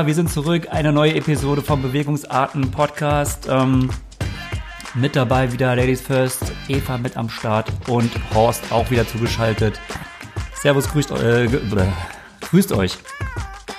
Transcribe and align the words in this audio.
Hörer, 0.00 0.06
wir 0.06 0.14
sind 0.14 0.30
zurück. 0.32 0.68
Eine 0.70 0.92
neue 0.94 1.14
Episode 1.14 1.60
vom 1.60 1.82
Bewegungsarten 1.82 2.70
Podcast. 2.70 3.46
Ähm, 3.50 3.90
mit 4.94 5.14
dabei 5.14 5.52
wieder 5.52 5.76
Ladies 5.76 6.00
First, 6.00 6.52
Eva 6.68 6.96
mit 6.96 7.18
am 7.18 7.28
Start 7.28 7.70
und 7.86 8.10
Horst 8.34 8.62
auch 8.72 8.90
wieder 8.90 9.06
zugeschaltet. 9.06 9.78
Servus, 10.54 10.88
grüßt, 10.90 11.10
äh, 11.10 11.48
grüßt 12.40 12.72
euch. 12.72 12.96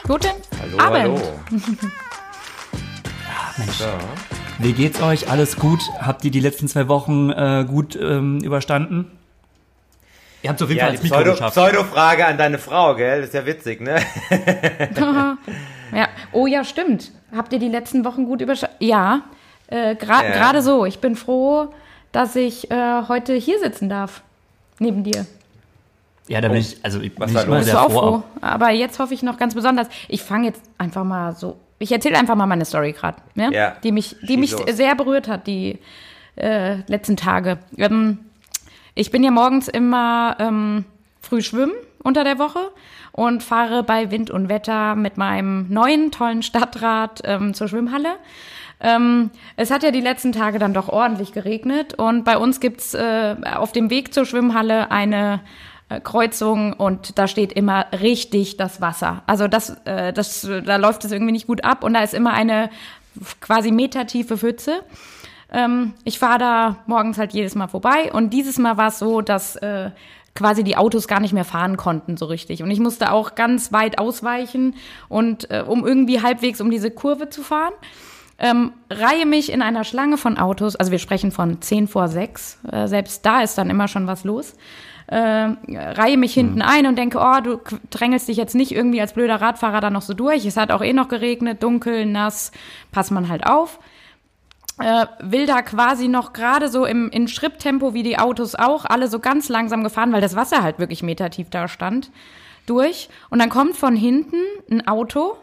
Guten 0.04 0.28
Hallo, 0.62 0.78
Abend. 0.80 1.00
hallo. 1.00 1.22
Ah, 3.28 3.54
Mensch, 3.58 3.80
Ja. 3.80 3.88
wie 4.60 4.74
geht's 4.74 5.02
euch? 5.02 5.28
Alles 5.28 5.56
gut? 5.56 5.80
Habt 6.00 6.24
ihr 6.24 6.30
die 6.30 6.40
letzten 6.40 6.68
zwei 6.68 6.88
Wochen 6.88 7.32
äh, 7.32 7.66
gut 7.68 7.96
ähm, 8.00 8.42
überstanden? 8.42 9.08
Ihr 10.44 10.52
habt 10.52 10.62
auf 10.62 10.70
jeden 10.70 10.78
Ja, 10.80 10.86
Fall 10.86 10.94
ins 10.94 11.04
Mikro 11.04 11.18
Pseudo- 11.18 11.32
geschafft. 11.32 11.54
Pseudo-Frage 11.54 12.26
an 12.28 12.38
deine 12.38 12.60
Frau, 12.60 12.94
gell? 12.96 13.22
Das 13.22 13.30
ist 13.30 13.34
ja 13.34 13.44
witzig, 13.48 13.82
ne? 13.82 14.00
Ja. 15.94 16.08
Oh 16.32 16.48
ja, 16.48 16.64
stimmt. 16.64 17.12
Habt 17.36 17.54
ihr 17.54 17.60
die 17.60 17.68
letzten 17.70 18.04
Wochen 18.06 18.26
gut 18.26 18.42
überstanden? 18.42 18.76
Ja, 18.80 19.22
äh, 19.68 19.92
gra- 19.96 20.24
Ja. 20.24 20.32
gerade 20.32 20.62
so. 20.62 20.86
Ich 20.86 21.00
bin 21.00 21.16
froh, 21.16 21.74
dass 22.12 22.36
ich 22.36 22.70
äh, 22.72 23.04
heute 23.08 23.34
hier 23.34 23.60
sitzen 23.60 23.90
darf. 23.90 24.22
Neben 24.80 25.04
dir. 25.04 25.26
Ja, 26.28 26.42
da 26.42 26.48
bin 26.48 26.58
ich, 26.58 26.78
also 26.84 27.00
ich 27.02 27.14
bin 27.14 27.22
Was 27.26 27.34
war 27.34 27.44
ich? 27.44 27.50
Bist 27.50 27.66
sehr 27.66 27.80
froh. 27.80 27.90
froh? 27.90 28.24
Aber 28.42 28.70
jetzt 28.72 29.00
hoffe 29.00 29.14
ich 29.14 29.22
noch 29.24 29.38
ganz 29.38 29.54
besonders. 29.54 29.88
Ich 30.08 30.22
fange 30.24 30.48
jetzt 30.48 30.62
einfach 30.78 31.04
mal 31.04 31.36
so. 31.36 31.58
Ich 31.80 31.92
erzähle 31.92 32.18
einfach 32.18 32.36
mal 32.36 32.46
meine 32.46 32.64
Story 32.66 32.92
gerade, 32.94 33.18
ne? 33.36 33.50
Ja. 33.52 33.76
die 33.84 33.92
mich, 33.92 34.16
die 34.28 34.38
mich 34.38 34.52
los. 34.52 34.62
sehr 34.72 34.96
berührt 34.96 35.28
hat 35.28 35.48
die 35.48 35.80
äh, 36.36 36.78
letzten 36.88 37.18
Tage. 37.18 37.58
Ähm, 37.78 38.20
ich 38.96 39.10
bin 39.12 39.24
ja 39.24 39.32
morgens 39.32 39.68
immer 39.68 40.36
ähm, 40.40 40.86
früh 41.22 41.42
schwimmen 41.42 41.74
unter 42.04 42.24
der 42.24 42.38
Woche 42.40 42.60
und 43.12 43.44
fahre 43.44 43.84
bei 43.84 44.12
Wind 44.12 44.30
und 44.30 44.50
Wetter 44.50 44.96
mit 44.96 45.18
meinem 45.18 45.68
neuen 45.70 46.12
tollen 46.12 46.44
Stadtrad 46.44 47.22
ähm, 47.26 47.54
zur 47.54 47.68
Schwimmhalle. 47.68 48.16
Ähm, 48.80 49.30
es 49.58 49.70
hat 49.70 49.84
ja 49.84 49.92
die 49.92 50.02
letzten 50.02 50.32
Tage 50.32 50.58
dann 50.58 50.74
doch 50.74 50.90
ordentlich 50.90 51.34
geregnet 51.34 51.94
und 51.94 52.24
bei 52.24 52.38
uns 52.38 52.60
gibt's 52.60 52.94
äh, 52.94 53.36
auf 53.56 53.72
dem 53.72 53.90
Weg 53.90 54.14
zur 54.14 54.26
Schwimmhalle 54.26 54.90
eine 54.90 55.42
äh, 55.90 56.00
Kreuzung 56.00 56.74
und 56.74 57.18
da 57.20 57.28
steht 57.28 57.54
immer 57.54 57.86
richtig 58.02 58.58
das 58.58 58.82
Wasser. 58.82 59.22
Also 59.28 59.48
das, 59.48 59.78
äh, 59.86 60.14
das, 60.14 60.50
da 60.66 60.78
läuft 60.78 61.06
es 61.06 61.12
irgendwie 61.12 61.34
nicht 61.34 61.48
gut 61.48 61.64
ab 61.64 61.84
und 61.84 61.94
da 61.94 62.02
ist 62.02 62.14
immer 62.14 62.34
eine 62.34 62.70
quasi 63.40 63.72
metertiefe 63.72 64.38
Pfütze. 64.38 64.84
Ähm, 65.52 65.94
ich 66.04 66.18
fahre 66.18 66.40
da 66.40 66.76
morgens 66.88 67.18
halt 67.18 67.34
jedes 67.34 67.56
Mal 67.56 67.68
vorbei 67.68 68.12
und 68.12 68.32
dieses 68.32 68.58
Mal 68.58 68.78
war 68.78 68.88
es 68.88 69.00
so, 69.00 69.22
dass 69.22 69.58
äh, 69.58 69.92
quasi 70.36 70.64
die 70.64 70.78
Autos 70.78 71.08
gar 71.08 71.20
nicht 71.20 71.34
mehr 71.34 71.46
fahren 71.46 71.78
konnten 71.78 72.18
so 72.18 72.26
richtig. 72.26 72.64
Und 72.64 72.72
ich 72.72 72.80
musste 72.80 73.12
auch 73.12 73.36
ganz 73.36 73.72
weit 73.72 74.00
ausweichen 74.00 74.76
und 75.10 75.50
äh, 75.52 75.64
um 75.66 75.86
irgendwie 75.86 76.22
halbwegs 76.22 76.62
um 76.62 76.72
diese 76.72 76.92
Kurve 76.92 77.30
zu 77.30 77.44
fahren. 77.44 77.74
Ähm, 78.40 78.74
reihe 78.90 79.28
mich 79.28 79.52
in 79.52 79.62
einer 79.62 79.84
Schlange 79.84 80.18
von 80.18 80.40
Autos, 80.40 80.76
also 80.76 80.92
wir 80.92 80.98
sprechen 80.98 81.32
von 81.32 81.62
10 81.62 81.88
vor 81.88 82.08
6, 82.08 82.60
äh, 82.72 82.88
selbst 82.88 83.24
da 83.24 83.42
ist 83.44 83.56
dann 83.56 83.70
immer 83.70 83.88
schon 83.88 84.08
was 84.08 84.24
los. 84.24 84.56
Äh, 85.06 85.18
reihe 85.68 86.18
mich 86.18 86.34
hinten 86.34 86.62
ein 86.62 86.88
und 86.88 86.98
denke, 86.98 87.20
oh, 87.20 87.42
du 87.44 87.60
drängelst 87.90 88.30
dich 88.30 88.38
jetzt 88.38 88.56
nicht 88.56 88.72
irgendwie 88.72 89.02
als 89.02 89.14
blöder 89.14 89.42
Radfahrer 89.42 89.82
da 89.82 89.90
noch 89.90 90.02
so 90.02 90.14
durch. 90.14 90.46
Es 90.46 90.58
hat 90.58 90.72
auch 90.72 90.82
eh 90.82 90.94
noch 90.94 91.10
geregnet, 91.10 91.62
dunkel, 91.62 92.06
nass, 92.06 92.52
pass 92.92 93.12
man 93.12 93.28
halt 93.28 93.46
auf 93.46 93.78
äh, 94.82 95.06
will 95.20 95.46
da 95.46 95.62
quasi 95.62 96.08
noch 96.08 96.34
gerade 96.34 96.70
so 96.70 96.86
im 96.86 97.10
in 97.10 97.28
Schritttempo 97.28 97.94
wie 97.94 98.04
die 98.04 98.20
Autos 98.20 98.56
auch, 98.56 98.86
alle 98.86 99.08
so 99.08 99.20
ganz 99.20 99.50
langsam 99.50 99.84
gefahren, 99.84 100.12
weil 100.12 100.22
das 100.22 100.36
Wasser 100.36 100.64
halt 100.64 100.80
wirklich 100.80 101.04
metertief 101.04 101.50
da 101.50 101.68
stand, 101.68 102.12
durch. 102.66 103.10
Und 103.30 103.40
dann 103.40 103.50
kommt 103.50 103.78
von 103.78 103.96
hinten 103.96 104.42
ein 104.70 104.88
Auto 104.88 105.36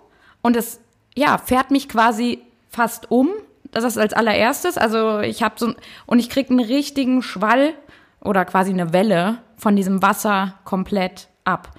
und 0.43 0.57
es 0.57 0.81
ja, 1.15 1.39
fährt 1.39 1.71
mich 1.71 1.89
quasi 1.89 2.43
fast 2.71 3.11
um. 3.11 3.31
Das 3.71 3.85
ist 3.85 3.99
als 3.99 4.13
allererstes. 4.13 4.79
Also 4.79 5.21
ich 5.21 5.43
habe 5.43 5.57
so 5.59 5.75
und 6.07 6.19
ich 6.19 6.31
krieg 6.31 6.51
einen 6.51 6.61
richtigen 6.61 7.23
Schwall 7.23 7.75
oder 8.23 8.45
quasi 8.45 8.71
eine 8.71 8.93
Welle 8.93 9.39
von 9.57 9.77
diesem 9.77 10.01
Wasser 10.01 10.55
komplett 10.65 11.29
ab. 11.45 11.71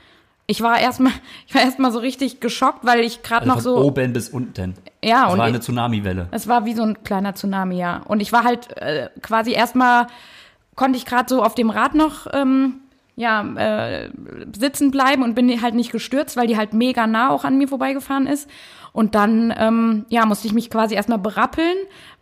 Ich 0.49 0.61
war 0.61 0.79
erstmal, 0.79 1.13
ich 1.47 1.53
war 1.53 1.61
erstmal 1.61 1.91
so 1.91 1.99
richtig 1.99 2.39
geschockt, 2.39 2.83
weil 2.83 3.01
ich 3.01 3.21
gerade 3.21 3.49
Also 3.51 3.69
noch 3.69 3.75
von 3.77 3.83
so 3.83 3.87
oben 3.87 4.13
bis 4.13 4.29
unten. 4.29 4.73
Ja, 5.03 5.25
das 5.25 5.33
und 5.33 5.39
war 5.39 5.47
ich- 5.47 5.53
eine 5.53 5.59
Tsunamiwelle. 5.61 6.27
es 6.31 6.47
war 6.47 6.65
wie 6.65 6.73
so 6.73 6.83
ein 6.83 7.03
kleiner 7.03 7.35
Tsunami, 7.35 7.77
ja. 7.77 8.01
Und 8.05 8.19
ich 8.21 8.31
war 8.33 8.43
halt 8.43 8.75
äh, 8.77 9.09
quasi 9.21 9.51
erstmal, 9.51 10.07
konnte 10.75 10.97
ich 10.97 11.05
gerade 11.05 11.29
so 11.29 11.43
auf 11.43 11.53
dem 11.55 11.69
Rad 11.69 11.93
noch 11.93 12.25
ähm, 12.33 12.81
ja, 13.15 13.43
äh, 13.55 14.09
sitzen 14.57 14.91
bleiben 14.91 15.23
und 15.23 15.35
bin 15.35 15.61
halt 15.61 15.75
nicht 15.75 15.91
gestürzt, 15.91 16.35
weil 16.37 16.47
die 16.47 16.57
halt 16.57 16.73
mega 16.73 17.05
nah 17.05 17.29
auch 17.29 17.43
an 17.43 17.57
mir 17.57 17.67
vorbeigefahren 17.67 18.25
ist. 18.27 18.49
Und 18.91 19.13
dann, 19.13 19.53
ähm, 19.57 20.05
ja, 20.09 20.25
musste 20.25 20.47
ich 20.47 20.53
mich 20.53 20.69
quasi 20.71 20.95
erstmal 20.95 21.19
berappeln, 21.19 21.77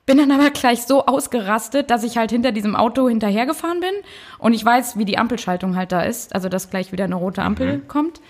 bin 0.07 0.17
dann 0.17 0.31
aber 0.31 0.49
gleich 0.49 0.83
so 0.83 1.05
ausgerastet, 1.05 1.91
dass 1.91 2.03
ich 2.03 2.17
halt 2.17 2.31
hinter 2.31 2.51
diesem 2.51 2.75
Auto 2.75 3.07
hinterhergefahren 3.09 3.81
bin. 3.81 3.91
Und 4.39 4.53
ich 4.53 4.65
weiß, 4.65 4.97
wie 4.97 5.05
die 5.05 5.17
Ampelschaltung 5.19 5.75
halt 5.75 5.91
da 5.91 6.01
ist, 6.01 6.33
also 6.33 6.49
dass 6.49 6.71
gleich 6.71 6.91
wieder 6.91 7.03
eine 7.03 7.15
rote 7.15 7.43
Ampel 7.43 7.81
kommt. 7.87 8.21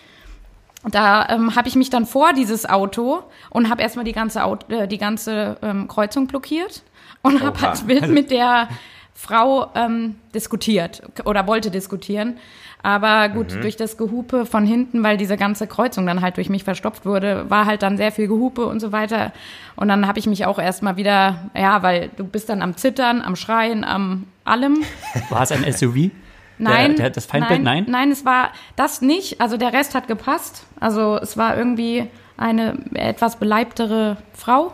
Da 0.83 1.29
ähm, 1.29 1.55
habe 1.55 1.67
ich 1.67 1.75
mich 1.75 1.89
dann 1.89 2.05
vor 2.05 2.33
dieses 2.33 2.67
Auto 2.67 3.23
und 3.51 3.69
habe 3.69 3.83
erstmal 3.83 4.05
die 4.05 4.11
ganze, 4.11 4.43
Auto, 4.43 4.73
äh, 4.73 4.87
die 4.87 4.97
ganze 4.97 5.57
ähm, 5.61 5.87
Kreuzung 5.87 6.27
blockiert 6.27 6.81
und 7.21 7.43
habe 7.43 7.61
halt 7.61 7.87
wild 7.87 8.07
mit 8.09 8.31
der 8.31 8.69
Frau 9.13 9.71
ähm, 9.75 10.15
diskutiert 10.33 11.03
oder 11.25 11.45
wollte 11.45 11.69
diskutieren. 11.69 12.37
Aber 12.83 13.27
gut, 13.29 13.53
durch 13.61 13.75
das 13.75 13.97
Gehupe 13.97 14.45
von 14.45 14.65
hinten, 14.65 15.03
weil 15.03 15.17
diese 15.17 15.35
ganze 15.35 15.67
Kreuzung 15.67 16.05
dann 16.05 16.21
halt 16.21 16.37
durch 16.37 16.49
mich 16.49 16.63
verstopft 16.63 17.05
wurde, 17.05 17.49
war 17.49 17.65
halt 17.65 17.81
dann 17.81 17.97
sehr 17.97 18.11
viel 18.11 18.27
Gehupe 18.27 18.65
und 18.65 18.79
so 18.79 18.91
weiter. 18.91 19.33
Und 19.75 19.87
dann 19.87 20.07
habe 20.07 20.19
ich 20.19 20.27
mich 20.27 20.45
auch 20.45 20.59
erstmal 20.59 20.95
wieder, 20.95 21.49
ja, 21.55 21.83
weil 21.83 22.09
du 22.15 22.23
bist 22.23 22.49
dann 22.49 22.61
am 22.61 22.77
Zittern, 22.77 23.21
am 23.21 23.35
Schreien, 23.35 23.83
am 23.83 24.25
allem. 24.45 24.83
War 25.29 25.41
es 25.41 25.51
ein 25.51 25.69
SUV? 25.71 26.11
Nein, 26.59 26.95
Der, 26.95 26.95
der, 26.95 27.09
das 27.11 27.25
Feindbild, 27.25 27.61
nein? 27.61 27.85
Nein, 27.87 28.11
es 28.11 28.25
war 28.25 28.51
das 28.75 29.01
nicht. 29.01 29.41
Also 29.41 29.57
der 29.57 29.73
Rest 29.73 29.93
hat 29.93 30.07
gepasst. 30.07 30.65
Also 30.79 31.17
es 31.21 31.37
war 31.37 31.55
irgendwie 31.55 32.07
eine 32.35 32.77
etwas 32.93 33.35
beleibtere 33.35 34.17
Frau, 34.33 34.73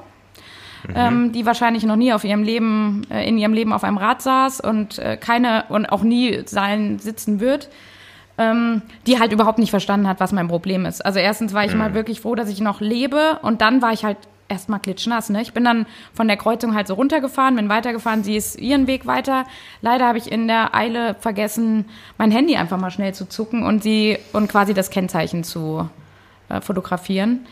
ähm, 0.96 1.32
die 1.32 1.46
wahrscheinlich 1.46 1.84
noch 1.84 1.96
nie 1.96 2.14
auf 2.14 2.24
ihrem 2.24 2.44
Leben, 2.44 3.06
äh, 3.10 3.28
in 3.28 3.38
ihrem 3.38 3.54
Leben 3.54 3.74
auf 3.74 3.84
einem 3.84 3.98
Rad 3.98 4.22
saß 4.22 4.62
und 4.62 5.00
äh, 5.00 5.18
keine 5.18 5.66
und 5.70 5.86
auch 5.88 6.04
nie 6.04 6.44
sein 6.46 7.00
sitzen 7.00 7.40
wird. 7.40 7.70
Ähm, 8.36 8.82
die 9.06 9.20
halt 9.20 9.32
überhaupt 9.32 9.60
nicht 9.60 9.70
verstanden 9.70 10.08
hat, 10.08 10.20
was 10.20 10.32
mein 10.32 10.48
Problem 10.48 10.88
ist. 10.88 11.06
Also 11.06 11.20
erstens 11.20 11.54
war 11.54 11.66
ich 11.66 11.76
mal 11.76 11.94
wirklich 11.94 12.20
froh, 12.20 12.34
dass 12.34 12.50
ich 12.50 12.62
noch 12.62 12.82
lebe 12.82 13.38
und 13.44 13.62
dann 13.62 13.84
war 13.84 13.94
ich 13.94 14.04
halt 14.04 14.18
erstmal 14.50 14.80
klitschnass. 14.80 15.30
Ne? 15.30 15.42
Ich 15.44 15.54
bin 15.54 15.64
dann 15.64 15.86
von 16.14 16.28
der 16.28 16.38
Kreuzung 16.38 16.74
halt 16.74 16.88
so 16.88 16.96
runtergefahren, 16.96 17.56
bin 17.56 17.70
weitergefahren, 17.70 18.24
sie 18.24 18.36
ist 18.36 18.60
ihren 18.60 18.88
Weg 18.88 19.06
weiter. 19.06 19.46
Leider 19.82 20.08
habe 20.08 20.18
ich 20.18 20.32
in 20.32 20.48
der 20.48 20.74
Eile 20.74 21.16
vergessen, 21.20 21.86
mein 22.18 22.32
Handy 22.32 22.56
einfach 22.56 22.80
mal 22.80 22.90
schnell 22.90 23.14
zu 23.14 23.30
zucken 23.30 23.64
und 23.64 23.84
sie 23.84 24.18
und 24.32 24.50
quasi 24.50 24.74
das 24.74 24.90
Kennzeichen 24.90 25.44
zu 25.44 25.88
äh, 26.50 26.60
fotografieren. 26.60 27.46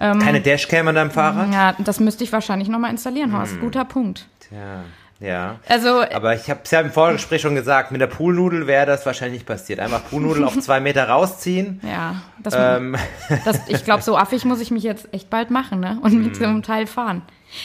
Keine 0.00 0.40
Dashcam 0.40 0.88
an 0.88 0.96
deinem 0.96 1.10
Fahrrad? 1.12 1.52
Ja, 1.52 1.74
das 1.78 2.00
müsste 2.00 2.24
ich 2.24 2.32
wahrscheinlich 2.32 2.68
nochmal 2.68 2.90
installieren, 2.90 3.32
Horst. 3.32 3.60
Guter 3.60 3.84
Punkt. 3.84 4.26
Tja, 4.40 4.82
ja. 5.24 5.56
Also, 5.68 6.02
Aber 6.12 6.34
ich 6.34 6.50
habe 6.50 6.60
es 6.62 6.70
ja 6.70 6.80
im 6.80 6.90
Vorgespräch 6.90 7.40
schon 7.40 7.54
gesagt, 7.54 7.90
mit 7.92 8.00
der 8.00 8.06
Poolnudel 8.06 8.66
wäre 8.66 8.86
das 8.86 9.06
wahrscheinlich 9.06 9.40
nicht 9.40 9.46
passiert. 9.46 9.80
Einfach 9.80 10.02
Poolnudel 10.08 10.44
auf 10.44 10.58
zwei 10.60 10.80
Meter 10.80 11.08
rausziehen. 11.08 11.80
ja, 11.88 12.22
das, 12.42 12.54
Ähm, 12.56 12.96
das, 13.44 13.60
ich 13.68 13.84
glaube, 13.84 14.02
so 14.02 14.16
affig 14.16 14.44
muss 14.44 14.60
ich 14.60 14.70
mich 14.70 14.82
jetzt 14.82 15.08
echt 15.12 15.30
bald 15.30 15.50
machen, 15.50 15.80
ne? 15.80 15.98
Und 16.02 16.22
mit 16.22 16.36
so 16.36 16.44
einem 16.44 16.62
Teil 16.62 16.86
fahren. 16.86 17.22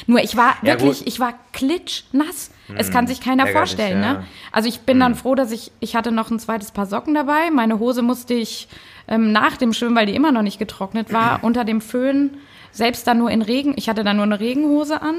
Nur 0.07 0.19
ich 0.19 0.37
war 0.37 0.55
Ja, 0.61 0.73
wirklich, 0.73 0.99
gut. 0.99 1.07
ich 1.07 1.19
war 1.19 1.33
klitschnass. 1.51 2.51
Es 2.75 2.91
kann 2.91 3.07
sich 3.07 3.19
keiner 3.21 3.47
ärgerlich, 3.47 3.57
vorstellen, 3.57 4.03
ja. 4.03 4.13
ne? 4.13 4.23
Also 4.51 4.69
ich 4.69 4.81
bin 4.81 4.99
dann 4.99 5.15
froh, 5.15 5.33
dass 5.35 5.51
ich, 5.51 5.71
ich 5.79 5.95
hatte 5.95 6.11
noch 6.11 6.29
ein 6.29 6.39
zweites 6.39 6.71
Paar 6.71 6.85
Socken 6.85 7.15
dabei. 7.15 7.49
Meine 7.51 7.79
Hose 7.79 8.01
musste 8.03 8.35
ich 8.35 8.67
ähm, 9.07 9.31
nach 9.31 9.57
dem 9.57 9.73
Schwimmen, 9.73 9.95
weil 9.95 10.05
die 10.05 10.15
immer 10.15 10.31
noch 10.31 10.43
nicht 10.43 10.59
getrocknet 10.59 11.11
war, 11.11 11.39
unter 11.43 11.65
dem 11.65 11.81
Föhn, 11.81 12.37
selbst 12.71 13.07
dann 13.07 13.17
nur 13.17 13.31
in 13.31 13.41
Regen. 13.41 13.73
Ich 13.75 13.89
hatte 13.89 14.03
dann 14.03 14.17
nur 14.17 14.25
eine 14.25 14.39
Regenhose 14.39 15.01
an, 15.01 15.15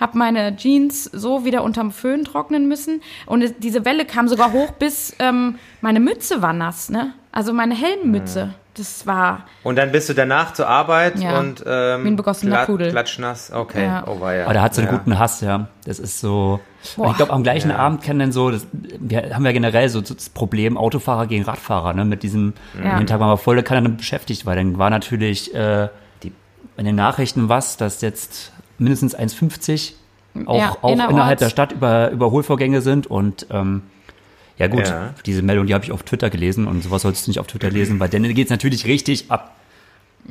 habe 0.00 0.16
meine 0.18 0.56
Jeans 0.56 1.04
so 1.04 1.44
wieder 1.44 1.62
unterm 1.62 1.90
Föhn 1.92 2.24
trocknen 2.24 2.66
müssen. 2.68 3.02
Und 3.26 3.42
es, 3.42 3.54
diese 3.58 3.84
Welle 3.84 4.06
kam 4.06 4.26
sogar 4.28 4.52
hoch, 4.52 4.72
bis 4.72 5.14
ähm, 5.18 5.56
meine 5.82 6.00
Mütze 6.00 6.40
war 6.42 6.52
nass, 6.54 6.88
ne? 6.88 7.12
Also 7.32 7.52
meine 7.52 7.74
Helmmütze. 7.74 8.54
Das 8.74 9.04
war, 9.06 9.44
und 9.64 9.76
dann 9.76 9.90
bist 9.92 10.08
du 10.08 10.14
danach 10.14 10.52
zur 10.54 10.68
Arbeit 10.68 11.18
Ja. 11.18 11.38
und 11.40 11.62
ähm, 11.66 12.04
Wie 12.04 12.08
ein 12.08 12.16
begossener 12.16 12.50
glatt- 12.56 12.66
Pudel. 12.66 12.90
klatschnass. 12.90 13.52
Okay, 13.52 13.84
Ja. 13.84 14.04
oh 14.06 14.20
weia. 14.20 14.44
Aber 14.44 14.54
da 14.54 14.62
hat 14.62 14.74
sie 14.74 14.82
einen 14.82 14.92
ja. 14.92 14.96
guten 14.96 15.18
Hass, 15.18 15.40
ja. 15.40 15.66
Das 15.84 15.98
ist 15.98 16.20
so. 16.20 16.60
Boah. 16.96 17.10
ich 17.10 17.16
glaube, 17.16 17.32
am 17.32 17.42
gleichen 17.42 17.70
Ja. 17.70 17.76
Abend 17.76 18.00
kennen 18.02 18.20
dann 18.20 18.32
so, 18.32 18.50
das, 18.50 18.66
wir 18.72 19.34
haben 19.34 19.44
ja 19.44 19.52
generell 19.52 19.88
so 19.88 20.00
das 20.00 20.30
Problem 20.30 20.78
Autofahrer 20.78 21.26
gegen 21.26 21.44
Radfahrer, 21.44 21.92
ne? 21.94 22.04
Mit 22.04 22.22
diesem, 22.22 22.54
Ja. 22.82 22.94
jeden 22.94 23.06
Tag 23.06 23.20
waren 23.20 23.28
wir 23.28 23.36
voll 23.38 23.60
Kanne 23.62 23.86
beschäftigt, 23.88 24.46
weil 24.46 24.56
dann 24.56 24.78
war 24.78 24.88
natürlich 24.88 25.52
äh, 25.54 25.88
die, 26.22 26.32
in 26.76 26.84
den 26.86 26.94
Nachrichten 26.96 27.48
was, 27.48 27.76
dass 27.76 28.00
jetzt 28.00 28.52
mindestens 28.80 29.16
1,50 29.16 29.92
auch, 30.46 30.58
Ja, 30.58 30.76
auch 30.82 30.92
innerhalb 30.92 31.38
der 31.38 31.48
Stadt 31.50 31.72
über 31.72 32.10
Überholvorgänge 32.10 32.80
sind 32.82 33.06
und 33.06 33.46
ähm, 33.50 33.82
ja 34.58 34.66
gut, 34.68 34.86
Ja. 34.88 35.14
diese 35.26 35.42
Meldung, 35.42 35.66
die 35.66 35.74
habe 35.74 35.84
ich 35.84 35.92
auf 35.92 36.02
Twitter 36.02 36.30
gelesen 36.30 36.66
und 36.66 36.82
sowas 36.82 37.02
solltest 37.02 37.26
du 37.26 37.30
nicht 37.30 37.40
auf 37.40 37.46
Twitter 37.46 37.70
lesen, 37.70 37.98
weil 38.00 38.08
dann 38.08 38.22
geht 38.22 38.46
es 38.46 38.50
natürlich 38.50 38.86
richtig 38.86 39.30
ab. 39.30 39.56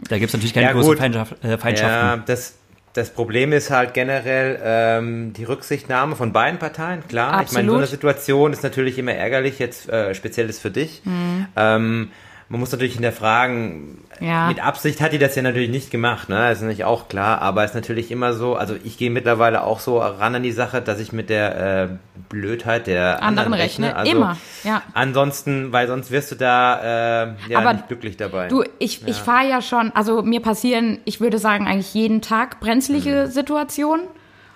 Da 0.07 0.17
gibt 0.19 0.29
es 0.29 0.33
natürlich 0.33 0.53
keine 0.53 0.67
Ja, 0.67 0.73
großen. 0.73 0.97
Feindschaft, 0.97 1.35
äh, 1.43 1.49
Ja, 1.51 1.57
Feindschaften. 1.57 2.23
das, 2.27 2.53
das 2.93 3.09
Problem 3.09 3.51
ist 3.53 3.71
halt 3.71 3.93
generell 3.93 4.59
ähm, 4.63 5.33
die 5.33 5.43
Rücksichtnahme 5.43 6.15
von 6.15 6.31
beiden 6.31 6.59
Parteien, 6.59 7.03
klar. 7.07 7.43
Ich 7.43 7.51
meine, 7.51 7.67
so 7.67 7.73
Absolut. 7.73 7.77
eine 7.77 7.87
Situation 7.87 8.53
ist 8.53 8.63
natürlich 8.63 8.97
immer 8.99 9.13
ärgerlich, 9.13 9.59
jetzt 9.59 9.89
äh, 9.89 10.13
speziell 10.15 10.47
ist 10.49 10.59
für 10.59 10.71
dich. 10.71 11.01
Mhm. 11.05 11.47
Ähm, 11.55 12.11
man 12.51 12.59
muss 12.59 12.71
natürlich 12.71 12.93
hinterfragen, 12.93 13.99
Ja. 14.19 14.47
mit 14.47 14.59
Absicht 14.63 14.99
hat 15.01 15.13
die 15.13 15.19
das 15.19 15.35
ja 15.35 15.41
natürlich 15.43 15.69
nicht 15.69 15.91
gemacht, 15.91 16.29
ne? 16.29 16.35
Das 16.49 16.57
ist 16.57 16.61
natürlich 16.63 16.83
auch 16.83 17.07
klar, 17.07 17.41
aber 17.41 17.63
es 17.63 17.71
ist 17.71 17.75
natürlich 17.75 18.09
immer 18.11 18.33
so, 18.33 18.55
also 18.55 18.75
ich 18.83 18.97
gehe 18.97 19.11
mittlerweile 19.11 19.63
auch 19.63 19.79
so 19.79 19.99
ran 19.99 20.33
an 20.35 20.41
die 20.43 20.51
Sache, 20.51 20.81
dass 20.81 20.99
ich 20.99 21.13
mit 21.13 21.29
der 21.29 21.83
äh, 21.83 21.87
Blödheit 22.27 22.87
der 22.87 23.21
Anderen 23.23 23.45
anderen, 23.45 23.53
rechne. 23.53 23.95
Also 23.95 24.11
Immer, 24.11 24.37
ja. 24.63 24.81
Ansonsten, 24.93 25.71
weil 25.71 25.87
sonst 25.87 26.09
wirst 26.11 26.31
du 26.31 26.35
da 26.35 26.79
äh, 27.27 27.33
ja, 27.49 27.59
Aber 27.59 27.73
nicht 27.73 27.87
glücklich 27.87 28.17
dabei. 28.17 28.47
Du, 28.47 28.63
ich, 28.79 29.07
ich 29.07 29.17
fahre 29.17 29.47
ja 29.47 29.61
schon, 29.61 29.91
also 29.93 30.21
mir 30.23 30.41
passieren, 30.41 30.97
ich 31.05 31.21
würde 31.21 31.37
sagen, 31.37 31.67
eigentlich 31.67 31.93
jeden 31.93 32.21
Tag 32.21 32.59
brenzlige 32.59 33.25
Mhm. 33.27 33.31
Situationen. 33.31 34.05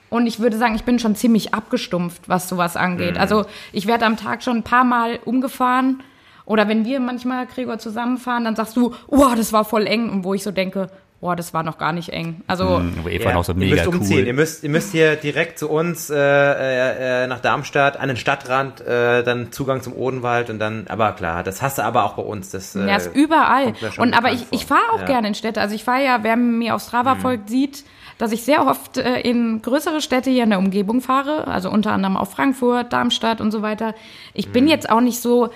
Und 0.10 0.28
ich 0.28 0.40
würde 0.40 0.58
sagen, 0.58 0.76
ich 0.76 0.84
bin 0.84 1.00
schon 1.00 1.16
ziemlich 1.16 1.54
abgestumpft, 1.56 2.30
was 2.30 2.48
sowas 2.50 2.76
Mhm. 2.76 2.82
angeht. 2.82 3.18
Also 3.18 3.46
ich 3.72 3.88
werde 3.88 4.06
am 4.06 4.18
Tag 4.18 4.44
schon 4.44 4.58
ein 4.58 4.64
paar 4.64 4.84
Mal 4.84 5.20
umgefahren. 5.26 6.04
Oder 6.46 6.68
wenn 6.68 6.86
wir 6.86 7.00
manchmal, 7.00 7.46
Gregor, 7.48 7.78
zusammenfahren, 7.80 8.44
dann 8.46 8.56
sagst 8.56 8.76
du, 8.78 8.94
oh, 9.08 9.28
das 9.36 9.54
war 9.54 9.64
voll 9.66 9.88
eng. 9.88 10.10
Und 10.10 10.24
wo 10.24 10.34
ich 10.34 10.44
so 10.44 10.52
denke, 10.52 10.88
oh, 11.22 11.34
das 11.36 11.54
war 11.54 11.64
noch 11.64 11.78
gar 11.78 11.94
nicht 11.94 12.10
eng. 12.10 12.42
Also, 12.48 12.82
Wo 13.02 13.08
Eva 13.08 13.32
noch 13.32 13.46
so 13.46 13.54
ihr 13.54 13.58
mega 13.60 13.76
müsst 13.76 13.88
umziehen. 13.88 14.18
cool. 14.20 14.28
Ihr 14.28 14.34
müsst, 14.34 14.64
ihr 14.64 14.70
müsst 14.70 14.92
hier 14.92 15.16
direkt 15.16 15.58
zu 15.58 15.70
uns 15.70 16.10
äh, 16.10 16.18
äh, 16.18 17.24
äh, 17.24 17.28
nach 17.28 17.40
Darmstadt 17.40 17.98
an 17.98 18.10
den 18.10 18.18
Stadtrand, 18.18 18.82
äh, 18.82 19.24
dann 19.24 19.54
Zugang 19.54 19.82
zum 19.82 19.94
Odenwald 19.94 20.50
und 20.50 20.60
dann, 20.60 20.86
aber 20.90 21.14
klar, 21.14 21.44
das 21.44 21.62
hast 21.62 21.78
du 21.78 21.84
aber 21.84 22.04
auch 22.04 22.14
bei 22.16 22.24
uns. 22.24 22.50
Das, 22.50 22.76
äh, 22.76 22.86
Ja, 22.88 22.98
ist 22.98 23.16
überall. 23.16 23.74
mir 23.82 23.92
schon 23.94 24.06
Und 24.08 24.18
aber 24.18 24.34
ich, 24.34 24.46
ich 24.52 24.66
fahre 24.66 24.82
auch 24.92 24.98
Ja. 24.98 25.04
Mhm. 25.04 25.08
gerne 25.08 25.28
in 25.30 25.36
Städte. 25.36 25.62
Also 25.62 25.76
ich 25.76 25.86
fahre 25.86 26.04
ja, 26.04 26.20
wer 26.24 26.36
mir 26.36 26.76
auf 26.76 26.82
Strava 26.82 27.16
folgt, 27.16 27.50
sieht, 27.50 27.86
dass 28.18 28.32
ich 28.34 28.44
sehr 28.44 28.68
oft 28.68 28.98
äh, 28.98 29.22
in 29.22 29.62
größere 29.62 30.02
Städte 30.02 30.30
hier 30.30 30.44
in 30.44 30.50
der 30.52 30.60
Umgebung 30.60 31.00
fahre. 31.02 31.48
Also 31.48 31.70
unter 31.72 31.94
anderem 31.94 32.18
auch 32.18 32.28
Frankfurt, 32.28 32.92
Darmstadt 32.92 33.40
und 33.40 33.52
so 33.52 33.62
weiter. 33.62 33.96
Ich 34.34 34.48
Mhm. 34.50 34.52
bin 34.52 34.68
jetzt 34.68 34.90
auch 34.90 35.02
nicht 35.02 35.20
so 35.22 35.50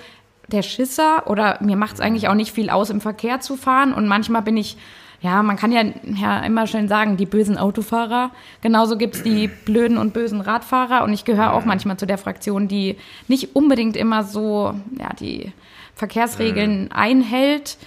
der 0.48 0.62
Schisser 0.62 1.30
oder 1.30 1.58
mir 1.62 1.76
macht 1.76 1.96
es 1.96 2.02
eigentlich 2.02 2.28
auch 2.28 2.36
nicht 2.36 2.52
viel 2.52 2.70
aus, 2.70 2.90
im 2.90 3.02
Verkehr 3.02 3.40
zu 3.40 3.58
fahren. 3.58 3.94
Und 3.94 4.08
manchmal 4.08 4.42
bin 4.42 4.58
ich, 4.58 4.78
ja, 5.22 5.44
man 5.44 5.58
kann 5.58 5.72
ja, 5.72 5.84
ja 6.04 6.40
immer 6.42 6.68
schön 6.68 6.88
sagen, 6.88 7.18
die 7.18 7.26
bösen 7.26 7.58
Autofahrer. 7.58 8.32
Genauso 8.62 8.98
gibt's 8.98 9.24
die 9.24 9.48
blöden 9.48 9.98
und 9.98 10.14
bösen 10.14 10.42
Radfahrer. 10.42 11.04
Und 11.04 11.14
ich 11.14 11.26
gehöre 11.26 11.54
auch 11.54 11.66
manchmal 11.66 11.98
zu 11.98 12.06
der 12.06 12.18
Fraktion, 12.18 12.68
die 12.68 12.98
nicht 13.28 13.56
unbedingt 13.56 13.98
immer 13.98 14.24
so, 14.24 14.74
ja, 14.98 15.14
die 15.20 15.52
Verkehrsregeln 15.96 16.92
einhält 16.92 17.78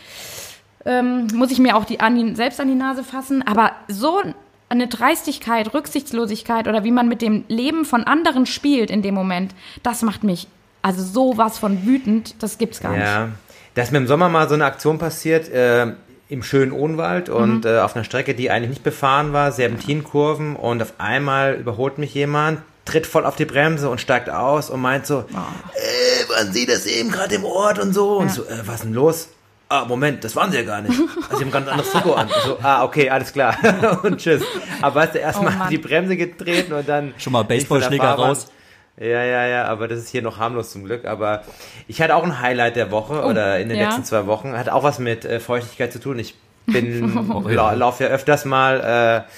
ähm, 0.84 1.26
muss 1.34 1.50
ich 1.50 1.58
mir 1.58 1.76
auch 1.76 1.84
die, 1.84 2.00
an 2.00 2.16
die, 2.16 2.34
selbst 2.34 2.60
an 2.60 2.68
die 2.68 2.74
Nase 2.74 3.04
fassen. 3.04 3.42
Aber 3.46 3.72
so 3.88 4.22
eine 4.68 4.86
Dreistigkeit, 4.86 5.74
Rücksichtslosigkeit 5.74 6.68
oder 6.68 6.84
wie 6.84 6.90
man 6.90 7.08
mit 7.08 7.22
dem 7.22 7.44
Leben 7.48 7.84
von 7.84 8.04
anderen 8.04 8.46
spielt 8.46 8.90
in 8.90 9.02
dem 9.02 9.14
Moment, 9.14 9.54
das 9.82 10.02
macht 10.02 10.24
mich 10.24 10.48
also 10.82 11.02
sowas 11.02 11.58
von 11.58 11.84
wütend, 11.86 12.42
das 12.42 12.58
gibt's 12.58 12.80
gar 12.80 12.92
nicht. 12.92 13.02
Ja, 13.02 13.28
da 13.74 13.82
ist 13.82 13.92
mir 13.92 13.98
im 13.98 14.06
Sommer 14.06 14.28
mal 14.28 14.48
so 14.48 14.54
eine 14.54 14.64
Aktion 14.64 14.98
passiert, 14.98 15.48
äh, 15.50 15.92
im 16.28 16.42
schönen 16.42 16.72
Odenwald 16.72 17.28
Mhm. 17.28 17.34
und 17.34 17.64
äh, 17.66 17.78
auf 17.80 17.94
einer 17.96 18.04
Strecke, 18.04 18.34
die 18.34 18.50
eigentlich 18.50 18.70
nicht 18.70 18.82
befahren 18.84 19.32
war, 19.32 19.50
Serpentinkurven 19.52 20.56
und 20.56 20.82
auf 20.82 20.94
einmal 20.98 21.54
überholt 21.54 21.98
mich 21.98 22.14
jemand, 22.14 22.60
tritt 22.84 23.06
voll 23.06 23.26
auf 23.26 23.36
die 23.36 23.44
Bremse 23.44 23.88
und 23.90 24.00
steigt 24.00 24.30
aus 24.30 24.70
und 24.70 24.80
meint 24.80 25.06
so, 25.06 25.20
äh, 25.20 26.28
waren 26.32 26.52
Sie 26.52 26.66
das 26.66 26.86
eben 26.86 27.10
gerade 27.10 27.34
im 27.34 27.44
Ort 27.44 27.78
und 27.78 27.92
so? 27.92 28.18
Und 28.18 28.28
Ja. 28.28 28.32
so, 28.34 28.42
äh, 28.44 28.62
was 28.66 28.76
ist 28.76 28.84
denn 28.84 28.94
los? 28.94 29.28
Ah, 29.72 29.84
Moment, 29.84 30.24
das 30.24 30.34
waren 30.34 30.50
sie 30.50 30.56
ja 30.58 30.64
gar 30.64 30.80
nicht. 30.82 30.98
Also, 30.98 31.36
sie 31.38 31.44
haben 31.44 31.52
ganz 31.52 31.68
anderes 31.68 31.92
Trikot 31.92 32.14
an. 32.14 32.28
So, 32.44 32.58
ah, 32.60 32.82
okay, 32.82 33.08
alles 33.08 33.32
klar. 33.32 33.56
und 34.02 34.18
tschüss. 34.18 34.42
Aber 34.82 34.96
weißt 34.96 35.14
du, 35.14 35.18
erstmal 35.20 35.52
Oh 35.54 35.58
Mann. 35.58 35.70
die 35.70 35.78
Bremse 35.78 36.16
getreten 36.16 36.72
und 36.72 36.88
dann. 36.88 37.14
Schon 37.18 37.32
mal 37.32 37.40
nicht 37.42 37.48
Baseballschläger 37.68 38.10
raus. 38.14 38.48
Ja, 38.98 39.24
ja, 39.24 39.46
ja, 39.46 39.64
aber 39.64 39.88
das 39.88 39.98
ist 39.98 40.08
hier 40.10 40.22
noch 40.22 40.38
harmlos 40.38 40.72
zum 40.72 40.84
Glück. 40.84 41.06
Aber 41.06 41.42
ich 41.88 42.02
hatte 42.02 42.14
auch 42.14 42.24
ein 42.24 42.40
Highlight 42.40 42.76
der 42.76 42.90
Woche 42.90 43.24
oder 43.24 43.58
in 43.58 43.68
den 43.68 43.78
ja. 43.78 43.86
letzten 43.86 44.04
zwei 44.04 44.26
Wochen. 44.26 44.56
Hat 44.56 44.68
auch 44.68 44.82
was 44.82 44.98
mit 44.98 45.24
äh, 45.24 45.40
Feuchtigkeit 45.40 45.92
zu 45.92 46.00
tun. 46.00 46.18
Ich 46.18 46.34
bin, 46.66 47.30
Oh, 47.32 47.48
ja. 47.48 47.54
la 47.54 47.72
laufe 47.72 48.04
ja 48.04 48.10
öfters 48.10 48.44
mal 48.44 49.24
äh, 49.26 49.30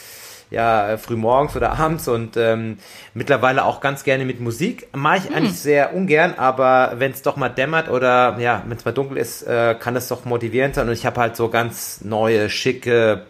ja, 0.52 0.98
früh 0.98 1.16
morgens 1.16 1.56
oder 1.56 1.78
abends 1.78 2.08
und 2.08 2.36
ähm, 2.36 2.76
mittlerweile 3.14 3.64
auch 3.64 3.80
ganz 3.80 4.04
gerne 4.04 4.24
mit 4.24 4.40
Musik. 4.40 4.88
Mache 4.94 5.18
ich 5.18 5.34
eigentlich 5.34 5.58
sehr 5.58 5.94
ungern, 5.94 6.34
aber 6.36 6.94
wenn 6.96 7.12
es 7.12 7.22
doch 7.22 7.36
mal 7.36 7.48
dämmert 7.48 7.88
oder 7.88 8.36
ja, 8.38 8.62
wenn 8.66 8.76
es 8.76 8.84
mal 8.84 8.92
dunkel 8.92 9.16
ist, 9.16 9.42
äh, 9.44 9.74
kann 9.78 9.96
es 9.96 10.08
doch 10.08 10.24
motivierend 10.26 10.74
sein. 10.74 10.88
Und 10.88 10.92
ich 10.92 11.06
habe 11.06 11.20
halt 11.20 11.36
so 11.36 11.48
ganz 11.48 12.02
neue, 12.02 12.50
schicke 12.50 13.22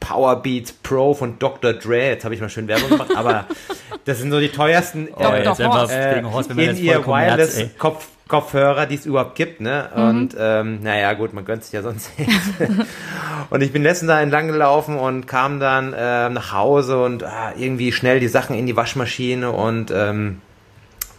Powerbeats 0.00 0.72
Pro 0.72 1.14
von 1.14 1.38
Dr. 1.38 1.72
Dre. 1.74 2.08
Jetzt 2.08 2.24
habe 2.24 2.34
ich 2.34 2.40
mal 2.40 2.48
schön 2.48 2.68
Werbung 2.68 2.90
gemacht, 2.90 3.10
aber 3.16 3.46
das 4.04 4.18
sind 4.18 4.30
so 4.30 4.40
die 4.40 4.48
teuersten 4.48 5.08
Oh, 5.14 5.22
jetzt 5.22 5.60
einfach 5.60 5.82
Horst. 5.82 5.94
gegen 6.14 6.32
Horst, 6.32 6.50
in 6.50 6.58
ihr 6.58 6.92
Herz, 6.94 7.06
Wireless 7.06 7.56
ey. 7.56 7.70
Kopf, 7.78 8.06
Kopfhörer, 8.28 8.86
die 8.86 8.94
es 8.94 9.06
überhaupt 9.06 9.34
gibt, 9.34 9.60
ne? 9.60 9.88
Mhm. 9.94 10.02
Und 10.02 10.36
ähm, 10.38 10.82
naja, 10.82 11.14
gut, 11.14 11.32
man 11.32 11.44
gönnt 11.44 11.64
sich 11.64 11.72
ja 11.72 11.82
sonst 11.82 12.16
nicht. 12.18 12.30
und 13.50 13.62
ich 13.62 13.72
bin 13.72 13.82
letztens 13.82 14.08
da 14.08 14.20
entlang 14.20 14.48
gelaufen 14.48 14.96
und 14.98 15.26
kam 15.26 15.60
dann 15.60 15.94
ähm, 15.96 16.34
nach 16.34 16.52
Hause 16.52 17.02
und 17.02 17.24
ah, 17.24 17.52
irgendwie 17.56 17.90
schnell 17.90 18.20
die 18.20 18.28
Sachen 18.28 18.56
in 18.56 18.66
die 18.66 18.76
Waschmaschine 18.76 19.50
und 19.50 19.90
ähm, 19.90 20.40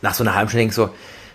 nach 0.02 0.14
so 0.14 0.24
einer 0.24 0.36
halben 0.36 0.50
Stunde 0.50 0.62
denk 0.62 0.72
ich 0.72 0.76
so, 0.76 0.90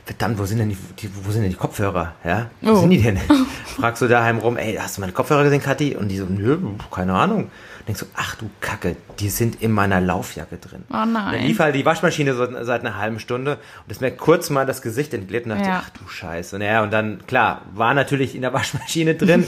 verdammt, 0.04 0.38
wo 0.38 0.44
sind 0.44 0.58
denn 0.58 0.68
die, 0.68 0.76
wo 1.24 1.30
sind 1.30 1.42
denn 1.42 1.50
die 1.50 1.56
Kopfhörer? 1.56 2.12
Ja? 2.24 2.50
Wo 2.60 2.72
Oh. 2.72 2.76
sind 2.76 2.90
die 2.90 3.00
denn? 3.02 3.18
Fragst 3.66 4.02
du 4.02 4.08
daheim 4.08 4.38
rum, 4.38 4.56
ey, 4.56 4.74
hast 4.80 4.96
du 4.96 5.00
meine 5.00 5.12
Kopfhörer 5.12 5.44
gesehen, 5.44 5.62
Kathi? 5.62 5.96
Und 5.96 6.08
die 6.08 6.18
so, 6.18 6.26
nö, 6.26 6.58
keine 6.90 7.14
Ahnung. 7.14 7.50
Denkst 7.86 8.00
du, 8.00 8.06
ach 8.16 8.34
du 8.36 8.48
Kacke, 8.62 8.96
die 9.18 9.28
sind 9.28 9.60
in 9.60 9.70
meiner 9.70 10.00
Laufjacke 10.00 10.56
drin. 10.56 10.84
Oh 10.90 11.04
nein. 11.04 11.32
Dann 11.34 11.42
lief 11.42 11.58
halt 11.58 11.74
die 11.74 11.84
Waschmaschine 11.84 12.32
so, 12.34 12.46
seit 12.64 12.80
einer 12.80 12.96
halben 12.96 13.20
Stunde 13.20 13.58
und 13.84 13.90
ist 13.90 14.00
mir 14.00 14.10
kurz 14.10 14.48
mal 14.48 14.64
das 14.64 14.80
Gesicht 14.80 15.12
entglitt 15.12 15.44
und 15.44 15.50
dachte, 15.50 15.64
Ja. 15.68 15.82
ach 15.84 15.90
du 15.90 16.08
Scheiße. 16.08 16.58
Naja, 16.58 16.82
und 16.82 16.94
dann, 16.94 17.26
klar, 17.26 17.60
war 17.74 17.92
natürlich 17.92 18.34
in 18.34 18.40
der 18.40 18.52
Waschmaschine 18.54 19.16
drin 19.16 19.46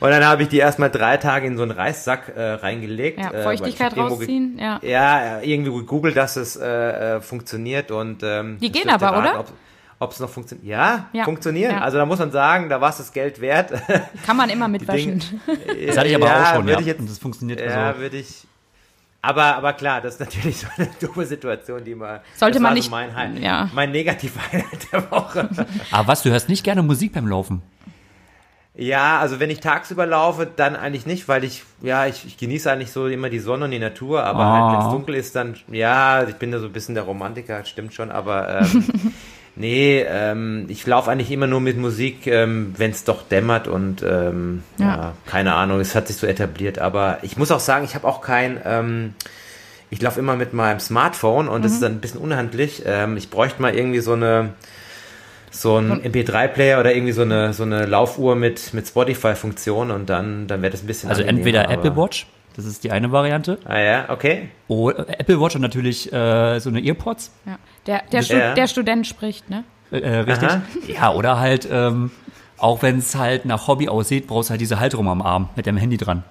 und 0.00 0.08
dann 0.10 0.24
habe 0.24 0.44
ich 0.44 0.48
die 0.48 0.56
erstmal 0.56 0.90
drei 0.90 1.18
Tage 1.18 1.46
in 1.48 1.58
so 1.58 1.64
einen 1.64 1.72
Reissack 1.72 2.32
äh, 2.34 2.52
reingelegt. 2.52 3.18
Ja, 3.18 3.30
äh, 3.30 3.42
Feuchtigkeit 3.42 3.92
ge- 3.94 4.02
rausziehen, 4.02 4.58
ja. 4.58 4.80
Ja, 4.82 5.40
irgendwie 5.42 5.72
gegoogelt, 5.72 6.16
dass 6.16 6.36
es 6.36 6.56
äh, 6.56 7.16
äh, 7.16 7.20
funktioniert 7.20 7.90
und 7.90 8.22
ähm, 8.22 8.56
Die 8.58 8.72
das 8.72 8.80
gehen 8.80 8.90
aber, 8.90 9.18
oder? 9.18 9.40
Ob, 9.40 9.52
ob 9.98 10.12
es 10.12 10.20
noch 10.20 10.28
funktioniert. 10.30 10.66
Ja, 10.68 11.06
Ja, 11.12 11.24
funktionieren. 11.24 11.72
ja. 11.72 11.80
Also 11.80 11.96
da 11.98 12.06
muss 12.06 12.18
man 12.18 12.30
sagen, 12.30 12.68
da 12.68 12.80
war 12.80 12.90
es 12.90 12.98
das 12.98 13.12
Geld 13.12 13.40
wert. 13.40 13.72
Kann 14.26 14.36
man 14.36 14.50
immer 14.50 14.68
mitwaschen. 14.68 15.22
Das 15.86 15.96
hatte 15.96 16.08
ich 16.08 16.14
aber 16.16 16.26
auch 16.26 16.54
schon, 16.54 16.64
würde 16.66 16.72
ja. 16.72 16.80
Ich 16.80 16.86
jetzt, 16.86 17.00
Und 17.00 17.10
das 17.10 17.18
funktioniert 17.18 17.60
ja, 17.60 17.88
also. 17.88 18.00
würde 18.00 18.16
ich. 18.18 18.46
Aber, 19.22 19.56
aber 19.56 19.72
klar, 19.72 20.00
das 20.00 20.14
ist 20.14 20.20
natürlich 20.20 20.58
so 20.60 20.66
eine 20.76 20.88
dumme 21.00 21.24
Situation, 21.26 21.82
die 21.84 21.94
man. 21.94 22.20
Sollte 22.36 22.54
das 22.54 22.62
man 22.62 22.70
war 22.70 22.74
nicht- 22.74 22.84
So 22.84 22.90
mein, 22.90 23.16
Hi- 23.16 23.40
ja. 23.42 23.70
mein 23.74 23.90
Negativ-Highlight 23.90 24.92
der 24.92 25.10
Woche. 25.10 25.48
Aber 25.90 26.08
was, 26.08 26.22
du 26.22 26.30
hörst 26.30 26.48
nicht 26.48 26.62
gerne 26.62 26.82
Musik 26.82 27.12
beim 27.14 27.26
Laufen? 27.26 27.62
ja, 28.78 29.18
also 29.20 29.40
wenn 29.40 29.48
ich 29.48 29.60
tagsüber 29.60 30.04
laufe, 30.04 30.46
dann 30.54 30.76
eigentlich 30.76 31.06
nicht, 31.06 31.28
weil 31.28 31.44
ich, 31.44 31.64
ja, 31.80 32.04
ich, 32.04 32.26
ich 32.26 32.36
genieße 32.36 32.70
eigentlich 32.70 32.92
so 32.92 33.06
immer 33.06 33.30
die 33.30 33.38
Sonne 33.38 33.64
und 33.64 33.70
die 33.70 33.78
Natur, 33.78 34.22
aber 34.22 34.40
Ah. 34.44 34.52
halt, 34.68 34.78
wenn 34.78 34.86
es 34.86 34.92
dunkel 34.92 35.14
ist, 35.14 35.34
dann, 35.34 35.56
ja, 35.72 36.24
ich 36.24 36.34
bin 36.34 36.52
da 36.52 36.58
so 36.58 36.66
ein 36.66 36.72
bisschen 36.74 36.94
der 36.94 37.04
Romantiker, 37.04 37.64
stimmt 37.64 37.94
schon, 37.94 38.10
aber 38.10 38.60
ähm, 38.60 38.84
nee, 39.56 40.04
ähm, 40.08 40.66
ich 40.68 40.86
laufe 40.86 41.10
eigentlich 41.10 41.30
immer 41.30 41.46
nur 41.46 41.60
mit 41.60 41.76
Musik, 41.76 42.26
ähm, 42.26 42.74
wenn 42.76 42.90
es 42.90 43.04
doch 43.04 43.22
dämmert 43.22 43.66
und 43.68 44.02
ähm, 44.02 44.62
ja. 44.78 44.86
Ja. 44.86 45.12
keine 45.26 45.54
Ahnung, 45.54 45.80
es 45.80 45.94
hat 45.94 46.06
sich 46.06 46.16
so 46.16 46.26
etabliert, 46.26 46.78
aber 46.78 47.18
ich 47.22 47.36
muss 47.36 47.50
auch 47.50 47.60
sagen, 47.60 47.84
ich 47.84 47.94
habe 47.94 48.06
auch 48.06 48.20
kein, 48.20 48.60
ähm, 48.64 49.14
ich 49.90 50.00
laufe 50.02 50.20
immer 50.20 50.36
mit 50.36 50.52
meinem 50.52 50.80
Smartphone 50.80 51.48
und 51.48 51.64
das 51.64 51.72
ist 51.72 51.82
dann 51.82 51.92
ein 51.92 52.00
bisschen 52.00 52.20
unhandlich. 52.20 52.82
Ähm, 52.86 53.16
ich 53.16 53.30
bräuchte 53.30 53.62
mal 53.62 53.74
irgendwie 53.74 54.00
so 54.00 54.12
eine 54.12 54.50
so 55.50 55.76
ein 55.78 56.02
MP3-Player 56.02 56.78
oder 56.80 56.94
irgendwie 56.94 57.12
so 57.12 57.22
eine 57.22 57.52
so 57.52 57.62
eine 57.62 57.86
Laufuhr 57.86 58.34
mit 58.36 58.74
mit 58.74 58.86
Spotify-Funktion 58.86 59.90
und 59.90 60.10
dann 60.10 60.46
dann 60.48 60.60
wäre 60.60 60.72
das 60.72 60.82
ein 60.82 60.86
bisschen 60.86 61.08
Also 61.08 61.22
entweder 61.22 61.70
Apple 61.70 61.96
Watch, 61.96 62.26
das 62.56 62.64
ist 62.64 62.82
die 62.84 62.90
eine 62.90 63.12
Variante, 63.12 63.58
Ah 63.64 63.78
ja, 63.78 64.04
okay. 64.10 64.48
oder 64.68 65.08
Apple 65.20 65.40
Watch 65.40 65.54
und 65.56 65.62
natürlich 65.62 66.12
äh, 66.12 66.58
so 66.58 66.70
eine 66.70 66.80
Earpods, 66.84 67.32
Ja. 67.46 67.58
Der, 67.86 68.02
der, 68.10 68.22
Stu 68.22 68.34
Ja. 68.36 68.54
der 68.54 68.66
Student 68.66 69.06
spricht, 69.06 69.48
ne? 69.50 69.64
äh, 69.92 69.98
äh, 69.98 70.16
richtig. 70.20 70.48
Aha. 70.48 70.62
Ja, 70.88 71.12
oder 71.12 71.38
halt, 71.38 71.68
ähm, 71.70 72.10
auch 72.58 72.82
wenn 72.82 72.98
es 72.98 73.14
halt 73.14 73.44
nach 73.44 73.68
Hobby 73.68 73.88
aussieht, 73.88 74.26
brauchst 74.26 74.48
du 74.48 74.52
halt 74.52 74.60
diese 74.60 74.80
Halterung 74.80 75.08
am 75.08 75.22
Arm 75.22 75.50
mit 75.56 75.66
dem 75.66 75.76
Handy 75.76 75.96
dran. 75.96 76.24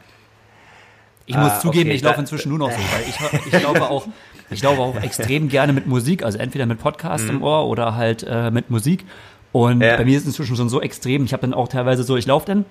Ich 1.27 1.36
muss 1.38 1.51
Ah, 1.53 1.60
zugeben, 1.60 1.89
okay, 1.89 1.96
ich 1.98 2.03
laufe 2.03 2.20
inzwischen 2.20 2.50
nur 2.50 2.60
noch 2.60 2.72
so, 2.72 2.77
weil 2.77 3.03
ich, 3.10 3.53
ich 3.53 3.63
laufe 3.63 3.89
auch, 3.89 4.08
ich 4.51 4.62
laufe 4.62 4.79
auch 4.82 4.96
extrem 5.01 5.50
gerne 5.50 5.74
mit 5.74 5.88
Musik, 5.88 6.24
also 6.24 6.38
entweder 6.38 6.65
mit 6.67 6.79
Podcast 6.79 7.27
im 7.29 7.41
Ohr 7.41 7.65
oder 7.67 7.96
halt 7.96 8.24
äh, 8.29 8.51
mit 8.51 8.70
Musik. 8.70 9.05
Und 9.51 9.77
Mhm. 9.77 9.82
Ja. 9.84 9.98
bei 9.98 10.05
mir 10.05 10.17
ist 10.17 10.24
es 10.24 10.27
inzwischen 10.27 10.55
schon 10.55 10.70
so 10.70 10.82
extrem. 10.82 11.24
Ich 11.25 11.34
habe 11.34 11.41
dann 11.41 11.53
auch 11.53 11.67
teilweise 11.67 12.03
so, 12.03 12.15
ich 12.17 12.25
laufe 12.27 12.46
dann, 12.46 12.65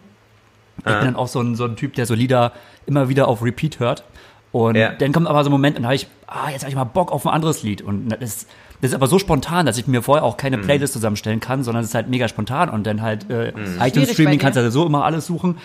ich 0.78 0.84
bin 0.84 0.94
dann 0.94 1.16
auch 1.16 1.28
so 1.28 1.40
ein, 1.40 1.54
so 1.56 1.64
ein 1.64 1.76
Typ, 1.76 1.94
der 1.94 2.06
so 2.06 2.14
Lieder 2.14 2.52
immer 2.86 3.08
wieder 3.08 3.28
auf 3.28 3.42
Repeat 3.42 3.78
hört. 3.80 4.04
Und 4.52 4.76
Ja. 4.76 4.92
dann 4.92 5.12
kommt 5.12 5.26
aber 5.26 5.42
so 5.42 5.50
ein 5.50 5.52
Moment 5.52 5.76
und 5.76 5.82
da 5.82 5.88
habe 5.88 5.96
ich, 5.96 6.06
ah, 6.26 6.50
jetzt 6.50 6.62
habe 6.62 6.70
ich 6.70 6.76
mal 6.76 6.84
Bock 6.84 7.10
auf 7.10 7.26
ein 7.26 7.32
anderes 7.32 7.62
Lied. 7.62 7.82
Und 7.82 8.08
das, 8.10 8.46
das 8.80 8.90
ist 8.90 8.94
aber 8.94 9.06
so 9.08 9.18
spontan, 9.18 9.66
dass 9.66 9.78
ich 9.78 9.86
mir 9.86 10.02
vorher 10.02 10.24
auch 10.24 10.34
Mhm. 10.34 10.38
keine 10.38 10.58
Playlist 10.58 10.92
zusammenstellen 10.92 11.40
kann, 11.40 11.64
sondern 11.64 11.82
es 11.82 11.90
ist 11.90 11.94
halt 11.94 12.08
mega 12.08 12.28
spontan. 12.28 12.68
Und 12.68 12.86
dann 12.86 13.02
halt 13.02 13.28
äh, 13.30 13.50
Mhm. 13.52 13.56
iTunes 13.56 13.92
Schwierig 13.92 14.10
Streaming 14.12 14.38
bei 14.38 14.42
kannst 14.42 14.56
du 14.58 14.70
so 14.70 14.86
immer 14.86 15.04
alles 15.04 15.26
suchen. 15.26 15.58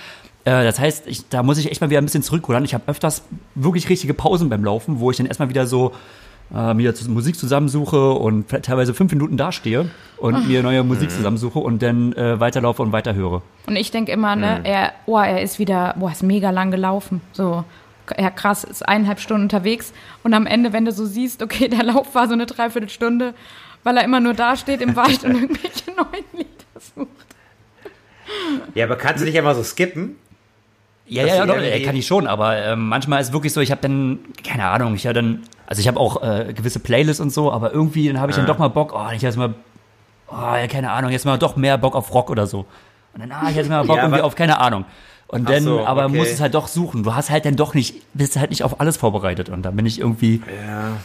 Äh, 0.46 0.64
das 0.64 0.80
heißt, 0.80 1.06
ich, 1.08 1.28
da 1.30 1.44
muss 1.44 1.58
ich 1.60 1.70
echt 1.70 1.82
mal 1.82 1.90
wieder 1.90 2.02
ein 2.02 2.06
bisschen 2.06 2.24
zurückrudern. 2.24 2.64
Ich 2.66 2.74
habe 2.74 2.84
öfters 2.88 3.24
wirklich 3.56 3.90
richtige 3.90 4.14
Pausen 4.14 4.50
beim 4.50 4.64
Laufen, 4.64 5.00
wo 5.00 5.12
ich 5.12 5.18
dann 5.18 5.26
erstmal 5.28 5.50
wieder 5.50 5.68
so 5.68 5.92
äh, 6.54 6.74
mir 6.74 6.94
Musik 7.08 7.38
zusammensuche 7.38 8.12
und 8.12 8.50
teilweise 8.50 8.94
fünf 8.94 9.12
Minuten 9.12 9.38
dastehe 9.38 9.90
und 10.18 10.48
mir 10.48 10.64
neue 10.64 10.84
Musik 10.84 11.12
zusammensuche 11.12 11.60
und 11.60 11.82
dann 11.82 12.14
äh, 12.14 12.40
weiterlaufe 12.40 12.82
und 12.82 12.92
weiterhöre. 12.92 13.42
Und 13.68 13.76
ich 13.76 13.92
denke 13.92 14.12
immer, 14.12 14.36
ne, 14.36 14.62
er, 14.64 14.94
oh, 15.06 15.18
er 15.18 15.42
ist 15.42 15.60
wieder, 15.60 15.96
boah, 15.98 16.12
ist 16.12 16.24
mega 16.24 16.50
lang 16.50 16.72
gelaufen. 16.72 17.22
So, 17.34 17.64
ja 18.18 18.30
krass, 18.30 18.64
ist 18.64 18.88
eineinhalb 18.88 19.20
Stunden 19.20 19.44
unterwegs. 19.44 19.94
Und 20.24 20.34
am 20.34 20.48
Ende, 20.48 20.74
wenn 20.74 20.86
du 20.86 20.92
so 20.92 21.06
siehst, 21.06 21.44
okay, 21.44 21.68
der 21.68 21.84
Lauf 21.84 22.16
war 22.16 22.28
so 22.28 22.34
eine 22.34 22.46
Dreiviertelstunde, 22.46 23.34
weil 23.84 23.98
er 23.98 24.04
immer 24.04 24.20
nur 24.20 24.34
da 24.34 24.56
steht 24.56 24.82
im 24.82 24.96
Wald 24.96 25.24
und 25.24 25.36
irgendwelche 25.42 25.92
neuen 25.96 26.26
Lieder 26.34 26.50
sucht. 26.96 27.08
Ja, 28.76 28.86
aber 28.86 28.96
kannst 28.96 29.22
du 29.22 29.26
nicht 29.26 29.38
einfach 29.38 29.56
so 29.56 29.64
skippen? 29.64 30.16
Ja, 31.10 31.26
ja, 31.26 31.36
ja, 31.36 31.46
doch, 31.46 31.58
äh, 31.58 31.82
kann 31.84 31.96
ich 31.96 32.06
schon, 32.06 32.28
aber 32.28 32.58
ähm, 32.58 32.88
manchmal 32.88 33.20
ist 33.22 33.28
es 33.28 33.34
wirklich 33.34 33.52
so, 33.52 33.62
ich 33.62 33.72
habe 33.72 33.82
dann, 33.82 34.20
keine 34.44 34.66
Ahnung, 34.66 34.96
ich 34.96 35.06
habe 35.06 35.16
dann, 35.16 35.44
also 35.66 35.80
ich 35.80 35.88
habe 35.88 36.00
auch 36.00 36.22
äh, 36.22 36.54
gewisse 36.54 36.80
Playlists 36.80 37.20
und 37.20 37.32
so, 37.32 37.52
aber 37.52 37.74
irgendwie 37.74 38.08
dann 38.08 38.20
habe 38.20 38.32
ich 38.32 38.36
dann 38.36 38.46
doch 38.46 38.58
mal 38.60 38.68
Bock, 38.70 38.94
oh, 38.96 39.12
ich 39.14 39.22
jetzt 39.22 39.38
mal, 39.38 39.54
oh, 40.28 40.36
ja, 40.36 40.68
keine 40.68 40.92
Ahnung, 40.92 41.12
jetzt 41.12 41.26
mal 41.26 41.38
doch 41.38 41.56
mehr 41.56 41.78
Bock 41.78 41.96
auf 41.96 42.14
Rock 42.14 42.30
oder 42.30 42.46
so. 42.48 42.66
Und 43.14 43.22
dann, 43.22 43.32
ah, 43.32 43.48
ich 43.50 43.56
jetzt 43.56 43.70
mal 43.70 43.84
Bock 43.86 43.98
Ja, 43.98 44.04
irgendwie 44.04 44.22
auf, 44.22 44.36
keine 44.36 44.60
Ahnung. 44.60 44.86
Und 45.28 45.50
dann, 45.50 45.64
so, 45.64 45.86
aber 45.86 46.06
okay. 46.06 46.18
musst 46.18 46.32
es 46.32 46.42
halt 46.42 46.56
doch 46.56 46.68
suchen. 46.68 47.04
Du 47.04 47.14
hast 47.14 47.30
halt 47.30 47.46
dann 47.46 47.56
doch 47.56 47.74
nicht, 47.76 47.96
bist 48.14 48.36
halt 48.38 48.50
nicht 48.50 48.64
auf 48.64 48.80
alles 48.80 48.98
vorbereitet. 48.98 49.50
Und 49.50 49.62
da 49.64 49.72
bin 49.72 49.86
ich 49.86 50.00
irgendwie, 50.00 50.42
Ja. 50.66 50.98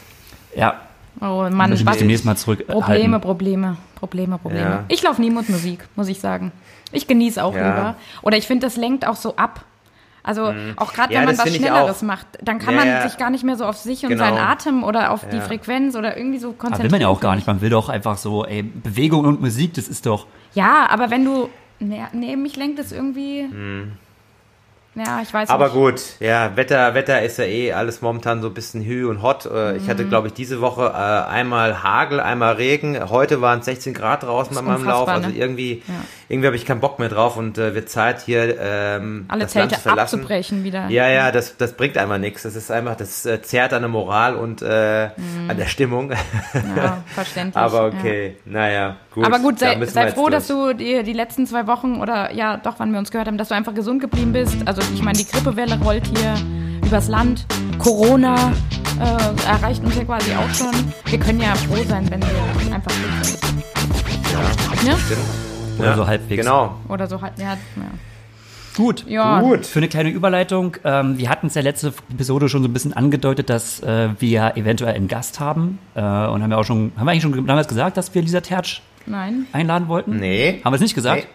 ja, 0.56 0.80
Oh 1.20 1.48
Mann, 1.50 1.72
ich 1.72 1.86
was? 1.86 1.98
demnächst 1.98 2.24
mal 2.24 2.36
zurück. 2.36 2.66
Probleme, 2.66 3.20
Probleme, 3.20 3.76
Probleme, 3.94 4.38
Probleme. 4.38 4.60
Ja. 4.64 4.84
Ich 4.88 5.02
laufe 5.02 5.20
nie 5.20 5.30
mit 5.30 5.48
Musik, 5.48 5.86
muss 5.94 6.08
ich 6.08 6.20
sagen. 6.20 6.52
Ich 6.92 7.06
genieße 7.06 7.42
auch 7.42 7.54
Ja. 7.54 7.68
lieber. 7.68 7.96
Oder 8.22 8.36
ich 8.36 8.46
finde, 8.46 8.66
das 8.66 8.76
lenkt 8.76 9.06
auch 9.06 9.16
so 9.16 9.36
ab. 9.36 9.64
Also 10.26 10.54
auch 10.76 10.92
gerade 10.94 11.12
Ja, 11.12 11.20
wenn 11.20 11.26
man 11.26 11.36
das 11.36 11.46
was 11.46 11.54
Schnelleres 11.54 12.02
macht, 12.02 12.26
dann 12.42 12.58
kann 12.58 12.74
Ja, 12.74 12.80
man 12.80 12.88
ja. 12.88 13.08
sich 13.08 13.18
gar 13.18 13.28
nicht 13.30 13.44
mehr 13.44 13.56
so 13.56 13.66
auf 13.66 13.76
sich 13.76 14.02
und 14.04 14.08
Genau. 14.08 14.24
seinen 14.24 14.38
Atem 14.38 14.82
oder 14.82 15.10
auf 15.12 15.28
die. 15.28 15.40
Frequenz 15.40 15.94
oder 15.94 16.16
irgendwie 16.16 16.38
so 16.38 16.48
Aber 16.48 16.56
konzentrieren. 16.56 16.84
will 16.84 16.90
man 16.92 17.00
ja 17.02 17.08
auch 17.08 17.20
gar 17.20 17.36
nicht. 17.36 17.46
Man 17.46 17.60
will 17.60 17.68
doch 17.70 17.90
einfach 17.90 18.16
so, 18.16 18.44
ey, 18.44 18.62
Bewegung 18.62 19.26
und 19.26 19.40
Musik, 19.42 19.74
das 19.74 19.86
ist 19.86 20.06
doch. 20.06 20.26
Ja, 20.54 20.86
aber 20.88 21.10
wenn 21.10 21.24
du. 21.26 21.50
Nee, 21.78 22.02
nee 22.12 22.36
mich 22.36 22.56
lenkt 22.56 22.78
es 22.78 22.90
irgendwie. 22.90 23.46
Ja, 24.96 25.20
ich 25.20 25.34
weiß. 25.34 25.50
Aber 25.50 25.64
nicht. 25.66 25.74
gut, 25.74 26.02
ja, 26.20 26.54
Wetter, 26.56 26.94
Wetter 26.94 27.20
ist 27.22 27.38
ja 27.38 27.44
eh 27.44 27.72
alles 27.72 28.00
momentan 28.00 28.40
so 28.42 28.46
ein 28.48 28.54
bisschen 28.54 28.80
hü 28.84 29.06
und 29.08 29.22
hot. 29.22 29.44
Äh, 29.44 29.76
Ich 29.76 29.82
Mhm. 29.84 29.88
hatte, 29.88 30.04
glaube 30.06 30.28
ich, 30.28 30.34
diese 30.34 30.60
Woche 30.60 30.84
äh, 30.84 31.28
einmal 31.30 31.82
Hagel, 31.82 32.20
einmal 32.20 32.54
Regen. 32.54 33.10
Heute 33.10 33.40
waren 33.40 33.58
es 33.58 33.64
16 33.64 33.92
Grad 33.92 34.22
draußen 34.22 34.54
bei 34.54 34.62
meinem 34.62 34.84
Lauf. 34.84 35.08
Also 35.08 35.30
ne? 35.30 35.34
irgendwie, 35.36 35.82
Ja. 35.88 35.94
Irgendwie 36.28 36.46
habe 36.46 36.56
ich 36.56 36.64
keinen 36.64 36.80
Bock 36.80 36.98
mehr 36.98 37.08
drauf 37.08 37.36
und 37.36 37.58
äh, 37.58 37.74
wird 37.74 37.88
Zeit 37.88 38.22
hier 38.22 38.56
ähm, 38.58 39.26
Alle 39.28 39.44
das 39.44 39.54
Land 39.54 39.70
Zelte 39.70 39.74
zu 39.76 39.80
verlassen. 39.88 40.20
abzubrechen 40.20 40.64
wieder. 40.64 40.88
Ja, 40.88 41.08
ja, 41.08 41.30
das, 41.30 41.56
das 41.56 41.74
bringt 41.74 41.98
einfach 41.98 42.18
nichts. 42.18 42.42
Das 42.42 42.56
ist 42.56 42.70
einfach, 42.70 42.96
das 42.96 43.26
äh, 43.26 43.42
zerrt 43.42 43.72
an 43.72 43.82
der 43.82 43.88
Moral 43.88 44.36
und 44.36 44.62
äh, 44.62 45.10
an 45.48 45.56
der 45.56 45.66
Stimmung. 45.66 46.12
Ja, 46.76 47.02
verständlich. 47.14 47.56
Aber 47.62 47.88
ja. 47.88 47.98
okay, 47.98 48.36
naja, 48.44 48.96
gut. 49.12 49.24
Aber 49.24 49.38
gut, 49.38 49.58
sei, 49.58 49.84
sei 49.86 50.10
froh, 50.12 50.28
dass 50.28 50.46
durch. 50.48 50.76
du 50.76 50.84
die, 50.84 51.02
die 51.02 51.12
letzten 51.12 51.46
zwei 51.46 51.66
Wochen 51.66 52.00
oder 52.00 52.32
ja, 52.32 52.56
doch, 52.56 52.74
wann 52.78 52.92
wir 52.92 52.98
uns 52.98 53.10
gehört 53.10 53.28
haben, 53.28 53.38
dass 53.38 53.48
du 53.48 53.54
einfach 53.54 53.74
gesund 53.74 54.00
geblieben 54.00 54.32
bist. 54.32 54.56
Also 54.66 54.82
ich 54.94 55.02
meine, 55.02 55.18
die 55.18 55.26
Grippewelle 55.26 55.78
rollt 55.82 56.06
hier 56.06 56.34
übers 56.84 57.08
Land. 57.08 57.46
Corona 57.78 58.52
äh, 59.00 59.48
erreicht 59.48 59.82
uns 59.84 59.96
ja 59.96 60.04
quasi 60.04 60.32
auch 60.34 60.54
schon. 60.54 60.92
Wir 61.06 61.18
können 61.18 61.40
ja 61.40 61.54
froh 61.54 61.82
sein, 61.88 62.10
wenn 62.10 62.20
wir 62.20 62.74
einfach 62.74 62.92
fit 62.92 63.26
sind. 63.26 63.40
Ja. 64.86 64.86
Oder 65.78 65.96
so 65.96 66.06
halbwegs. 66.06 66.42
Genau. 66.42 66.76
Oder 66.88 67.06
so 67.06 67.20
halt, 67.20 67.38
ja. 67.38 67.54
ja. 67.54 67.58
Gut. 68.76 69.04
Ja. 69.06 69.40
Gut. 69.40 69.66
Für 69.66 69.78
eine 69.78 69.88
kleine 69.88 70.10
Überleitung, 70.10 70.76
ähm, 70.84 71.16
wir 71.18 71.30
hatten 71.30 71.46
es 71.46 71.54
ja 71.54 71.62
letzte 71.62 71.92
Episode 72.12 72.48
schon 72.48 72.62
so 72.62 72.68
ein 72.68 72.72
bisschen 72.72 72.92
angedeutet, 72.92 73.48
dass 73.48 73.80
äh, 73.80 74.08
wir 74.18 74.56
eventuell 74.56 74.94
einen 74.94 75.08
Gast 75.08 75.40
haben. 75.40 75.78
Äh, 75.94 76.00
und 76.00 76.42
haben 76.42 76.50
wir 76.50 76.58
auch 76.58 76.64
schon, 76.64 76.92
haben 76.96 77.06
wir 77.06 77.12
eigentlich 77.12 77.22
schon 77.22 77.46
damals 77.46 77.68
gesagt, 77.68 77.96
dass 77.96 78.14
wir 78.14 78.22
Lisa 78.22 78.40
Tertsch 78.40 78.82
Nein. 79.06 79.46
einladen 79.52 79.88
wollten? 79.88 80.18
Nee. 80.18 80.60
Haben 80.64 80.72
wir 80.72 80.76
es 80.76 80.82
nicht 80.82 80.94
gesagt? 80.94 81.28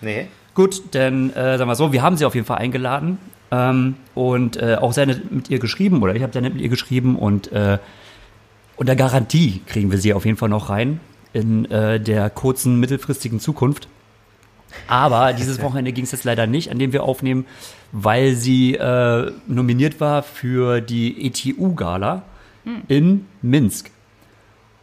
Nee. 0.00 0.26
Gut, 0.54 0.94
dann 0.94 1.30
äh, 1.30 1.58
sagen 1.58 1.68
wir 1.68 1.74
so, 1.74 1.92
wir 1.92 2.02
haben 2.02 2.16
sie 2.16 2.24
auf 2.26 2.34
jeden 2.34 2.46
Fall 2.46 2.58
eingeladen 2.58 3.18
ähm, 3.50 3.96
und 4.14 4.56
äh, 4.56 4.76
auch 4.80 4.92
sehr 4.92 5.06
nett 5.06 5.30
mit 5.30 5.50
ihr 5.50 5.58
geschrieben 5.58 6.02
oder 6.02 6.14
ich 6.14 6.22
habe 6.22 6.32
sehr 6.32 6.42
nett 6.42 6.54
mit 6.54 6.62
ihr 6.62 6.68
geschrieben 6.68 7.16
und 7.16 7.50
äh, 7.50 7.78
unter 8.76 8.94
Garantie 8.94 9.62
kriegen 9.66 9.90
wir 9.90 9.98
sie 9.98 10.14
auf 10.14 10.24
jeden 10.24 10.36
Fall 10.36 10.48
noch 10.48 10.68
rein 10.68 11.00
in 11.34 11.70
äh, 11.70 12.00
der 12.00 12.30
kurzen, 12.30 12.80
mittelfristigen 12.80 13.40
Zukunft. 13.40 13.88
Aber 14.88 15.32
dieses 15.38 15.60
Wochenende 15.60 15.92
ging 15.92 16.04
es 16.04 16.12
jetzt 16.12 16.24
leider 16.24 16.46
nicht, 16.46 16.70
an 16.70 16.78
dem 16.78 16.92
wir 16.92 17.02
aufnehmen, 17.02 17.44
weil 17.92 18.34
sie 18.34 18.74
äh, 18.74 19.30
nominiert 19.46 20.00
war 20.00 20.22
für 20.22 20.80
die 20.80 21.26
ETU-Gala 21.26 22.22
in 22.88 23.26
Minsk. 23.42 23.90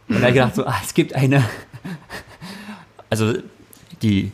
Und 0.08 0.16
da 0.16 0.22
hab 0.22 0.28
ich 0.28 0.34
gedacht, 0.34 0.54
so, 0.54 0.66
ah, 0.66 0.76
es 0.82 0.94
gibt 0.94 1.14
eine, 1.14 1.42
also 3.10 3.34
die 4.02 4.30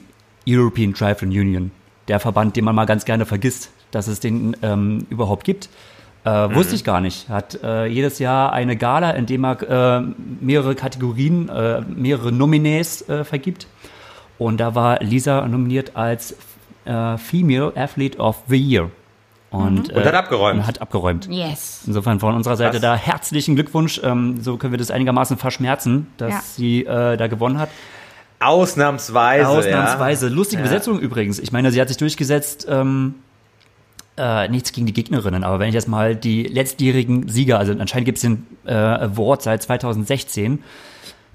European 0.47 0.95
Triathlon 0.95 1.31
Union, 1.31 1.71
der 2.09 2.21
Verband, 2.21 2.57
den 2.57 2.65
man 2.65 2.75
mal 2.75 2.87
ganz 2.87 3.05
gerne 3.05 3.27
vergisst, 3.27 3.71
dass 3.91 4.07
es 4.07 4.21
den 4.21 4.57
ähm, 4.63 5.07
überhaupt 5.11 5.45
gibt. 5.45 5.69
Äh, 6.25 6.55
Wusste 6.55 6.75
ich 6.75 6.85
gar 6.85 7.01
nicht. 7.01 7.29
Hat 7.29 7.63
äh, 7.63 7.87
jedes 7.87 8.19
Jahr 8.19 8.53
eine 8.53 8.77
Gala, 8.77 9.13
in 9.13 9.27
dem 9.27 9.45
er 9.45 9.99
äh, 9.99 10.03
mehrere 10.41 10.75
Kategorien, 10.75 11.49
äh, 11.49 11.81
mehrere 11.83 12.33
Nominees 12.33 13.09
äh, 13.09 13.25
vergibt. 13.25 13.67
Und 14.39 14.59
da 14.59 14.75
war 14.75 15.01
Lisa 15.03 15.47
nominiert 15.47 15.93
als 15.97 16.35
äh, 16.85 17.17
Female 17.19 17.73
Athlete 17.77 18.19
of 18.19 18.37
the 18.49 18.57
Year. 18.57 18.91
Und, 19.51 19.91
Und 19.93 20.05
hat 20.05 20.15
abgeräumt. 20.15 20.61
Und 20.61 20.67
hat 20.67 20.83
abgeräumt. 20.83 21.27
Yes. 21.31 21.83
Insofern 21.87 22.21
von 22.21 22.35
unserer 22.35 22.57
Seite 22.57 22.73
Krass. 22.73 22.83
da 22.83 22.97
herzlichen 22.97 23.55
Glückwunsch. 23.55 23.99
Ähm, 24.05 24.43
so 24.43 24.59
können 24.59 24.73
wir 24.75 24.79
das 24.79 24.91
einigermaßen 24.91 25.39
verschmerzen, 25.39 26.09
dass 26.19 26.31
Ja. 26.33 26.41
sie 26.45 26.85
äh, 26.85 27.17
da 27.17 27.27
gewonnen 27.29 27.59
hat. 27.59 27.71
Ausnahmsweise. 28.41 29.49
Ausnahmsweise. 29.49 30.29
Lustige 30.29 30.61
Ja. 30.63 30.69
Besetzung 30.69 30.99
übrigens. 30.99 31.39
Ich 31.39 31.51
meine, 31.53 31.71
sie 31.73 31.81
hat 31.81 31.89
sich 31.89 31.97
durchgesetzt. 31.97 32.67
Ähm, 32.69 33.15
äh, 34.19 34.49
nichts 34.49 34.73
gegen 34.73 34.87
die 34.87 34.93
Gegnerinnen, 34.93 35.45
aber 35.45 35.59
wenn 35.61 35.69
ich 35.69 35.75
jetzt 35.75 35.89
mal 35.89 36.15
die 36.17 36.43
letztjährigen 36.45 37.29
Sieger, 37.29 37.59
also 37.59 37.73
anscheinend 37.73 38.07
gibt 38.07 38.19
es 38.19 38.23
den 38.23 38.47
äh, 38.67 38.73
Award 38.75 39.43
seit 39.43 39.63
2016. 39.63 40.63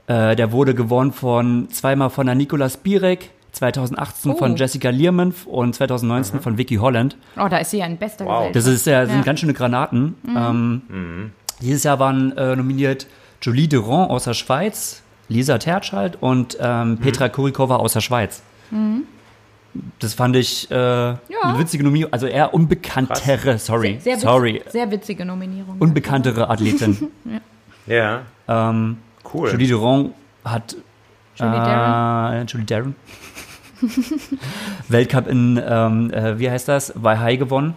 Äh, 0.08 0.36
der 0.36 0.52
wurde 0.52 0.75
gewonnen 0.75 1.13
von 1.13 1.70
zweimal 1.70 2.10
von 2.10 2.25
der 2.25 2.36
Nikola 2.36 2.70
Spirek, 2.70 3.30
2018 3.54 4.32
Oh. 4.32 4.36
von 4.36 4.56
Jessica 4.56 4.90
Learmonth 4.90 5.46
und 5.48 5.74
2019 5.75 6.42
von 6.42 6.58
Vicky 6.58 6.75
Holland. 6.75 7.16
Oh, 7.38 7.48
da 7.48 7.58
ist 7.58 7.72
sie 7.72 7.78
ja 7.78 7.86
in 7.86 7.98
bester 7.98 8.25
Wow. 8.25 8.48
Gesellschaft. 8.52 8.56
Das 8.56 8.68
ist 8.68 8.86
ja, 8.88 9.06
sind 9.06 9.18
Ja. 9.18 9.22
ganz 9.24 9.40
schöne 9.40 9.54
Granaten. 9.54 10.16
Ähm, 10.28 11.32
Dieses 11.62 11.84
Jahr 11.84 12.00
waren 12.00 12.36
äh, 12.38 12.56
nominiert 12.56 13.08
Julie 13.42 13.68
Durand 13.68 14.10
aus 14.10 14.24
der 14.25 14.34
Schweiz, 14.34 15.04
Lisa 15.30 15.58
Tertsch 15.58 15.94
halt 15.94 16.18
und 16.22 16.58
ähm, 16.60 16.98
Petra 16.98 17.30
Kurikova 17.30 17.78
aus 17.78 17.94
der 17.94 18.02
Schweiz. 18.02 18.42
Das 20.00 20.13
fand 20.13 20.36
ich 20.36 20.70
äh, 20.70 20.75
eine 20.75 21.18
witzige 21.58 21.84
Nominierung, 21.84 22.13
also 22.13 22.27
eher 22.27 22.53
unbekanntere, 22.53 23.58
sorry, 23.58 23.98
Sehr, 24.01 24.18
witz- 24.18 24.22
sorry, 24.22 24.62
sehr 24.70 24.89
witzige 24.92 25.25
Nominierung. 25.25 25.77
unbekanntere 25.80 26.50
Athletin. 26.50 27.10
Ja, 27.86 28.22
ähm, 28.48 28.98
cool. 29.34 29.50
Julie 29.51 29.68
Durand 29.68 30.12
hat 30.46 30.74
Julie 31.36 31.51
Darren. 31.51 32.34
äh, 32.34 32.46
Julie 32.46 32.65
Darren. 32.65 32.96
Weltcup 34.88 35.27
in, 35.27 35.62
ähm, 35.65 36.12
äh, 36.13 36.39
wie 36.39 36.50
heißt 36.50 36.68
das, 36.68 36.94
Weihai 36.96 37.36
gewonnen 37.36 37.74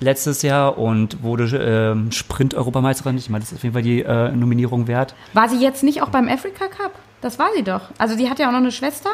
letztes 0.00 0.42
Jahr 0.42 0.76
und 0.78 1.22
wurde 1.22 1.44
ähm, 1.56 2.10
Sprint-Europameisterin. 2.12 3.16
Ich 3.16 3.30
meine, 3.30 3.40
das 3.42 3.52
ist 3.52 3.58
auf 3.58 3.62
jeden 3.62 3.72
Fall 3.72 3.82
die 3.82 4.02
äh, 4.02 4.32
Nominierung 4.32 4.86
wert. 4.88 5.14
War 5.32 5.48
sie 5.48 5.62
jetzt 5.62 5.82
nicht 5.84 6.02
auch 6.02 6.08
beim 6.10 6.28
Africa 6.28 6.66
Cup? 6.66 6.92
Das 7.20 7.38
war 7.38 7.48
sie 7.56 7.62
doch. 7.62 7.82
Also 7.98 8.16
die 8.16 8.28
hat 8.28 8.38
ja 8.40 8.48
auch 8.48 8.52
noch 8.52 8.58
eine 8.58 8.72
Schwester. 8.72 9.10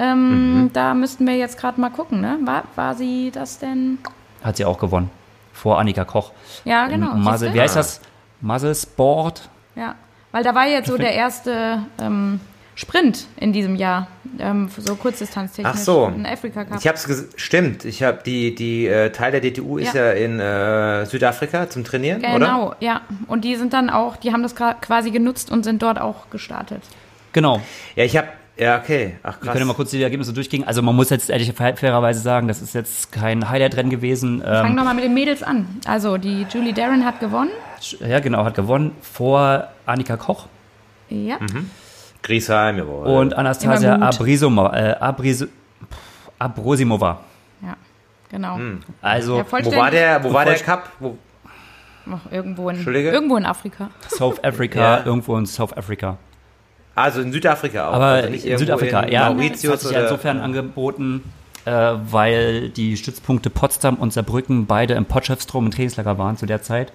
Ähm, 0.00 0.62
Mhm. 0.62 0.72
Da 0.72 0.94
müssten 0.94 1.26
wir 1.26 1.36
jetzt 1.36 1.58
gerade 1.58 1.80
mal 1.80 1.90
gucken, 1.90 2.20
ne? 2.20 2.38
War, 2.44 2.64
war 2.74 2.94
sie 2.94 3.30
das 3.32 3.58
denn? 3.58 3.98
Hat 4.42 4.56
sie 4.56 4.64
auch 4.64 4.78
gewonnen. 4.78 5.10
Vor 5.52 5.78
Annika 5.78 6.04
Koch. 6.04 6.32
Ja, 6.64 6.86
genau. 6.88 7.14
Muscle, 7.14 7.38
siehste? 7.38 7.54
wie 7.54 7.60
heißt 7.60 7.76
das? 7.76 8.00
Muscle 8.40 8.74
Sport. 8.74 9.48
Ja, 9.76 9.94
weil 10.32 10.42
da 10.42 10.54
war 10.54 10.66
jetzt 10.66 10.88
so 10.88 10.96
der 10.96 11.12
erste 11.12 11.80
ähm, 12.00 12.40
Sprint 12.74 13.26
in 13.36 13.52
diesem 13.52 13.76
Jahr, 13.76 14.06
ähm, 14.38 14.70
so 14.74 14.94
kurzdistanztechnisch. 14.96 15.74
Ach 15.74 15.78
so. 15.78 16.06
Ein 16.06 16.24
Africa 16.24 16.64
Cup. 16.64 16.78
Ich 16.80 16.88
hab's 16.88 17.06
ges 17.06 17.28
stimmt. 17.36 17.84
Ich 17.84 18.02
habe 18.02 18.20
die 18.24 18.54
die 18.54 18.86
äh, 18.86 19.10
Teil 19.10 19.32
der 19.32 19.42
DTU 19.42 19.76
ist 19.76 19.92
Ja. 19.92 20.06
ja, 20.06 20.12
in 20.12 20.40
äh, 20.40 21.04
Südafrika 21.04 21.68
zum 21.68 21.84
Trainieren, 21.84 22.20
oder? 22.20 22.32
Genau, 22.38 22.74
ja. 22.80 23.02
Und 23.26 23.44
die 23.44 23.56
sind 23.56 23.74
dann 23.74 23.90
auch, 23.90 24.16
die 24.16 24.32
haben 24.32 24.42
das 24.42 24.54
quasi 24.54 25.10
genutzt 25.10 25.50
und 25.50 25.64
sind 25.64 25.82
dort 25.82 26.00
auch 26.00 26.30
gestartet. 26.30 26.82
Genau. 27.34 27.60
Ja, 27.96 28.04
ich 28.04 28.16
habe 28.16 28.28
Ja, 28.60 28.78
okay. 28.78 29.16
Ach 29.22 29.36
Wir 29.40 29.44
krass. 29.46 29.52
können 29.54 29.66
mal 29.68 29.72
kurz 29.74 29.90
die 29.90 30.02
Ergebnisse 30.02 30.34
durchgehen. 30.34 30.64
Also 30.66 30.82
man 30.82 30.94
muss 30.94 31.08
jetzt 31.08 31.30
ehrlich 31.30 31.50
fairerweise 31.54 32.20
sagen, 32.20 32.46
das 32.46 32.60
ist 32.60 32.74
jetzt 32.74 33.10
kein 33.10 33.48
Highlight-Rennen 33.48 33.88
gewesen. 33.88 34.42
Fangen 34.42 34.72
Ähm, 34.72 34.74
wir 34.76 34.84
mal 34.84 34.94
mit 34.94 35.04
den 35.04 35.14
Mädels 35.14 35.42
an. 35.42 35.66
Also 35.86 36.18
die 36.18 36.46
Julie 36.52 36.74
Darren 36.74 37.04
hat 37.06 37.20
gewonnen. 37.20 37.50
ja, 38.06 38.20
genau, 38.20 38.44
hat 38.44 38.54
gewonnen 38.56 38.92
vor 39.00 39.68
Annika 39.86 40.16
Koch 40.18 40.46
Ja. 41.08 41.38
Griesheim, 42.22 42.76
jawohl. 42.76 43.06
und 43.06 43.34
Anastasia. 43.34 43.94
Abrisoma, 43.96 44.76
äh, 44.76 44.92
Abris 45.00 45.46
Abrosimova. 46.38 47.20
Ja, 47.62 47.76
genau. 48.30 48.58
Also 49.00 49.38
Ja, 49.38 49.44
voll- 49.44 49.64
wo 49.64 49.74
war 49.74 49.90
der, 49.90 50.22
wo 50.22 50.32
war 50.32 50.44
der 50.44 50.56
Cup? 50.56 50.90
Wo, 50.98 51.16
Ach, 52.12 52.30
irgendwo, 52.32 52.68
in, 52.70 52.84
irgendwo 52.86 53.36
in 53.36 53.44
Afrika. 53.46 53.88
South 54.08 54.42
Africa, 54.44 54.80
Ja. 54.98 55.04
irgendwo 55.06 55.36
in 55.38 55.46
South 55.46 55.76
Africa. 55.76 56.18
Also 57.02 57.20
in 57.20 57.32
Südafrika 57.32 57.88
auch. 57.88 57.94
Aber 57.94 58.04
also 58.06 58.28
in 58.48 58.58
Südafrika, 58.58 59.00
in 59.00 59.12
ja, 59.12 59.20
das 59.20 59.28
hat 59.30 59.36
Mauritius 59.36 59.80
sich 59.82 59.90
oder, 59.90 60.02
insofern 60.02 60.40
angeboten, 60.40 61.22
äh, 61.64 61.70
weil 62.10 62.70
die 62.70 62.96
Stützpunkte 62.96 63.50
Potsdam 63.50 63.96
und 63.96 64.12
Saarbrücken 64.12 64.66
beide 64.66 64.94
im 64.94 65.04
Potchefstroom 65.04 65.66
im 65.66 65.70
Trainingslager 65.70 66.18
waren 66.18 66.36
zu 66.36 66.46
der 66.46 66.62
Zeit. 66.62 66.92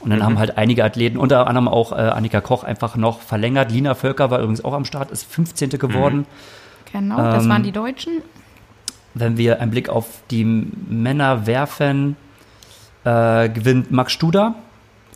Und 0.00 0.08
Mhm. 0.08 0.10
dann 0.12 0.24
haben 0.24 0.38
halt 0.38 0.56
einige 0.56 0.84
Athleten, 0.84 1.18
unter 1.18 1.46
anderem 1.46 1.68
auch 1.68 1.92
äh, 1.92 1.96
Annika 1.96 2.40
Koch, 2.40 2.64
einfach 2.64 2.96
noch 2.96 3.20
verlängert. 3.20 3.70
Lina 3.70 3.94
Völker 3.94 4.30
war 4.30 4.38
übrigens 4.38 4.64
auch 4.64 4.72
am 4.72 4.84
Start, 4.86 5.10
ist 5.10 5.24
15. 5.30 5.78
geworden. 5.78 6.26
Genau, 6.92 7.18
das 7.18 7.44
Ähm, 7.44 7.50
waren 7.50 7.62
die 7.62 7.72
Deutschen. 7.72 8.22
Wenn 9.14 9.36
wir 9.36 9.60
einen 9.60 9.70
Blick 9.70 9.88
auf 9.88 10.06
die 10.30 10.44
Männer 10.44 11.46
werfen, 11.46 12.16
äh, 13.04 13.48
gewinnt 13.48 13.90
Max 13.90 14.12
Studer, 14.12 14.54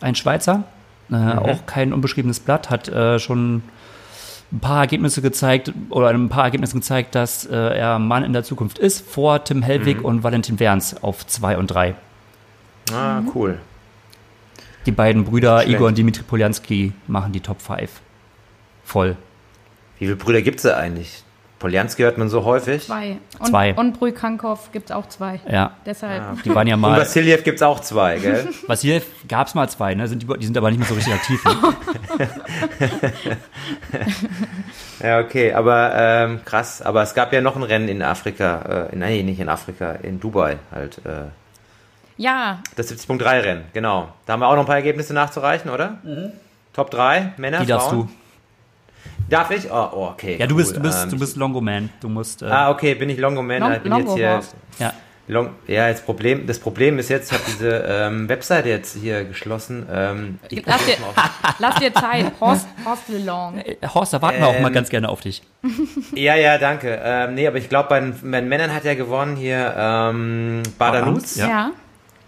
ein 0.01 0.15
Schweizer. 0.15 0.63
Äh, 1.11 1.15
Auch 1.15 1.65
kein 1.65 1.93
unbeschriebenes 1.93 2.39
Blatt, 2.39 2.69
hat 2.69 2.87
äh, 2.89 3.19
schon 3.19 3.61
ein 4.55 4.59
paar 4.61 4.81
Ergebnisse 4.81 5.21
gezeigt 5.21 5.73
oder 5.89 6.09
ein 6.09 6.29
paar 6.29 6.45
Ergebnisse 6.45 6.75
gezeigt, 6.75 7.13
dass 7.13 7.45
äh, 7.45 7.55
er 7.55 7.99
Mann 7.99 8.23
in 8.23 8.31
der 8.31 8.43
Zukunft 8.43 8.79
ist, 8.79 9.05
vor 9.07 9.43
Tim 9.43 9.61
Hellwig 9.61 10.01
und 10.03 10.23
Valentin 10.23 10.59
Werns 10.59 11.03
auf 11.03 11.27
2 11.27 11.57
und 11.57 11.67
3. 11.67 11.95
Ah, 12.93 13.21
cool. 13.33 13.59
Die 14.85 14.91
beiden 14.91 15.25
Brüder 15.25 15.61
Schlecht. 15.61 15.75
Igor 15.75 15.87
und 15.89 15.97
Dimitri 15.97 16.23
Poljanski 16.23 16.93
machen 17.07 17.33
die 17.33 17.41
Top 17.41 17.61
5. 17.61 17.89
Voll. 18.85 19.17
Wie 19.99 20.05
viele 20.05 20.15
Brüder 20.15 20.41
gibt 20.41 20.57
es 20.57 20.63
da 20.63 20.77
eigentlich? 20.77 21.24
Poljanski 21.65 22.03
hört 22.03 22.19
man 22.19 22.29
so 22.29 22.43
häufig. 22.43 22.85
Zwei. 22.85 23.17
Und, 23.39 23.47
Zwei. 23.47 23.73
Und 23.73 23.97
Brükankov 23.97 24.71
gibt 24.71 24.91
es 24.91 24.95
auch 24.95 25.07
zwei. 25.07 25.39
Ja, 25.49 25.71
Deshalb. 25.83 26.43
die 26.43 26.53
waren 26.53 26.67
ja 26.67 26.75
Und 26.75 26.81
mal. 26.81 26.99
Vassiljev 26.99 27.43
gibt 27.43 27.55
es 27.55 27.63
auch 27.63 27.79
zwei, 27.79 28.19
gell? 28.19 28.47
Hier 28.81 29.01
gab 29.27 29.47
es 29.47 29.55
mal 29.55 29.67
zwei, 29.67 29.95
ne? 29.95 30.07
Sind 30.07 30.21
die, 30.21 30.27
die 30.37 30.45
sind 30.45 30.55
aber 30.59 30.69
nicht 30.69 30.77
mehr 30.77 30.87
so 30.87 30.93
richtig 30.93 31.15
aktiv. 31.15 31.43
Ne? 31.43 32.27
ja, 35.03 35.19
okay, 35.21 35.53
aber 35.53 35.91
ähm, 35.95 36.39
krass. 36.45 36.83
Aber 36.83 37.01
es 37.01 37.15
gab 37.15 37.33
ja 37.33 37.41
noch 37.41 37.55
ein 37.55 37.63
Rennen 37.63 37.87
in 37.87 38.03
Afrika. 38.03 38.87
Äh, 38.91 38.95
nein, 38.95 39.25
nicht 39.25 39.39
in 39.39 39.49
Afrika, 39.49 39.93
in 40.03 40.19
Dubai 40.19 40.57
halt. 40.71 40.99
Äh, 41.03 41.29
Ja, 42.17 42.59
das 42.75 42.91
70.3 42.91 43.43
Rennen, 43.43 43.63
genau. 43.73 44.09
Da 44.27 44.33
haben 44.33 44.41
wir 44.41 44.47
auch 44.49 44.53
noch 44.53 44.61
ein 44.61 44.67
paar 44.67 44.75
Ergebnisse 44.75 45.15
nachzureichen, 45.15 45.71
oder? 45.71 45.97
Top 46.73 46.91
3, 46.91 47.33
Männer, 47.37 47.61
Die 47.61 47.65
darfst 47.65 47.89
Frauen. 47.89 48.07
du. 48.07 48.09
Darf 49.29 49.51
ich? 49.51 49.69
Oh, 49.71 49.89
oh, 49.93 50.07
okay. 50.13 50.37
Ja, 50.39 50.47
du 50.47 50.55
bist, 50.55 50.71
cool. 50.71 50.75
du 50.77 50.81
bist, 50.81 51.03
Ähm, 51.03 51.09
du 51.09 51.19
bist 51.19 51.35
Longo-Man. 51.37 51.89
Du 51.99 52.09
musst. 52.09 52.41
Äh, 52.41 52.45
Ah, 52.45 52.69
okay, 52.71 52.93
bin 52.95 53.09
ich 53.09 53.17
Longo 53.17 53.41
Man. 53.41 53.59
Long- 53.59 53.73
ich 53.73 53.79
bin 53.81 53.95
jetzt 53.95 54.13
hier. 54.13 54.41
Ja. 54.79 54.93
Long, 55.27 55.49
ja, 55.65 55.87
jetzt 55.87 56.05
Problem, 56.05 56.45
das 56.45 56.59
Problem 56.59 56.99
ist 56.99 57.09
jetzt, 57.09 57.31
ich 57.31 57.37
habe 57.39 57.49
diese 57.51 57.83
ähm, 57.89 58.29
Webseite 58.29 58.69
jetzt 58.69 58.95
hier 58.95 59.23
geschlossen. 59.25 59.87
Ähm, 59.91 60.37
ich 60.49 60.63
lass 60.63 60.85
dir, 60.85 60.93
lass 61.57 61.75
dir 61.79 61.91
Zeit. 61.95 62.31
Horst, 62.39 62.67
Horst 62.85 63.09
Lelong. 63.09 63.57
Äh, 63.57 63.75
Horst, 63.91 64.13
da 64.13 64.21
warten 64.21 64.37
wir 64.39 64.47
auch 64.47 64.59
mal 64.59 64.67
Ähm, 64.67 64.73
ganz 64.73 64.89
gerne 64.89 65.09
auf 65.09 65.21
dich. 65.21 65.41
Ja, 66.13 66.35
ja, 66.35 66.59
danke. 66.59 66.99
Ähm, 67.03 67.33
nee, 67.33 67.47
aber 67.47 67.57
ich 67.57 67.69
glaube, 67.69 67.89
bei, 67.89 67.99
den- 68.01 68.13
bei 68.29 68.39
den 68.39 68.47
Männern 68.49 68.71
hat 68.71 68.83
ja 68.85 68.93
gewonnen 68.93 69.35
hier 69.35 69.73
ähm, 69.75 70.61
Badanuz. 70.77 71.37
Ja. 71.37 71.47
Ja. 71.47 71.71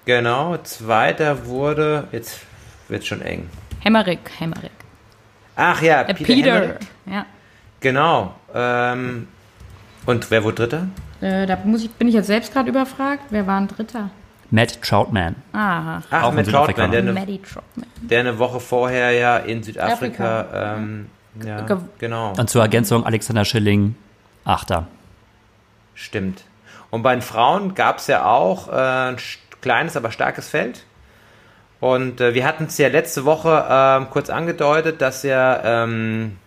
Genau. 0.06 0.58
Zweiter 0.64 1.46
wurde, 1.46 2.08
jetzt 2.12 2.40
wird 2.88 3.06
schon 3.06 3.22
eng. 3.22 3.48
Hemmerich, 3.82 4.20
Hemmerich. 4.40 4.72
Ach 5.58 5.82
ja, 5.82 6.04
Äh, 6.04 6.14
Peter. 6.14 6.24
Peter. 6.62 6.76
Ja. 7.06 7.26
Genau. 7.82 8.34
Ähm, 8.54 9.28
und 10.06 10.32
wer 10.32 10.44
wurde 10.44 10.56
Dritter? 10.68 10.88
Äh, 11.20 11.46
da 11.48 11.58
muss 11.66 11.84
ich, 11.84 11.92
bin 11.92 12.08
ich 12.08 12.14
jetzt 12.14 12.28
selbst 12.28 12.54
gerade 12.54 12.70
überfragt. 12.70 13.24
Wer 13.32 13.46
war 13.48 13.60
ein 13.60 13.68
Dritter? 13.68 14.10
Matt 14.52 14.82
Troutman. 14.82 15.36
Aha. 15.52 16.02
Ach, 16.10 16.24
Auch 16.24 16.32
Südafrikaner. 16.34 16.66
Troutman, 16.68 16.92
der 16.92 17.02
eine, 17.02 17.12
Maddie 17.14 17.42
Troutman. 17.42 17.86
der 18.02 18.20
eine 18.22 18.40
Woche 18.40 18.60
vorher 18.62 19.12
ja 19.12 19.38
in 19.38 19.62
Südafrika, 19.64 20.40
Afrika. 20.42 20.76
ähm, 20.78 21.10
ja, 21.46 21.62
Ge- 21.62 21.78
genau, 22.00 22.34
Und 22.38 22.50
zur 22.50 22.62
Ergänzung 22.62 23.06
Alexander 23.06 23.44
Schilling, 23.44 23.96
Achter. 24.46 24.88
stimmt. 25.96 26.44
Und 26.90 27.02
bei 27.04 27.14
den 27.14 27.22
Frauen 27.22 27.76
gab 27.76 27.98
es 27.98 28.08
ja 28.08 28.26
auch 28.26 28.70
äh, 28.70 28.72
ein 29.10 29.18
kleines, 29.62 29.98
aber 29.98 30.12
starkes 30.12 30.48
Feld. 30.48 30.86
Und 31.80 32.22
äh, 32.22 32.34
wir 32.34 32.46
hatten 32.46 32.66
es 32.66 32.78
ja 32.78 32.88
letzte 32.88 33.24
Woche 33.26 33.66
ähm, 33.70 34.10
kurz 34.10 34.30
angedeutet, 34.30 35.02
dass 35.02 35.24
ja 35.24 35.84
ähm, 35.84 36.38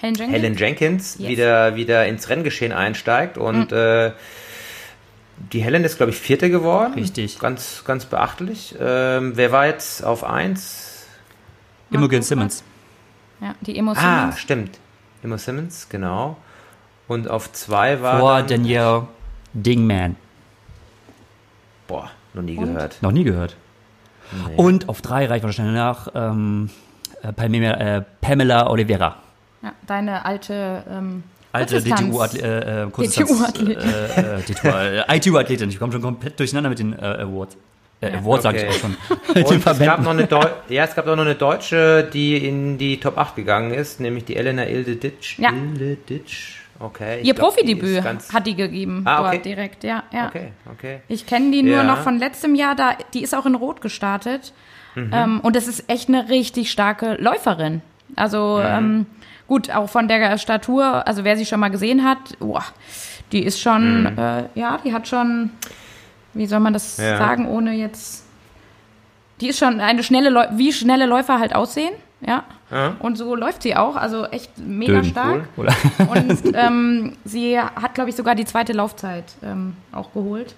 Helen 0.00 0.14
Jenkins? 0.14 0.32
Helen 0.42 0.54
Jenkins 0.56 1.16
Yes. 1.18 1.28
wieder, 1.28 1.76
wieder 1.76 2.06
ins 2.06 2.28
Renngeschehen 2.28 2.72
einsteigt 2.72 3.38
und 3.38 3.70
äh, 3.72 4.10
die 5.52 5.60
Helen 5.62 5.84
ist, 5.84 5.96
glaube 5.96 6.10
ich, 6.10 6.18
Vierte 6.18 6.50
geworden. 6.50 6.94
Richtig. 6.94 7.38
Ganz, 7.38 7.82
ganz 7.86 8.04
beachtlich. 8.04 8.74
Ähm, 8.80 9.32
wer 9.36 9.52
war 9.52 9.66
jetzt 9.66 10.04
auf 10.04 10.24
eins? 10.24 11.06
Imogen 11.90 12.22
Simmons. 12.22 12.64
Ja, 13.40 13.54
die 13.60 13.76
Emo 13.78 13.92
Ah, 13.92 13.94
Simmons. 14.30 14.40
stimmt. 14.40 14.78
Emma 15.22 15.38
Simmons, 15.38 15.88
genau. 15.88 16.36
Und 17.08 17.28
auf 17.28 17.52
zwei 17.52 18.00
war 18.02 18.18
Vor 18.20 18.36
dann, 18.38 18.46
Danielle 18.48 19.06
Dingman. 19.52 20.16
boah, 21.86 22.10
noch 22.32 22.42
nie 22.42 22.56
Und? 22.56 22.66
gehört. 22.66 22.98
Noch 23.02 23.12
nie 23.12 23.24
gehört. 23.24 23.56
Und 24.56 24.88
auf 24.88 25.02
drei 25.02 25.26
reicht 25.26 25.44
wahrscheinlich 25.44 25.74
nach 25.74 26.08
ähm, 26.14 26.70
äh, 27.22 27.32
Pamela, 27.32 27.96
äh, 27.98 28.02
Pamela 28.20 28.70
Oliveira. 28.70 29.16
Ja, 29.62 29.72
deine 29.86 30.24
alte 30.24 30.82
ähm, 30.90 31.22
Alte. 31.52 31.80
DTU-Athletin. 31.80 32.44
Äh, 32.44 32.86
äh, 34.42 35.16
ITU-Athletin. 35.16 35.68
Ich 35.70 35.78
komme 35.78 35.92
schon 35.92 36.02
komplett 36.02 36.38
durcheinander 36.38 36.68
mit 36.70 36.78
den 36.80 36.92
äh, 36.98 37.02
Awards. 37.02 37.56
Äh, 38.00 38.12
Awards 38.16 38.42
sage 38.42 38.58
ich 38.58 38.64
Okay. 38.64 38.72
auch 38.74 38.80
schon. 38.80 38.96
Mit 39.28 39.36
den 39.36 39.44
Und 39.44 39.56
es 39.58 39.64
gab, 39.64 39.76
Verbänden. 39.76 40.04
noch 40.04 40.10
eine 40.10 40.26
Deu 40.26 40.44
ja, 40.68 40.84
es 40.84 40.94
gab 40.94 41.06
auch 41.06 41.16
noch 41.16 41.24
eine 41.24 41.36
Deutsche, 41.36 42.08
die 42.12 42.36
in 42.46 42.76
die 42.76 42.98
Top 42.98 43.16
8 43.16 43.36
gegangen 43.36 43.72
ist, 43.72 44.00
nämlich 44.00 44.24
die 44.24 44.36
Elena 44.36 44.66
Ildeditsch. 44.66 45.38
Ja. 45.38 45.50
Ildeditsch. 45.52 46.56
Okay. 46.80 47.20
Ihr 47.22 47.34
glaub, 47.34 47.48
Profidebüt 47.54 48.02
hat 48.32 48.46
die 48.46 48.54
gegeben. 48.54 49.02
Ah, 49.06 49.20
okay. 49.22 49.30
Dort 49.36 49.44
direkt, 49.44 49.84
ja. 49.84 50.02
ja. 50.12 50.26
Okay, 50.28 50.52
okay. 50.72 51.00
Ich 51.08 51.26
kenne 51.26 51.50
die 51.50 51.62
nur 51.62 51.76
Ja. 51.76 51.84
noch 51.84 51.98
von 51.98 52.18
letztem 52.18 52.54
Jahr, 52.54 52.74
da, 52.74 52.92
die 53.14 53.22
ist 53.22 53.34
auch 53.34 53.46
in 53.46 53.54
Rot 53.54 53.80
gestartet. 53.80 54.52
Ähm, 54.96 55.40
und 55.40 55.56
das 55.56 55.66
ist 55.66 55.88
echt 55.90 56.08
eine 56.08 56.28
richtig 56.28 56.70
starke 56.70 57.14
Läuferin. 57.20 57.82
Also 58.14 58.60
ähm, 58.62 59.06
gut, 59.48 59.68
auch 59.70 59.88
von 59.88 60.06
der 60.06 60.38
Statur, 60.38 61.04
also 61.06 61.24
wer 61.24 61.36
sie 61.36 61.46
schon 61.46 61.58
mal 61.58 61.68
gesehen 61.70 62.04
hat, 62.04 62.38
boah, 62.38 62.62
die 63.32 63.42
ist 63.42 63.60
schon, 63.60 64.06
äh, 64.16 64.44
ja, 64.54 64.78
die 64.84 64.92
hat 64.92 65.08
schon, 65.08 65.50
wie 66.32 66.46
soll 66.46 66.60
man 66.60 66.72
das 66.72 66.96
Ja. 66.98 67.18
sagen, 67.18 67.48
ohne 67.48 67.72
jetzt, 67.72 68.24
die 69.40 69.48
ist 69.48 69.58
schon 69.58 69.80
eine 69.80 70.04
schnelle, 70.04 70.30
Läu 70.30 70.46
wie 70.52 70.72
schnelle 70.72 71.06
Läufer 71.06 71.40
halt 71.40 71.56
aussehen, 71.56 71.94
ja. 72.24 72.44
Ja. 72.74 72.96
Und 72.98 73.16
so 73.16 73.36
läuft 73.36 73.62
sie 73.62 73.76
auch, 73.76 73.94
also 73.94 74.24
echt 74.26 74.58
mega 74.58 74.94
Dünn, 74.94 75.04
stark. 75.04 75.44
cool. 75.56 75.68
Und 75.98 76.42
ähm, 76.54 77.12
sie 77.24 77.58
hat, 77.58 77.94
glaube 77.94 78.10
ich, 78.10 78.16
sogar 78.16 78.34
die 78.34 78.44
zweite 78.44 78.72
Laufzeit 78.72 79.24
ähm, 79.44 79.76
auch 79.92 80.12
geholt. 80.12 80.56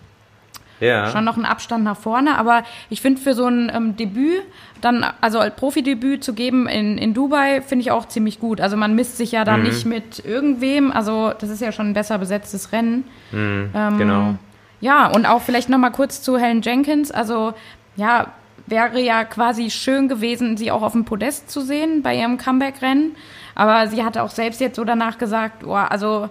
Ja. 0.81 1.11
Schon 1.11 1.25
noch 1.25 1.37
einen 1.37 1.45
Abstand 1.45 1.85
nach 1.85 1.97
vorne, 1.97 2.39
aber 2.39 2.63
ich 2.89 3.03
finde 3.03 3.21
für 3.21 3.35
so 3.35 3.47
ein 3.47 3.71
ähm, 3.75 3.97
Debüt, 3.97 4.43
dann, 4.81 5.05
also 5.21 5.39
als 5.39 5.57
Profidebüt 5.57 6.25
zu 6.25 6.33
geben 6.33 6.67
in, 6.67 6.97
in 6.97 7.13
Dubai, 7.13 7.61
finde 7.61 7.83
ich 7.83 7.91
auch 7.91 8.09
ziemlich 8.09 8.41
gut. 8.41 8.63
Also 8.63 8.79
man 8.79 8.95
misst 8.95 9.19
sich 9.19 9.33
ja 9.33 9.45
da 9.45 9.59
nicht 9.59 9.85
mit 9.85 10.25
irgendwem, 10.25 10.93
also 10.93 11.33
das 11.39 11.51
ist 11.51 11.61
ja 11.61 11.71
schon 11.71 11.91
ein 11.91 11.95
besser 11.95 12.19
besetztes 12.19 12.73
Rennen. 12.73 13.05
Ähm, 13.33 13.99
genau. 13.99 14.35
Ja, 14.81 15.09
und 15.09 15.27
auch 15.27 15.43
vielleicht 15.43 15.69
nochmal 15.69 15.93
kurz 15.93 16.23
zu 16.23 16.39
Helen 16.39 16.63
Jenkins. 16.63 17.11
Also, 17.11 17.55
ja, 17.97 18.27
wäre 18.67 19.01
ja 19.01 19.25
quasi 19.25 19.71
schön 19.71 20.09
gewesen, 20.09 20.57
sie 20.57 20.71
auch 20.71 20.83
auf 20.83 20.93
dem 20.93 21.05
Podest 21.05 21.51
zu 21.51 21.61
sehen 21.61 22.03
bei 22.03 22.17
ihrem 22.17 22.39
Comeback-Rennen. 22.39 23.17
Aber 23.55 23.87
sie 23.89 24.05
hatte 24.05 24.23
auch 24.23 24.31
selbst 24.31 24.61
jetzt 24.61 24.77
so 24.77 24.85
danach 24.85 25.19
gesagt, 25.19 25.65
oh, 25.65 25.75
also 25.75 26.29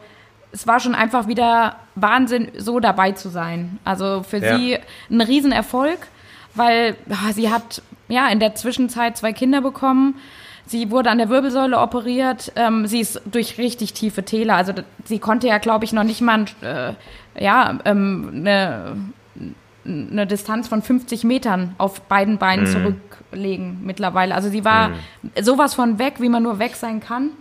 es 0.52 0.68
war 0.68 0.80
schon 0.80 0.96
einfach 0.96 1.28
wieder 1.28 1.76
Wahnsinn, 1.96 2.50
so 2.58 2.80
dabei 2.80 3.12
zu 3.14 3.30
sein. 3.30 3.80
Also 3.84 4.24
für 4.24 4.38
Ja. 4.38 4.58
sie 4.58 4.78
ein 5.10 5.22
Riesenerfolg, 5.22 6.00
weil 6.54 6.96
ah, 7.10 7.34
sie 7.34 7.52
hat 7.52 7.82
ja 8.08 8.28
in 8.30 8.40
der 8.40 8.56
Zwischenzeit 8.56 9.18
zwei 9.18 9.34
Kinder 9.34 9.62
bekommen. 9.62 10.16
Sie 10.68 10.90
wurde 10.92 11.10
an 11.12 11.18
der 11.20 11.30
Wirbelsäule 11.30 11.78
operiert. 11.80 12.52
Ähm, 12.56 12.88
sie 12.88 13.00
ist 13.00 13.22
durch 13.26 13.58
richtig 13.58 13.94
tiefe 13.94 14.24
Täler. 14.24 14.56
Also 14.56 14.74
sie 15.04 15.20
konnte 15.20 15.48
ja, 15.48 15.58
glaube 15.60 15.86
ich, 15.86 15.94
noch 15.94 16.04
nicht 16.04 16.22
mal 16.22 16.46
äh, 16.62 16.94
ja, 17.44 17.78
ähm, 17.86 18.32
eine, 18.34 18.96
eine 19.86 20.26
Distanz 20.26 20.68
von 20.68 20.82
50 20.82 21.24
Metern 21.24 21.76
auf 21.78 22.02
beiden 22.02 22.38
Beinen 22.38 22.66
zurücklegen 22.66 23.80
mittlerweile. 23.84 24.34
Also 24.34 24.50
sie 24.50 24.66
war 24.66 24.92
sowas 25.42 25.74
von 25.76 26.00
weg, 26.00 26.16
wie 26.20 26.30
man 26.30 26.44
nur 26.44 26.60
weg 26.60 26.76
sein 26.76 27.00
kann. 27.00 27.32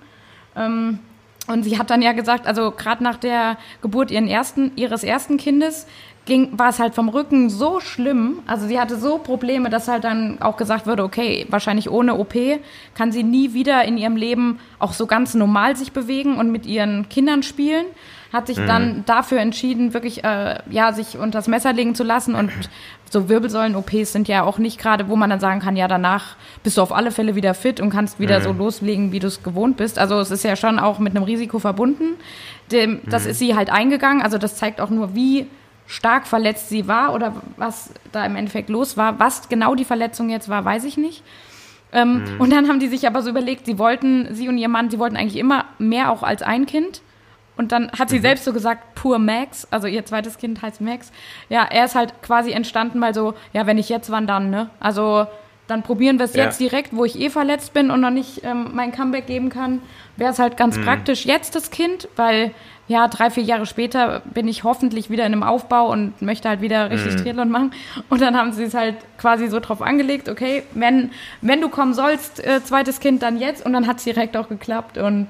Ähm, 0.56 0.98
und 1.46 1.62
sie 1.62 1.78
hat 1.78 1.90
dann 1.90 2.00
ja 2.00 2.12
gesagt, 2.12 2.46
also 2.46 2.70
gerade 2.70 3.02
nach 3.04 3.16
der 3.16 3.58
Geburt 3.82 4.10
ihren 4.10 4.28
ersten, 4.28 4.72
ihres 4.76 5.04
ersten 5.04 5.36
Kindes 5.36 5.86
ging, 6.24 6.58
war 6.58 6.70
es 6.70 6.78
halt 6.78 6.94
vom 6.94 7.10
Rücken 7.10 7.50
so 7.50 7.80
schlimm. 7.80 8.38
Also 8.46 8.66
sie 8.66 8.80
hatte 8.80 8.96
so 8.96 9.18
Probleme, 9.18 9.68
dass 9.68 9.88
halt 9.88 10.04
dann 10.04 10.40
auch 10.40 10.56
gesagt 10.56 10.86
wurde, 10.86 11.04
okay, 11.04 11.46
wahrscheinlich 11.50 11.90
ohne 11.90 12.16
OP 12.16 12.34
kann 12.94 13.12
sie 13.12 13.22
nie 13.22 13.52
wieder 13.52 13.84
in 13.84 13.98
ihrem 13.98 14.16
Leben 14.16 14.58
auch 14.78 14.94
so 14.94 15.06
ganz 15.06 15.34
normal 15.34 15.76
sich 15.76 15.92
bewegen 15.92 16.38
und 16.38 16.50
mit 16.50 16.64
ihren 16.64 17.08
Kindern 17.10 17.42
spielen. 17.42 17.84
Hat 18.34 18.48
sich 18.48 18.58
mhm. 18.58 18.66
dann 18.66 19.04
dafür 19.06 19.38
entschieden, 19.38 19.94
wirklich 19.94 20.24
äh, 20.24 20.58
ja 20.68 20.92
sich 20.92 21.16
unter 21.18 21.38
das 21.38 21.46
Messer 21.46 21.72
legen 21.72 21.94
zu 21.94 22.02
lassen 22.02 22.34
und 22.34 22.50
so 23.10 23.28
Wirbelsäulen-OPs 23.28 24.12
sind 24.12 24.26
ja 24.26 24.42
auch 24.42 24.58
nicht 24.58 24.80
gerade, 24.80 25.08
wo 25.08 25.14
man 25.14 25.30
dann 25.30 25.38
sagen 25.38 25.60
kann, 25.60 25.76
ja, 25.76 25.86
danach 25.86 26.34
bist 26.64 26.76
du 26.76 26.82
auf 26.82 26.92
alle 26.92 27.12
Fälle 27.12 27.36
wieder 27.36 27.54
fit 27.54 27.78
und 27.78 27.90
kannst 27.90 28.18
wieder 28.18 28.40
mhm. 28.40 28.42
so 28.42 28.52
loslegen, 28.52 29.12
wie 29.12 29.20
du 29.20 29.28
es 29.28 29.44
gewohnt 29.44 29.76
bist. 29.76 30.00
Also 30.00 30.18
es 30.18 30.32
ist 30.32 30.42
ja 30.42 30.56
schon 30.56 30.80
auch 30.80 30.98
mit 30.98 31.14
einem 31.14 31.22
Risiko 31.22 31.60
verbunden. 31.60 32.16
Dem, 32.72 33.02
das 33.06 33.22
mhm. 33.22 33.30
ist 33.30 33.38
sie 33.38 33.54
halt 33.54 33.70
eingegangen. 33.70 34.20
Also 34.20 34.36
das 34.36 34.56
zeigt 34.56 34.80
auch 34.80 34.90
nur, 34.90 35.14
wie 35.14 35.46
stark 35.86 36.26
verletzt 36.26 36.70
sie 36.70 36.88
war 36.88 37.14
oder 37.14 37.36
was 37.56 37.90
da 38.10 38.26
im 38.26 38.34
Endeffekt 38.34 38.68
los 38.68 38.96
war. 38.96 39.20
Was 39.20 39.48
genau 39.48 39.76
die 39.76 39.84
Verletzung 39.84 40.28
jetzt 40.28 40.48
war, 40.48 40.64
weiß 40.64 40.82
ich 40.82 40.96
nicht. 40.96 41.22
Ähm, 41.92 42.24
mhm. 42.24 42.40
Und 42.40 42.52
dann 42.52 42.68
haben 42.68 42.80
die 42.80 42.88
sich 42.88 43.06
aber 43.06 43.22
so 43.22 43.30
überlegt, 43.30 43.66
sie 43.66 43.78
wollten, 43.78 44.34
sie 44.34 44.48
und 44.48 44.58
ihr 44.58 44.68
Mann, 44.68 44.90
sie 44.90 44.98
wollten 44.98 45.16
eigentlich 45.16 45.38
immer 45.38 45.66
mehr 45.78 46.10
auch 46.10 46.24
als 46.24 46.42
ein 46.42 46.66
Kind. 46.66 47.00
Und 47.56 47.72
dann 47.72 47.90
hat 47.92 48.10
sie 48.10 48.18
mhm. 48.18 48.22
selbst 48.22 48.44
so 48.44 48.52
gesagt, 48.52 48.94
pur 48.94 49.18
Max, 49.18 49.66
also 49.70 49.86
ihr 49.86 50.04
zweites 50.04 50.38
Kind 50.38 50.60
heißt 50.60 50.80
Max. 50.80 51.12
Ja, 51.48 51.64
er 51.64 51.84
ist 51.84 51.94
halt 51.94 52.22
quasi 52.22 52.50
entstanden, 52.52 53.00
weil 53.00 53.14
so, 53.14 53.34
ja, 53.52 53.66
wenn 53.66 53.78
ich 53.78 53.88
jetzt, 53.88 54.10
wann 54.10 54.26
dann, 54.26 54.50
ne? 54.50 54.70
Also 54.80 55.26
dann 55.66 55.82
probieren 55.82 56.18
wir 56.18 56.24
es 56.24 56.34
ja. 56.34 56.44
jetzt 56.44 56.60
direkt, 56.60 56.94
wo 56.94 57.04
ich 57.04 57.18
eh 57.18 57.30
verletzt 57.30 57.72
bin 57.72 57.90
und 57.90 58.00
noch 58.00 58.10
nicht 58.10 58.44
ähm, 58.44 58.70
mein 58.74 58.92
Comeback 58.92 59.26
geben 59.26 59.48
kann. 59.48 59.80
Wäre 60.16 60.30
es 60.30 60.38
halt 60.38 60.56
ganz 60.56 60.76
mhm. 60.76 60.84
praktisch 60.84 61.24
jetzt 61.24 61.54
das 61.54 61.70
Kind, 61.70 62.08
weil 62.16 62.52
ja, 62.86 63.08
drei, 63.08 63.30
vier 63.30 63.44
Jahre 63.44 63.64
später 63.64 64.20
bin 64.34 64.46
ich 64.46 64.62
hoffentlich 64.62 65.08
wieder 65.08 65.24
in 65.24 65.32
einem 65.32 65.42
Aufbau 65.42 65.90
und 65.90 66.20
möchte 66.20 66.50
halt 66.50 66.60
wieder 66.60 66.90
richtig 66.90 67.14
mhm. 67.14 67.18
Triathlon 67.18 67.48
machen. 67.48 67.72
Und 68.10 68.20
dann 68.20 68.36
haben 68.36 68.52
sie 68.52 68.64
es 68.64 68.74
halt 68.74 68.96
quasi 69.16 69.48
so 69.48 69.58
drauf 69.58 69.80
angelegt, 69.80 70.28
okay, 70.28 70.64
wenn, 70.74 71.10
wenn 71.40 71.62
du 71.62 71.70
kommen 71.70 71.94
sollst, 71.94 72.44
äh, 72.44 72.62
zweites 72.62 73.00
Kind, 73.00 73.22
dann 73.22 73.38
jetzt. 73.38 73.64
Und 73.64 73.72
dann 73.72 73.86
hat 73.86 73.98
es 73.98 74.04
direkt 74.04 74.36
auch 74.36 74.50
geklappt 74.50 74.98
und 74.98 75.28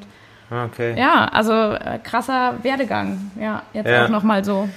Okay. 0.51 0.99
Ja, 0.99 1.27
also 1.27 1.53
äh, 1.53 1.99
krasser 2.03 2.55
Werdegang. 2.63 3.31
Ja, 3.41 3.63
jetzt 3.73 3.89
ja. 3.89 4.05
auch 4.05 4.09
nochmal 4.09 4.45
so. 4.45 4.69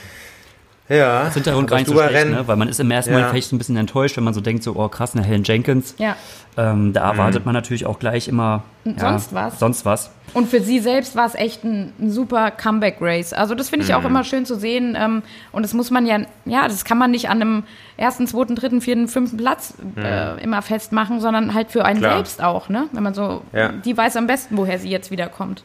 Ja. 0.90 1.26
Das 1.26 1.34
Hintergrund 1.34 1.70
gar 1.70 1.78
nicht 1.78 1.88
so 1.88 1.94
schlecht, 1.94 2.30
ne? 2.30 2.48
weil 2.48 2.56
man 2.56 2.70
ist 2.70 2.80
im 2.80 2.90
ersten 2.90 3.12
ja. 3.12 3.18
Moment 3.18 3.32
vielleicht 3.32 3.50
so 3.50 3.56
ein 3.56 3.60
bisschen 3.60 3.78
enttäuscht, 3.78 4.16
wenn 4.18 4.24
man 4.24 4.34
so 4.34 4.42
denkt, 4.42 4.64
so, 4.64 4.76
oh 4.76 4.88
krass, 4.88 5.16
eine 5.16 5.24
Helen 5.24 5.44
Jenkins. 5.44 5.96
Ja. 5.98 6.16
Ähm, 6.56 6.94
da 6.94 7.12
erwartet 7.12 7.42
mhm. 7.42 7.50
man 7.50 7.54
natürlich 7.54 7.86
auch 7.86 8.00
gleich 8.00 8.28
immer 8.28 8.64
ja, 8.84 8.94
sonst 8.98 9.34
was. 9.34 9.60
Sonst 9.60 9.86
was. 9.86 10.12
Und 10.34 10.50
für 10.50 10.62
sie 10.62 10.80
selbst 10.80 11.16
war 11.16 11.26
es 11.26 11.36
echt 11.36 11.64
ein, 11.64 11.94
ein 12.00 12.12
super 12.12 12.52
Comeback-Race. 12.52 13.34
Also 13.34 13.54
das 13.54 13.70
finde 13.70 13.86
ich 13.86 13.92
mhm. 13.92 13.98
auch 13.98 14.06
immer 14.06 14.24
schön 14.24 14.46
zu 14.46 14.56
sehen. 14.56 14.98
Ähm, 15.00 15.24
und 15.52 15.64
das 15.64 15.74
muss 15.74 15.92
man 15.92 16.06
ja, 16.06 16.22
ja, 16.46 16.68
das 16.68 16.86
kann 16.86 16.98
man 16.98 17.12
nicht 17.12 17.30
an 17.30 17.42
einem 17.42 17.64
ersten, 17.98 18.26
zweiten, 18.26 18.56
dritten, 18.56 18.82
vierten, 18.82 19.08
fünften 19.08 19.38
Platz 19.38 19.74
mhm. 19.78 20.02
äh, 20.02 20.36
immer 20.38 20.62
festmachen, 20.62 21.20
sondern 21.20 21.54
halt 21.54 21.72
für 21.72 21.86
einen 21.86 22.00
Klar. 22.00 22.16
selbst 22.16 22.42
auch, 22.42 22.70
ne? 22.70 22.88
Wenn 22.94 23.04
man 23.04 23.14
so, 23.14 23.42
ja. 23.54 23.70
die 23.70 23.96
weiß 23.96 24.16
am 24.16 24.28
besten, 24.28 24.58
woher 24.58 24.80
sie 24.80 24.90
jetzt 24.90 25.12
wiederkommt. 25.12 25.64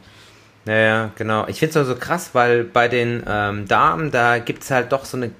Ja, 0.65 0.77
ja, 0.77 1.11
genau. 1.15 1.45
Ich 1.47 1.59
finde 1.59 1.79
es 1.79 1.87
so 1.87 1.95
krass, 1.95 2.29
weil 2.33 2.63
bei 2.63 2.87
den 2.87 3.23
ähm, 3.27 3.67
Damen, 3.67 4.11
da 4.11 4.39
gibt 4.39 4.63
es 4.63 4.71
halt 4.71 4.91
doch 4.91 5.05
so 5.05 5.17
eine 5.17 5.31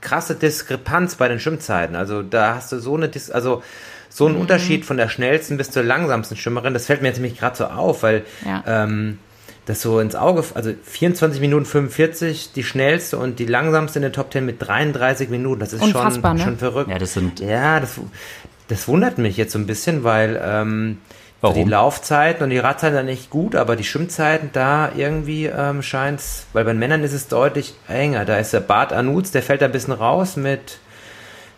krasse 0.00 0.34
Diskrepanz 0.34 1.16
bei 1.16 1.28
den 1.28 1.40
Schwimmzeiten. 1.40 1.96
Also 1.96 2.22
da 2.22 2.54
hast 2.54 2.72
du 2.72 2.78
so 2.78 2.94
eine, 2.96 3.08
Dis 3.08 3.30
also 3.30 3.62
so 4.08 4.26
einen 4.26 4.36
mhm. 4.36 4.42
Unterschied 4.42 4.84
von 4.84 4.96
der 4.96 5.08
schnellsten 5.08 5.56
bis 5.56 5.70
zur 5.70 5.82
langsamsten 5.82 6.36
Schwimmerin. 6.36 6.72
Das 6.72 6.86
fällt 6.86 7.02
mir 7.02 7.08
jetzt 7.08 7.16
nämlich 7.16 7.38
gerade 7.38 7.56
so 7.56 7.64
auf, 7.64 8.02
weil 8.02 8.24
ja. 8.44 8.62
ähm, 8.66 9.18
das 9.66 9.80
so 9.80 9.98
ins 9.98 10.14
Auge, 10.14 10.44
also 10.54 10.72
24 10.84 11.40
Minuten 11.40 11.64
45 11.64 12.52
die 12.52 12.62
schnellste 12.62 13.18
und 13.18 13.38
die 13.38 13.46
langsamste 13.46 13.98
in 13.98 14.02
der 14.02 14.12
Top 14.12 14.32
10 14.32 14.44
mit 14.44 14.56
33 14.60 15.30
Minuten. 15.30 15.60
Das 15.60 15.72
ist 15.72 15.80
schon, 15.88 16.22
ne? 16.36 16.38
schon 16.38 16.58
verrückt. 16.58 16.90
Ja, 16.90 16.98
das 16.98 17.14
sind. 17.14 17.40
Ja, 17.40 17.80
das, 17.80 17.98
das 18.68 18.86
wundert 18.88 19.18
mich 19.18 19.36
jetzt 19.36 19.52
so 19.52 19.58
ein 19.58 19.66
bisschen, 19.66 20.04
weil 20.04 20.40
ähm, 20.44 20.98
Warum? 21.44 21.64
Die 21.66 21.70
Laufzeiten 21.70 22.42
und 22.42 22.48
die 22.48 22.58
Radzeiten 22.58 22.96
sind 22.96 23.06
nicht 23.06 23.28
gut, 23.28 23.54
aber 23.54 23.76
die 23.76 23.84
Schwimmzeiten 23.84 24.48
da 24.54 24.90
irgendwie 24.96 25.44
ähm, 25.44 25.82
scheint 25.82 26.20
es, 26.20 26.46
weil 26.54 26.64
bei 26.64 26.72
den 26.72 26.78
Männern 26.78 27.04
ist 27.04 27.12
es 27.12 27.28
deutlich 27.28 27.74
enger. 27.86 28.24
Da 28.24 28.38
ist 28.38 28.54
der 28.54 28.60
Bart 28.60 28.94
Anuz, 28.94 29.30
der 29.30 29.42
fällt 29.42 29.60
da 29.60 29.66
ein 29.66 29.72
bisschen 29.72 29.92
raus 29.92 30.36
mit 30.36 30.78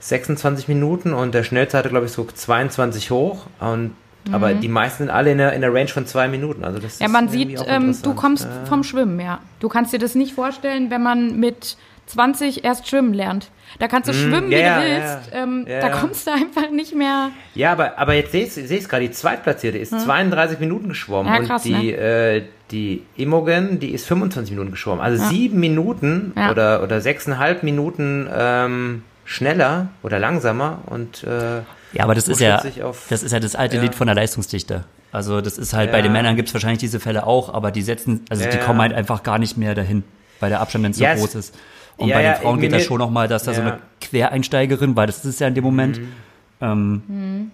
26 0.00 0.66
Minuten 0.66 1.14
und 1.14 1.34
der 1.34 1.44
Schnellzeit 1.44 1.88
glaube 1.88 2.06
ich 2.06 2.12
so 2.12 2.24
22 2.24 3.12
hoch 3.12 3.46
und 3.60 3.92
mhm. 4.26 4.34
aber 4.34 4.54
die 4.54 4.66
meisten 4.66 5.04
sind 5.04 5.10
alle 5.10 5.30
in 5.30 5.38
der, 5.38 5.52
in 5.52 5.60
der 5.60 5.72
Range 5.72 5.86
von 5.86 6.04
zwei 6.04 6.26
Minuten. 6.26 6.64
Also 6.64 6.80
das 6.80 6.98
ja, 6.98 7.06
man 7.06 7.28
sieht, 7.28 7.62
ähm, 7.68 7.96
du 8.02 8.12
kommst 8.14 8.44
äh, 8.44 8.66
vom 8.66 8.82
Schwimmen, 8.82 9.20
ja. 9.20 9.38
Du 9.60 9.68
kannst 9.68 9.92
dir 9.92 10.00
das 10.00 10.16
nicht 10.16 10.34
vorstellen, 10.34 10.90
wenn 10.90 11.04
man 11.04 11.38
mit 11.38 11.76
20 12.06 12.64
erst 12.64 12.88
schwimmen 12.88 13.12
lernt. 13.12 13.50
Da 13.78 13.88
kannst 13.88 14.08
du 14.08 14.12
mm, 14.12 14.14
schwimmen, 14.14 14.52
yeah, 14.52 14.80
wie 14.80 14.80
du 14.80 14.90
willst. 14.90 15.32
Yeah, 15.32 15.42
ähm, 15.42 15.64
yeah. 15.68 15.80
Da 15.80 15.88
kommst 15.88 16.26
du 16.26 16.32
einfach 16.32 16.70
nicht 16.70 16.94
mehr. 16.94 17.30
Ja, 17.54 17.72
aber, 17.72 17.98
aber 17.98 18.14
jetzt 18.14 18.32
sehe 18.32 18.44
ich 18.44 18.56
es 18.56 18.88
gerade, 18.88 19.06
die 19.06 19.10
Zweitplatzierte 19.10 19.78
ist 19.78 19.92
hm. 19.92 19.98
32 19.98 20.60
Minuten 20.60 20.88
geschwommen. 20.88 21.32
Ja, 21.32 21.40
krass, 21.40 21.66
und 21.66 21.72
die, 21.72 21.92
ne? 21.92 21.96
äh, 21.96 22.42
die 22.70 23.02
Imogen, 23.16 23.80
die 23.80 23.90
ist 23.90 24.06
25 24.06 24.52
Minuten 24.52 24.70
geschwommen. 24.70 25.00
Also 25.00 25.22
ja. 25.22 25.28
sieben 25.28 25.60
Minuten 25.60 26.32
ja. 26.36 26.50
oder, 26.50 26.82
oder 26.82 27.00
sechseinhalb 27.00 27.62
Minuten 27.62 28.28
ähm, 28.32 29.02
schneller 29.24 29.88
oder 30.02 30.18
langsamer 30.18 30.78
und 30.86 31.24
äh, 31.24 31.62
ja, 31.92 32.04
aber 32.04 32.14
das 32.14 32.28
ist 32.28 32.40
ja 32.40 32.62
das 33.08 33.22
ist 33.22 33.32
ja 33.32 33.40
das 33.40 33.54
alte 33.54 33.80
Lied 33.80 33.94
von 33.94 34.06
der 34.06 34.14
Leistungsdichte. 34.14 34.84
Also 35.12 35.40
das 35.40 35.56
ist 35.56 35.72
halt 35.72 35.92
bei 35.92 36.02
den 36.02 36.12
Männern 36.12 36.36
gibt 36.36 36.48
es 36.48 36.54
wahrscheinlich 36.54 36.78
diese 36.78 37.00
Fälle 37.00 37.26
auch, 37.26 37.52
aber 37.52 37.70
die 37.70 37.82
setzen, 37.82 38.24
also 38.28 38.44
die 38.48 38.58
kommen 38.58 38.80
halt 38.80 38.92
einfach 38.92 39.22
gar 39.22 39.38
nicht 39.38 39.56
mehr 39.56 39.74
dahin, 39.74 40.04
weil 40.40 40.50
der 40.50 40.60
Abstand 40.60 40.84
dann 40.84 40.92
so 40.92 41.04
groß 41.04 41.34
ist. 41.36 41.54
Und 41.96 42.08
ja, 42.08 42.16
bei 42.16 42.22
den 42.22 42.34
Frauen 42.34 42.60
geht 42.60 42.72
das 42.72 42.84
schon 42.84 42.98
nochmal, 42.98 43.28
dass 43.28 43.44
da 43.44 43.54
so 43.54 43.62
eine 43.62 43.78
Quereinsteigerin, 44.00 44.96
weil 44.96 45.06
das 45.06 45.18
ist 45.18 45.24
es 45.24 45.38
ja 45.38 45.48
in 45.48 45.54
dem 45.54 45.64
Moment. 45.64 45.98
Mhm. 45.98 46.12
Ähm, 46.60 47.02
mhm. 47.06 47.50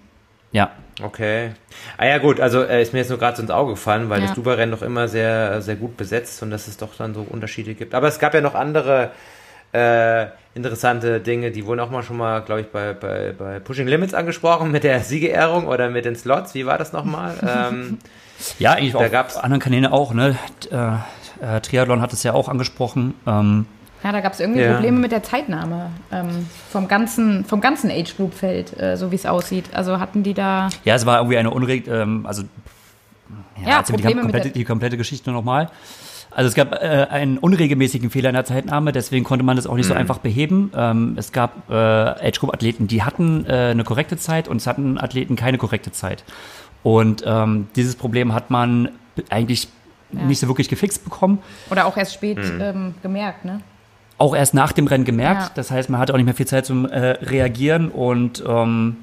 Ja. 0.52 0.70
Okay. 1.02 1.52
Ah 1.96 2.06
ja 2.06 2.18
gut, 2.18 2.40
also 2.40 2.62
äh, 2.62 2.82
ist 2.82 2.92
mir 2.92 3.00
jetzt 3.00 3.08
nur 3.08 3.18
gerade 3.18 3.36
so 3.36 3.42
ins 3.42 3.50
Auge 3.50 3.72
gefallen, 3.72 4.10
weil 4.10 4.20
ja. 4.20 4.26
das 4.26 4.34
Dubai-Rennen 4.34 4.72
doch 4.72 4.82
immer 4.82 5.08
sehr, 5.08 5.62
sehr 5.62 5.76
gut 5.76 5.96
besetzt 5.96 6.42
und 6.42 6.50
dass 6.50 6.68
es 6.68 6.76
doch 6.76 6.94
dann 6.96 7.14
so 7.14 7.26
Unterschiede 7.28 7.74
gibt. 7.74 7.94
Aber 7.94 8.08
es 8.08 8.18
gab 8.18 8.34
ja 8.34 8.40
noch 8.40 8.54
andere 8.54 9.12
äh, 9.72 10.26
interessante 10.54 11.20
Dinge, 11.20 11.50
die 11.50 11.64
wurden 11.64 11.80
auch 11.80 11.90
mal 11.90 12.02
schon 12.02 12.18
mal, 12.18 12.42
glaube 12.42 12.60
ich, 12.60 12.66
bei, 12.68 12.92
bei, 12.92 13.32
bei 13.36 13.58
Pushing 13.58 13.86
Limits 13.86 14.12
angesprochen 14.12 14.70
mit 14.70 14.84
der 14.84 15.00
Siegerehrung 15.00 15.66
oder 15.66 15.88
mit 15.88 16.04
den 16.04 16.14
Slots. 16.14 16.54
Wie 16.54 16.66
war 16.66 16.76
das 16.76 16.92
nochmal? 16.92 17.34
ähm, 17.70 17.98
ja, 18.58 18.72
eigentlich 18.72 18.92
da 18.92 19.20
auf 19.22 19.42
anderen 19.42 19.60
Kanälen 19.60 19.86
auch. 19.86 20.12
Ne? 20.12 20.36
Äh, 20.70 21.56
äh, 21.56 21.60
Triathlon 21.60 22.02
hat 22.02 22.12
es 22.12 22.22
ja 22.22 22.34
auch 22.34 22.48
angesprochen. 22.50 23.14
Ähm, 23.26 23.66
ja, 24.04 24.12
da 24.12 24.20
gab 24.20 24.32
es 24.32 24.40
irgendwie 24.40 24.60
ja. 24.60 24.72
Probleme 24.72 24.98
mit 24.98 25.12
der 25.12 25.22
Zeitnahme 25.22 25.90
ähm, 26.10 26.46
vom 26.70 26.88
ganzen, 26.88 27.44
vom 27.44 27.60
ganzen 27.60 27.90
Age 27.90 28.16
Group 28.16 28.34
Feld, 28.34 28.78
äh, 28.80 28.96
so 28.96 29.10
wie 29.10 29.16
es 29.16 29.26
aussieht. 29.26 29.66
Also 29.72 30.00
hatten 30.00 30.22
die 30.22 30.34
da. 30.34 30.68
Ja, 30.84 30.94
es 30.94 31.06
war 31.06 31.18
irgendwie 31.18 31.38
eine 31.38 31.50
unreg, 31.50 31.86
ähm, 31.86 32.26
also 32.26 32.42
ja, 33.62 33.68
ja 33.68 33.82
die, 33.82 34.14
komplette, 34.14 34.50
die 34.50 34.64
komplette 34.64 34.96
Geschichte 34.96 35.30
nochmal. 35.30 35.68
Also 36.34 36.48
es 36.48 36.54
gab 36.54 36.72
äh, 36.72 37.06
einen 37.10 37.38
unregelmäßigen 37.38 38.10
Fehler 38.10 38.30
in 38.30 38.34
der 38.34 38.44
Zeitnahme, 38.44 38.92
deswegen 38.92 39.24
konnte 39.24 39.44
man 39.44 39.56
das 39.56 39.66
auch 39.66 39.74
nicht 39.74 39.86
mhm. 39.86 39.92
so 39.92 39.94
einfach 39.94 40.18
beheben. 40.18 40.72
Ähm, 40.74 41.14
es 41.16 41.32
gab 41.32 41.70
äh, 41.70 41.74
Age 41.74 42.40
Group 42.40 42.54
Athleten, 42.54 42.86
die 42.86 43.02
hatten 43.02 43.44
äh, 43.46 43.70
eine 43.70 43.84
korrekte 43.84 44.16
Zeit 44.16 44.48
und 44.48 44.56
es 44.56 44.66
hatten 44.66 44.98
Athleten 44.98 45.36
keine 45.36 45.58
korrekte 45.58 45.92
Zeit. 45.92 46.24
Und 46.82 47.22
ähm, 47.26 47.68
dieses 47.76 47.96
Problem 47.96 48.32
hat 48.34 48.50
man 48.50 48.88
eigentlich 49.28 49.68
ja. 50.12 50.22
nicht 50.22 50.40
so 50.40 50.48
wirklich 50.48 50.68
gefixt 50.68 51.04
bekommen. 51.04 51.38
Oder 51.70 51.86
auch 51.86 51.96
erst 51.96 52.14
spät 52.14 52.38
mhm. 52.38 52.60
ähm, 52.60 52.94
gemerkt, 53.02 53.44
ne? 53.44 53.60
Auch 54.22 54.36
erst 54.36 54.54
nach 54.54 54.70
dem 54.70 54.86
Rennen 54.86 55.04
gemerkt. 55.04 55.42
Ja. 55.42 55.50
Das 55.56 55.72
heißt, 55.72 55.90
man 55.90 56.00
hatte 56.00 56.12
auch 56.12 56.16
nicht 56.16 56.26
mehr 56.26 56.34
viel 56.34 56.46
Zeit 56.46 56.64
zum 56.64 56.86
äh, 56.86 57.10
Reagieren 57.22 57.88
und 57.88 58.42
ähm, 58.46 58.98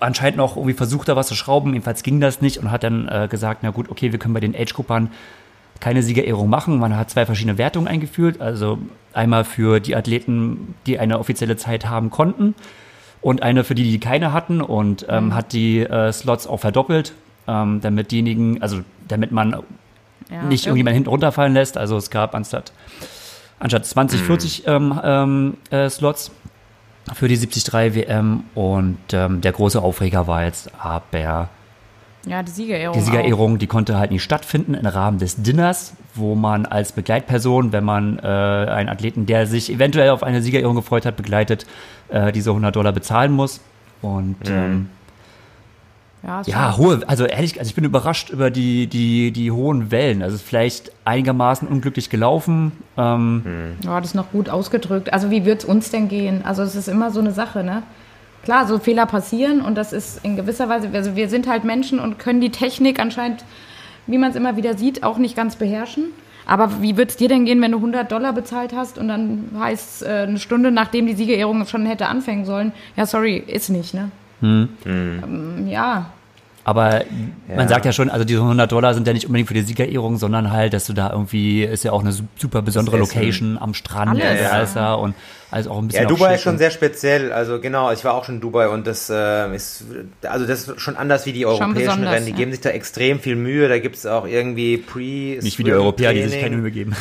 anscheinend 0.00 0.36
noch 0.36 0.56
irgendwie 0.56 0.74
versucht, 0.74 1.08
da 1.08 1.14
was 1.14 1.28
zu 1.28 1.36
schrauben. 1.36 1.72
Jedenfalls 1.72 2.02
ging 2.02 2.20
das 2.20 2.40
nicht 2.40 2.58
und 2.58 2.72
hat 2.72 2.82
dann 2.82 3.06
äh, 3.06 3.28
gesagt, 3.30 3.60
na 3.62 3.70
gut, 3.70 3.88
okay, 3.88 4.10
wir 4.10 4.18
können 4.18 4.34
bei 4.34 4.40
den 4.40 4.56
Age-Gruppern 4.56 5.12
keine 5.78 6.02
Siegerehrung 6.02 6.50
machen. 6.50 6.80
Man 6.80 6.96
hat 6.96 7.08
zwei 7.08 7.24
verschiedene 7.24 7.56
Wertungen 7.56 7.86
eingeführt. 7.86 8.40
Also 8.40 8.78
einmal 9.12 9.44
für 9.44 9.78
die 9.78 9.94
Athleten, 9.94 10.74
die 10.86 10.98
eine 10.98 11.20
offizielle 11.20 11.56
Zeit 11.56 11.88
haben 11.88 12.10
konnten 12.10 12.56
und 13.20 13.44
eine 13.44 13.62
für 13.62 13.76
die, 13.76 13.84
die 13.84 14.00
keine 14.00 14.32
hatten 14.32 14.60
und 14.60 15.06
ähm, 15.08 15.26
mhm. 15.26 15.34
hat 15.36 15.52
die 15.52 15.82
äh, 15.82 16.12
Slots 16.12 16.48
auch 16.48 16.58
verdoppelt, 16.58 17.12
ähm, 17.46 17.80
damit 17.80 18.10
diejenigen, 18.10 18.60
also 18.60 18.80
damit 19.06 19.30
man 19.30 19.62
ja, 20.28 20.42
nicht 20.42 20.66
irgendjemand 20.66 20.94
hinten 20.94 21.10
runterfallen 21.10 21.54
lässt. 21.54 21.78
Also 21.78 21.96
es 21.96 22.10
gab 22.10 22.34
anstatt 22.34 22.72
anstatt 23.62 23.86
20, 23.86 24.20
40 24.20 24.66
mhm. 24.66 24.72
ähm, 24.72 25.00
ähm, 25.02 25.56
äh, 25.70 25.88
Slots 25.88 26.32
für 27.14 27.28
die 27.28 27.36
73 27.36 27.94
WM. 27.94 28.44
Und 28.54 28.98
ähm, 29.12 29.40
der 29.40 29.52
große 29.52 29.80
Aufreger 29.80 30.26
war 30.26 30.44
jetzt 30.44 30.70
aber 30.78 31.48
ja, 32.26 32.42
die 32.42 32.50
Siegerehrung. 32.52 32.96
Die 32.96 33.04
Siegerehrung, 33.04 33.58
die 33.58 33.66
konnte 33.66 33.98
halt 33.98 34.12
nicht 34.12 34.22
stattfinden 34.22 34.74
im 34.74 34.86
Rahmen 34.86 35.18
des 35.18 35.42
Dinners, 35.42 35.94
wo 36.14 36.34
man 36.36 36.66
als 36.66 36.92
Begleitperson, 36.92 37.72
wenn 37.72 37.84
man 37.84 38.18
äh, 38.18 38.22
einen 38.22 38.88
Athleten, 38.88 39.26
der 39.26 39.46
sich 39.46 39.72
eventuell 39.72 40.10
auf 40.10 40.22
eine 40.22 40.40
Siegerehrung 40.40 40.76
gefreut 40.76 41.04
hat, 41.04 41.16
begleitet, 41.16 41.66
äh, 42.10 42.30
diese 42.30 42.50
100 42.50 42.74
Dollar 42.76 42.92
bezahlen 42.92 43.32
muss. 43.32 43.60
Und 44.02 44.48
mhm. 44.48 44.54
ähm, 44.54 44.88
Ja, 46.22 46.40
ist 46.40 46.46
Ja, 46.46 46.76
hohe, 46.76 47.00
also 47.06 47.24
ehrlich, 47.24 47.58
also 47.58 47.68
ich 47.68 47.74
bin 47.74 47.84
überrascht 47.84 48.30
über 48.30 48.50
die, 48.50 48.86
die, 48.86 49.32
die 49.32 49.50
hohen 49.50 49.90
Wellen. 49.90 50.22
Also 50.22 50.38
vielleicht 50.38 50.92
einigermaßen 51.04 51.66
unglücklich 51.66 52.10
gelaufen. 52.10 52.72
Ähm, 52.96 53.42
Ja, 53.84 53.98
das 54.00 54.10
ist 54.10 54.14
noch 54.14 54.30
gut 54.30 54.48
ausgedrückt. 54.48 55.12
Also 55.12 55.30
wie 55.30 55.44
wird 55.44 55.60
es 55.60 55.64
uns 55.64 55.90
denn 55.90 56.08
gehen? 56.08 56.44
Also 56.44 56.62
es 56.62 56.76
ist 56.76 56.88
immer 56.88 57.10
so 57.10 57.20
eine 57.20 57.32
Sache, 57.32 57.64
ne? 57.64 57.82
Klar, 58.44 58.66
so 58.66 58.78
Fehler 58.78 59.06
passieren 59.06 59.60
und 59.60 59.76
das 59.76 59.92
ist 59.92 60.24
in 60.24 60.34
gewisser 60.34 60.68
Weise, 60.68 60.90
also 60.92 61.14
wir 61.14 61.28
sind 61.28 61.46
halt 61.46 61.62
Menschen 61.62 62.00
und 62.00 62.18
können 62.18 62.40
die 62.40 62.50
Technik 62.50 62.98
anscheinend, 62.98 63.44
wie 64.08 64.18
man 64.18 64.30
es 64.30 64.36
immer 64.36 64.56
wieder 64.56 64.76
sieht, 64.76 65.04
auch 65.04 65.18
nicht 65.18 65.36
ganz 65.36 65.54
beherrschen. 65.54 66.06
Aber 66.44 66.82
wie 66.82 66.96
wird 66.96 67.10
es 67.10 67.16
dir 67.16 67.28
denn 67.28 67.44
gehen, 67.44 67.60
wenn 67.62 67.70
du 67.70 67.78
100 67.78 68.10
Dollar 68.10 68.32
bezahlt 68.32 68.72
hast 68.74 68.98
und 68.98 69.06
dann 69.06 69.50
heißt 69.56 70.02
es 70.02 70.02
äh, 70.02 70.24
eine 70.26 70.40
Stunde, 70.40 70.72
nachdem 70.72 71.06
die 71.06 71.14
Siegerehrung 71.14 71.64
schon 71.66 71.86
hätte 71.86 72.06
anfangen 72.06 72.44
sollen, 72.44 72.72
ja, 72.96 73.06
sorry, 73.06 73.36
ist 73.36 73.70
nicht, 73.70 73.94
ne? 73.94 74.10
Ähm, 74.42 75.66
ja, 75.68 76.10
aber 76.64 77.00
Ja. 77.02 77.56
man 77.56 77.68
sagt 77.68 77.84
ja 77.86 77.92
schon, 77.92 78.08
also 78.08 78.24
diese 78.24 78.40
100 78.40 78.70
Dollar 78.70 78.94
sind 78.94 79.06
ja 79.06 79.12
nicht 79.12 79.26
unbedingt 79.26 79.48
für 79.48 79.54
die 79.54 79.62
Siegerehrung, 79.62 80.16
sondern 80.18 80.52
halt, 80.52 80.72
dass 80.74 80.86
du 80.86 80.92
da 80.92 81.10
irgendwie, 81.10 81.64
ist 81.64 81.82
ja 81.84 81.90
auch 81.92 82.00
eine 82.02 82.12
su- 82.12 82.22
super 82.36 82.62
besondere. 82.62 82.98
Location 82.98 83.58
am 83.58 83.74
Strand, 83.74 84.10
Alles, 84.22 84.24
alles, 84.24 84.40
ja. 84.42 84.50
alles 84.50 84.74
da 84.74 84.94
und 84.94 85.14
alles 85.50 85.66
auch 85.66 85.78
ein 85.78 85.88
bisschen 85.88 86.04
Ja, 86.04 86.08
Dubai 86.08 86.34
ist 86.36 86.42
schon 86.42 86.58
sehr 86.58 86.70
speziell. 86.70 87.32
Also 87.32 87.60
genau, 87.60 87.90
ich 87.92 88.04
war 88.04 88.14
auch 88.14 88.24
schon 88.24 88.36
in 88.36 88.40
Dubai 88.40 88.68
und 88.68 88.86
das 88.86 89.10
äh, 89.10 89.54
ist, 89.56 89.84
also 90.22 90.46
das 90.46 90.68
ist 90.68 90.80
schon 90.80 90.96
anders 90.96 91.26
wie 91.26 91.32
die 91.32 91.44
europäischen 91.46 92.04
Rennen. 92.06 92.26
Die 92.26 92.30
ja. 92.30 92.36
geben 92.36 92.52
sich 92.52 92.60
da 92.60 92.70
extrem 92.70 93.18
viel 93.20 93.34
Mühe. 93.36 93.68
Da 93.68 93.78
gibt 93.80 93.96
es 93.96 94.06
auch 94.06 94.26
irgendwie 94.26 94.76
pre 94.78 95.00
Nicht 95.42 95.58
wie 95.58 95.64
die 95.64 95.72
Europäer, 95.72 96.14
die 96.14 96.22
sich 96.28 96.40
keine 96.40 96.56
Mühe 96.58 96.70
geben. 96.70 96.94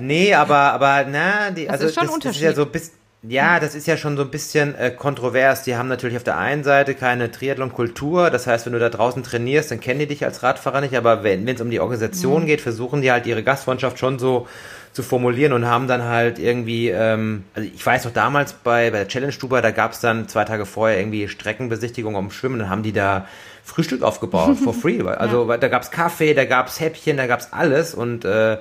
Nee, 0.00 0.32
aber, 0.34 0.72
aber 0.72 1.04
na, 1.10 1.50
die, 1.50 1.66
Das 1.66 1.74
also 1.74 1.86
ist 1.88 1.94
schon 1.94 2.06
das, 2.06 2.14
ein 2.14 2.20
das 2.20 2.36
ist 2.36 2.42
ja 2.42 2.48
Unterschied. 2.50 2.56
so 2.56 2.66
bis, 2.72 2.92
ja, 3.22 3.60
das 3.60 3.76
ist 3.76 3.86
ja 3.86 3.96
schon 3.96 4.16
so 4.16 4.24
ein 4.24 4.30
bisschen 4.32 4.74
äh, 4.74 4.90
kontrovers. 4.90 5.62
Die 5.62 5.76
haben 5.76 5.88
natürlich 5.88 6.16
auf 6.16 6.24
der 6.24 6.38
einen 6.38 6.64
Seite 6.64 6.94
keine 6.94 7.30
Triathlon-Kultur. 7.30 8.30
Das 8.30 8.48
heißt, 8.48 8.66
wenn 8.66 8.72
du 8.72 8.80
da 8.80 8.88
draußen 8.88 9.22
trainierst, 9.22 9.70
dann 9.70 9.78
kennen 9.78 10.00
die 10.00 10.06
dich 10.08 10.24
als 10.24 10.42
Radfahrer 10.42 10.80
nicht. 10.80 10.96
Aber 10.96 11.22
wenn 11.22 11.46
es 11.46 11.60
um 11.60 11.70
die 11.70 11.76
Mhm. 11.76 11.82
Organisation 11.82 12.46
geht, 12.46 12.60
versuchen 12.60 13.00
die 13.00 13.12
halt 13.12 13.26
ihre 13.26 13.44
Gastfreundschaft 13.44 13.98
schon 14.00 14.18
so 14.18 14.48
zu 14.92 15.04
formulieren 15.04 15.52
und 15.52 15.66
haben 15.66 15.86
dann 15.86 16.02
halt 16.02 16.38
irgendwie, 16.38 16.88
ähm, 16.90 17.44
also 17.54 17.68
ich 17.72 17.84
weiß 17.86 18.04
noch 18.04 18.12
damals 18.12 18.52
bei, 18.54 18.90
bei 18.90 18.98
der 18.98 19.08
Challenge 19.08 19.32
Dubai, 19.32 19.60
da 19.60 19.70
gab 19.70 19.92
es 19.92 20.00
dann 20.00 20.28
zwei 20.28 20.44
Tage 20.44 20.66
vorher 20.66 20.98
irgendwie 20.98 21.28
Streckenbesichtigung 21.28 22.16
am 22.16 22.30
Schwimmen, 22.30 22.58
dann 22.58 22.68
haben 22.68 22.82
die 22.82 22.92
da 22.92 23.26
Frühstück 23.64 24.02
aufgebaut, 24.02 24.58
for 24.58 24.74
free. 24.82 25.00
Also 25.02 25.46
weil 25.46 25.58
da 25.58 25.68
gab 25.68 25.82
es 25.82 25.90
Kaffee, 25.90 26.34
da 26.34 26.44
gab 26.44 26.66
es 26.66 26.80
Häppchen, 26.80 27.16
da 27.16 27.26
gab 27.26 27.40
es 27.40 27.52
alles 27.52 27.94
und 27.94 28.24
äh, 28.24 28.58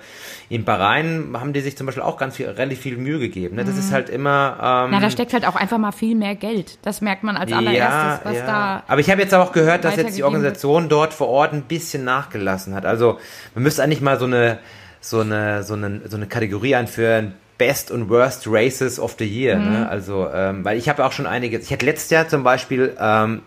in 0.49 0.63
Bahrain 0.63 1.31
haben 1.33 1.53
die 1.53 1.61
sich 1.61 1.75
zum 1.75 1.87
Beispiel 1.87 2.03
auch 2.03 2.17
ganz 2.17 2.35
viel, 2.35 2.47
relativ 2.47 2.81
viel 2.81 2.97
Mühe 2.97 3.19
gegeben. 3.19 3.55
Ne? 3.55 3.65
Das 3.65 3.77
ist 3.77 3.91
halt 3.91 4.09
immer... 4.09 4.57
Ähm, 4.85 4.91
na, 4.91 4.99
da 4.99 5.09
steckt 5.09 5.33
halt 5.33 5.47
auch 5.47 5.55
einfach 5.55 5.79
mal 5.79 5.91
viel 5.91 6.15
mehr 6.15 6.35
Geld. 6.35 6.77
Das 6.83 7.01
merkt 7.01 7.23
man 7.23 7.35
als 7.35 7.51
allererstes, 7.51 8.25
was 8.25 8.37
da 8.45 8.83
aber 8.87 9.01
ich 9.01 9.09
habe 9.09 9.21
jetzt 9.21 9.33
auch 9.33 9.51
gehört, 9.51 9.83
dass 9.83 9.95
jetzt 9.95 10.17
die 10.17 10.23
Organisation 10.23 10.89
dort 10.89 11.13
vor 11.13 11.27
Ort 11.27 11.53
ein 11.53 11.63
bisschen 11.63 12.03
nachgelassen 12.03 12.75
hat. 12.75 12.85
Also 12.85 13.19
man 13.55 13.63
müsste 13.63 13.83
eigentlich 13.83 14.01
mal 14.01 14.19
so 14.19 14.25
eine 14.25 14.59
so 14.99 15.21
eine 15.21 15.63
so 15.63 15.73
eine 15.73 16.01
so 16.07 16.17
eine 16.17 16.27
Kategorie 16.27 16.75
einführen. 16.75 17.33
Best 17.57 17.91
und 17.91 18.09
Worst 18.09 18.47
Races 18.47 18.99
of 18.99 19.17
the 19.19 19.25
Year. 19.25 19.55
Mhm. 19.57 19.71
Ne? 19.71 19.87
Also, 19.87 20.27
ähm, 20.33 20.65
weil 20.65 20.79
ich 20.79 20.89
habe 20.89 21.05
auch 21.05 21.11
schon 21.11 21.27
einige. 21.27 21.59
Ich 21.59 21.71
hatte 21.71 21.85
letztes 21.85 22.09
Jahr 22.09 22.27
zum 22.27 22.43
Beispiel 22.43 22.97
ähm, 22.99 23.43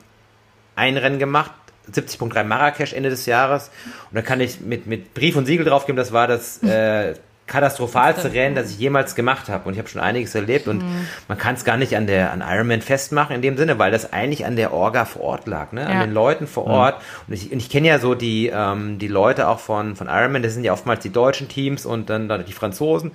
ein 0.77 0.97
Rennen 0.97 1.19
gemacht, 1.19 1.51
70.3 1.93 2.45
Marrakesch 2.45 2.93
Ende 2.93 3.11
des 3.11 3.27
Jahres. 3.27 3.71
Und 4.11 4.15
da 4.17 4.23
kann 4.23 4.41
ich 4.41 4.61
mit, 4.61 4.87
mit 4.87 5.15
Brief 5.15 5.37
und 5.37 5.47
Siegel 5.47 5.67
draufgeben, 5.67 5.97
das 5.97 6.13
war 6.13 6.27
das 6.27 6.63
äh, 6.63 7.15
katastrophalste 7.47 8.33
Rennen, 8.33 8.55
das 8.55 8.71
ich 8.71 8.79
jemals 8.79 9.15
gemacht 9.15 9.51
habe. 9.51 9.69
Und 9.69 9.75
ich 9.75 9.79
habe 9.79 9.89
schon 9.89 10.01
einiges 10.01 10.35
erlebt 10.35 10.67
und 10.67 10.83
man 11.29 11.37
kann 11.37 11.55
es 11.55 11.65
gar 11.67 11.77
nicht 11.77 11.95
an 11.95 12.07
der 12.07 12.33
an 12.33 12.43
Ironman 12.47 12.81
festmachen 12.81 13.37
in 13.37 13.43
dem 13.43 13.59
Sinne, 13.59 13.79
weil 13.79 13.91
das 13.93 14.15
eigentlich 14.15 14.47
an 14.47 14.57
der 14.57 14.73
Orga 14.73 15.05
vor 15.05 15.23
Ort 15.23 15.47
lag, 15.47 15.73
ne? 15.73 15.87
an 15.87 15.93
Ja. 15.93 16.07
den 16.07 16.15
Leuten 16.15 16.47
vor 16.47 16.65
Ort. 16.65 17.03
Und 17.29 17.35
ich, 17.35 17.53
und 17.53 17.59
ich 17.59 17.69
kenne 17.69 17.87
ja 17.89 17.99
so 17.99 18.15
die, 18.15 18.51
ähm, 18.53 18.99
die 18.99 19.09
Leute 19.09 19.47
auch 19.49 19.59
von, 19.59 19.95
von 19.95 20.07
Ironman, 20.09 20.43
das 20.43 20.55
sind 20.55 20.65
ja 20.65 20.73
oftmals 20.73 21.03
die 21.03 21.11
deutschen 21.11 21.49
Teams 21.49 21.85
und 21.85 22.09
dann, 22.09 22.31
dann 22.31 22.47
die 22.47 22.53
Franzosen. 22.55 23.13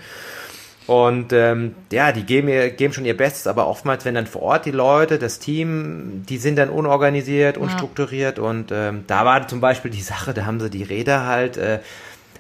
Und 0.90 1.34
ähm, 1.34 1.76
ja, 1.92 2.12
die 2.12 2.24
geben, 2.24 2.48
ihr, 2.48 2.72
geben 2.72 2.94
schon 2.94 3.06
ihr 3.06 3.16
Bestes, 3.16 3.46
aber 3.46 3.68
oftmals, 3.68 4.06
wenn 4.06 4.16
dann 4.16 4.26
vor 4.26 4.42
Ort 4.42 4.66
die 4.66 4.72
Leute, 4.72 5.20
das 5.20 5.38
Team, 5.38 6.24
die 6.28 6.38
sind 6.40 6.56
dann 6.58 6.70
unorganisiert, 6.70 7.60
unstrukturiert. 7.60 8.40
Und 8.40 8.72
ähm, 8.72 9.04
da 9.06 9.24
war 9.24 9.48
zum 9.48 9.62
Beispiel 9.62 9.92
die 9.92 10.02
Sache, 10.02 10.34
da 10.34 10.48
haben 10.48 10.60
sie 10.60 10.72
die 10.72 10.82
Räder 10.82 11.28
halt, 11.28 11.58
äh, 11.58 11.78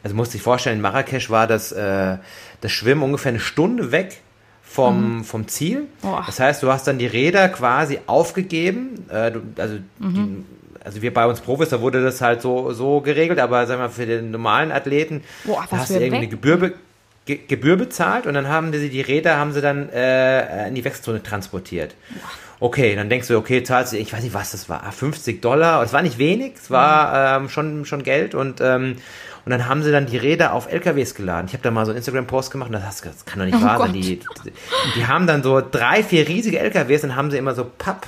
also 0.03 0.15
musst 0.15 0.33
dich 0.33 0.41
vorstellen, 0.41 0.77
in 0.77 0.81
Marrakesch 0.81 1.29
war 1.29 1.45
das, 1.45 1.71
äh, 1.71 2.17
das 2.61 2.71
Schwimmen 2.71 3.03
ungefähr 3.03 3.29
eine 3.29 3.39
Stunde 3.39 3.91
weg 3.91 4.21
vom, 4.63 5.23
vom 5.23 5.47
Ziel. 5.47 5.83
Boah. 6.01 6.23
Das 6.25 6.39
heißt, 6.39 6.63
du 6.63 6.71
hast 6.71 6.87
dann 6.87 6.97
die 6.97 7.05
Räder 7.07 7.49
quasi 7.49 7.99
aufgegeben. 8.07 9.05
Äh, 9.11 9.31
du, 9.31 9.41
also 9.57 9.75
die, 9.99 10.43
also 10.83 11.01
wir 11.03 11.13
bei 11.13 11.27
uns 11.27 11.41
Profis, 11.41 11.69
da 11.69 11.81
wurde 11.81 12.01
das 12.01 12.19
halt 12.21 12.41
so, 12.41 12.71
so 12.73 13.01
geregelt, 13.01 13.37
aber 13.39 13.67
sagen 13.67 13.79
wir 13.81 13.87
mal, 13.89 13.93
für 13.93 14.07
den 14.07 14.31
normalen 14.31 14.71
Athleten, 14.71 15.23
Boah, 15.43 15.67
hast 15.69 15.89
du 15.91 15.93
für 15.93 15.99
irgendwie 15.99 16.15
eine 16.15 16.25
weg- 16.25 16.31
Gebühr, 16.31 16.73
Ge 17.29 17.39
Gebühr 17.47 17.75
bezahlt 17.77 18.25
und 18.25 18.33
dann 18.33 18.47
haben 18.47 18.71
die 18.71 18.89
die 18.89 19.01
Räder 19.01 19.37
haben 19.37 19.53
sie 19.53 19.61
dann 19.61 19.89
äh, 19.89 20.67
in 20.67 20.73
die 20.73 20.83
Wechselzone 20.83 21.21
transportiert. 21.21 21.93
Okay, 22.59 22.95
dann 22.95 23.07
denkst 23.07 23.27
du, 23.27 23.37
okay, 23.37 23.61
zahlst 23.63 23.93
du, 23.93 23.97
ich 23.97 24.11
weiß 24.11 24.23
nicht, 24.23 24.33
was 24.33 24.51
das 24.51 24.67
war, 24.67 24.91
50 24.91 25.41
Dollar, 25.41 25.83
es 25.83 25.93
war 25.93 26.01
nicht 26.01 26.17
wenig, 26.17 26.53
es 26.55 26.71
war 26.71 27.37
ähm, 27.37 27.49
schon, 27.49 27.85
schon 27.85 28.01
Geld 28.03 28.33
und 28.33 28.61
ähm, 28.61 28.95
und 29.45 29.51
dann 29.51 29.67
haben 29.67 29.83
sie 29.83 29.91
dann 29.91 30.05
die 30.05 30.17
Räder 30.17 30.53
auf 30.53 30.71
LKWs 30.71 31.15
geladen. 31.15 31.47
Ich 31.47 31.53
habe 31.53 31.63
da 31.63 31.71
mal 31.71 31.85
so 31.85 31.91
einen 31.91 31.97
Instagram-Post 31.97 32.51
gemacht 32.51 32.69
und 32.69 32.73
das, 32.73 33.01
das 33.01 33.25
kann 33.25 33.39
doch 33.39 33.45
nicht 33.45 33.57
Oh 33.57 33.61
wahr 33.65 33.77
sein. 33.79 33.87
Gott. 33.93 33.95
Die, 33.95 34.19
die, 34.19 34.51
die 34.95 35.07
haben 35.07 35.27
dann 35.27 35.41
so 35.43 35.61
drei, 35.61 36.03
vier 36.03 36.27
riesige 36.27 36.59
LKWs 36.59 37.03
und 37.05 37.15
haben 37.15 37.31
sie 37.31 37.37
immer 37.37 37.55
so 37.55 37.65
Papp 37.65 38.05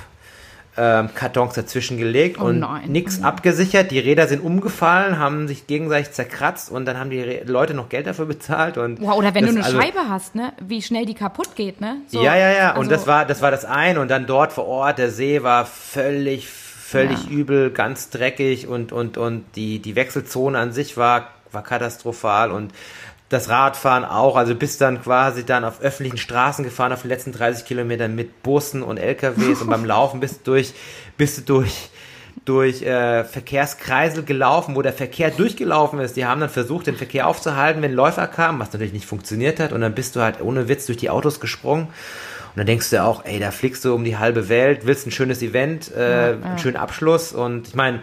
ähm, 0.76 1.10
Kartons 1.14 1.54
dazwischen 1.54 1.98
gelegt 1.98 2.38
Oh 2.40 2.44
und 2.44 2.64
nichts 2.88 3.22
abgesichert. 3.22 3.90
Die 3.90 3.98
Räder 3.98 4.26
sind 4.26 4.40
umgefallen, 4.42 5.18
haben 5.18 5.46
sich 5.46 5.66
gegenseitig 5.66 6.12
zerkratzt 6.12 6.70
und 6.70 6.86
dann 6.86 6.98
haben 6.98 7.10
die 7.10 7.20
Re 7.20 7.42
Leute 7.44 7.74
noch 7.74 7.88
Geld 7.90 8.06
dafür 8.06 8.24
bezahlt. 8.24 8.78
Und 8.78 9.00
Wow, 9.00 9.16
oder 9.16 9.34
wenn 9.34 9.44
das, 9.44 9.52
du 9.54 9.58
eine 9.58 9.66
also, 9.66 9.80
Scheibe 9.80 10.08
hast, 10.08 10.34
ne? 10.34 10.52
Wie 10.60 10.80
schnell 10.80 11.04
die 11.04 11.14
kaputt 11.14 11.56
geht, 11.56 11.80
ne? 11.80 11.96
So, 12.08 12.22
Ja, 12.22 12.36
ja, 12.36 12.50
ja. 12.52 12.70
Und 12.72 12.78
also- 12.78 12.90
das 12.90 13.06
war, 13.06 13.26
das 13.26 13.42
war 13.42 13.50
das 13.50 13.64
eine. 13.66 14.00
Und 14.00 14.10
dann 14.10 14.26
dort 14.26 14.52
vor 14.52 14.66
Ort, 14.66 14.98
der 14.98 15.10
See 15.10 15.42
war 15.42 15.66
völlig, 15.66 16.48
völlig 16.48 17.24
Ja. 17.24 17.30
übel, 17.30 17.70
ganz 17.70 18.08
dreckig 18.10 18.66
und, 18.66 18.92
und, 18.92 19.18
und 19.18 19.44
die, 19.56 19.78
die 19.78 19.94
Wechselzone 19.94 20.58
an 20.58 20.72
sich 20.72 20.96
war, 20.96 21.28
war 21.50 21.62
katastrophal 21.62 22.50
und 22.50 22.72
das 23.32 23.48
Radfahren 23.48 24.04
auch, 24.04 24.36
also 24.36 24.54
bist 24.54 24.80
dann 24.80 25.02
quasi 25.02 25.44
dann 25.44 25.64
auf 25.64 25.80
öffentlichen 25.80 26.18
Straßen 26.18 26.64
gefahren, 26.64 26.92
auf 26.92 27.02
den 27.02 27.08
letzten 27.08 27.32
30 27.32 27.64
Kilometern 27.64 28.14
mit 28.14 28.42
Bussen 28.42 28.82
und 28.82 28.98
LKWs 28.98 29.62
und 29.62 29.70
beim 29.70 29.84
Laufen 29.84 30.20
bist 30.20 30.40
du 30.46 30.52
durch, 30.52 30.74
bist 31.16 31.38
du 31.38 31.42
durch, 31.42 31.90
durch 32.44 32.82
äh, 32.82 33.24
Verkehrskreisel 33.24 34.24
gelaufen, 34.24 34.76
wo 34.76 34.82
der 34.82 34.92
Verkehr 34.92 35.30
durchgelaufen 35.30 35.98
ist. 36.00 36.16
Die 36.16 36.26
haben 36.26 36.40
dann 36.40 36.50
versucht, 36.50 36.86
den 36.86 36.96
Verkehr 36.96 37.26
aufzuhalten, 37.26 37.82
wenn 37.82 37.92
Läufer 37.92 38.26
kamen, 38.26 38.58
was 38.60 38.72
natürlich 38.72 38.92
nicht 38.92 39.06
funktioniert 39.06 39.60
hat. 39.60 39.72
Und 39.72 39.80
dann 39.80 39.94
bist 39.94 40.16
du 40.16 40.20
halt 40.20 40.40
ohne 40.40 40.68
Witz 40.68 40.86
durch 40.86 40.98
die 40.98 41.10
Autos 41.10 41.40
gesprungen. 41.40 41.84
Und 41.84 42.58
dann 42.58 42.66
denkst 42.66 42.90
du 42.90 43.02
auch, 43.02 43.24
ey, 43.24 43.38
da 43.38 43.50
fliegst 43.50 43.84
du 43.84 43.94
um 43.94 44.04
die 44.04 44.18
halbe 44.18 44.50
Welt, 44.50 44.84
willst 44.84 45.06
ein 45.06 45.10
schönes 45.10 45.40
Event, 45.40 45.90
äh, 45.96 46.36
einen 46.42 46.58
schönen 46.58 46.76
Abschluss. 46.76 47.32
Und 47.32 47.68
ich 47.68 47.74
meine, 47.74 48.00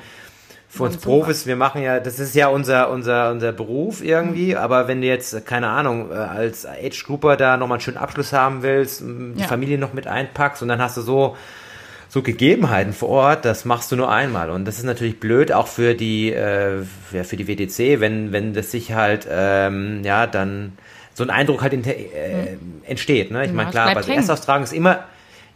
für 0.71 0.84
uns 0.84 0.97
Profis, 0.97 1.47
wir 1.47 1.55
machen 1.55 1.82
ja, 1.82 1.99
das 1.99 2.19
ist 2.19 2.36
ja 2.36 2.47
unser, 2.47 2.91
unser, 2.91 3.32
unser 3.32 3.51
Beruf 3.51 4.03
irgendwie, 4.03 4.55
aber 4.55 4.88
wenn 4.88 5.01
du 5.01 5.08
jetzt, 5.08 5.45
keine 5.47 5.67
Ahnung, 5.67 6.12
äh, 6.12 6.13
als 6.13 6.65
Age 6.65 7.03
Grouper 7.05 7.38
da 7.38 7.58
nochmal 7.58 7.77
einen 7.77 7.82
schönen 7.82 7.97
Abschluss 7.97 8.34
haben 8.34 8.62
willst, 8.62 9.01
die 9.01 9.41
Ja. 9.41 9.47
Familie 9.47 9.79
noch 9.79 9.93
mit 9.93 10.05
einpackst 10.05 10.62
und 10.62 10.67
dann 10.67 10.79
hast 10.79 10.95
du 10.95 11.01
so, 11.01 11.36
so 12.08 12.21
Gegebenheiten 12.21 12.93
vor 12.93 13.10
Ort, 13.10 13.45
das 13.45 13.65
machst 13.65 13.91
du 13.91 13.95
nur 13.95 14.12
einmal. 14.12 14.49
Und 14.51 14.65
das 14.65 14.77
ist 14.77 14.84
natürlich 14.84 15.19
blöd, 15.19 15.51
auch 15.51 15.67
für 15.67 15.95
die, 15.95 16.32
äh, 16.32 16.82
ja, 17.12 17.23
für 17.23 17.36
die 17.36 17.47
WTC, 17.47 17.99
wenn, 17.99 18.32
wenn 18.32 18.53
das 18.53 18.71
sich 18.71 18.93
halt, 18.93 19.27
ähm, 19.29 20.01
ja, 20.03 20.27
dann 20.27 20.77
so 21.15 21.23
ein 21.23 21.29
Eindruck 21.32 21.62
halt 21.62 21.73
in, 21.73 21.84
äh, 21.84 22.58
entsteht. 22.86 23.32
Ne? 23.32 23.45
Ich 23.45 23.53
meine, 23.53 23.71
klar, 23.71 23.86
bleibt 23.86 23.95
bei 23.95 24.01
so 24.03 24.08
hängen. 24.10 24.19
Erstaustragen 24.19 24.63
ist 24.63 24.73
immer, 24.73 25.03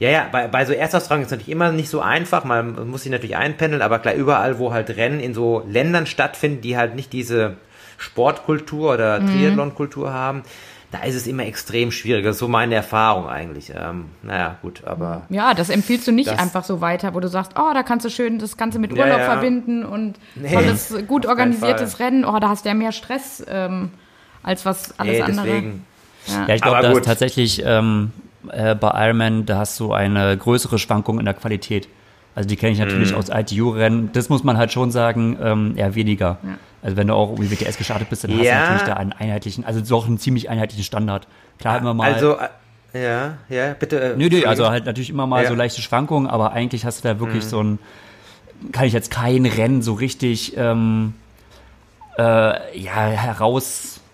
ja, 0.03 0.09
ja, 0.09 0.27
bei, 0.31 0.47
bei 0.47 0.65
so 0.65 0.73
Erstaustragen 0.73 1.23
ist 1.23 1.31
natürlich 1.31 1.49
immer 1.49 1.71
nicht 1.71 1.89
so 1.89 2.01
einfach, 2.01 2.43
man 2.43 2.89
muss 2.89 3.03
sich 3.03 3.11
natürlich 3.11 3.37
einpendeln, 3.37 3.81
aber 3.81 3.99
klar, 3.99 4.13
überall, 4.15 4.59
wo 4.59 4.73
halt 4.73 4.89
Rennen 4.97 5.19
in 5.21 5.33
so 5.33 5.63
Ländern 5.69 6.05
stattfinden, 6.07 6.59
die 6.61 6.75
halt 6.75 6.95
nicht 6.95 7.13
diese 7.13 7.53
Sportkultur 7.97 8.93
oder 8.93 9.19
Mhm. 9.21 9.27
Triathlon-Kultur 9.27 10.13
haben, 10.13 10.43
da 10.91 10.99
ist 11.03 11.15
es 11.15 11.25
immer 11.25 11.45
extrem 11.45 11.91
schwierig. 11.91 12.23
Das 12.25 12.35
ist 12.35 12.39
so 12.39 12.47
meine 12.47 12.75
Erfahrung 12.75 13.27
eigentlich. 13.27 13.71
Ähm, 13.75 14.05
naja, 14.21 14.57
gut, 14.61 14.83
aber 14.85 15.23
Ja, 15.29 15.53
das 15.53 15.69
empfiehlst 15.69 16.07
du 16.07 16.11
nicht 16.11 16.29
Das- 16.29 16.37
einfach 16.37 16.63
so 16.63 16.81
weiter, 16.81 17.15
wo 17.15 17.19
du 17.19 17.27
sagst, 17.29 17.53
oh, 17.57 17.73
da 17.73 17.81
kannst 17.81 18.05
du 18.05 18.09
schön 18.09 18.37
das 18.39 18.57
Ganze 18.57 18.77
mit 18.77 18.93
Ja, 18.95 19.03
Urlaub 19.05 19.19
ja. 19.19 19.25
verbinden 19.25 19.85
und 19.85 20.15
Nee, 20.35 20.53
tolles, 20.53 20.93
gut 21.07 21.25
organisiertes. 21.25 21.99
Rennen. 21.99 22.25
Oh, 22.25 22.37
da 22.39 22.49
hast 22.49 22.65
du 22.65 22.69
ja 22.69 22.75
mehr 22.75 22.91
Stress 22.91 23.43
ähm, 23.47 23.89
als 24.43 24.65
was 24.65 24.99
alles 24.99 25.17
nee, 25.17 25.23
andere. 25.23 25.45
deswegen. 25.47 25.85
Ja, 26.27 26.53
ich 26.53 26.61
glaube, 26.61 26.77
Aber 26.77 26.83
da 26.87 26.91
ist 26.91 26.97
gut. 26.97 27.05
tatsächlich 27.05 27.63
ähm, 27.65 28.11
äh, 28.51 28.75
bei 28.75 28.91
Ironman, 29.07 29.45
da 29.45 29.57
hast 29.57 29.79
du 29.79 29.93
eine 29.93 30.35
größere 30.37 30.79
Schwankung 30.79 31.19
in 31.19 31.25
der 31.25 31.33
Qualität. 31.33 31.87
Also 32.35 32.49
die 32.49 32.55
kenne 32.55 32.71
ich 32.71 32.79
natürlich 32.79 33.11
Mhm. 33.11 33.17
aus 33.17 33.29
ITU-Rennen. 33.29 34.09
Das 34.13 34.29
muss 34.29 34.43
man 34.43 34.57
halt 34.57 34.71
schon 34.71 34.89
sagen, 34.91 35.37
ähm, 35.41 35.73
eher 35.75 35.93
weniger. 35.95 36.39
Ja. 36.43 36.57
Also 36.81 36.97
wenn 36.97 37.07
du 37.07 37.13
auch 37.13 37.29
irgendwie 37.29 37.51
WTS 37.51 37.77
gestartet 37.77 38.09
bist, 38.09 38.23
dann 38.23 38.31
hast 38.31 38.39
du 38.39 38.43
Ja. 38.45 38.59
natürlich 38.59 38.83
da 38.83 38.93
einen 38.93 39.13
einheitlichen, 39.13 39.63
also 39.65 39.81
doch 39.81 40.07
einen 40.07 40.17
ziemlich 40.17 40.49
einheitlichen 40.49 40.83
Standard. 40.83 41.27
Klar 41.59 41.77
immer 41.77 41.93
mal. 41.93 42.11
Also, 42.13 42.37
äh, 42.93 43.01
ja, 43.03 43.33
ja, 43.49 43.73
bitte. 43.73 43.99
äh, 44.13 44.15
Nö, 44.17 44.29
nö, 44.29 44.45
also 44.45 44.69
halt 44.69 44.85
natürlich 44.85 45.09
immer 45.11 45.27
mal 45.27 45.43
Ja. 45.43 45.49
so 45.49 45.55
leichte 45.55 45.81
Schwankungen, 45.81 46.27
aber 46.27 46.51
eigentlich 46.53 46.85
hast 46.85 47.03
du 47.03 47.07
da 47.07 47.13
Mhm. 47.13 47.19
wirklich 47.19 47.45
so 47.45 47.61
ein, 47.61 47.79
kann 48.71 48.85
ich 48.85 48.93
jetzt 48.93 49.11
kein 49.11 49.45
Rennen 49.45 49.81
so 49.81 49.93
richtig 49.93 50.57
ähm, 50.57 51.13
äh, 52.17 52.79
ja, 52.79 53.31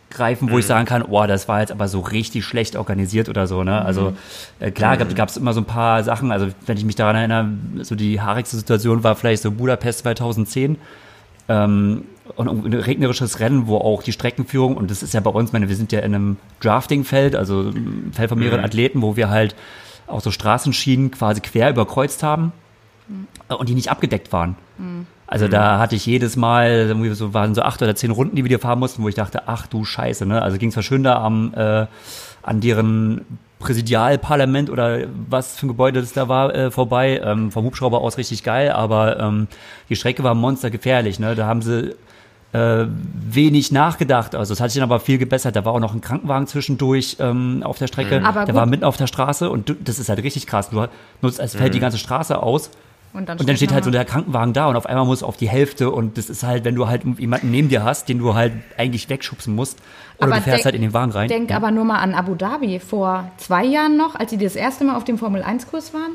herausgreifen, 0.10 0.52
wo 0.52 0.58
ich 0.58 0.66
sagen 0.66 0.86
kann, 0.86 1.04
oh, 1.04 1.26
das 1.26 1.48
war 1.48 1.62
jetzt 1.62 1.72
aber 1.72 1.88
so 1.88 2.00
richtig 2.00 2.46
schlecht 2.46 2.76
organisiert 2.76 3.30
oder 3.30 3.48
so. 3.48 3.64
Ne? 3.64 3.84
Also 3.84 4.14
äh, 4.60 4.72
klar, 4.72 4.98
mhm. 4.98 5.16
gab 5.16 5.30
es 5.30 5.38
immer 5.38 5.54
so 5.54 5.62
ein 5.62 5.66
paar 5.66 6.04
Sachen. 6.04 6.32
Also 6.32 6.48
wenn 6.66 6.78
ich 6.78 6.86
mich 6.86 6.96
daran 6.96 7.16
erinnere, 7.16 7.50
so 7.84 7.96
die 7.96 8.22
haarigste 8.22 8.58
Situation 8.58 9.04
war 9.04 9.16
vielleicht 9.16 9.44
so 9.44 9.52
Budapest 9.52 10.00
2010. 10.00 10.78
Ähm, 11.48 12.04
und 12.36 12.48
ein 12.48 12.74
regnerisches 12.74 13.40
Rennen, 13.40 13.66
wo 13.66 13.78
auch 13.78 14.04
die 14.04 14.12
Streckenführung, 14.12 14.78
und 14.78 14.92
das 14.92 15.02
ist 15.02 15.16
ja 15.16 15.20
bei 15.20 15.32
uns, 15.32 15.52
meine, 15.52 15.68
wir 15.68 15.76
sind 15.76 15.92
ja 15.92 16.00
in 16.00 16.14
einem 16.14 16.38
Drafting-Feld, 16.60 17.36
also 17.36 17.72
Feld 18.12 18.30
von 18.30 18.38
mehreren 18.38 18.60
mhm. 18.60 18.66
Athleten, 18.66 19.02
wo 19.02 19.16
wir 19.16 19.30
halt 19.30 19.56
auch 20.06 20.22
so 20.22 20.30
Straßenschienen 20.30 21.10
quasi 21.10 21.42
quer 21.42 21.72
überkreuzt 21.72 22.22
haben 22.22 22.52
mhm. 23.08 23.28
und 23.56 23.68
die 23.68 23.74
nicht 23.74 23.90
abgedeckt 23.90 24.32
waren. 24.32 24.56
Mhm. 24.78 25.08
Also 25.32 25.48
da 25.48 25.78
hatte 25.78 25.96
ich 25.96 26.08
jedes 26.08 26.38
Mal, 26.38 26.88
so 27.14 27.36
waren 27.36 27.54
so 27.54 27.62
acht 27.62 27.80
oder 27.84 27.96
zehn 27.96 28.10
Runden, 28.10 28.36
die 28.36 28.44
wir 28.44 28.50
dir 28.50 28.58
fahren 28.58 28.80
mussten, 28.80 29.04
wo 29.04 29.10
ich 29.10 29.14
dachte, 29.14 29.44
ach 29.46 29.68
du 29.68 29.86
Scheiße, 29.86 30.26
ne? 30.26 30.42
Also 30.42 30.58
ging 30.58 30.70
es 30.70 30.74
zwar 30.74 30.82
schön 30.82 31.04
da 31.04 31.22
am, 31.24 31.54
äh, 31.56 31.86
an 32.42 32.62
deren 32.62 33.22
Präsidialparlament 33.60 34.72
oder 34.72 35.02
was 35.30 35.56
für 35.56 35.68
ein 35.68 35.70
Gebäude 35.70 36.02
das 36.02 36.14
da 36.14 36.30
war, 36.30 36.56
äh, 36.56 36.72
vorbei. 36.72 37.22
Ähm, 37.24 37.52
vom 37.52 37.66
Hubschrauber 37.66 38.02
aus 38.02 38.18
richtig 38.18 38.44
geil, 38.44 38.72
aber 38.72 39.20
ähm, 39.20 39.48
die 39.88 39.96
Strecke 39.96 40.24
war 40.24 40.34
monstergefährlich. 40.34 41.20
Ne? 41.20 41.36
Da 41.36 41.46
haben 41.46 41.62
sie 41.62 41.94
äh, 42.52 42.88
wenig 42.88 43.72
nachgedacht. 43.72 44.34
Also 44.34 44.54
es 44.54 44.60
hat 44.60 44.72
sich 44.72 44.80
dann 44.80 44.90
aber 44.90 45.00
viel 45.00 45.20
gebessert. 45.20 45.56
Da 45.56 45.64
war 45.64 45.74
auch 45.74 45.80
noch 45.80 45.94
ein 45.94 46.02
Krankenwagen 46.02 46.48
zwischendurch 46.48 47.18
ähm, 47.20 47.62
auf 47.62 47.78
der 47.78 47.86
Strecke. 47.86 48.24
Aber 48.26 48.46
der 48.46 48.56
war 48.56 48.66
mitten 48.66 48.84
auf 48.84 48.98
der 48.98 49.06
Straße 49.06 49.48
und 49.48 49.70
du, 49.70 49.76
das 49.76 50.00
ist 50.00 50.10
halt 50.10 50.24
richtig 50.24 50.48
krass. 50.48 50.72
Du 50.72 50.88
nutzt, 51.22 51.40
es 51.40 51.56
fällt 51.56 51.70
mhm. 51.70 51.74
die 51.74 51.80
ganze 51.82 52.00
Straße 52.00 52.42
aus 52.42 52.72
und 53.12 53.28
dann, 53.28 53.40
und 53.40 53.50
dann 53.50 53.56
steht 53.56 53.72
halt 53.72 53.84
so 53.84 53.92
der 53.92 54.06
Krankenwagen 54.06 54.54
da 54.54 54.68
und 54.68 54.76
auf 54.76 54.86
einmal 54.86 55.06
muss 55.06 55.24
auf 55.24 55.36
die 55.36 55.50
Hälfte 55.50 55.90
und 55.90 56.18
das 56.18 56.30
ist 56.30 56.44
halt, 56.44 56.64
wenn 56.64 56.76
du 56.76 56.88
halt 56.88 57.04
jemanden 57.18 57.50
neben 57.50 57.70
dir 57.70 57.84
hast, 57.84 58.08
den 58.08 58.20
du 58.20 58.36
halt 58.36 58.54
eigentlich 58.78 59.10
wegschubsen 59.10 59.56
musst 59.56 59.80
oder 60.18 60.28
aber 60.28 60.36
du 60.36 60.42
fährst 60.42 60.58
denk, 60.58 60.66
halt 60.66 60.76
in 60.76 60.82
den 60.82 60.94
Wagen 60.94 61.12
rein. 61.12 61.28
Denk 61.28 61.50
ja. 61.50 61.56
aber 61.56 61.72
nur 61.72 61.86
mal 61.86 62.00
an 62.00 62.14
Abu 62.14 62.36
Dhabi 62.36 62.80
vor 62.80 63.32
zwei 63.38 63.66
Jahren 63.66 63.98
noch, 63.98 64.16
als 64.16 64.30
sie 64.30 64.38
das 64.38 64.56
erste 64.56 64.84
Mal 64.84 64.96
auf 64.96 65.06
dem 65.06 65.18
Formel 65.18 65.42
1 65.42 65.68
Kurs 65.68 65.94
waren. 65.94 66.12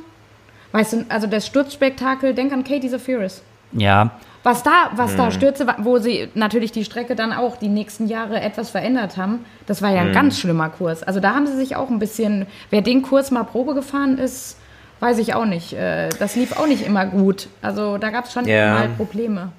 Weißt 0.73 0.93
du, 0.93 1.07
also 1.09 1.27
das 1.27 1.47
Sturzspektakel, 1.47 2.35
denk 2.35 2.53
an 2.53 2.65
Katie 2.65 2.89
Zafiris. 2.89 3.43
Ja. 3.73 4.11
Was 4.45 4.63
da, 4.63 4.91
was 4.95 5.13
hm. 5.13 5.19
da 5.19 5.31
Stürze, 5.31 5.67
wo 5.79 5.99
sie 5.99 6.29
natürlich 6.35 6.71
die 6.71 6.85
Strecke 6.85 7.17
dann 7.17 7.33
auch 7.33 7.57
die 7.57 7.69
nächsten 7.69 8.09
Jahre 8.09 8.41
etwas 8.41 8.71
verändert 8.71 9.17
haben, 9.17 9.45
das 9.67 9.83
war 9.83 9.91
ja 9.91 10.03
ein 10.03 10.09
hm. 10.09 10.15
ganz 10.15 10.39
schlimmer 10.39 10.69
Kurs. 10.69 11.03
Also 11.03 11.19
da 11.19 11.35
haben 11.35 11.47
sie 11.47 11.57
sich 11.57 11.77
auch 11.77 11.89
ein 11.89 11.99
bisschen, 11.99 12.47
wer 12.71 12.83
den 12.83 13.03
Kurs 13.03 13.31
mal 13.31 13.45
Probe 13.45 13.75
gefahren 13.75 14.19
ist, 14.19 14.59
weiß 15.05 15.19
ich 15.19 15.35
auch 15.35 15.45
nicht. 15.45 15.73
Äh, 15.75 16.09
das 16.19 16.35
lief 16.35 16.57
auch 16.57 16.67
nicht 16.67 16.85
immer 16.85 17.07
gut. 17.07 17.49
Also 17.63 17.99
da 17.99 18.11
gab 18.11 18.25
es 18.25 18.33
schon 18.33 18.47
ja. 18.47 18.75
mal 18.75 18.89
Probleme. 18.89 19.53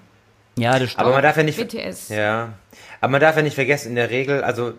Ja, 0.58 0.80
das 0.80 0.92
stimmt. 0.92 1.00
Aber 1.00 1.14
man 1.14 1.24
darf 1.24 1.38
ja 1.38 1.44
nicht. 1.44 1.60
WTS. 1.60 2.10
Ja. 2.10 2.50
Aber 3.02 3.12
man 3.12 3.22
darf 3.22 3.36
ja 3.36 3.42
nicht 3.42 3.56
vergessen, 3.56 3.90
in 3.90 3.96
der 3.96 4.10
Regel, 4.10 4.44
also 4.44 4.74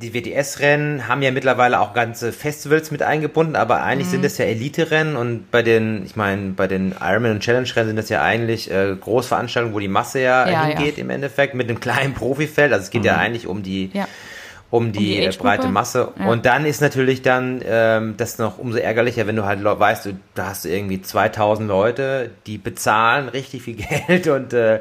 die 0.00 0.14
WTS-Rennen 0.14 1.08
haben 1.08 1.22
ja 1.22 1.30
mittlerweile 1.30 1.80
auch 1.80 1.94
ganze 1.94 2.32
Festivals 2.32 2.90
mit 2.90 3.02
eingebunden, 3.02 3.56
aber 3.56 3.82
eigentlich 3.82 4.08
mhm. 4.08 4.12
sind 4.12 4.24
es 4.24 4.38
ja 4.38 4.44
Elite-Rennen 4.44 5.16
und 5.16 5.50
bei 5.50 5.62
den, 5.62 6.04
ich 6.04 6.16
meine, 6.16 6.50
bei 6.50 6.66
den 6.66 6.94
Ironman 7.00 7.32
und 7.32 7.40
Challenge-Rennen 7.40 7.88
sind 7.88 7.96
das 7.96 8.08
ja 8.08 8.22
eigentlich 8.22 8.70
äh, 8.70 8.94
Großveranstaltungen, 8.94 9.74
wo 9.74 9.80
die 9.80 9.88
Masse 9.88 10.20
ja, 10.20 10.48
ja 10.48 10.64
hingeht 10.66 10.96
ja. 10.96 11.02
im 11.02 11.10
Endeffekt 11.10 11.54
mit 11.54 11.68
einem 11.68 11.80
kleinen 11.80 12.14
Profifeld. 12.14 12.72
Also 12.72 12.84
es 12.84 12.90
geht 12.90 13.02
mhm. 13.02 13.06
ja 13.06 13.16
eigentlich 13.16 13.46
um 13.46 13.62
die 13.62 13.90
ja 13.92 14.06
um 14.74 14.90
die, 14.90 14.98
um 14.98 15.04
die 15.04 15.26
äh, 15.26 15.32
breite 15.38 15.68
Masse. 15.68 16.12
Ja. 16.18 16.26
Und 16.26 16.46
dann 16.46 16.66
ist 16.66 16.80
natürlich 16.80 17.22
dann 17.22 17.60
ähm, 17.64 18.14
das 18.16 18.38
noch 18.38 18.58
umso 18.58 18.78
ärgerlicher, 18.78 19.28
wenn 19.28 19.36
du 19.36 19.44
halt 19.44 19.62
weißt, 19.62 20.06
du, 20.06 20.16
da 20.34 20.48
hast 20.48 20.64
du 20.64 20.68
irgendwie 20.68 21.00
2000 21.00 21.68
Leute, 21.68 22.30
die 22.48 22.58
bezahlen 22.58 23.28
richtig 23.28 23.62
viel 23.62 23.76
Geld 24.08 24.26
und 24.26 24.52
äh, 24.52 24.80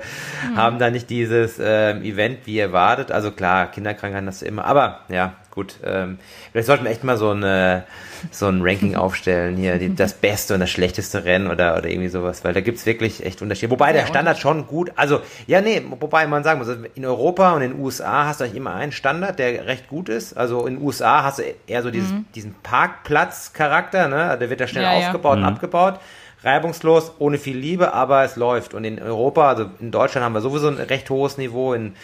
mhm. 0.50 0.58
haben 0.58 0.80
dann 0.80 0.94
nicht 0.94 1.12
dieses 1.12 1.60
ähm, 1.64 2.02
Event 2.02 2.40
wie 2.46 2.58
erwartet. 2.58 3.12
Also 3.12 3.30
klar, 3.30 3.70
Kinderkrankheiten 3.70 4.28
hast 4.28 4.42
du 4.42 4.48
immer. 4.48 4.66
Aber 4.66 5.02
ja, 5.10 5.34
gut. 5.54 5.76
Ähm, 5.86 6.18
vielleicht 6.52 6.68
sollten 6.68 6.84
wir 6.84 6.92
echt 6.92 7.04
mal 7.04 7.18
so 7.18 7.30
eine 7.30 7.86
so 8.32 8.48
ein 8.48 8.62
Ranking 8.62 8.96
aufstellen 8.98 9.56
hier, 9.56 9.78
die, 9.78 9.94
das 9.94 10.14
beste 10.14 10.56
und 10.56 10.60
das 10.60 10.70
schlechteste 10.70 11.24
Rennen 11.26 11.50
oder, 11.50 11.78
oder 11.78 11.88
irgendwie 11.88 12.10
sowas, 12.10 12.44
weil 12.44 12.54
da 12.54 12.62
gibt's 12.62 12.86
wirklich 12.86 13.26
echt 13.26 13.42
Unterschiede. 13.42 13.72
Wobei 13.72 13.94
der 13.94 14.06
Standard 14.08 14.40
schon 14.40 14.68
gut, 14.68 14.92
also 14.96 15.22
ja, 15.48 15.62
nee, 15.62 15.82
wobei 16.00 16.28
man 16.28 16.44
sagen 16.44 16.60
muss, 16.60 16.70
also 16.70 16.84
in 16.96 17.06
Europa 17.06 17.54
und 17.54 17.62
in 17.62 17.72
den 17.72 17.80
USA 17.80 18.26
hast 18.26 18.40
du 18.40 18.46
eigentlich 18.46 18.58
immer 18.58 18.74
einen 18.74 18.92
Standard, 18.92 19.40
der 19.40 19.68
recht 19.68 19.88
gut 19.88 20.10
ist. 20.10 20.36
Also 20.36 20.66
in 20.66 20.76
den 20.76 20.84
USA 20.84 21.24
hast 21.24 21.40
du 21.40 21.44
eher 21.68 21.84
so 21.84 21.92
dieses, 21.92 22.12
mhm. 22.12 22.26
diesen 22.36 22.56
Parkplatz-Charakter, 22.64 24.08
ne? 24.08 24.38
Der 24.40 24.50
wird 24.50 24.60
ja 24.60 24.68
schnell 24.68 24.84
ja, 24.84 24.92
aufgebaut 24.92 25.38
ja. 25.38 25.44
und 25.46 25.50
mhm. 25.50 25.56
abgebaut 25.56 26.00
reibungslos, 26.44 27.14
ohne 27.20 27.38
viel 27.38 27.58
Liebe, 27.58 27.94
aber 27.94 28.24
es 28.24 28.36
läuft. 28.36 28.74
Und 28.74 28.84
in 28.84 29.02
Europa, 29.02 29.48
also 29.48 29.70
in 29.80 29.92
Deutschland 29.92 30.26
haben 30.26 30.34
wir 30.34 30.42
sowieso 30.42 30.68
ein 30.68 30.76
recht 30.76 31.10
hohes 31.10 31.38
Niveau, 31.38 31.74
in 31.74 31.96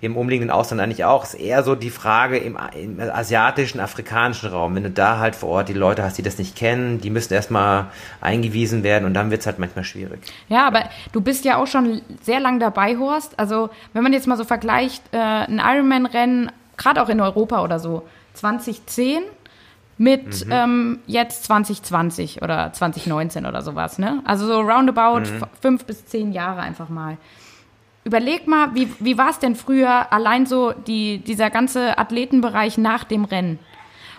im 0.00 0.16
umliegenden 0.16 0.50
Ausland 0.50 0.82
eigentlich 0.82 1.04
auch, 1.04 1.24
ist 1.24 1.34
eher 1.34 1.62
so 1.62 1.74
die 1.74 1.90
Frage 1.90 2.36
im, 2.36 2.58
im, 2.74 3.00
asiatischen, 3.00 3.80
afrikanischen 3.80 4.50
Raum. 4.50 4.74
Wenn 4.74 4.82
du 4.82 4.90
da 4.90 5.18
halt 5.18 5.34
vor 5.34 5.48
Ort 5.50 5.68
die 5.68 5.74
Leute 5.74 6.02
hast, 6.02 6.18
die 6.18 6.22
das 6.22 6.38
nicht 6.38 6.54
kennen, 6.54 7.00
die 7.00 7.08
müssen 7.08 7.32
erstmal 7.32 7.86
eingewiesen 8.20 8.82
werden 8.82 9.06
und 9.06 9.14
dann 9.14 9.30
wird 9.30 9.40
es 9.40 9.46
halt 9.46 9.58
manchmal 9.58 9.84
schwierig. 9.84 10.20
Ja, 10.48 10.66
aber 10.66 10.84
du 11.12 11.20
bist 11.22 11.44
ja 11.46 11.56
auch 11.56 11.66
schon 11.66 12.02
sehr 12.22 12.40
lang 12.40 12.60
dabei, 12.60 12.98
Horst. 12.98 13.38
Also 13.38 13.70
wenn 13.94 14.02
man 14.02 14.12
jetzt 14.12 14.26
mal 14.26 14.36
so 14.36 14.44
vergleicht, 14.44 15.02
äh, 15.12 15.18
ein 15.18 15.60
Ironman-Rennen, 15.64 16.52
gerade 16.76 17.02
auch 17.02 17.08
in 17.08 17.20
Europa 17.20 17.62
oder 17.64 17.78
so, 17.78 18.06
2010 18.34 19.22
mit 19.98 20.44
mhm. 20.44 20.52
ähm, 20.52 20.98
jetzt 21.06 21.44
2020 21.44 22.42
oder 22.42 22.70
2019 22.70 23.46
oder 23.46 23.62
sowas, 23.62 23.98
ne? 23.98 24.20
Also 24.26 24.46
so 24.46 24.60
roundabout 24.60 25.20
mhm. 25.20 25.42
fünf 25.62 25.84
bis 25.86 26.04
zehn 26.04 26.32
Jahre 26.32 26.60
einfach 26.60 26.90
mal 26.90 27.16
überleg 28.06 28.46
mal, 28.46 28.72
wie, 28.74 28.88
wie 29.00 29.18
war 29.18 29.30
es 29.30 29.40
denn 29.40 29.56
früher 29.56 30.12
allein 30.12 30.46
so 30.46 30.72
die, 30.72 31.18
dieser 31.18 31.50
ganze 31.50 31.98
Athletenbereich 31.98 32.78
nach 32.78 33.02
dem 33.02 33.24
Rennen? 33.24 33.58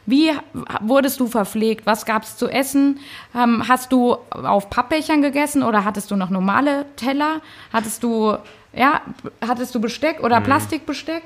Wie 0.06 0.32
wurdest 0.82 1.22
du 1.22 1.28
verpflegt? 1.28 1.86
Was 1.86 2.06
gab 2.06 2.24
es 2.24 2.36
zu 2.38 2.50
essen? 2.50 3.00
Ähm, 3.34 3.64
hast 3.68 3.94
du 3.94 4.18
auf 4.32 4.70
Pappbechern 4.70 5.22
gegessen 5.22 5.64
oder 5.64 5.86
hattest 5.86 6.12
du 6.12 6.18
noch 6.18 6.30
normale 6.30 6.86
Teller? 6.98 7.42
Hattest 7.72 8.04
du, 8.04 8.38
ja, 8.74 9.02
hattest 9.46 9.74
du 9.74 9.80
Besteck 9.80 10.22
oder 10.22 10.42
mhm. 10.42 10.46
Plastikbesteck? 10.46 11.24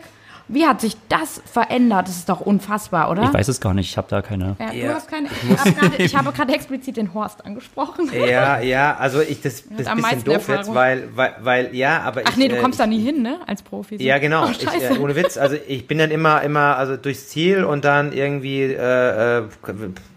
Wie 0.51 0.65
hat 0.65 0.81
sich 0.81 0.97
das 1.07 1.41
verändert? 1.45 2.09
Das 2.09 2.17
ist 2.17 2.27
doch 2.27 2.41
unfassbar, 2.41 3.09
oder? 3.09 3.23
Ich 3.23 3.33
weiß 3.33 3.47
es 3.47 3.61
gar 3.61 3.73
nicht. 3.73 3.89
Ich 3.89 3.97
habe 3.97 4.07
da 4.09 4.21
keine. 4.21 4.57
Ja, 4.59 4.73
ja. 4.73 4.87
Du 4.89 4.95
hast 4.95 5.07
keine. 5.09 5.27
Ich, 5.27 5.75
grade, 5.77 5.95
ich 5.97 6.15
habe 6.15 6.31
gerade 6.33 6.53
explizit 6.53 6.97
den 6.97 7.13
Horst 7.13 7.45
angesprochen. 7.45 8.09
Ja, 8.13 8.59
ja. 8.61 8.97
Also 8.97 9.21
ich 9.21 9.41
das, 9.41 9.63
das 9.69 9.81
ist 9.81 9.87
ein 9.87 9.97
bisschen 9.97 10.23
doof 10.25 10.35
Erfahrung. 10.35 10.59
jetzt, 10.59 10.75
weil, 10.75 11.09
weil, 11.15 11.35
weil 11.39 11.75
ja, 11.75 12.01
aber 12.01 12.23
Ach 12.25 12.31
ich, 12.31 12.37
nee, 12.37 12.49
du 12.49 12.57
äh, 12.57 12.61
kommst 12.61 12.81
da 12.81 12.85
nie 12.85 12.99
hin, 12.99 13.21
ne? 13.21 13.39
Als 13.47 13.61
Profi. 13.61 13.97
So. 13.97 14.03
Ja, 14.03 14.17
genau. 14.17 14.45
Oh, 14.45 14.49
ich, 14.51 14.65
äh, 14.65 14.97
ohne 14.99 15.15
Witz. 15.15 15.37
Also 15.37 15.55
ich 15.67 15.87
bin 15.87 15.97
dann 15.97 16.11
immer, 16.11 16.41
immer, 16.41 16.75
also 16.75 16.97
durchs 16.97 17.29
Ziel 17.29 17.63
und 17.63 17.85
dann 17.85 18.11
irgendwie, 18.11 18.63
äh, 18.63 19.39
äh 19.39 19.43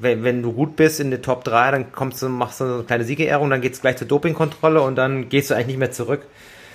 wenn, 0.00 0.24
wenn 0.24 0.42
du 0.42 0.52
gut 0.52 0.74
bist 0.74 0.98
in 0.98 1.10
der 1.10 1.22
Top 1.22 1.44
3, 1.44 1.70
dann 1.70 1.92
kommst 1.92 2.20
du, 2.22 2.28
machst 2.28 2.60
du 2.60 2.64
eine 2.64 2.82
kleine 2.82 3.04
Siegerehrung, 3.04 3.50
dann 3.50 3.60
geht's 3.60 3.80
gleich 3.80 3.96
zur 3.98 4.08
Dopingkontrolle 4.08 4.82
und 4.82 4.96
dann 4.96 5.28
gehst 5.28 5.50
du 5.50 5.54
eigentlich 5.54 5.68
nicht 5.68 5.78
mehr 5.78 5.92
zurück. 5.92 6.22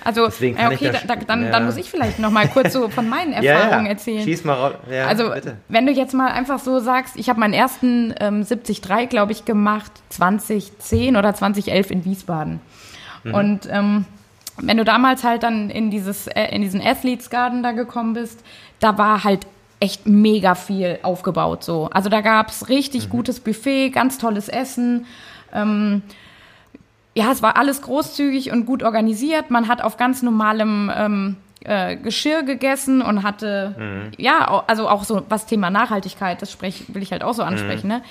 Also, 0.04 0.26
Deswegen 0.26 0.58
kann 0.58 0.74
okay, 0.74 0.92
da, 1.08 1.16
dann, 1.16 1.46
ja. 1.46 1.52
dann 1.52 1.66
muss 1.66 1.78
ich 1.78 1.90
vielleicht 1.90 2.20
noch 2.20 2.32
mal 2.32 2.48
kurz 2.48 2.74
so 2.74 2.90
von 2.90 3.10
meinen 3.10 3.34
Erfahrungen 3.42 3.86
ja, 3.86 3.92
erzählen. 3.92 4.24
Schieß 4.24 4.44
mal 4.44 4.54
raus. 4.54 4.74
Ja, 4.90 5.08
also, 5.08 5.32
bitte. 5.32 5.58
wenn 5.68 5.86
du 5.86 5.92
jetzt 5.92 6.14
mal 6.14 6.32
einfach 6.32 6.60
so 6.60 6.80
sagst, 6.80 7.16
ich 7.18 7.30
habe 7.30 7.40
meinen 7.40 7.54
ersten 7.54 8.14
ähm, 8.20 8.46
73, 8.46 9.10
glaube 9.10 9.32
ich, 9.32 9.46
gemacht 9.46 9.92
2010 10.10 11.18
oder 11.18 11.34
2011 11.34 11.92
in 11.92 12.06
Wiesbaden. 12.06 12.62
Mhm. 13.24 13.34
Und 13.34 13.70
ähm, 13.72 14.06
wenn 14.58 14.78
du 14.78 14.84
damals 14.84 15.24
halt 15.24 15.44
dann 15.44 15.70
in 15.70 15.90
dieses 15.92 16.28
äh, 16.28 16.56
in 16.56 16.62
diesen 16.62 16.82
Athletes 16.82 17.30
Garden 17.30 17.64
da 17.64 17.72
gekommen 17.72 18.14
bist, 18.14 18.44
da 18.80 18.98
war 18.98 19.24
halt 19.24 19.46
echt 19.80 20.08
mega 20.08 20.56
viel 20.56 21.00
aufgebaut 21.04 21.64
so. 21.64 21.90
Also 21.92 22.10
da 22.10 22.22
gab 22.22 22.50
es 22.50 22.70
richtig 22.70 23.08
mhm. 23.08 23.12
gutes 23.12 23.40
Buffet, 23.40 23.90
ganz 23.92 24.18
tolles 24.18 24.50
Essen. 24.50 25.06
Ähm, 25.54 26.02
ja, 27.20 27.34
es 27.34 27.42
war 27.42 27.58
alles 27.58 27.82
großzügig 27.82 28.52
und 28.52 28.66
gut 28.66 28.82
organisiert. 28.82 29.52
Man 29.52 29.68
hat 29.68 29.82
auf 29.82 29.98
ganz 29.98 30.22
normalem 30.22 30.90
ähm, 30.96 31.36
äh, 31.66 31.98
Geschirr 31.98 32.44
gegessen 32.44 33.02
und 33.02 33.24
hatte, 33.24 33.76
mhm. 33.78 34.12
ja, 34.18 34.64
also 34.68 34.88
auch 34.88 35.04
so 35.04 35.24
was 35.28 35.46
Thema 35.46 35.70
Nachhaltigkeit, 35.70 36.42
das 36.42 36.50
sprech, 36.50 36.86
will 36.88 37.04
ich 37.04 37.12
halt 37.12 37.26
auch 37.26 37.34
so 37.34 37.44
ansprechen. 37.44 37.88
Mhm. 37.88 37.94
Ne? 37.94 38.02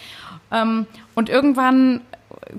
Ähm, 0.53 0.87
und 1.15 1.31
irgendwann, 1.31 2.03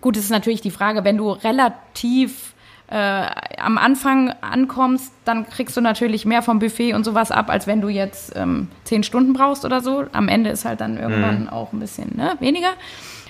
gut, 0.01 0.17
es 0.17 0.23
ist 0.23 0.31
natürlich 0.31 0.61
die 0.61 0.71
Frage, 0.71 1.03
wenn 1.03 1.17
du 1.17 1.29
relativ 1.29 2.55
äh, 2.87 3.27
am 3.59 3.77
Anfang 3.77 4.33
ankommst, 4.41 5.13
dann 5.25 5.47
kriegst 5.47 5.77
du 5.77 5.81
natürlich 5.81 6.25
mehr 6.25 6.41
vom 6.41 6.57
Buffet 6.57 6.95
und 6.95 7.03
sowas 7.03 7.29
ab, 7.29 7.51
als 7.51 7.67
wenn 7.67 7.79
du 7.79 7.89
jetzt 7.89 8.35
ähm, 8.35 8.69
zehn 8.85 9.03
Stunden 9.03 9.33
brauchst 9.33 9.65
oder 9.65 9.81
so. 9.81 10.05
Am 10.13 10.27
Ende 10.27 10.49
ist 10.49 10.65
halt 10.65 10.81
dann 10.81 10.97
irgendwann 10.97 11.41
mhm. 11.41 11.49
auch 11.49 11.73
ein 11.73 11.79
bisschen 11.79 12.17
ne, 12.17 12.37
weniger. 12.39 12.71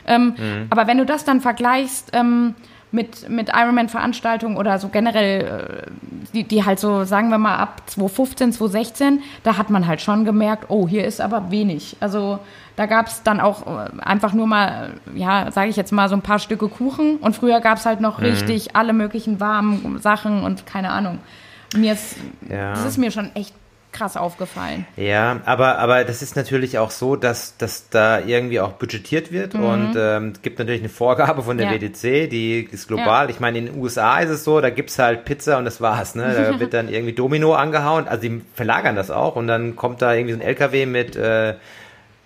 Ähm, 0.08 0.36
mhm. 0.38 0.68
Aber 0.70 0.88
wenn 0.88 0.98
du 0.98 1.06
das 1.06 1.26
dann 1.26 1.42
vergleichst, 1.42 2.12
ähm, 2.14 2.56
mit, 2.92 3.30
mit 3.30 3.50
Ironman-Veranstaltungen 3.54 4.58
oder 4.58 4.80
so 4.80 4.90
generell, 4.90 5.86
äh, 5.88 5.92
die, 6.34 6.44
die 6.44 6.66
halt 6.66 6.80
so, 6.80 7.04
sagen 7.04 7.30
wir 7.30 7.38
mal, 7.38 7.58
ab 7.58 7.84
2015, 7.88 8.54
2016, 8.54 9.22
da 9.44 9.58
hat 9.58 9.70
man 9.70 9.86
halt 9.88 10.02
schon 10.02 10.26
gemerkt, 10.26 10.66
oh, 10.70 10.88
hier 10.88 11.06
ist 11.06 11.22
aber 11.22 11.52
wenig. 11.52 11.98
Also 12.00 12.40
da 12.76 12.86
gab 12.88 13.08
es 13.08 13.24
dann 13.24 13.40
auch 13.40 13.68
äh, 13.68 13.90
einfach 14.02 14.34
nur 14.34 14.48
mal, 14.48 14.92
ja, 15.14 15.52
sage 15.52 15.70
ich 15.70 15.76
jetzt 15.76 15.92
mal, 15.92 16.10
so 16.10 16.16
ein 16.16 16.22
paar 16.22 16.40
Stücke 16.40 16.68
Kuchen. 16.68 17.18
Und 17.18 17.36
früher 17.36 17.60
gab 17.60 17.78
es 17.78 17.86
halt 17.86 18.02
noch 18.02 18.18
mhm. 18.18 18.26
richtig 18.26 18.76
alle 18.76 18.94
möglichen 18.94 19.40
warmen 19.40 20.00
Sachen 20.00 20.44
und 20.44 20.66
keine 20.66 20.90
Ahnung. 20.90 21.20
Mir 21.76 21.94
ist, 21.94 22.16
ja. 22.50 22.72
das 22.72 22.86
ist 22.86 22.98
mir 22.98 23.12
schon 23.12 23.30
echt 23.36 23.54
krass 23.92 24.18
aufgefallen. 24.18 24.86
Ja, 24.98 25.42
aber, 25.46 25.80
aber 25.80 26.04
das 26.04 26.22
ist 26.22 26.36
natürlich 26.36 26.78
auch 26.78 26.92
so, 26.92 27.16
dass, 27.16 27.58
dass 27.58 27.90
da 27.90 28.20
irgendwie 28.20 28.60
auch 28.60 28.74
budgetiert 28.74 29.32
wird 29.32 29.56
mhm. 29.56 29.64
und 29.64 29.96
ähm, 29.98 30.34
es 30.36 30.42
gibt 30.42 30.60
natürlich 30.60 30.82
eine 30.82 30.90
Vorgabe 30.90 31.44
von 31.44 31.58
der 31.58 31.72
ja. 31.72 31.80
WDC, 31.80 32.30
die 32.30 32.68
ist 32.72 32.88
global. 32.88 33.26
Ja. 33.26 33.30
Ich 33.30 33.40
meine, 33.40 33.58
in 33.58 33.66
den 33.68 33.78
USA 33.78 34.20
ist 34.20 34.30
es 34.30 34.44
so, 34.44 34.62
da 34.62 34.70
gibt 34.70 34.90
es 34.90 35.00
halt 35.00 35.26
Pizza 35.26 35.58
und 35.58 35.66
das 35.66 35.82
war's. 35.82 36.16
Ne? 36.16 36.34
Da 36.36 36.60
wird 36.60 36.74
dann 36.74 36.90
irgendwie 36.90 37.14
Domino 37.14 37.54
angehauen, 37.54 38.08
also 38.08 38.22
die 38.22 38.42
verlagern 38.54 38.96
das 38.96 39.12
auch 39.12 39.36
und 39.36 39.48
dann 39.48 39.76
kommt 39.76 40.02
da 40.02 40.14
irgendwie 40.14 40.34
so 40.34 40.40
ein 40.40 40.46
LKW 40.46 40.86
mit 40.86 41.16
äh, 41.16 41.56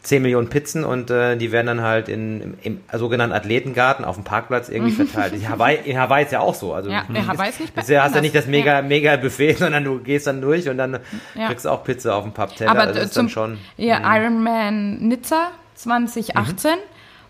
10 0.04 0.22
Millionen 0.22 0.50
Pizzen 0.50 0.84
und 0.84 1.10
äh, 1.10 1.38
die 1.38 1.54
werden 1.54 1.68
dann 1.68 1.82
halt 1.82 2.10
in, 2.10 2.42
im, 2.42 2.58
im 2.62 3.00
sogenannten 3.00 3.34
Athletengarten 3.34 4.04
auf 4.04 4.16
dem 4.16 4.26
Parkplatz 4.26 4.68
irgendwie 4.68 4.92
verteilt. 5.06 5.34
In 5.34 5.50
Hawaii, 5.50 5.78
in 5.86 5.98
Hawaii 5.98 6.26
ist 6.26 6.34
ja 6.34 6.42
auch 6.42 6.56
so. 6.56 6.74
Also 6.74 6.90
ja, 6.90 7.06
in 7.08 7.26
Hawaii 7.26 7.50
ist 7.50 7.62
nicht 7.62 7.74
besser. 7.74 7.94
Du 7.94 8.04
hast 8.04 8.16
ja 8.16 8.22
nicht 8.22 8.36
das 8.36 8.46
mega, 8.46 8.76
ja. 8.76 8.82
mega 8.82 9.16
Buffet, 9.16 9.54
sondern 9.60 9.86
du 9.86 10.00
gehst 10.00 10.28
dann 10.28 10.42
durch 10.42 10.68
und 10.68 10.78
dann 10.78 11.00
ja. 11.36 11.48
kriegst 11.48 11.64
du 11.64 11.70
auch 11.70 11.86
Pizza 11.86 12.16
auf 12.16 12.24
dem 12.24 12.34
Pappteller. 12.34 12.72
Aber 12.72 12.86
das 12.88 13.06
ist 13.06 13.14
zum, 13.14 13.28
dann 13.28 13.30
schon. 13.30 13.58
Ja, 13.78 14.00
mh. 14.00 14.18
Ironman 14.18 14.98
Nizza 15.08 15.52
2018, 15.76 16.72
mhm. 16.72 16.76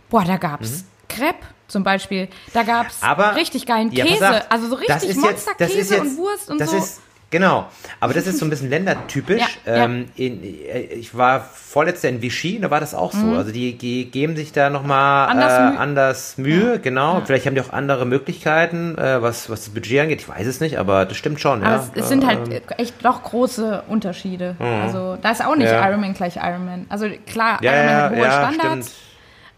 boah, 0.09 0.26
da 0.26 0.38
gab's 0.38 0.82
mhm. 0.82 0.88
Crepe 1.09 1.45
zum 1.67 1.84
Beispiel. 1.84 2.28
Da 2.53 2.63
gab's 2.63 2.97
Aber, 3.01 3.36
richtig 3.36 3.67
geilen 3.67 3.91
Käse. 3.91 4.13
Gesagt, 4.13 4.51
also 4.51 4.67
so 4.67 4.76
richtig 4.76 5.15
Monsterkäse 5.15 6.01
und 6.01 6.17
Wurst 6.17 6.49
und 6.49 6.59
das 6.59 6.71
so. 6.71 6.78
Ist, 6.78 7.01
Genau, 7.34 7.65
aber 7.99 8.13
das 8.13 8.27
ist 8.27 8.38
so 8.38 8.45
ein 8.45 8.51
bisschen 8.51 8.69
ländertypisch. 8.69 9.41
Ja, 9.65 9.86
ähm, 9.86 10.05
ja. 10.15 10.25
In, 10.25 10.43
äh, 10.43 10.81
ich 10.81 11.17
war 11.17 11.39
vorletzter 11.39 12.07
in 12.07 12.21
Vichy, 12.21 12.59
da 12.59 12.69
war 12.69 12.79
das 12.79 12.93
auch 12.93 13.11
so. 13.11 13.25
Mhm. 13.25 13.38
Also 13.38 13.51
die, 13.51 13.75
die, 13.75 14.05
geben 14.05 14.36
sich 14.36 14.51
da 14.51 14.69
nochmal 14.69 15.29
anders, 15.29 15.53
äh, 15.53 15.61
Mühe. 15.71 15.79
anders 15.79 16.38
Mühe, 16.38 16.71
ja. 16.73 16.77
genau. 16.77 17.21
Vielleicht 17.25 17.47
haben 17.47 17.55
die 17.55 17.61
auch 17.61 17.73
andere 17.73 18.05
Möglichkeiten, 18.05 18.95
äh, 18.99 19.21
was, 19.21 19.49
was 19.49 19.65
das 19.65 19.73
Budget 19.73 20.01
angeht. 20.01 20.21
Ich 20.21 20.29
weiß 20.29 20.45
es 20.45 20.59
nicht, 20.59 20.77
aber 20.77 21.05
das 21.05 21.17
stimmt 21.17 21.39
schon. 21.39 21.63
Aber 21.63 21.77
es, 21.77 21.91
es, 21.95 22.07
sind 22.07 22.27
halt 22.27 22.51
ähm, 22.51 22.61
echt 22.77 23.03
doch 23.03 23.23
große 23.23 23.84
Unterschiede. 23.88 24.55
Mhm. 24.59 24.65
Also 24.84 25.17
da 25.19 25.31
ist 25.31 25.43
auch 25.43 25.55
nicht 25.55 25.71
Ironman 25.71 26.13
gleich 26.13 26.36
Ironman. 26.36 26.86
Also 26.89 27.07
klar, 27.25 27.57
Ironman 27.63 27.95
hat 27.95 28.11
hohe 28.11 28.25
Standards. 28.25 28.88
Stimmt. 28.89 28.91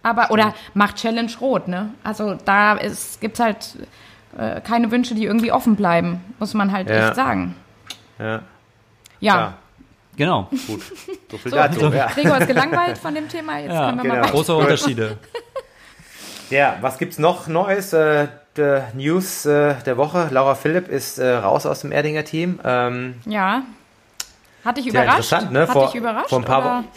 Aber, 0.03 0.31
oder 0.31 0.53
macht 0.75 0.95
Challenge 0.95 1.31
rot, 1.41 1.67
ne? 1.67 1.89
Also 2.03 2.37
da 2.45 2.79
gibt 3.19 3.33
es 3.33 3.39
halt 3.43 3.75
äh, 4.37 4.61
keine 4.61 4.91
Wünsche, 4.91 5.15
die 5.15 5.25
irgendwie 5.25 5.51
offen 5.51 5.75
bleiben, 5.75 6.21
muss 6.39 6.53
man 6.53 6.71
halt 6.71 6.89
echt 6.89 7.15
sagen. 7.15 7.55
Ja. 8.19 8.25
Ja. 8.25 8.41
ja. 9.19 9.53
Genau. 10.17 10.47
Gut. 10.67 10.81
So 11.29 11.37
viel 11.37 11.51
so, 11.51 11.57
dazu. 11.57 11.89
Ja. 11.91 12.07
Gregor 12.07 12.37
ist 12.37 12.47
gelangweilt 12.47 12.97
von 12.97 13.13
dem 13.13 13.27
Thema. 13.27 13.59
Jetzt 13.59 13.73
ja, 13.73 13.87
können 13.87 13.97
wir 13.97 14.03
genau. 14.03 14.15
mal 14.21 14.31
Große 14.31 14.55
Unterschiede. 14.55 15.17
Ja, 16.49 16.77
was 16.81 16.97
gibt's 16.97 17.17
noch 17.17 17.47
Neues? 17.47 17.91
Äh, 17.93 18.27
News 18.93 19.45
äh, 19.45 19.75
der 19.85 19.97
Woche. 19.97 20.29
Laura 20.31 20.55
Philipp 20.55 20.87
ist 20.87 21.17
äh, 21.17 21.29
raus 21.33 21.65
aus 21.65 21.81
dem 21.81 21.91
Erdinger 21.91 22.23
Team. 22.23 22.59
Ähm, 22.63 23.15
ja. 23.25 23.63
Hat 24.63 24.77
dich 24.77 24.87
überrascht? 24.87 25.31
Interessant, 25.31 25.51
ne? 25.51 25.61
Hat 25.61 25.71
vor, 25.71 25.87
dich 25.87 25.95
überrascht? 25.95 26.29
Vor 26.29 26.39
ein 26.39 26.45
paar 26.45 26.63
Wochen. 26.63 26.87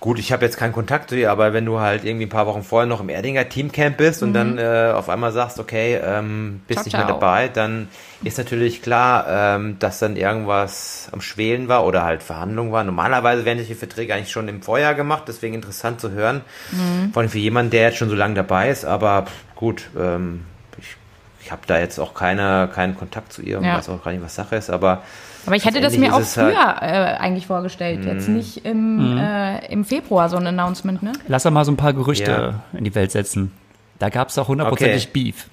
Gut, 0.00 0.18
ich 0.18 0.32
habe 0.32 0.46
jetzt 0.46 0.56
keinen 0.56 0.72
Kontakt 0.72 1.10
zu 1.10 1.16
ihr, 1.16 1.30
aber 1.30 1.52
wenn 1.52 1.66
du 1.66 1.78
halt 1.78 2.06
irgendwie 2.06 2.24
ein 2.24 2.30
paar 2.30 2.46
Wochen 2.46 2.62
vorher 2.62 2.86
noch 2.86 3.02
im 3.02 3.10
Erdinger 3.10 3.46
Teamcamp 3.46 3.98
bist 3.98 4.22
und 4.22 4.30
mhm. 4.30 4.34
dann 4.34 4.58
äh, 4.58 4.92
auf 4.94 5.10
einmal 5.10 5.30
sagst, 5.30 5.58
okay, 5.58 6.00
ähm, 6.02 6.62
bist 6.66 6.80
ciao, 6.80 6.84
nicht 6.86 6.96
mehr 6.96 7.06
dabei, 7.06 7.48
dann 7.48 7.88
ist 8.24 8.38
natürlich 8.38 8.80
klar, 8.80 9.26
ähm, 9.28 9.78
dass 9.78 9.98
dann 9.98 10.16
irgendwas 10.16 11.10
am 11.12 11.20
Schwelen 11.20 11.68
war 11.68 11.84
oder 11.84 12.02
halt 12.02 12.22
Verhandlungen 12.22 12.72
waren. 12.72 12.86
Normalerweise 12.86 13.44
werden 13.44 13.62
die 13.62 13.74
Verträge 13.74 14.14
eigentlich 14.14 14.30
schon 14.30 14.48
im 14.48 14.62
Vorjahr 14.62 14.94
gemacht, 14.94 15.24
deswegen 15.28 15.54
interessant 15.54 16.00
zu 16.00 16.12
hören. 16.12 16.40
Mhm. 16.72 17.12
Vor 17.12 17.20
allem 17.20 17.30
für 17.30 17.38
jemanden, 17.38 17.70
der 17.70 17.82
jetzt 17.82 17.98
schon 17.98 18.08
so 18.08 18.16
lange 18.16 18.34
dabei 18.34 18.70
ist, 18.70 18.86
aber 18.86 19.26
gut, 19.54 19.90
ähm, 19.98 20.44
ich, 20.78 20.96
ich 21.42 21.52
habe 21.52 21.60
da 21.66 21.78
jetzt 21.78 21.98
auch 21.98 22.14
keine, 22.14 22.70
keinen 22.74 22.96
Kontakt 22.96 23.34
zu 23.34 23.42
ihr 23.42 23.58
und 23.58 23.64
ja. 23.64 23.76
weiß 23.76 23.90
auch 23.90 24.02
gar 24.02 24.12
nicht, 24.12 24.24
was 24.24 24.34
Sache 24.34 24.56
ist, 24.56 24.70
aber 24.70 25.02
aber 25.46 25.56
ich 25.56 25.64
hätte 25.64 25.80
das 25.80 25.96
mir 25.96 26.14
auch 26.14 26.22
früher 26.22 26.76
halt 26.76 26.82
äh, 26.82 27.20
eigentlich 27.20 27.46
vorgestellt, 27.46 28.04
jetzt 28.04 28.28
mhm. 28.28 28.36
nicht 28.36 28.64
im, 28.64 29.14
mhm. 29.14 29.18
äh, 29.18 29.66
im 29.72 29.84
Februar 29.84 30.28
so 30.28 30.36
ein 30.36 30.46
Announcement, 30.46 31.02
ne? 31.02 31.12
Lass 31.28 31.42
doch 31.42 31.50
mal 31.50 31.64
so 31.64 31.72
ein 31.72 31.76
paar 31.76 31.92
Gerüchte 31.92 32.30
ja. 32.30 32.78
in 32.78 32.84
die 32.84 32.94
Welt 32.94 33.10
setzen. 33.10 33.52
Da 33.98 34.08
gab 34.08 34.28
es 34.28 34.38
auch 34.38 34.48
hundertprozentig 34.48 35.08
okay. 35.10 35.10
Beef. 35.12 35.49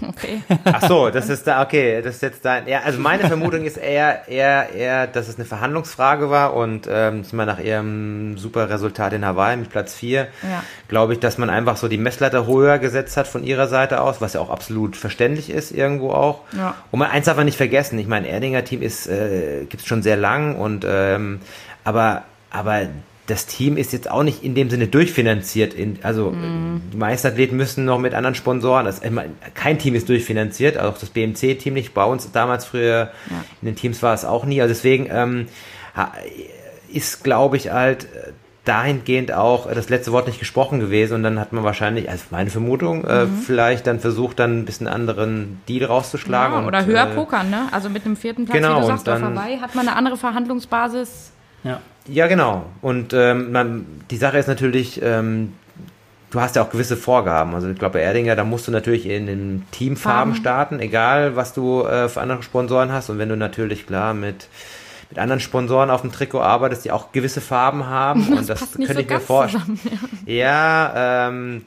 Okay. 0.06 0.42
Ach 0.64 0.86
so, 0.86 1.10
das 1.10 1.28
ist 1.28 1.46
da, 1.46 1.62
okay, 1.62 2.00
das 2.02 2.16
ist 2.16 2.22
jetzt 2.22 2.44
dein, 2.44 2.68
ja, 2.68 2.80
also 2.84 3.00
meine 3.00 3.26
Vermutung 3.26 3.64
ist 3.64 3.76
eher, 3.76 4.28
eher, 4.28 4.70
eher, 4.72 5.06
dass 5.06 5.28
es 5.28 5.36
eine 5.36 5.44
Verhandlungsfrage 5.44 6.30
war 6.30 6.54
und 6.54 6.86
ähm, 6.88 7.22
ich 7.22 7.32
meine, 7.32 7.52
nach 7.52 7.58
ihrem 7.58 8.36
super 8.38 8.68
Resultat 8.68 9.12
in 9.14 9.24
Hawaii 9.24 9.56
mit 9.56 9.70
Platz 9.70 9.94
4, 9.94 10.28
ja. 10.42 10.62
glaube 10.88 11.14
ich, 11.14 11.20
dass 11.20 11.38
man 11.38 11.50
einfach 11.50 11.76
so 11.76 11.88
die 11.88 11.98
Messlatte 11.98 12.46
höher 12.46 12.78
gesetzt 12.78 13.16
hat 13.16 13.26
von 13.26 13.42
ihrer 13.42 13.68
Seite 13.68 14.00
aus, 14.00 14.20
was 14.20 14.34
ja 14.34 14.40
auch 14.40 14.50
absolut 14.50 14.96
verständlich 14.96 15.50
ist 15.50 15.72
irgendwo 15.72 16.10
auch. 16.10 16.40
Ja. 16.52 16.74
Und 16.90 17.00
man 17.00 17.10
eins 17.10 17.26
darf 17.26 17.36
man 17.36 17.46
nicht 17.46 17.58
vergessen, 17.58 17.98
ich 17.98 18.06
meine, 18.06 18.28
Erdinger 18.28 18.64
Team 18.64 18.82
ist, 18.82 19.06
äh, 19.06 19.64
gibt 19.68 19.82
es 19.82 19.88
schon 19.88 20.02
sehr 20.02 20.16
lang 20.16 20.56
und 20.56 20.86
ähm, 20.88 21.40
aber, 21.84 22.24
aber 22.50 22.82
das 23.26 23.46
Team 23.46 23.76
ist 23.76 23.92
jetzt 23.92 24.10
auch 24.10 24.22
nicht 24.22 24.44
in 24.44 24.54
dem 24.54 24.70
Sinne 24.70 24.86
durchfinanziert. 24.86 25.74
In, 25.74 25.98
also 26.02 26.30
mm. 26.30 26.82
die 26.92 26.96
meisten 26.96 27.26
Athleten 27.26 27.56
müssen 27.56 27.84
noch 27.84 27.98
mit 27.98 28.14
anderen 28.14 28.34
Sponsoren. 28.34 28.86
Das, 28.86 29.00
kein 29.54 29.78
Team 29.78 29.94
ist 29.94 30.08
durchfinanziert, 30.08 30.78
auch 30.78 30.96
das 30.96 31.10
BMC-Team 31.10 31.74
nicht. 31.74 31.92
Bei 31.92 32.04
uns 32.04 32.30
damals 32.30 32.64
früher 32.64 33.10
ja. 33.30 33.44
in 33.62 33.66
den 33.66 33.76
Teams 33.76 34.02
war 34.02 34.14
es 34.14 34.24
auch 34.24 34.44
nie. 34.44 34.60
Also 34.60 34.72
deswegen 34.72 35.08
ähm, 35.10 35.46
ist, 36.88 37.24
glaube 37.24 37.56
ich, 37.56 37.72
halt 37.72 38.06
dahingehend 38.64 39.32
auch 39.32 39.72
das 39.72 39.88
letzte 39.88 40.12
Wort 40.12 40.26
nicht 40.26 40.40
gesprochen 40.40 40.80
gewesen 40.80 41.14
und 41.14 41.22
dann 41.22 41.38
hat 41.38 41.52
man 41.52 41.62
wahrscheinlich, 41.62 42.10
also 42.10 42.24
meine 42.30 42.50
Vermutung, 42.50 43.04
äh, 43.04 43.24
mhm. 43.24 43.38
äh, 43.38 43.42
vielleicht 43.42 43.86
dann 43.86 44.00
versucht, 44.00 44.40
dann 44.40 44.58
ein 44.58 44.64
bisschen 44.64 44.88
anderen 44.88 45.60
Deal 45.68 45.84
rauszuschlagen. 45.84 46.58
Ja, 46.58 46.66
oder 46.66 46.80
und, 46.80 46.86
höher 46.86 47.10
äh, 47.10 47.14
pokern, 47.14 47.48
ne? 47.48 47.68
Also 47.70 47.88
mit 47.88 48.04
einem 48.04 48.16
vierten 48.16 48.44
Platz, 48.44 48.56
genau, 48.56 48.78
wie 48.78 48.80
du 48.80 48.86
sagst, 48.88 49.06
dann, 49.06 49.20
vorbei, 49.20 49.58
hat 49.60 49.74
man 49.76 49.86
eine 49.86 49.96
andere 49.96 50.16
Verhandlungsbasis 50.16 51.32
ja. 51.66 51.80
Ja, 52.08 52.28
genau. 52.28 52.66
Und 52.82 53.12
ähm, 53.12 53.50
man, 53.50 53.86
die 54.10 54.16
Sache 54.16 54.38
ist 54.38 54.46
natürlich, 54.46 55.02
ähm, 55.02 55.54
du 56.30 56.40
hast 56.40 56.54
ja 56.54 56.62
auch 56.62 56.70
gewisse 56.70 56.96
Vorgaben. 56.96 57.54
Also 57.54 57.68
ich 57.68 57.78
glaube, 57.78 57.94
bei 57.94 58.02
Erdinger, 58.02 58.36
da 58.36 58.44
musst 58.44 58.68
du 58.68 58.72
natürlich 58.72 59.06
in 59.06 59.26
den 59.26 59.66
Teamfarben 59.72 60.34
Farben. 60.34 60.34
starten, 60.36 60.80
egal 60.80 61.34
was 61.34 61.52
du 61.52 61.82
äh, 61.82 62.08
für 62.08 62.20
andere 62.20 62.42
Sponsoren 62.44 62.92
hast. 62.92 63.10
Und 63.10 63.18
wenn 63.18 63.28
du 63.28 63.36
natürlich 63.36 63.86
klar 63.86 64.14
mit 64.14 64.48
mit 65.10 65.18
anderen 65.18 65.40
Sponsoren 65.40 65.90
auf 65.90 66.00
dem 66.00 66.10
Trikot 66.12 66.40
arbeitest, 66.40 66.84
die 66.84 66.90
auch 66.90 67.12
gewisse 67.12 67.40
Farben 67.40 67.86
haben. 67.86 68.26
Das 68.30 68.38
und 68.38 68.48
das 68.48 68.72
könnte 68.72 68.94
so 68.94 69.00
ich 69.00 69.08
mir 69.08 69.20
vorstellen. 69.20 69.80
Ja, 70.26 70.34
ja 70.34 71.28
ähm, 71.28 71.62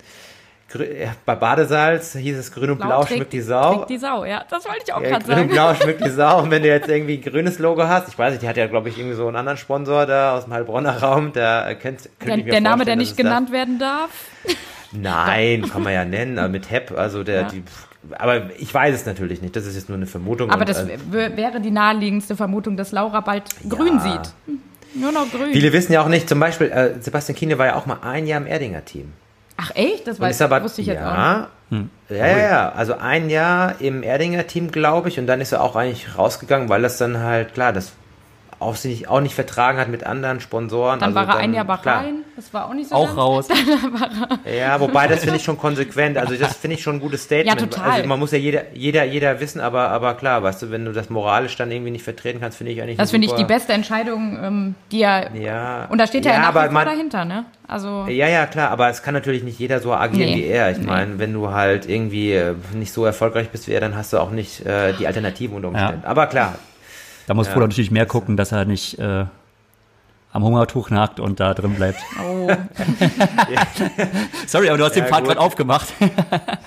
bei 1.26 1.36
Badesalz 1.36 2.14
hieß 2.16 2.38
es 2.38 2.52
grün 2.52 2.72
und 2.72 2.78
blau, 2.78 2.88
blau 2.88 3.06
schmückt 3.06 3.34
die 3.34 3.42
Sau. 3.42 3.86
die 3.86 3.98
Sau, 3.98 4.24
ja, 4.24 4.46
das 4.50 4.66
wollte 4.66 4.84
ich 4.86 4.94
auch 4.94 5.02
ja, 5.02 5.10
gerade 5.10 5.26
sagen. 5.26 5.40
Grün 5.40 5.50
und 5.50 5.54
blau 5.54 5.74
schmückt 5.74 6.06
die 6.06 6.10
Sau. 6.10 6.40
Und 6.44 6.52
wenn 6.52 6.62
du 6.62 6.70
jetzt 6.70 6.88
irgendwie 6.88 7.16
ein 7.16 7.22
grünes 7.22 7.60
Logo 7.60 7.88
hast, 7.88 8.08
ich 8.08 8.18
weiß 8.18 8.32
nicht, 8.32 8.44
die 8.44 8.48
hat 8.48 8.58
ja, 8.58 8.68
glaube 8.68 8.90
ich, 8.90 8.98
irgendwie 8.98 9.16
so 9.16 9.28
einen 9.28 9.36
anderen 9.36 9.58
Sponsor 9.58 10.06
da 10.06 10.38
aus 10.38 10.46
dem 10.46 10.54
Heilbronner 10.54 11.02
Raum, 11.02 11.34
der 11.34 11.76
kennt, 11.76 12.10
der, 12.26 12.38
der 12.38 12.62
Name, 12.62 12.86
der 12.86 12.96
nicht 12.96 13.18
genannt 13.18 13.52
werden 13.52 13.80
darf. 13.80 14.10
Nein, 14.92 15.70
kann 15.70 15.84
man 15.84 15.94
ja 15.94 16.06
nennen, 16.06 16.40
aber 16.40 16.50
mit 16.50 16.70
HEP, 16.70 16.92
also 16.98 17.24
der, 17.24 17.42
ja. 17.42 17.48
die, 17.48 17.64
aber 18.18 18.50
ich 18.58 18.74
weiß 18.74 18.96
es 18.96 19.06
natürlich 19.06 19.42
nicht, 19.42 19.56
das 19.56 19.66
ist 19.66 19.76
jetzt 19.76 19.90
nur 19.90 19.98
eine 19.98 20.08
Vermutung. 20.08 20.50
Aber 20.50 20.62
und, 20.62 20.70
das 20.70 20.88
äh, 20.88 20.98
wäre 21.12 21.62
die 21.62 21.72
naheliegendste 21.72 22.36
Vermutung, 22.36 22.78
dass 22.78 22.92
Laura 22.92 23.22
bald 23.22 23.44
grün 23.68 23.98
ja. 23.98 24.00
sieht. 24.00 24.58
Nur 24.96 25.12
noch 25.12 25.30
grün. 25.30 25.52
Viele 25.52 25.72
wissen 25.74 25.94
ja 25.94 26.02
auch 26.02 26.08
nicht, 26.08 26.28
zum 26.28 26.40
Beispiel, 26.40 26.72
äh, 26.72 27.00
Sebastian 27.00 27.36
Kiene 27.36 27.58
war 27.58 27.68
ja 27.68 27.76
auch 27.76 27.86
mal 27.86 28.00
ein 28.02 28.26
Jahr 28.26 28.42
im 28.42 28.48
Erdinger 28.48 28.84
Team. 28.86 29.14
Ach 29.62 29.72
echt? 29.76 30.08
Das 30.08 30.20
weiß, 30.20 30.42
aber, 30.42 30.64
wusste 30.64 30.80
ich 30.82 30.88
ja, 30.88 30.94
jetzt 30.94 31.04
auch 31.04 31.48
hm. 31.70 31.90
Ja, 32.10 32.28
ja, 32.28 32.38
ja. 32.38 32.72
Also 32.72 32.96
ein 32.98 33.30
Jahr 33.30 33.76
im 33.80 34.04
Erdinger 34.04 34.48
Team, 34.48 34.72
glaube 34.72 35.10
ich, 35.10 35.20
und 35.20 35.28
dann 35.28 35.42
ist 35.42 35.52
er 35.52 35.62
auch 35.62 35.76
eigentlich 35.76 36.18
rausgegangen, 36.18 36.70
weil 36.70 36.82
das 36.82 36.98
dann 36.98 37.20
halt, 37.20 37.54
klar, 37.54 37.74
das 37.74 37.92
auch 38.60 38.76
sich 38.76 39.08
auch 39.08 39.22
nicht 39.22 39.36
vertragen 39.36 39.80
hat 39.80 39.88
mit 39.88 40.04
anderen 40.06 40.42
Sponsoren. 40.42 41.00
Dann 41.00 41.16
also 41.16 41.28
war 41.28 41.36
er 41.36 41.42
ein 41.42 41.54
Jahr 41.54 41.64
Bahrain, 41.64 42.24
das 42.36 42.54
war 42.54 42.68
auch 42.68 42.74
nicht 42.74 42.90
so 42.90 42.96
Auch 42.96 43.16
raus. 43.16 43.48
ja, 44.58 44.80
wobei 44.80 45.08
das 45.08 45.22
finde 45.22 45.38
ich 45.38 45.44
schon 45.44 45.58
konsequent. 45.58 46.18
Also 46.18 46.36
das 46.36 46.58
finde 46.58 46.76
ich 46.76 46.84
schon 46.84 46.98
ein 46.98 47.00
gutes 47.00 47.24
Statement. 47.24 47.60
Ja, 47.60 47.68
total. 47.68 47.92
Also 47.92 48.08
man 48.08 48.20
muss 48.20 48.32
ja 48.32 48.38
jeder, 48.38 48.74
jeder, 48.74 49.06
jeder 49.06 49.40
wissen, 49.40 49.62
aber, 49.62 49.90
aber 49.90 50.16
klar, 50.16 50.44
weißt 50.44 50.62
du, 50.62 50.72
wenn 50.72 50.84
du 50.84 50.92
das 50.92 51.10
moralisch 51.10 51.56
dann 51.56 51.72
irgendwie 51.72 51.92
nicht 51.92 52.04
vertreten 52.04 52.42
kannst, 52.42 52.58
finde 52.58 52.74
ich 52.74 52.82
eigentlich 52.82 52.98
Das 52.98 53.12
finde 53.12 53.28
ich 53.28 53.34
die 53.34 53.46
beste 53.46 53.72
Entscheidung, 53.72 54.38
ähm, 54.42 54.76
die 54.92 55.04
er. 55.04 55.34
Ja. 55.36 55.86
Und 55.90 55.98
da 55.98 56.08
steht 56.08 56.26
ja, 56.26 56.34
ja 56.34 56.44
aber 56.44 56.70
man, 56.70 56.86
dahinter, 56.86 57.24
ne? 57.24 57.46
Also. 57.66 58.06
Ja, 58.08 58.28
ja, 58.28 58.46
klar, 58.46 58.72
aber 58.72 58.90
es 58.90 59.04
kann 59.04 59.14
natürlich 59.14 59.44
nicht 59.44 59.60
jeder 59.60 59.80
so 59.80 59.94
agieren 59.94 60.32
nee, 60.32 60.36
wie 60.38 60.46
er. 60.46 60.72
Ich 60.72 60.80
nee. 60.80 60.86
meine, 60.86 61.18
wenn 61.20 61.34
du 61.34 61.52
halt 61.52 61.88
irgendwie 61.88 62.34
äh, 62.34 62.56
nicht 62.74 62.92
so 62.92 63.06
erfolgreich 63.06 63.50
bist 63.50 63.68
wie 63.68 63.74
er, 63.74 63.80
dann 63.80 63.96
hast 63.96 64.12
du 64.12 64.18
auch 64.18 64.32
nicht 64.32 64.66
äh, 64.66 64.94
die 64.94 65.08
Alternativen 65.08 65.56
unter 65.56 65.70
Umständen. 65.70 66.02
Ja. 66.04 66.10
Aber 66.10 66.28
klar, 66.28 66.56
da 67.30 67.36
muss 67.36 67.46
ja. 67.46 67.54
Frodo 67.54 67.68
natürlich 67.68 67.92
mehr 67.92 68.08
gucken, 68.08 68.38
dass 68.38 68.52
er 68.52 68.66
nicht 68.66 68.98
äh, 68.98 69.26
am 70.34 70.44
Hungertuch 70.44 70.90
nagt 70.90 71.20
und 71.20 71.40
da 71.40 71.54
drin 71.54 71.76
bleibt. 71.76 72.00
Oh, 72.24 72.50
Sorry, 74.48 74.68
aber 74.70 74.80
du 74.80 74.84
hast 74.86 74.96
den 74.96 75.04
Ja, 75.04 75.10
Part 75.12 75.22
gut. 75.26 75.28
gerade 75.34 75.40
aufgemacht. 75.40 75.94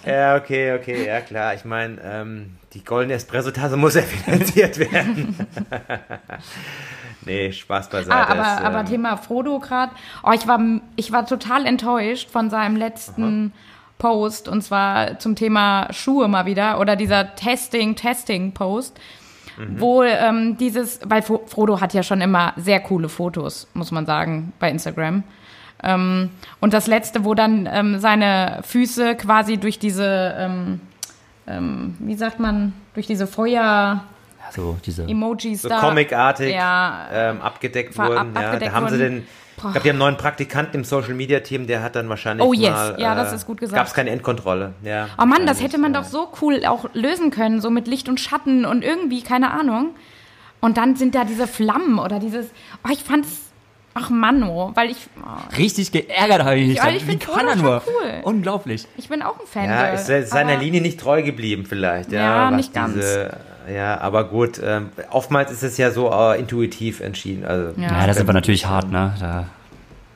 Ja, 0.07 0.37
okay, 0.37 0.75
okay, 0.75 1.07
ja 1.07 1.21
klar. 1.21 1.55
Ich 1.55 1.65
meine, 1.65 1.97
ähm, 2.05 2.57
die 2.75 2.85
goldene 2.85 3.15
Espresso-Tasse 3.15 3.77
muss 3.77 3.95
ja 3.95 4.03
finanziert 4.25 4.79
werden. 4.79 5.37
nee, 7.25 7.51
Spaß 7.53 7.89
beiseite. 7.89 8.13
ah, 8.15 8.29
aber, 8.29 8.65
aber 8.65 8.81
ähm, 8.81 8.87
Thema 8.87 9.17
Frodo 9.17 9.59
gerade. 9.59 9.93
Oh, 10.23 10.31
ich 10.33 10.47
war, 10.47 10.61
ich 10.95 11.11
war 11.11 11.27
total 11.27 11.67
enttäuscht 11.67 12.31
von 12.31 12.51
seinem 12.51 12.77
letzten 12.77 13.53
Post 13.99 14.49
und 14.49 14.63
zwar 14.63 15.19
zum 15.19 15.35
Thema 15.35 15.89
Schuhe 15.93 16.29
mal 16.29 16.47
wieder 16.47 16.79
oder 16.81 16.95
dieser 16.95 17.35
Testing, 17.35 17.97
Testing 17.97 18.53
Post. 19.57 19.80
Wo 19.80 20.03
ähm, 20.03 20.57
dieses, 20.59 21.00
weil 21.07 21.20
Fro- 21.22 21.46
Frodo 21.46 21.80
hat 21.80 21.94
ja 21.94 22.03
schon 22.03 22.20
immer 22.20 22.53
sehr 22.57 22.80
coole 22.80 23.09
Fotos, 23.09 23.68
muss 23.74 23.90
man 23.90 24.07
sagen, 24.07 24.53
bei 24.59 24.70
Instagram. 24.70 25.22
Ähm, 25.82 26.30
und 26.61 26.72
das 26.74 26.86
letzte, 26.86 27.24
wo 27.24 27.34
dann 27.34 27.68
ähm, 27.72 27.98
seine 27.98 28.61
Füße 28.62 29.16
quasi 29.16 29.57
durch 29.57 29.78
diese, 29.78 30.34
ähm, 30.38 30.80
ähm, 31.46 31.96
wie 31.98 32.14
sagt 32.14 32.38
man, 32.38 32.72
durch 32.94 33.07
diese 33.09 33.26
Feuer-Emojis 33.26 34.05
Also 34.46 34.76
diese. 34.84 35.07
so 35.57 35.68
da. 35.68 35.80
comicartig 35.80 36.55
Ja, 36.55 37.09
ähm, 37.12 37.40
abgedeckt 37.40 37.98
wurden. 37.98 38.16
ab- 38.16 38.26
ja, 38.34 38.40
abgedeckt 38.48 38.72
da 38.72 38.76
haben 38.76 38.88
sie 38.88 38.98
wurden. 39.00 39.26
Den. 39.57 39.68
Ich 39.68 39.72
glaube, 39.72 39.80
die 39.80 39.88
haben 39.88 39.88
einen 39.90 39.98
neuen 39.98 40.16
Praktikanten 40.16 40.80
im 40.80 40.84
Social 40.84 41.14
Media 41.14 41.40
Team, 41.40 41.66
der 41.66 41.82
hat 41.82 41.96
dann 41.96 42.09
wahrscheinlich. 42.09 42.46
Oh, 42.46 42.53
yes. 42.53 42.70
mal, 42.70 42.96
Ja, 42.98 43.14
das 43.14 43.32
ist 43.32 43.46
gut 43.46 43.61
gesagt. 43.61 43.76
Gab 43.76 43.86
es 43.86 43.94
keine 43.94 44.11
Endkontrolle. 44.11 44.74
Ja, 44.82 45.09
Oh 45.18 45.26
Mann, 45.26 45.46
das 45.46 45.62
hätte 45.62 45.78
man 45.78 45.94
ja. 45.94 46.00
doch 46.00 46.09
so 46.09 46.28
cool 46.40 46.64
auch 46.66 46.86
lösen 46.94 47.30
können, 47.30 47.61
so 47.61 47.70
mit 47.70 47.86
Licht 47.86 48.09
und 48.09 48.20
Schatten 48.20 48.64
und 48.64 48.82
irgendwie, 48.82 49.22
keine 49.22 49.50
Ahnung. 49.50 49.90
Und 50.61 50.76
dann 50.76 50.96
sind 50.96 51.14
da 51.14 51.24
diese 51.24 51.46
Flammen 51.46 51.98
oder 51.98 52.20
dieses, 52.20 52.46
oh, 52.86 52.90
ich 52.92 53.03
fand's, 53.03 53.28
ach 53.94 54.11
Manno, 54.11 54.70
weil 54.74 54.90
ich, 54.90 55.09
oh, 55.20 55.57
Richtig 55.57 55.90
geärgert 55.90 56.44
habe 56.44 56.57
ich 56.57 56.68
mich. 56.68 56.78
Dann. 56.78 56.94
ich 56.94 57.07
Wie 57.07 57.18
kann 57.18 57.48
er 57.48 57.57
nur? 57.57 57.82
cool. 57.86 58.20
Unglaublich. 58.22 58.86
ich 58.96 59.09
bin 59.09 59.22
auch 59.22 59.40
ein 59.40 59.46
Fan. 59.46 59.64
Ja, 59.64 59.86
ist 59.88 60.09
er 60.09 60.24
seiner 60.24 60.57
Linie 60.57 60.80
nicht 60.80 61.00
treu 61.00 61.22
geblieben, 61.22 61.66
vielleicht. 61.68 62.12
Ja, 62.12 62.20
Ja, 62.20 62.50
nicht 62.53 62.72
ganz. 62.72 62.94
Diese, 62.94 63.36
ja, 63.71 64.01
aber 64.01 64.25
gut. 64.25 64.61
Ähm, 64.65 64.91
oftmals 65.11 65.51
ist 65.51 65.63
es 65.63 65.77
ja 65.77 65.91
so 65.91 66.11
äh, 66.11 66.39
intuitiv 66.39 67.01
entschieden. 67.01 67.45
Also, 67.45 67.73
Ja. 67.81 67.89
Ja, 68.01 68.07
das 68.07 68.17
ist 68.17 68.23
aber 68.23 68.33
natürlich 68.33 68.67
hart, 68.67 68.91
ne? 68.91 69.15
Da 69.21 69.47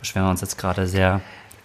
beschweren 0.01 0.27
wir 0.27 0.31
uns 0.31 0.41
jetzt 0.41 0.59
gerade 0.59 0.87
sehr. 0.87 1.21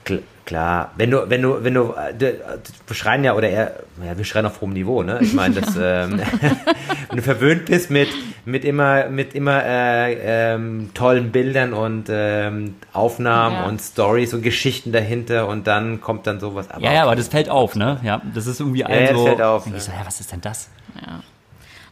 Kl- 0.06 0.22
Klar, 0.44 0.92
wenn 0.98 1.12
du, 1.12 1.30
wenn 1.30 1.42
du, 1.44 1.64
wenn 1.64 1.76
du, 1.76 1.94
äh, 1.94 2.14
wir 2.20 2.96
schreien 2.96 3.24
ja, 3.24 3.36
oder 3.36 3.48
eher, 3.48 3.74
ja, 4.04 4.18
wir 4.18 4.26
schreien 4.26 4.46
auf 4.48 4.60
hohem 4.60 4.74
Niveau, 4.74 5.04
ne? 5.04 5.20
Ich 5.22 5.34
meine, 5.34 5.62
das, 5.62 5.76
ähm, 5.80 6.20
wenn 7.10 7.18
du 7.18 7.22
verwöhnt 7.22 7.66
bist 7.68 7.92
mit, 7.92 8.10
mit 8.44 8.66
immer, 8.66 9.08
mit 9.08 9.36
immer 9.36 9.64
äh, 9.64 10.14
ähm, 10.56 10.90
tollen 10.96 11.32
Bildern 11.32 11.74
und 11.74 12.06
ähm, 12.10 12.76
Aufnahmen 12.92 13.58
Ja. 13.58 13.66
und 13.68 13.80
Stories 13.80 14.34
und 14.34 14.42
Geschichten 14.42 14.92
dahinter 14.92 15.48
und 15.48 15.68
dann 15.68 16.02
kommt 16.02 16.26
dann 16.26 16.40
sowas. 16.40 16.70
Aber 16.72 16.84
Ja, 16.84 16.92
ja, 16.94 17.04
aber 17.04 17.16
das 17.16 17.28
fällt 17.28 17.48
auf, 17.50 17.76
ne? 17.76 18.00
Ja, 18.04 18.22
das 18.34 18.48
ist 18.48 18.60
irgendwie 18.60 18.84
allen 18.84 19.06
ja, 19.06 19.12
das 19.12 19.18
so. 19.20 19.26
fällt 19.28 19.42
auf, 19.44 19.68
ich 19.68 19.74
ja. 19.74 19.80
so, 19.80 19.92
ja, 19.92 20.00
was 20.06 20.20
ist 20.20 20.32
denn 20.32 20.42
das? 20.42 20.70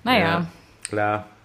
Naja. 0.04 0.20
ja, 0.26 0.46
klar. 0.88 1.26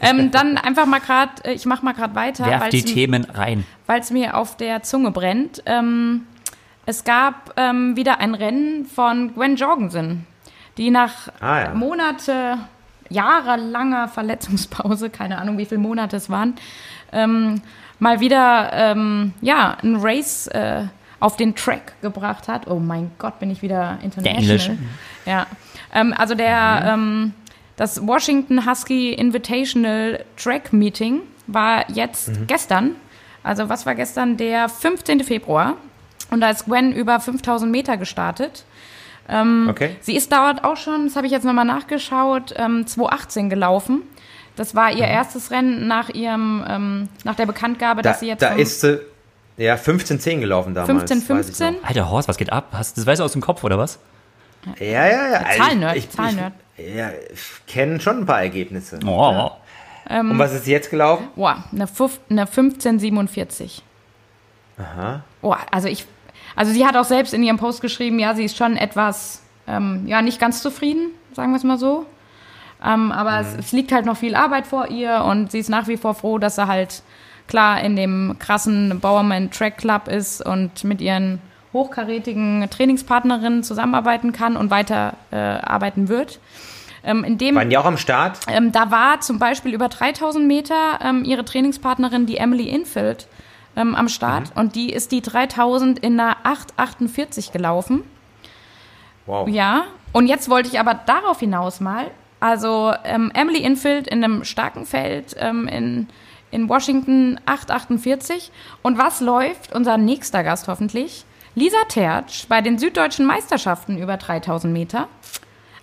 Ähm, 0.00 0.30
dann 0.30 0.58
einfach 0.58 0.86
mal 0.86 1.00
gerade, 1.00 1.50
ich 1.52 1.66
mach 1.66 1.82
mal 1.82 1.92
gerade 1.92 2.14
weiter, 2.14 2.46
Werf 2.46 2.68
die 2.68 2.84
Themen 2.84 3.24
rein. 3.24 3.64
weil 3.88 3.98
es 4.00 4.12
mir 4.12 4.36
auf 4.36 4.56
der 4.56 4.84
Zunge 4.84 5.10
brennt. 5.10 5.60
Ähm, 5.66 6.22
es 6.86 7.02
gab 7.02 7.52
ähm, 7.56 7.96
wieder 7.96 8.20
ein 8.20 8.36
Rennen 8.36 8.86
von 8.86 9.34
Gwen 9.34 9.56
Jorgensen, 9.56 10.24
die 10.78 10.90
nach 10.90 11.28
Ah, 11.40 11.60
ja. 11.62 11.74
Monate, 11.74 12.58
jahrelanger 13.08 14.06
Verletzungspause, 14.06 15.10
keine 15.10 15.38
Ahnung, 15.38 15.58
wie 15.58 15.66
viele 15.66 15.80
Monate 15.80 16.16
es 16.16 16.30
waren, 16.30 16.54
ähm, 17.12 17.60
mal 17.98 18.20
wieder 18.20 18.70
ähm, 18.72 19.32
ja, 19.40 19.76
ein 19.82 19.96
Race 19.96 20.46
äh, 20.46 20.84
auf 21.18 21.36
den 21.36 21.56
Track 21.56 22.00
gebracht 22.02 22.46
hat. 22.46 22.68
Oh 22.68 22.78
mein 22.78 23.10
Gott, 23.18 23.40
bin 23.40 23.50
ich 23.50 23.62
wieder 23.62 23.98
international. 24.02 24.42
Englisch. 24.42 24.70
Ja, 25.26 25.46
ähm, 25.92 26.14
also 26.16 26.34
der 26.36 26.82
ähm, 26.86 27.34
das 27.76 28.06
Washington 28.06 28.66
Husky 28.68 29.12
Invitational 29.12 30.24
Track 30.36 30.72
Meeting 30.72 31.20
war 31.46 31.90
jetzt 31.90 32.30
gestern. 32.46 32.96
Also 33.42 33.68
was 33.68 33.86
war 33.86 33.94
gestern? 33.94 34.36
Der 34.36 34.68
15. 34.68 35.24
Februar. 35.24 35.76
Und 36.30 36.40
da 36.40 36.50
ist 36.50 36.66
Gwen 36.66 36.92
über 36.92 37.20
5000 37.20 37.70
Meter 37.70 37.96
gestartet. 37.96 38.64
Okay. 39.28 39.96
Sie 40.00 40.16
ist 40.16 40.32
dort 40.32 40.64
auch 40.64 40.76
schon, 40.76 41.06
das 41.06 41.16
habe 41.16 41.26
ich 41.26 41.32
jetzt 41.32 41.44
nochmal 41.44 41.64
nachgeschaut, 41.64 42.54
ähm, 42.56 42.86
2018 42.86 43.48
gelaufen. 43.48 44.02
Das 44.56 44.74
war 44.74 44.90
ihr 44.92 45.06
erstes 45.06 45.50
Rennen 45.50 45.86
nach 45.86 46.10
ihrem, 46.10 46.64
ähm, 46.68 47.08
nach 47.24 47.36
der 47.36 47.46
Bekanntgabe, 47.46 48.02
Da, 48.02 48.10
dass 48.10 48.20
sie 48.20 48.26
jetzt 48.26 48.42
da 48.42 48.54
ist 48.54 48.80
sie, 48.82 49.00
ja, 49.56 49.76
15-10 49.76 50.40
gelaufen 50.40 50.74
damals. 50.74 51.10
15, 51.10 51.18
weiß 51.18 51.48
ich 51.48 51.56
15. 51.56 51.74
noch. 51.74 51.88
Alter 51.88 52.10
Horst, 52.10 52.28
was 52.28 52.36
geht 52.36 52.52
ab? 52.52 52.68
Hast, 52.72 52.98
das 52.98 53.06
weißt 53.06 53.20
du 53.20 53.24
aus 53.24 53.32
dem 53.32 53.40
Kopf, 53.40 53.64
oder 53.64 53.78
was? 53.78 53.98
Ja, 54.78 54.86
ja, 54.86 55.06
ja. 55.06 55.38
Also 55.40 55.62
Zahlennerd, 55.62 55.96
ich, 55.96 56.04
ich, 56.04 56.10
Zahlennerd. 56.10 56.52
Ich, 56.71 56.71
ja, 56.94 57.10
ich 57.32 57.66
kenne 57.66 58.00
schon 58.00 58.18
ein 58.20 58.26
paar 58.26 58.42
Ergebnisse. 58.42 58.98
Oh. 59.06 59.50
Und 60.08 60.38
was 60.38 60.52
ist 60.52 60.66
jetzt 60.66 60.90
gelaufen? 60.90 61.28
Boah, 61.36 61.64
eine, 61.72 61.86
Fuf- 61.86 62.18
eine 62.28 62.42
1547. 62.42 63.82
Aha. 64.78 65.22
Oh, 65.42 65.54
also 65.70 65.88
ich, 65.88 66.06
also 66.56 66.72
sie 66.72 66.84
hat 66.86 66.96
auch 66.96 67.04
selbst 67.04 67.34
in 67.34 67.42
ihrem 67.42 67.56
Post 67.56 67.80
geschrieben, 67.80 68.18
ja, 68.18 68.34
sie 68.34 68.44
ist 68.44 68.56
schon 68.56 68.76
etwas, 68.76 69.42
ähm, 69.66 70.04
ja, 70.06 70.22
nicht 70.22 70.40
ganz 70.40 70.60
zufrieden, 70.62 71.08
sagen 71.34 71.52
wir 71.52 71.56
es 71.56 71.64
mal 71.64 71.78
so. 71.78 72.04
Ähm, 72.84 73.12
aber 73.12 73.40
es, 73.40 73.54
es 73.54 73.72
liegt 73.72 73.92
halt 73.92 74.06
noch 74.06 74.16
viel 74.16 74.34
Arbeit 74.34 74.66
vor 74.66 74.88
ihr 74.88 75.22
und 75.24 75.52
sie 75.52 75.60
ist 75.60 75.68
nach 75.68 75.86
wie 75.86 75.96
vor 75.96 76.14
froh, 76.14 76.38
dass 76.38 76.56
sie 76.56 76.66
halt 76.66 77.02
klar 77.46 77.80
in 77.80 77.94
dem 77.96 78.36
krassen 78.40 78.98
Bowerman 79.00 79.50
Track 79.50 79.78
Club 79.78 80.08
ist 80.08 80.44
und 80.44 80.82
mit 80.84 81.00
ihren 81.00 81.40
hochkarätigen 81.72 82.68
Trainingspartnerinnen 82.70 83.62
zusammenarbeiten 83.62 84.32
kann 84.32 84.56
und 84.56 84.70
weiter 84.70 85.14
äh, 85.30 85.36
arbeiten 85.36 86.08
wird. 86.08 86.38
Ähm, 87.04 87.24
in 87.24 87.38
dem 87.38 87.56
Waren 87.56 87.70
die 87.70 87.78
auch 87.78 87.84
am 87.84 87.96
Start? 87.96 88.38
ähm, 88.48 88.72
da 88.72 88.90
war 88.90 89.20
zum 89.20 89.38
Beispiel 89.38 89.74
über 89.74 89.88
3000 89.88 90.46
Meter 90.46 91.00
ähm, 91.02 91.24
ihre 91.24 91.44
Trainingspartnerin, 91.44 92.26
die 92.26 92.36
Emily 92.36 92.68
Infield, 92.68 93.26
ähm, 93.74 93.94
am 93.94 94.08
Start. 94.08 94.52
Und 94.54 94.76
die 94.76 94.92
ist 94.92 95.12
die 95.12 95.22
3000 95.22 95.98
in 95.98 96.20
einer 96.20 96.36
848 96.44 97.52
gelaufen. 97.52 98.02
Wow. 99.26 99.48
Ja. 99.48 99.84
Und 100.12 100.26
jetzt 100.26 100.48
wollte 100.50 100.68
ich 100.68 100.78
aber 100.78 100.94
darauf 100.94 101.40
hinaus 101.40 101.80
mal, 101.80 102.10
also 102.38 102.92
ähm, 103.04 103.30
Emily 103.34 103.60
Infield 103.60 104.06
in 104.08 104.22
einem 104.22 104.44
starken 104.44 104.84
Feld 104.84 105.34
ähm, 105.38 105.68
in, 105.68 106.08
in 106.50 106.68
Washington 106.68 107.40
848. 107.46 108.50
Und 108.82 108.98
was 108.98 109.20
läuft? 109.20 109.74
Unser 109.74 109.96
nächster 109.96 110.44
Gast 110.44 110.68
hoffentlich. 110.68 111.24
Lisa 111.54 111.76
Tertsch 111.88 112.46
bei 112.48 112.60
den 112.60 112.78
süddeutschen 112.78 113.26
Meisterschaften 113.26 113.98
über 113.98 114.16
3000 114.16 114.72
Meter. 114.72 115.08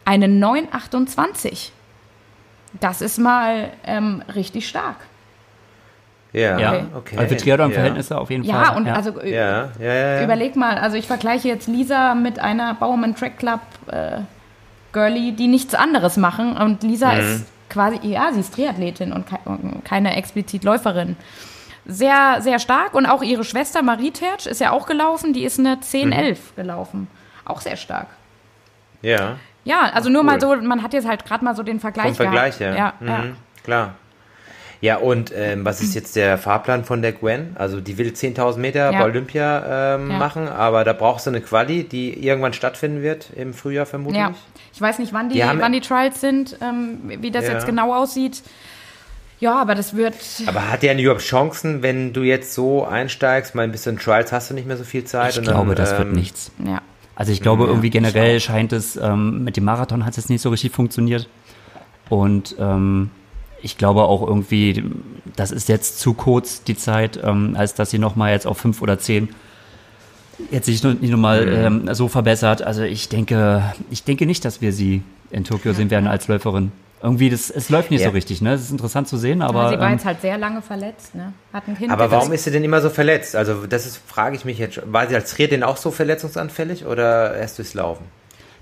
Eine 0.06 0.28
928. 0.28 1.72
Das 2.80 3.02
ist 3.02 3.18
mal 3.20 3.72
ähm, 3.86 4.24
richtig 4.34 4.68
stark. 4.68 4.96
Ja, 6.32 6.60
Ja, 6.60 6.74
okay. 6.96 7.18
also 7.18 7.36
für 7.36 7.42
Triathlon-Verhältnisse 7.42 8.16
auf 8.18 8.30
jeden 8.30 8.44
Ja, 8.44 8.64
Fall. 8.66 8.78
und 8.78 8.88
also 8.88 9.20
äh, 9.20 9.34
Ja, 9.34 9.70
ja, 9.80 9.94
ja. 9.94 9.94
ja. 10.18 10.24
Überleg 10.24 10.56
mal, 10.56 10.78
also 10.78 10.96
ich 10.96 11.08
vergleiche 11.08 11.48
jetzt 11.48 11.68
Lisa 11.68 12.14
mit 12.14 12.38
einer 12.40 12.76
Bauermann 12.76 13.16
Track 13.16 13.38
Club 13.40 13.62
äh, 13.92 14.20
Girlie, 14.94 15.32
die 15.32 15.48
nichts 15.48 15.74
anderes 15.74 16.18
machen. 16.18 16.56
Und 16.56 16.84
Lisa 16.84 17.14
Mhm. 17.14 17.20
ist 17.20 17.46
quasi, 17.70 17.98
ja, 18.08 18.30
sie 18.34 18.40
ist 18.42 18.54
Triathletin 18.54 19.12
und 19.12 19.26
keine 19.84 20.16
explizit 20.16 20.64
Läuferin. 20.64 21.16
Sehr, 21.92 22.38
sehr 22.42 22.60
stark. 22.60 22.94
Und 22.94 23.06
auch 23.06 23.24
ihre 23.24 23.44
Schwester 23.44 23.82
Marie 23.82 24.12
Tertsch 24.12 24.46
ist 24.46 24.62
ja 24.62 24.72
auch 24.72 24.86
gelaufen. 24.86 25.34
Die 25.34 25.44
ist 25.44 25.58
eine 25.60 25.76
Mhm. 25.78 25.82
10-11 25.82 26.38
gelaufen. 26.56 27.08
Auch 27.46 27.62
sehr 27.62 27.76
stark. 27.76 28.08
ja. 29.02 29.38
Ja, 29.66 29.92
also 29.94 30.10
nur 30.10 30.22
cool. 30.22 30.26
mal 30.26 30.42
so, 30.42 30.56
man 30.56 30.82
hat 30.82 30.94
jetzt 30.94 31.06
halt 31.08 31.26
gerade 31.26 31.44
mal 31.44 31.54
so 31.56 31.64
den 31.64 31.80
Vergleich 31.82 32.08
Vom 32.08 32.16
Vergleich, 32.16 32.60
ja. 32.60 32.74
Ja, 32.76 32.94
ja. 33.06 33.18
Mhm, 33.20 33.36
Klar. 33.64 33.94
Ja, 34.82 34.96
und 34.98 35.32
ähm, 35.36 35.66
was 35.66 35.82
ist 35.82 35.94
jetzt 35.94 36.16
der 36.16 36.38
Fahrplan 36.38 36.86
von 36.86 37.02
der 37.02 37.12
Gwen? 37.12 37.56
Also 37.60 37.82
die 37.82 37.98
will 37.98 38.14
10.000 38.14 38.58
Meter 38.58 38.90
Ja. 38.92 39.00
bei 39.00 39.04
Olympia 39.06 39.96
ähm, 39.96 40.10
Ja. 40.12 40.18
machen, 40.18 40.48
aber 40.48 40.86
da 40.86 40.94
brauchst 40.94 41.26
du 41.28 41.32
eine 41.32 41.42
Quali, 41.42 41.84
die 41.84 42.26
irgendwann 42.26 42.54
stattfinden 42.54 43.04
wird, 43.04 43.32
im 43.36 43.54
Frühjahr 43.54 43.86
vermutlich. 43.86 44.18
Ja, 44.22 44.32
ich 44.74 44.80
weiß 44.82 44.98
nicht, 45.00 45.12
wann 45.14 45.28
die, 45.30 45.36
Die 45.36 45.44
wann 45.44 45.74
die 45.74 45.82
Trials 45.82 46.22
sind, 46.22 46.58
ähm, 46.62 47.00
wie 47.20 47.30
das 47.30 47.46
Ja. 47.46 47.54
jetzt 47.54 47.66
genau 47.66 47.94
aussieht. 47.94 48.42
Ja, 49.40 49.62
aber 49.62 49.74
das 49.74 49.96
wird, 49.96 50.16
Aber 50.48 50.70
hat 50.70 50.84
der 50.84 50.94
denn 50.94 51.04
überhaupt 51.04 51.24
Chancen, 51.24 51.82
wenn 51.82 52.12
du 52.12 52.24
jetzt 52.24 52.54
so 52.54 52.86
einsteigst, 52.86 53.56
mal 53.56 53.62
ein 53.62 53.72
bisschen 53.72 53.98
Trials 53.98 54.32
hast 54.34 54.50
du 54.50 54.54
nicht 54.54 54.68
mehr 54.68 54.76
so 54.76 54.84
viel 54.84 55.06
Zeit? 55.06 55.32
Ich 55.32 55.38
und 55.38 55.46
glaube, 55.46 55.76
dann, 55.76 55.86
das 55.86 55.98
wird 55.98 56.10
ähm, 56.10 56.14
nichts. 56.14 56.52
ja. 56.66 56.82
Also 57.16 57.34
ich 57.34 57.42
glaube, 57.42 57.66
irgendwie 57.66 57.90
generell 57.90 58.40
scheint 58.40 58.72
es, 58.72 58.96
ähm, 58.96 59.44
mit 59.44 59.58
dem 59.58 59.66
Marathon 59.66 60.06
hat 60.06 60.12
es 60.12 60.18
jetzt 60.18 60.30
nicht 60.30 60.42
so 60.42 60.50
richtig 60.52 60.72
funktioniert. 60.72 61.28
Und 62.08 62.56
ähm, 62.60 63.12
ich 63.62 63.78
glaube 63.78 64.04
auch 64.04 64.26
irgendwie, 64.26 64.86
das 65.36 65.52
ist 65.52 65.68
jetzt 65.68 66.00
zu 66.00 66.14
kurz 66.14 66.64
die 66.64 66.78
Zeit, 66.78 67.20
ähm, 67.22 67.56
als 67.58 67.74
dass 67.74 67.90
sie 67.90 68.00
nochmal 68.00 68.32
jetzt 68.32 68.48
auf 68.48 68.58
fünf 68.58 68.82
oder 68.82 69.00
zehn 69.00 69.30
jetzt 70.52 70.66
sich 70.66 70.82
nicht 70.84 71.12
nochmal 71.12 71.48
ähm, 71.50 71.94
so 71.94 72.08
verbessert. 72.08 72.62
Also 72.62 72.84
ich 72.84 73.10
denke, 73.10 73.74
ich 73.92 74.04
denke 74.04 74.26
nicht, 74.26 74.46
dass 74.46 74.62
wir 74.62 74.72
sie 74.72 75.02
in 75.32 75.44
Tokio 75.44 75.74
sehen 75.74 75.92
werden 75.92 76.08
als 76.08 76.28
Läuferin. 76.30 76.72
Irgendwie, 77.02 77.30
das, 77.30 77.50
es 77.50 77.70
läuft 77.70 77.92
nicht 77.92 78.02
Ja. 78.02 78.08
so 78.08 78.14
richtig, 78.14 78.42
ne? 78.42 78.54
Es 78.54 78.62
ist 78.62 78.72
interessant 78.72 79.08
zu 79.08 79.18
sehen, 79.18 79.42
aber. 79.42 79.62
Aber 79.62 79.70
sie 79.70 79.80
war 79.80 79.88
ähm, 79.88 79.94
jetzt 79.94 80.06
halt 80.06 80.22
sehr 80.22 80.38
lange 80.38 80.62
verletzt, 80.62 81.16
ne? 81.16 81.34
Hat 81.54 81.64
ein 81.68 81.78
Kind. 81.78 81.92
Aber 81.92 82.12
warum 82.12 82.32
ist 82.34 82.44
sie 82.44 82.52
denn 82.52 82.64
immer 82.64 82.82
so 82.82 82.90
verletzt? 82.90 83.36
Also 83.36 83.66
das 83.68 83.86
ist, 83.86 84.02
frage 84.06 84.36
ich 84.36 84.44
mich 84.46 84.58
jetzt 84.58 84.76
schon. 84.76 84.92
War 84.92 85.08
sie 85.08 85.16
als 85.16 85.32
Triathlon 85.34 85.64
auch 85.64 85.78
so 85.78 85.92
verletzungsanfällig 85.92 86.86
oder 86.86 87.36
erst 87.36 87.58
durchs 87.58 87.74
Laufen? 87.74 88.06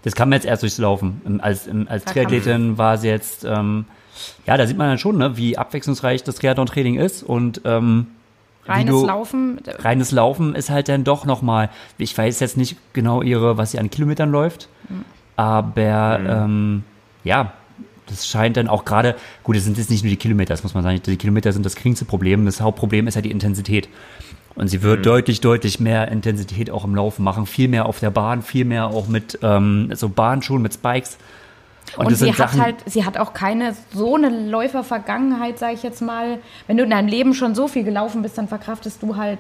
Das 0.04 0.14
kam 0.16 0.32
jetzt 0.32 0.46
erst 0.46 0.62
durchs 0.62 0.78
Laufen. 0.78 1.22
Im- 1.26 1.42
Als, 1.42 1.66
im, 1.68 1.88
als. 1.90 2.06
Triathletin 2.06 2.78
war 2.78 2.98
sie 2.98 3.08
jetzt, 3.10 3.44
ähm, 3.44 3.86
ja, 4.46 4.56
da 4.56 4.68
sieht 4.68 4.78
man 4.78 4.88
dann 4.88 4.98
schon, 5.00 5.18
ne, 5.18 5.36
wie 5.36 5.58
abwechslungsreich 5.58 6.24
das 6.24 6.36
Triathlon-Training 6.36 6.96
ist 7.00 7.24
und 7.24 7.62
ähm, 7.66 8.08
reines 8.68 8.92
du- 8.94 9.06
Laufen. 9.08 9.60
reines 9.80 10.12
Laufen 10.12 10.54
ist 10.54 10.70
halt 10.70 10.88
dann 10.90 11.04
doch 11.04 11.26
nochmal, 11.26 11.70
ich 11.98 12.16
weiß 12.18 12.40
jetzt 12.40 12.56
nicht 12.58 12.78
genau 12.94 13.22
ihre, 13.24 13.58
was 13.58 13.72
sie 13.72 13.80
an 13.80 13.90
Kilometern 13.90 14.30
läuft, 14.30 14.70
aber 15.36 16.20
ähm, 16.26 16.84
ja, 17.24 17.54
das 18.10 18.28
scheint 18.28 18.58
dann 18.58 18.68
auch 18.68 18.86
gerade, 18.86 19.16
gut, 19.44 19.56
es 19.56 19.64
sind 19.64 19.78
jetzt 19.78 19.90
nicht 19.90 20.04
nur 20.04 20.10
die 20.10 20.18
Kilometer, 20.18 20.54
das 20.54 20.64
muss 20.64 20.74
man 20.74 20.84
sagen, 20.84 21.02
die 21.06 21.18
Kilometer 21.18 21.52
sind 21.54 21.66
das 21.66 21.76
geringste 21.76 22.06
Problem, 22.06 22.46
das 22.46 22.62
Hauptproblem 22.62 23.08
ist 23.08 23.16
ja 23.16 23.22
die 23.22 23.32
Intensität. 23.32 23.90
Und 24.56 24.70
sie 24.70 24.82
wird 24.82 25.06
deutlich, 25.06 25.40
deutlich 25.40 25.80
mehr 25.80 26.08
Intensität 26.12 26.72
auch 26.72 26.84
im 26.84 26.96
Laufen 26.96 27.24
machen, 27.24 27.46
viel 27.46 27.68
mehr 27.68 27.86
auf 27.86 28.00
der 28.00 28.10
Bahn, 28.10 28.42
viel 28.42 28.66
mehr 28.66 28.88
auch 28.88 29.08
mit 29.08 29.38
ähm, 29.44 29.92
so 29.94 30.10
Bahnschuhen, 30.10 30.64
mit 30.64 30.74
Spikes. 30.74 31.18
Und, 31.96 32.12
das 32.12 32.20
sie 32.20 32.30
hat 32.30 32.38
Sachen- 32.38 32.62
halt, 32.62 32.76
sie 32.88 33.06
hat 33.06 33.18
auch 33.18 33.34
keine 33.34 33.76
so 33.94 34.16
eine 34.16 34.30
Läufervergangenheit, 34.50 35.60
sage 35.60 35.74
ich 35.76 35.84
jetzt 35.84 36.02
mal. 36.02 36.40
Wenn 36.66 36.78
du 36.78 36.84
in 36.84 36.90
deinem 36.90 37.08
Leben 37.08 37.34
schon 37.34 37.56
so 37.56 37.68
viel 37.68 37.84
gelaufen 37.84 38.24
bist, 38.24 38.38
dann 38.38 38.48
verkraftest 38.48 39.02
du 39.04 39.16
halt 39.16 39.38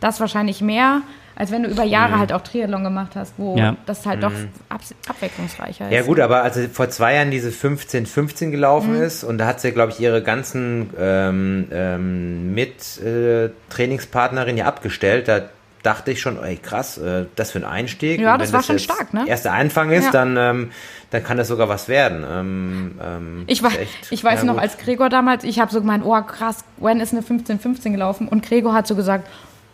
das 0.00 0.20
wahrscheinlich 0.20 0.60
mehr, 0.60 1.02
als 1.40 1.50
wenn 1.50 1.62
du 1.64 1.70
über 1.70 1.84
Jahre 1.84 2.18
halt 2.18 2.32
auch 2.32 2.42
Triathlon 2.42 2.84
gemacht 2.84 3.12
hast, 3.16 3.32
wo 3.38 3.56
Ja. 3.56 3.74
das 3.86 4.04
halt 4.06 4.22
doch 4.22 4.32
ab, 4.68 4.80
abwechslungsreicher 5.08 5.86
ist. 5.88 5.92
Ja 5.94 6.02
gut, 6.02 6.20
aber 6.20 6.42
als 6.42 6.54
sie 6.56 6.68
vor 6.68 6.88
zwei 6.90 7.14
Jahren 7.14 7.30
diese 7.30 7.50
15-15 7.50 8.50
gelaufen 8.50 8.96
Mhm. 8.96 9.02
ist 9.02 9.24
und 9.24 9.38
da 9.38 9.46
hat 9.46 9.60
sie, 9.60 9.72
glaube 9.72 9.92
ich, 9.92 10.00
ihre 10.00 10.22
ganzen 10.22 10.90
ähm, 10.98 11.66
ähm, 11.72 12.54
mit 12.54 12.98
äh, 13.02 13.48
Trainingspartnerin 13.70 14.56
ja 14.56 14.66
abgestellt, 14.66 15.28
da 15.28 15.40
dachte 15.82 16.10
ich 16.10 16.20
schon, 16.20 16.38
ey 16.44 16.56
krass, 16.56 16.98
äh, 16.98 17.24
das 17.36 17.52
für 17.52 17.58
ein 17.60 17.64
Einstieg. 17.64 18.20
Ja, 18.20 18.36
das 18.36 18.52
war 18.52 18.62
schon 18.62 18.76
jetzt 18.76 18.84
stark, 18.84 19.14
ne? 19.14 19.24
Erster 19.26 19.52
Anfang 19.52 19.90
ist, 19.90 20.04
Ja. 20.04 20.10
dann, 20.10 20.36
ähm, 20.36 20.70
dann 21.10 21.24
kann 21.24 21.38
das 21.38 21.48
sogar 21.48 21.70
was 21.70 21.88
werden. 21.88 22.22
Ähm, 22.30 22.98
ähm, 23.02 23.44
Ich, 23.46 23.62
war, 23.62 23.72
echt, 23.72 24.12
ich 24.12 24.22
weiß 24.22 24.42
noch, 24.44 24.54
gut. 24.54 24.62
als 24.62 24.76
Gregor 24.76 25.08
damals, 25.08 25.42
ich 25.42 25.58
habe 25.58 25.72
so 25.72 25.80
gemeint, 25.80 26.04
oh 26.04 26.20
krass, 26.20 26.64
Gwen 26.78 27.00
ist 27.00 27.14
eine 27.14 27.22
15-15 27.22 27.92
gelaufen 27.92 28.28
und 28.28 28.44
Gregor 28.44 28.74
hat 28.74 28.86
so 28.86 28.94
gesagt, 28.94 29.26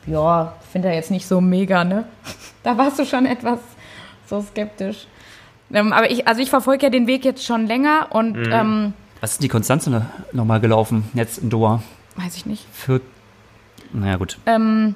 ja, 0.07 0.55
finde 0.73 0.89
er 0.89 0.95
jetzt 0.95 1.11
nicht 1.11 1.27
so 1.27 1.41
mega, 1.41 1.85
ne? 1.85 2.05
Da 2.63 2.77
warst 2.77 2.99
du 2.99 3.05
schon 3.05 3.27
etwas 3.27 3.61
so 4.29 4.41
skeptisch. 4.43 5.07
Ähm, 5.73 5.93
aber 5.93 6.11
ich, 6.11 6.27
also 6.27 6.41
ich 6.43 6.51
verfolge 6.51 6.87
ja 6.87 6.91
den 6.91 7.07
Weg 7.07 7.25
jetzt 7.25 7.45
schon 7.45 7.67
länger 7.67 8.09
und 8.11 8.33
Mhm. 8.37 8.53
ähm, 8.53 8.93
Was 9.21 9.33
ist 9.33 9.43
die 9.43 9.49
Konstanze 9.49 10.05
nochmal 10.33 10.61
gelaufen, 10.61 11.09
jetzt 11.15 11.39
in 11.39 11.51
Doha? 11.51 11.83
weiß 12.17 12.37
ich 12.37 12.47
nicht. 12.47 12.67
Für, 12.73 13.01
naja 13.93 14.17
gut. 14.17 14.39
Ähm, 14.47 14.95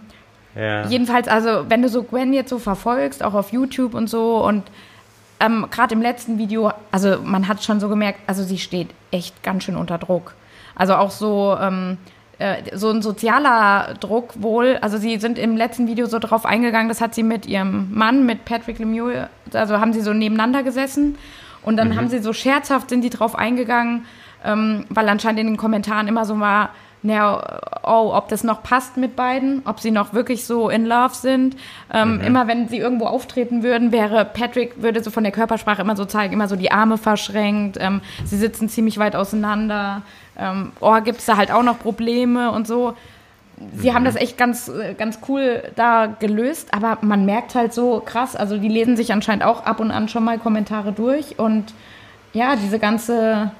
ja. 0.56 0.86
Jedenfalls, 0.88 1.28
also 1.28 1.66
wenn 1.68 1.82
du 1.82 1.88
so 1.88 2.02
Gwen 2.02 2.32
jetzt 2.32 2.50
so 2.50 2.58
verfolgst, 2.58 3.22
auch 3.22 3.34
auf 3.34 3.52
YouTube 3.52 3.94
und 3.94 4.08
so 4.10 4.44
und 4.44 4.64
ähm, 5.38 5.66
gerade 5.70 5.94
im 5.94 6.02
letzten 6.02 6.38
Video, 6.38 6.72
also 6.90 7.18
man 7.22 7.46
hat 7.46 7.62
schon 7.62 7.78
so 7.78 7.88
gemerkt, 7.88 8.18
also 8.26 8.42
sie 8.42 8.58
steht 8.58 8.88
echt 9.10 9.42
ganz 9.42 9.64
schön 9.64 9.76
unter 9.76 9.96
Druck. 9.98 10.34
Also 10.74 10.94
auch 10.96 11.10
so, 11.10 11.56
ähm, 11.60 11.98
äh, 12.40 12.76
so 12.76 12.90
ein 12.90 13.02
sozialer 13.02 13.94
Druck 14.00 14.42
wohl. 14.42 14.78
Also 14.80 14.96
sie 14.96 15.18
sind 15.18 15.38
im 15.38 15.56
letzten 15.56 15.86
Video 15.86 16.06
so 16.06 16.18
drauf 16.18 16.46
eingegangen, 16.46 16.88
das 16.88 17.00
hat 17.00 17.14
sie 17.14 17.22
mit 17.22 17.46
ihrem 17.46 17.88
Mann, 17.92 18.24
mit 18.24 18.44
Patrick 18.46 18.78
Lemieux, 18.78 19.28
also 19.52 19.78
haben 19.78 19.92
sie 19.92 20.00
so 20.00 20.12
nebeneinander 20.12 20.62
gesessen 20.62 21.18
und 21.62 21.76
dann 21.76 21.96
haben 21.96 22.08
sie 22.08 22.20
so 22.20 22.32
scherzhaft 22.32 22.88
sind 22.88 23.02
die 23.02 23.10
drauf 23.10 23.36
eingegangen, 23.36 24.06
ähm, 24.44 24.86
weil 24.88 25.08
anscheinend 25.08 25.40
in 25.40 25.46
den 25.48 25.56
Kommentaren 25.58 26.08
immer 26.08 26.24
so 26.24 26.40
war, 26.40 26.70
naja, 27.02 27.60
oh, 27.82 28.12
ob 28.14 28.28
das 28.28 28.44
noch 28.44 28.62
passt 28.62 28.96
mit 28.96 29.16
beiden, 29.16 29.62
ob 29.64 29.80
sie 29.80 29.90
noch 29.90 30.12
wirklich 30.12 30.44
so 30.44 30.68
in 30.68 30.84
love 30.84 31.14
sind. 31.14 31.56
Ähm, 31.92 32.20
Immer 32.20 32.46
wenn 32.46 32.68
sie 32.68 32.76
irgendwo 32.76 33.06
auftreten 33.06 33.62
würden, 33.62 33.90
wäre 33.90 34.26
Patrick, 34.26 34.82
würde 34.82 35.02
so 35.02 35.10
von 35.10 35.24
der 35.24 35.32
Körpersprache 35.32 35.80
immer 35.80 35.96
so 35.96 36.04
zeigen, 36.04 36.34
immer 36.34 36.48
so 36.48 36.56
die 36.56 36.70
Arme 36.70 36.98
verschränkt, 36.98 37.78
ähm, 37.80 38.02
sie 38.24 38.36
sitzen 38.36 38.68
ziemlich 38.68 38.98
weit 38.98 39.16
auseinander, 39.16 40.02
ähm, 40.40 40.72
oh, 40.80 40.98
gibt 41.02 41.20
es 41.20 41.26
da 41.26 41.36
halt 41.36 41.50
auch 41.50 41.62
noch 41.62 41.78
Probleme 41.78 42.50
und 42.50 42.66
so. 42.66 42.94
Sie 43.76 43.92
haben 43.92 44.06
das 44.06 44.16
echt 44.16 44.38
ganz, 44.38 44.68
äh, 44.68 44.94
ganz 44.94 45.18
cool 45.28 45.62
da 45.76 46.06
gelöst, 46.06 46.72
aber 46.72 46.98
man 47.02 47.26
merkt 47.26 47.54
halt 47.54 47.74
so 47.74 48.00
krass, 48.04 48.34
also 48.34 48.56
die 48.56 48.68
lesen 48.68 48.96
sich 48.96 49.12
anscheinend 49.12 49.44
auch 49.44 49.64
ab 49.64 49.80
und 49.80 49.90
an 49.90 50.08
schon 50.08 50.24
mal 50.24 50.38
Kommentare 50.38 50.92
durch 50.92 51.38
und 51.38 51.74
ja, 52.32 52.56
diese 52.56 52.78
ganze, 52.78 53.50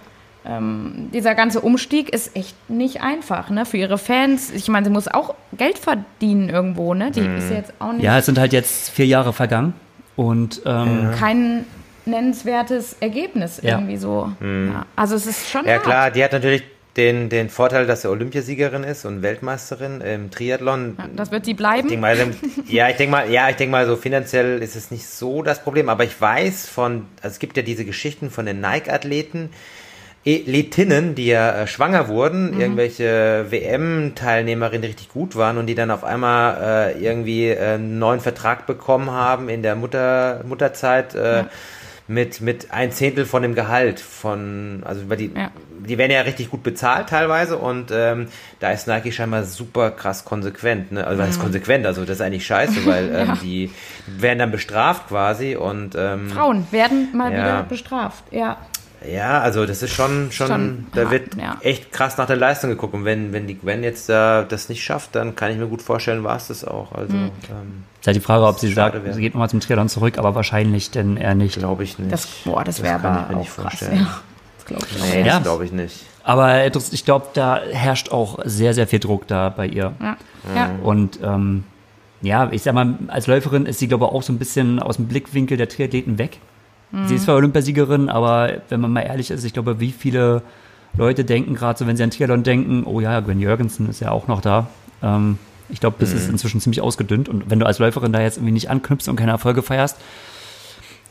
ähm, 0.47 1.11
dieser 1.13 1.35
ganze 1.35 1.61
Umstieg 1.61 2.09
ist 2.09 2.35
echt 2.35 2.71
nicht 2.71 3.03
einfach, 3.03 3.51
ne, 3.51 3.67
für 3.67 3.77
ihre 3.77 3.99
Fans. 3.99 4.51
Ich 4.53 4.69
meine, 4.69 4.87
sie 4.87 4.93
muss 4.93 5.07
auch 5.07 5.35
Geld 5.53 5.77
verdienen 5.77 6.49
irgendwo, 6.49 6.95
ne, 6.95 7.11
die 7.11 7.21
ist 7.21 7.51
jetzt 7.51 7.75
auch 7.79 7.93
nicht 7.93 8.03
Ja, 8.03 8.17
es 8.17 8.25
sind 8.25 8.39
halt 8.39 8.55
jetzt 8.55 8.89
vier 8.89 9.07
Jahre 9.07 9.35
vergangen 9.35 9.75
und 10.17 10.63
ähm, 10.65 11.11
kein 11.19 11.67
nennenswertes 12.07 12.97
Ergebnis 13.01 13.61
Ja. 13.63 13.77
irgendwie 13.77 13.97
so. 13.97 14.33
Ja, 14.41 14.87
also 14.97 15.17
es 15.17 15.27
ist 15.27 15.49
schon 15.51 15.65
Ja 15.67 15.75
hart. 15.75 15.83
klar, 15.85 16.11
die 16.11 16.23
hat 16.25 16.33
natürlich 16.33 16.63
den, 16.97 17.29
den 17.29 17.51
Vorteil, 17.51 17.87
dass 17.87 18.03
sie 18.03 18.09
Olympiasiegerin 18.11 18.83
ist 18.83 19.05
und 19.05 19.23
Weltmeisterin 19.23 20.01
im 20.01 20.31
Triathlon. 20.31 20.97
Ja, 20.99 21.05
das 21.15 21.31
wird 21.31 21.45
sie 21.45 21.51
Ich 21.53 21.57
bleiben. 21.57 21.89
denk 21.89 22.01
mal, 22.01 22.17
ja, 22.67 22.89
ich 22.89 22.97
denke 22.97 23.13
mal, 23.13 23.31
ja, 23.31 23.49
ich 23.49 23.57
denke 23.57 23.71
mal, 23.71 23.87
so 23.87 23.95
finanziell 23.97 24.61
ist 24.61 24.75
es 24.75 24.91
nicht 24.91 25.07
so 25.07 25.43
das 25.43 25.63
Problem, 25.63 25.89
aber 25.89 26.03
ich 26.05 26.21
weiß 26.21 26.69
von, 26.69 27.07
also 27.23 27.33
es 27.35 27.39
gibt 27.39 27.57
ja 27.57 27.63
diese 27.63 27.85
Geschichten 27.85 28.29
von 28.31 28.45
den 28.45 28.61
Nike-Athleten, 28.61 29.51
Athletinnen, 30.27 31.15
die 31.15 31.29
ja 31.29 31.63
äh, 31.63 31.67
schwanger 31.67 32.09
wurden, 32.09 32.61
irgendwelche 32.61 33.47
WM-Teilnehmerinnen, 33.49 34.83
die 34.83 34.89
richtig 34.89 35.09
gut 35.09 35.35
waren 35.37 35.57
und 35.57 35.67
die 35.67 35.75
dann 35.75 35.91
auf 35.91 36.05
einmal 36.05 36.93
äh, 36.95 37.03
irgendwie 37.03 37.47
äh, 37.49 37.75
einen 37.75 37.99
neuen 37.99 38.21
Vertrag 38.21 38.67
bekommen 38.67 39.11
haben 39.11 39.49
in 39.49 39.63
der 39.63 39.77
Mutter, 39.77 40.43
Mutterzeit 40.47 41.15
äh, 41.15 41.45
mit, 42.11 42.41
mit 42.41 42.73
ein 42.73 42.91
Zehntel 42.91 43.25
von 43.25 43.43
dem 43.43 43.55
Gehalt 43.55 44.01
von, 44.01 44.83
also 44.85 45.09
weil 45.09 45.17
die, 45.17 45.31
Ja. 45.33 45.53
die 45.79 45.97
werden 45.97 46.11
ja 46.11 46.23
richtig 46.23 46.51
gut 46.51 46.65
bezahlt 46.65 47.09
teilweise 47.09 47.57
und 47.57 47.91
ähm, 47.93 48.27
da 48.59 48.73
ist 48.73 48.89
Nike 48.89 49.13
scheinbar 49.13 49.45
super 49.45 49.93
krass 49.93 50.25
konsequent. 50.25 50.91
Ne? 50.91 51.07
Also 51.07 51.23
was 51.23 51.31
ist 51.31 51.41
konsequent? 51.41 51.87
Also 51.87 52.01
das 52.05 52.17
ist 52.17 52.21
eigentlich 52.21 52.45
scheiße, 52.45 52.85
weil 52.85 53.05
ähm, 53.15 53.21
Mhm. 53.21 53.27
Ja. 53.29 53.39
die 53.43 53.71
werden 54.09 54.39
dann 54.41 54.51
bestraft 54.51 55.07
quasi 55.09 55.55
und 55.55 55.95
ähm, 55.97 56.31
Frauen 56.31 56.67
werden 56.73 57.09
mal 57.17 57.33
Ja. 57.33 57.39
wieder 57.39 57.63
bestraft. 57.69 58.25
Ja. 58.33 58.57
Ja, 59.09 59.41
also 59.41 59.65
das 59.67 59.83
ist 59.83 59.93
schon, 59.93 60.31
schon, 60.33 60.47
Schon 60.49 60.87
da 60.95 61.03
hart, 61.03 61.11
wird 61.11 61.35
ja. 61.37 61.57
echt 61.61 61.93
krass 61.93 62.19
nach 62.19 62.27
der 62.27 62.37
Leistung 62.37 62.71
geguckt 62.71 62.95
und 62.95 63.05
wenn, 63.05 63.33
wenn 63.33 63.47
die 63.47 63.59
Gwen 63.59 63.83
jetzt 63.83 64.09
da 64.09 64.43
das 64.43 64.69
nicht 64.69 64.83
schafft, 64.85 65.15
dann 65.15 65.37
kann 65.37 65.51
ich 65.53 65.57
mir 65.59 65.67
gut 65.67 65.83
vorstellen, 65.83 66.23
war 66.25 66.37
es 66.37 66.49
das 66.49 66.65
auch. 66.65 66.93
Also 66.93 67.15
Mhm. 67.15 67.31
ähm, 67.51 67.85
ist 68.01 68.07
halt 68.07 68.17
die 68.17 68.21
Frage, 68.21 68.47
ob 68.47 68.59
sie 68.59 68.73
sagt, 68.73 68.95
wäre. 69.03 69.15
sie 69.15 69.21
geht 69.21 69.35
nochmal 69.35 69.51
zum 69.51 69.61
Triathlon 69.61 69.89
zurück, 69.89 70.19
aber 70.19 70.35
wahrscheinlich 70.35 70.91
denn 70.91 71.17
eher 71.17 71.35
nicht. 71.35 71.59
glaube 71.59 71.85
ich 71.85 71.99
nicht. 71.99 72.13
Das, 72.13 72.27
boah, 72.45 72.63
das, 72.65 72.77
Das 72.77 72.85
wäre 72.85 72.99
kann 72.99 73.13
ich 73.15 73.19
aber 73.21 73.29
mir 73.29 73.35
auch 73.37 73.41
nicht 73.41 73.55
krass. 73.55 73.63
vorstellen. 73.63 73.97
Ja. 74.01 74.21
Das 74.59 74.67
glaube 74.67 74.87
ich 74.91 75.03
nee, 75.15 75.21
Ja. 75.27 75.35
das 75.35 75.43
glaube 75.43 75.65
ich 75.65 75.73
nicht. 75.73 75.97
Aber 76.23 76.49
interess- 76.53 76.93
ich 76.93 77.05
glaube, 77.07 77.27
da 77.33 77.61
herrscht 77.73 78.11
auch 78.13 78.39
sehr, 78.45 78.75
sehr 78.75 78.87
viel 78.87 78.99
Druck 78.99 79.27
da 79.27 79.49
bei 79.49 79.67
ihr. 79.67 79.93
Ja. 80.01 80.17
Ja. 80.55 80.71
Und 80.83 81.19
ähm, 81.23 81.65
ja, 82.23 82.49
ich 82.53 82.63
sag 82.63 82.75
mal, 82.75 82.95
als 83.09 83.27
Läuferin 83.27 83.65
ist 83.65 83.79
sie, 83.79 83.89
glaube 83.89 84.05
ich, 84.05 84.11
auch 84.13 84.23
so 84.23 84.33
ein 84.33 84.39
bisschen 84.39 84.79
aus 84.79 84.97
dem 84.97 85.07
Blickwinkel 85.09 85.57
der 85.57 85.69
Triathleten 85.71 86.19
weg. 86.19 86.39
Sie 87.07 87.15
ist 87.15 87.25
zwar 87.25 87.37
Olympiasiegerin, 87.37 88.09
aber 88.09 88.55
wenn 88.69 88.81
man 88.81 88.93
mal 88.93 89.03
ehrlich 89.03 89.31
ist, 89.31 89.45
ich 89.45 89.53
glaube, 89.53 89.79
wie 89.79 89.93
viele 89.93 90.43
Leute 90.97 91.25
denken 91.25 91.55
gerade 91.55 91.79
so, 91.79 91.87
wenn 91.87 91.97
sie 91.97 92.03
an 92.03 92.11
Triathlon 92.11 92.43
denken, 92.43 92.83
oh 92.85 92.99
ja, 93.01 93.21
Gwen 93.21 93.39
Jürgensen 93.41 93.89
ist 93.89 94.01
ja 94.01 94.11
auch 94.11 94.27
noch 94.27 94.41
da. 94.41 94.67
Ähm, 95.03 95.39
ich 95.69 95.79
glaube, 95.79 95.97
das 96.01 96.13
ist 96.13 96.29
inzwischen 96.29 96.61
ziemlich 96.61 96.81
ausgedünnt. 96.81 97.29
Und 97.29 97.49
wenn 97.49 97.61
du 97.61 97.67
als 97.67 97.79
Läuferin 97.79 98.13
da 98.13 98.21
jetzt 98.21 98.39
irgendwie 98.39 98.53
nicht 98.55 98.71
anknüpfst 98.71 99.09
und 99.09 99.15
keine 99.15 99.31
Erfolge 99.31 99.63
feierst, 99.63 99.99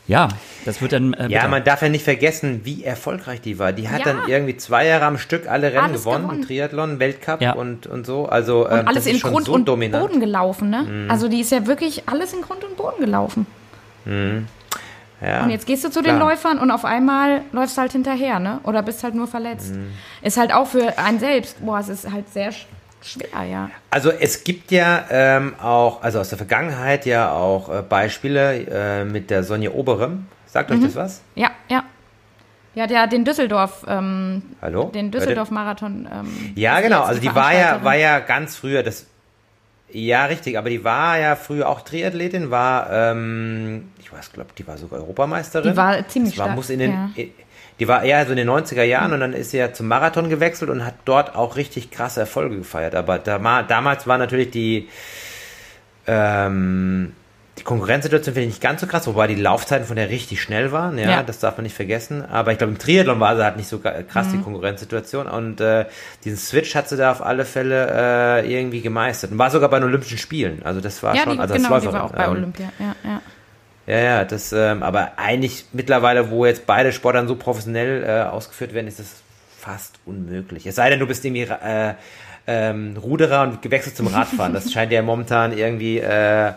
ja, 0.06 0.28
das 0.66 0.82
wird 0.82 0.92
dann. 0.92 1.14
Äh, 1.14 1.30
Ja, 1.30 1.48
man 1.48 1.64
darf 1.64 1.82
ja 1.82 1.88
nicht 1.88 2.04
vergessen, 2.04 2.62
wie 2.66 2.84
erfolgreich 2.84 3.40
die 3.42 3.58
war. 3.60 3.72
Die 3.72 3.88
hat 3.88 4.00
Ja. 4.00 4.06
dann 4.14 4.28
irgendwie 4.28 4.58
zwei 4.58 4.86
Jahre 4.88 5.06
am 5.06 5.18
Stück 5.18 5.48
alle 5.48 5.68
Rennen 5.68 5.78
Alles 5.86 6.04
gewonnen, 6.04 6.24
gewonnen. 6.24 6.42
Triathlon, 6.42 7.00
Weltcup 7.00 7.40
Ja. 7.42 7.54
und, 7.54 7.88
und 7.88 8.06
so. 8.06 8.26
Also 8.26 8.68
ähm, 8.68 8.80
Und 8.80 8.88
alles 8.88 8.96
das 8.96 9.06
ist 9.06 9.14
in 9.14 9.20
schon 9.20 9.32
Grund 9.32 9.46
so 9.46 9.54
und 9.54 9.66
dominant. 9.68 10.04
Mhm. 10.04 10.08
Boden 10.08 10.20
gelaufen, 10.20 10.70
ne? 10.72 11.06
Also 11.10 11.30
die 11.30 11.40
ist 11.40 11.52
ja 11.52 11.68
wirklich 11.68 12.04
alles 12.08 12.34
in 12.34 12.42
Grund 12.42 12.64
und 12.66 12.76
Boden 12.76 13.00
gelaufen. 13.00 13.46
Ja. 15.22 15.44
Und 15.44 15.50
jetzt 15.50 15.66
gehst 15.68 15.84
du 15.84 15.90
zu 15.90 16.02
den 16.02 16.16
klar. 16.16 16.30
Läufern 16.30 16.60
und 16.60 16.72
auf 16.72 16.86
einmal 16.86 17.42
läufst 17.52 17.76
du 17.78 17.82
halt 17.82 17.92
hinterher, 17.92 18.40
ne? 18.40 18.60
Oder 18.64 18.82
bist 18.84 19.04
halt 19.04 19.16
nur 19.16 19.28
verletzt. 19.28 19.74
Mhm. 19.74 19.92
Ist 20.22 20.38
halt 20.38 20.54
auch 20.54 20.68
für 20.68 20.98
einen 20.98 21.20
selbst, 21.20 21.64
boah, 21.66 21.80
es 21.80 21.90
ist 21.90 22.10
halt 22.12 22.30
sehr 22.32 22.52
sch- 22.52 22.66
schwer, 23.02 23.44
ja. 23.44 23.70
Also 23.92 24.12
es 24.12 24.44
gibt 24.44 24.72
ja 24.72 25.04
ähm, 25.10 25.56
auch, 25.62 26.02
also 26.04 26.20
aus 26.20 26.30
der 26.30 26.38
Vergangenheit 26.38 27.06
ja 27.06 27.32
auch 27.34 27.70
äh, 27.70 27.82
Beispiele 27.82 28.66
äh, 29.02 29.06
mit 29.06 29.30
der 29.30 29.44
Sonja 29.44 29.72
Oberem. 29.72 30.28
Sagt 30.46 30.70
Mhm. 30.70 30.78
euch 30.78 30.84
das 30.86 30.96
was? 30.96 31.22
Ja, 31.36 31.52
ja. 31.70 31.84
Ja, 32.76 32.88
der 32.88 33.08
den 33.08 33.26
Düsseldorf, 33.26 33.84
ähm, 33.88 34.44
Hallo? 34.62 34.86
den? 34.94 35.12
Düsseldorf-Marathon. 35.12 36.08
Ähm, 36.12 36.54
Ja, 36.56 36.80
genau. 36.82 37.02
Also 37.02 37.20
die 37.20 37.34
war 37.34 37.54
ja, 37.54 37.84
war 37.84 37.96
ja 37.96 38.20
ganz 38.20 38.56
früher 38.56 38.84
das. 38.84 39.06
Ja, 39.92 40.26
richtig, 40.26 40.58
aber 40.58 40.70
die 40.70 40.84
war 40.84 41.18
ja 41.18 41.36
früher 41.36 41.68
auch 41.68 41.82
Triathletin, 41.82 42.52
war, 42.52 42.92
ähm, 42.92 43.90
ich 44.00 44.12
weiß, 44.12 44.32
glaube, 44.34 44.52
die 44.58 44.68
war 44.68 44.78
sogar 44.78 45.00
Europameisterin. 45.00 45.72
Die 45.72 45.78
war 45.78 46.08
ziemlich 46.08 46.34
das 46.34 46.40
war, 46.40 46.46
stark, 46.46 46.56
muss 46.56 46.70
in 46.70 46.80
den, 46.80 46.92
ja. 46.92 47.24
Die 47.80 47.88
war 47.88 48.04
eher 48.04 48.26
so 48.26 48.32
in 48.32 48.38
den 48.38 48.50
90er 48.50 48.84
Jahren 48.84 49.14
und 49.14 49.22
dann 49.22 49.32
ist 49.32 49.52
sie 49.52 49.58
ja 49.58 49.72
zum 49.72 49.88
Marathon 49.88 50.30
gewechselt 50.30 50.70
und 50.70 50.86
hat 50.86 50.96
dort 51.06 51.34
auch 51.36 51.56
richtig 51.56 51.92
krasse 51.92 52.20
Erfolge 52.20 52.58
gefeiert. 52.58 52.94
Aber 52.94 53.20
da, 53.20 53.64
damals 53.64 54.06
war 54.06 54.18
natürlich 54.18 54.52
die, 54.52 54.90
ähm, 56.06 57.14
die 57.60 57.64
Konkurrenzsituation 57.64 58.34
finde 58.34 58.48
ich 58.48 58.56
nicht 58.56 58.62
ganz 58.62 58.82
so 58.82 58.88
krass, 58.88 59.06
wobei 59.06 59.28
die 59.28 59.36
Laufzeiten 59.36 59.86
von 59.86 59.96
der 59.96 60.10
richtig 60.10 60.42
schnell 60.42 60.72
waren, 60.72 60.98
ja, 60.98 61.10
ja. 61.10 61.24
das 61.24 61.40
darf 61.40 61.58
man 61.58 61.64
nicht 61.64 61.76
vergessen. 61.76 62.24
Aber 62.26 62.52
ich 62.52 62.58
glaube, 62.58 62.74
im 62.74 62.80
Triathlon 62.80 63.20
war 63.20 63.36
sie 63.36 63.44
halt 63.44 63.58
nicht 63.58 63.68
so 63.68 63.80
krass, 63.80 64.28
mhm. 64.28 64.32
die 64.32 64.38
Konkurrenzsituation. 64.40 65.28
Und 65.28 65.60
äh, 65.60 65.86
diesen 66.24 66.38
Switch 66.38 66.74
hat 66.74 66.88
sie 66.88 66.98
da 66.98 67.12
auf 67.12 67.22
alle 67.22 67.46
Fälle 67.46 68.42
äh, 68.44 68.54
irgendwie 68.54 68.82
gemeistert. 68.82 69.32
Und 69.32 69.38
war 69.38 69.52
sogar 69.52 69.70
bei 69.70 69.80
den 69.80 69.90
Olympischen 69.90 70.18
Spielen. 70.18 70.62
Also 70.64 70.80
das 70.80 71.04
war 71.04 71.16
ja, 71.16 71.24
schon, 71.24 71.34
die, 71.34 71.40
also 71.40 71.54
genau, 71.54 71.70
das 71.70 71.84
die 71.84 71.94
war 71.94 72.04
auch 72.06 72.12
bei 72.12 72.24
ähm, 72.24 72.32
Olympia, 72.32 72.72
ja, 72.80 72.96
ja. 73.04 73.22
Ja, 73.88 73.98
ja, 73.98 74.24
das, 74.24 74.54
ähm, 74.54 74.84
aber 74.84 75.14
eigentlich 75.18 75.66
mittlerweile, 75.74 76.30
wo 76.30 76.46
jetzt 76.46 76.66
beide 76.68 76.94
Sportler 76.94 77.28
so 77.28 77.36
professionell 77.36 78.04
äh, 78.04 78.30
ausgeführt 78.30 78.74
werden, 78.74 78.88
ist 78.88 79.00
das 79.00 79.16
fast 79.58 79.96
unmöglich. 80.06 80.66
Es 80.66 80.76
sei 80.76 80.90
denn, 80.90 81.00
du 81.00 81.08
bist 81.08 81.26
irgendwie 81.26 81.42
äh, 81.42 81.96
ähm, 82.50 82.98
Ruderer 82.98 83.44
und 83.44 83.62
gewechselt 83.62 83.96
zum 83.96 84.08
Radfahren. 84.08 84.54
Das 84.54 84.72
scheint 84.72 84.92
ja 84.92 85.04
momentan 85.04 85.56
irgendwie 85.56 86.00
äh, 86.00 86.52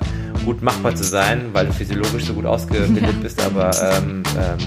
gut 0.45 0.63
machbar 0.63 0.95
zu 0.95 1.05
sein, 1.05 1.51
weil 1.53 1.67
du 1.67 1.73
physiologisch 1.73 2.25
so 2.25 2.33
gut 2.33 2.47
ausgebildet 2.47 3.21
bist, 3.23 3.41
aber 3.45 3.71
ähm, 3.83 4.23
ähm, 4.39 4.59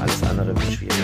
alles 0.00 0.22
andere 0.28 0.48
wird 0.48 0.72
schwierig. 0.72 0.94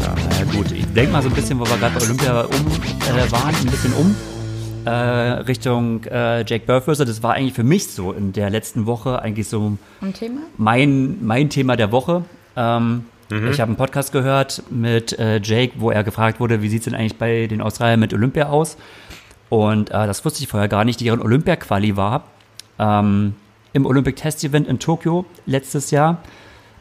Ja, 0.00 0.14
naja, 0.14 0.52
gut. 0.56 0.72
Ich 0.72 0.86
denke 0.94 1.12
mal 1.12 1.22
so 1.22 1.28
ein 1.28 1.34
bisschen, 1.34 1.60
wo 1.60 1.64
wir 1.66 1.76
gerade 1.76 1.94
bei 1.98 2.04
Olympia 2.04 2.40
um 2.40 2.48
äh, 2.50 3.32
waren, 3.32 3.54
ein 3.54 3.66
bisschen 3.66 3.92
um 3.92 4.16
äh, 4.86 4.90
Richtung 4.90 6.04
äh, 6.04 6.44
Jake 6.46 6.64
Burfurster. 6.66 7.04
Das 7.04 7.22
war 7.22 7.34
eigentlich 7.34 7.54
für 7.54 7.64
mich 7.64 7.88
so 7.88 8.12
in 8.12 8.32
der 8.32 8.48
letzten 8.48 8.86
Woche 8.86 9.20
eigentlich 9.20 9.48
so 9.48 9.76
ein 10.00 10.14
Thema? 10.14 10.40
Mein, 10.56 11.18
mein 11.24 11.50
Thema 11.50 11.76
der 11.76 11.92
Woche. 11.92 12.24
Ähm, 12.56 13.04
mhm. 13.30 13.50
Ich 13.50 13.60
habe 13.60 13.68
einen 13.68 13.76
Podcast 13.76 14.12
gehört 14.12 14.62
mit 14.70 15.18
äh, 15.18 15.40
Jake, 15.42 15.74
wo 15.76 15.90
er 15.90 16.04
gefragt 16.04 16.40
wurde, 16.40 16.62
wie 16.62 16.68
sieht 16.68 16.80
es 16.80 16.84
denn 16.84 16.94
eigentlich 16.94 17.16
bei 17.16 17.46
den 17.46 17.60
Australiern 17.60 18.00
mit 18.00 18.12
Olympia 18.12 18.48
aus? 18.48 18.76
Und 19.48 19.90
äh, 19.90 20.06
das 20.06 20.24
wusste 20.24 20.42
ich 20.42 20.48
vorher 20.48 20.68
gar 20.68 20.84
nicht. 20.84 21.00
Deren 21.00 21.20
Olympia-Quali 21.20 21.96
war 21.96 22.24
ähm, 22.78 23.34
im 23.72 23.86
Olympic 23.86 24.16
Test 24.16 24.44
Event 24.44 24.68
in 24.68 24.78
Tokio 24.78 25.24
letztes 25.46 25.90
Jahr 25.90 26.18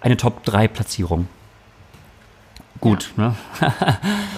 eine 0.01 0.17
Top-3-Platzierung 0.17 1.27
gut, 2.81 3.11
ja. 3.17 3.29
ne? 3.29 3.35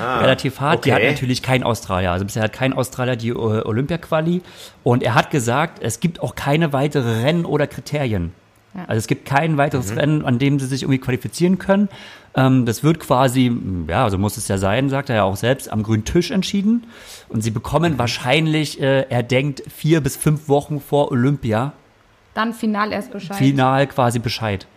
ah, 0.02 0.20
relativ 0.22 0.60
hart. 0.60 0.80
Okay. 0.80 0.90
Die 0.90 0.96
hat 0.96 1.04
natürlich 1.04 1.42
kein 1.42 1.64
Australier. 1.64 2.12
Also 2.12 2.26
bisher 2.26 2.44
hat 2.44 2.54
kein 2.54 2.74
Australier 2.74 3.16
die 3.16 3.30
äh, 3.30 3.34
Olympia-Quali. 3.34 4.42
Und 4.84 5.04
er 5.04 5.16
hat 5.16 5.32
gesagt, 5.32 5.82
es 5.82 6.00
gibt 6.00 6.22
auch 6.22 6.36
keine 6.36 6.74
weitere 6.74 7.24
Rennen 7.24 7.46
oder 7.46 7.68
Kriterien. 7.68 8.34
Ja. 8.74 8.86
Also 8.88 9.00
es 9.00 9.08
gibt 9.08 9.26
kein 9.26 9.58
weiteres 9.58 9.92
mhm. 9.92 9.98
Rennen, 9.98 10.26
an 10.26 10.40
dem 10.40 10.60
sie 10.60 10.66
sich 10.66 10.84
irgendwie 10.84 11.00
qualifizieren 11.00 11.58
können. 11.58 11.90
Ähm, 12.36 12.66
das 12.66 12.84
wird 12.84 13.00
quasi, 13.00 13.52
ja, 13.88 14.10
so 14.10 14.18
muss 14.18 14.38
es 14.38 14.48
ja 14.48 14.58
sein, 14.58 14.90
sagt 14.90 15.10
er 15.10 15.18
ja 15.18 15.24
auch 15.24 15.36
selbst, 15.36 15.72
am 15.72 15.84
grünen 15.84 16.06
Tisch 16.06 16.32
entschieden. 16.32 16.86
Und 17.30 17.42
sie 17.42 17.52
bekommen 17.52 17.94
mhm. 17.94 18.00
wahrscheinlich, 18.00 18.82
äh, 18.82 19.06
er 19.10 19.24
denkt, 19.24 19.64
vier 19.70 20.02
bis 20.02 20.16
fünf 20.16 20.48
Wochen 20.48 20.80
vor 20.80 21.12
Olympia. 21.12 21.74
Dann 22.34 22.54
final 22.54 22.94
erst 22.94 23.12
Bescheid. 23.12 23.38
Final 23.38 23.88
quasi 23.88 24.20
Bescheid. 24.20 24.68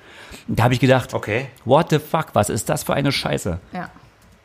Und 0.48 0.58
da 0.58 0.64
habe 0.64 0.74
ich 0.74 0.80
gedacht, 0.80 1.14
okay. 1.14 1.46
what 1.64 1.90
the 1.90 2.00
fuck, 2.00 2.28
was 2.32 2.50
ist 2.50 2.68
das 2.68 2.82
für 2.82 2.94
eine 2.94 3.12
Scheiße? 3.12 3.60
Ja. 3.72 3.90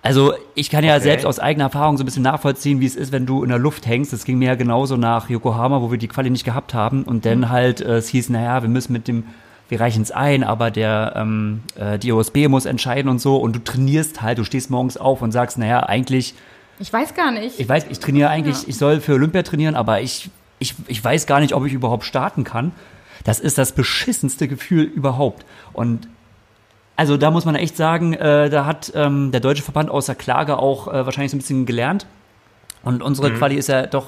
Also 0.01 0.33
ich 0.55 0.69
kann 0.69 0.85
ja 0.85 0.93
okay. 0.93 1.03
selbst 1.03 1.25
aus 1.25 1.39
eigener 1.39 1.65
Erfahrung 1.65 1.97
so 1.97 2.03
ein 2.03 2.05
bisschen 2.05 2.23
nachvollziehen, 2.23 2.79
wie 2.79 2.85
es 2.85 2.95
ist, 2.95 3.11
wenn 3.11 3.25
du 3.25 3.43
in 3.43 3.49
der 3.49 3.59
Luft 3.59 3.85
hängst. 3.85 4.13
Das 4.13 4.23
ging 4.23 4.37
mir 4.37 4.47
ja 4.47 4.55
genauso 4.55 4.95
nach 4.95 5.29
Yokohama, 5.29 5.81
wo 5.81 5.91
wir 5.91 5.97
die 5.97 6.07
Quali 6.07 6.29
nicht 6.29 6.45
gehabt 6.45 6.73
haben. 6.73 7.03
Und 7.03 7.25
dann 7.25 7.39
mhm. 7.39 7.49
halt, 7.49 7.81
äh, 7.81 7.97
es 7.97 8.07
hieß, 8.07 8.29
naja, 8.29 8.61
wir 8.61 8.69
müssen 8.69 8.93
mit 8.93 9.07
dem, 9.09 9.25
wir 9.67 9.81
reichen 9.81 10.01
es 10.01 10.11
ein, 10.11 10.43
aber 10.43 10.71
der 10.71 11.13
ähm, 11.17 11.63
äh, 11.75 11.99
die 11.99 12.13
OSB 12.13 12.47
muss 12.47 12.65
entscheiden 12.65 13.09
und 13.09 13.19
so. 13.19 13.35
Und 13.37 13.55
du 13.55 13.63
trainierst 13.63 14.21
halt, 14.21 14.37
du 14.37 14.45
stehst 14.45 14.69
morgens 14.69 14.95
auf 14.95 15.21
und 15.21 15.33
sagst, 15.33 15.57
naja, 15.57 15.83
eigentlich. 15.83 16.33
Ich 16.79 16.93
weiß 16.93 17.13
gar 17.13 17.31
nicht. 17.31 17.59
Ich 17.59 17.67
weiß, 17.67 17.87
ich 17.89 17.99
trainiere 17.99 18.29
eigentlich, 18.29 18.63
ja. 18.63 18.69
ich 18.69 18.77
soll 18.77 19.01
für 19.01 19.13
Olympia 19.13 19.43
trainieren, 19.43 19.75
aber 19.75 19.99
ich, 19.99 20.29
ich, 20.59 20.75
ich 20.87 21.03
weiß 21.03 21.25
gar 21.25 21.41
nicht, 21.41 21.53
ob 21.53 21.65
ich 21.65 21.73
überhaupt 21.73 22.05
starten 22.05 22.45
kann. 22.45 22.71
Das 23.25 23.41
ist 23.41 23.57
das 23.57 23.73
beschissenste 23.73 24.47
Gefühl 24.47 24.83
überhaupt. 24.83 25.45
Und 25.73 26.07
also 26.99 27.15
da 27.15 27.31
muss 27.31 27.45
man 27.45 27.55
echt 27.55 27.77
sagen, 27.77 28.11
äh, 28.11 28.49
da 28.49 28.65
hat 28.65 28.91
ähm, 28.93 29.31
der 29.31 29.39
Deutsche 29.39 29.63
Verband 29.63 29.89
außer 29.89 30.15
Klage 30.15 30.59
auch 30.59 30.89
äh, 30.89 31.05
wahrscheinlich 31.05 31.31
so 31.31 31.37
ein 31.37 31.39
bisschen 31.39 31.65
gelernt. 31.65 32.05
Und 32.83 33.01
unsere 33.01 33.29
mhm. 33.29 33.37
Quali 33.37 33.55
ist 33.55 33.69
ja 33.69 33.85
doch, 33.85 34.07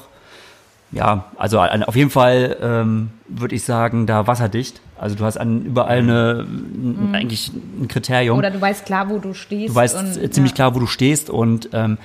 ja, 0.92 1.24
also 1.38 1.62
auf 1.62 1.96
jeden 1.96 2.10
Fall 2.10 2.58
ähm, 2.62 3.12
würde 3.30 3.56
ich 3.56 3.64
sagen, 3.64 4.08
da 4.08 4.28
wasserdicht. 4.28 4.82
Also 5.00 5.16
du 5.16 5.24
hast 5.24 5.38
an 5.38 5.62
überall 5.64 6.04
mhm. 6.04 6.10
eine, 6.10 6.46
mhm. 6.46 7.16
eigentlich 7.16 7.54
ein 7.80 7.88
Kriterium. 7.88 8.38
Oder 8.38 8.52
du 8.52 8.60
weißt 8.60 8.86
klar, 8.86 9.10
wo 9.10 9.20
du 9.20 9.34
stehst. 9.34 9.70
Du 9.70 9.76
weißt 9.76 9.98
und, 9.98 10.34
ziemlich 10.34 10.52
ja. 10.52 10.56
klar, 10.56 10.76
wo 10.76 10.80
du 10.80 10.88
stehst 10.88 11.30
und 11.30 11.70
ähm, 11.72 11.98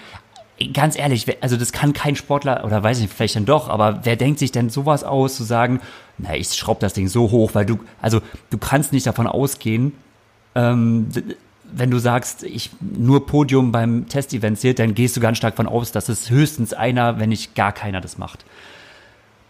ganz 0.72 0.96
ehrlich, 0.96 1.26
also 1.42 1.56
das 1.56 1.72
kann 1.72 1.94
kein 1.94 2.14
Sportler, 2.14 2.64
oder 2.64 2.80
weiß 2.80 3.00
ich 3.00 3.10
vielleicht 3.10 3.34
dann 3.34 3.44
doch, 3.44 3.68
aber 3.68 4.02
wer 4.04 4.14
denkt 4.14 4.38
sich 4.38 4.52
denn 4.52 4.70
sowas 4.70 5.02
aus, 5.02 5.34
zu 5.34 5.42
sagen, 5.42 5.80
na, 6.16 6.36
ich 6.36 6.54
schraube 6.54 6.78
das 6.78 6.92
Ding 6.92 7.08
so 7.08 7.32
hoch, 7.32 7.50
weil 7.54 7.66
du, 7.66 7.80
also 8.00 8.20
du 8.50 8.58
kannst 8.58 8.92
nicht 8.92 9.08
davon 9.08 9.26
ausgehen, 9.26 9.92
ähm, 10.56 11.08
wenn 11.72 11.90
du 11.90 11.98
sagst, 11.98 12.42
ich 12.42 12.70
nur 12.80 13.26
Podium 13.26 13.72
beim 13.72 14.08
Testevent 14.08 14.58
zählt, 14.58 14.78
dann 14.78 14.94
gehst 14.94 15.16
du 15.16 15.20
ganz 15.20 15.38
stark 15.38 15.56
davon 15.56 15.70
aus, 15.70 15.92
dass 15.92 16.08
es 16.08 16.30
höchstens 16.30 16.72
einer, 16.72 17.18
wenn 17.18 17.28
nicht 17.28 17.54
gar 17.54 17.72
keiner 17.72 18.00
das 18.00 18.18
macht. 18.18 18.44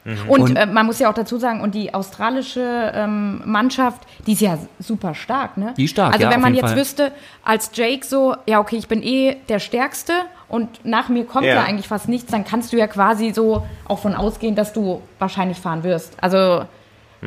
Mhm. 0.04 0.28
Und, 0.28 0.40
und 0.40 0.56
äh, 0.56 0.66
man 0.66 0.86
muss 0.86 0.98
ja 0.98 1.10
auch 1.10 1.14
dazu 1.14 1.36
sagen, 1.36 1.60
und 1.60 1.74
die 1.74 1.92
australische 1.92 2.92
ähm, 2.94 3.42
Mannschaft, 3.44 4.02
die 4.26 4.32
ist 4.32 4.40
ja 4.40 4.56
super 4.78 5.14
stark, 5.14 5.56
ne? 5.56 5.74
Die 5.76 5.88
stark, 5.88 6.14
Also 6.14 6.24
ja, 6.24 6.30
wenn 6.30 6.40
man 6.40 6.54
jetzt 6.54 6.68
Fall. 6.68 6.76
wüsste, 6.76 7.12
als 7.44 7.70
Jake 7.74 8.06
so, 8.06 8.36
ja 8.46 8.60
okay, 8.60 8.76
ich 8.76 8.86
bin 8.86 9.02
eh 9.02 9.36
der 9.48 9.58
Stärkste 9.58 10.12
und 10.48 10.84
nach 10.84 11.08
mir 11.08 11.24
kommt 11.24 11.46
ja. 11.46 11.54
ja. 11.54 11.64
eigentlich 11.64 11.88
fast 11.88 12.08
nichts, 12.08 12.30
dann 12.30 12.44
kannst 12.44 12.72
du 12.72 12.76
ja 12.76 12.86
quasi 12.86 13.32
so 13.34 13.66
auch 13.84 13.98
von 13.98 14.14
ausgehen, 14.14 14.54
dass 14.54 14.72
du 14.72 15.02
wahrscheinlich 15.18 15.58
fahren 15.58 15.82
wirst. 15.82 16.12
Also, 16.22 16.64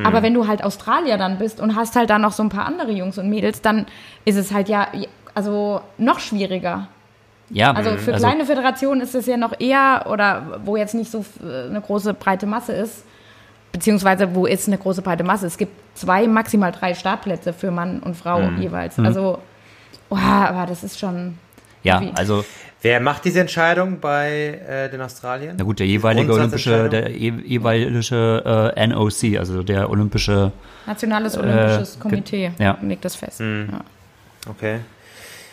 mhm. 0.00 0.06
aber 0.06 0.22
wenn 0.22 0.34
du 0.34 0.46
halt 0.46 0.64
Australier 0.64 1.18
dann 1.18 1.38
bist 1.38 1.60
und 1.60 1.76
hast 1.76 1.96
halt 1.96 2.10
dann 2.10 2.22
noch 2.22 2.32
so 2.32 2.42
ein 2.42 2.48
paar 2.48 2.66
andere 2.66 2.92
Jungs 2.92 3.18
und 3.18 3.28
Mädels, 3.28 3.62
dann 3.62 3.86
ist 4.24 4.36
es 4.36 4.52
halt 4.52 4.68
ja, 4.68 4.88
also 5.34 5.80
noch 5.98 6.20
schwieriger. 6.20 6.88
Ja, 7.50 7.72
also 7.72 7.90
für 7.96 8.14
also, 8.14 8.26
kleine 8.26 8.44
Föderationen 8.44 9.00
ist 9.00 9.14
es 9.14 9.26
ja 9.26 9.36
noch 9.36 9.58
eher, 9.58 10.06
oder 10.08 10.60
wo 10.64 10.76
jetzt 10.76 10.94
nicht 10.94 11.10
so 11.10 11.24
eine 11.42 11.80
große 11.80 12.14
breite 12.14 12.46
Masse 12.46 12.72
ist, 12.72 13.04
beziehungsweise 13.72 14.34
wo 14.34 14.46
ist 14.46 14.68
eine 14.68 14.78
große 14.78 15.02
breite 15.02 15.24
Masse? 15.24 15.46
Es 15.46 15.58
gibt 15.58 15.72
zwei, 15.94 16.28
maximal 16.28 16.70
drei 16.70 16.94
Startplätze 16.94 17.52
für 17.52 17.70
Mann 17.70 18.00
und 18.00 18.16
Frau 18.16 18.40
mhm. 18.40 18.62
jeweils. 18.62 18.98
Mhm. 18.98 19.06
Also, 19.06 19.38
oh, 20.10 20.16
aber 20.16 20.66
das 20.66 20.84
ist 20.84 20.98
schon. 20.98 21.38
Ja, 21.82 22.02
also. 22.14 22.44
Wer 22.82 23.00
macht 23.00 23.24
diese 23.26 23.40
Entscheidung 23.40 24.00
bei 24.00 24.58
äh, 24.66 24.90
den 24.90 25.02
Australiern? 25.02 25.56
Na 25.58 25.64
gut, 25.64 25.80
der 25.80 25.86
jeweilige 25.86 26.32
olympische, 26.32 26.88
der 26.88 27.10
jeweilige 27.10 28.72
äh, 28.74 28.86
NOC, 28.86 29.38
also 29.38 29.62
der 29.62 29.90
olympische 29.90 30.52
Nationales 30.86 31.36
Olympisches 31.36 31.96
äh, 31.96 31.98
Komitee 31.98 32.52
ja. 32.58 32.78
legt 32.80 33.04
das 33.04 33.16
fest. 33.16 33.40
Mhm. 33.40 33.68
Ja. 33.70 33.80
Okay. 34.50 34.78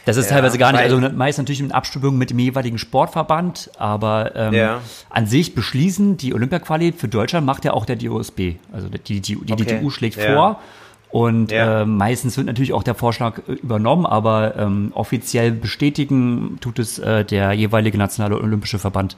Das 0.05 0.15
ist 0.15 0.29
ja, 0.29 0.37
teilweise 0.37 0.57
gar 0.57 0.71
nicht, 0.71 0.79
also 0.79 1.01
meist 1.01 1.37
natürlich 1.37 1.59
in 1.59 1.73
Abstimmung 1.73 2.17
mit 2.17 2.29
dem 2.29 2.39
jeweiligen 2.39 2.77
Sportverband, 2.77 3.71
aber 3.77 4.33
ähm, 4.37 4.53
ja. 4.53 4.81
an 5.09 5.25
sich 5.25 5.53
beschließen, 5.53 6.15
die 6.15 6.33
Olympia-Quali 6.33 6.93
für 6.93 7.09
Deutschland 7.09 7.45
macht 7.45 7.65
ja 7.65 7.73
auch 7.73 7.85
der 7.85 7.97
DOSB. 7.97 8.53
Also 8.71 8.87
die, 8.87 8.99
die, 8.99 9.19
die, 9.19 9.35
die 9.35 9.51
okay. 9.53 9.65
DTU 9.65 9.89
schlägt 9.89 10.15
ja. 10.15 10.33
vor. 10.33 10.61
Und 11.09 11.51
äh, 11.53 11.85
meistens 11.85 12.35
wird 12.35 12.47
natürlich 12.47 12.73
auch 12.73 12.83
der 12.83 12.95
Vorschlag 12.95 13.39
äh, 13.47 13.53
übernommen, 13.53 14.05
aber 14.05 14.55
ähm, 14.57 14.91
offiziell 14.93 15.51
bestätigen 15.51 16.57
tut 16.59 16.79
es 16.79 16.99
äh, 16.99 17.23
der 17.23 17.53
jeweilige 17.53 17.97
nationale 17.97 18.37
olympische 18.37 18.77
Verband. 18.77 19.15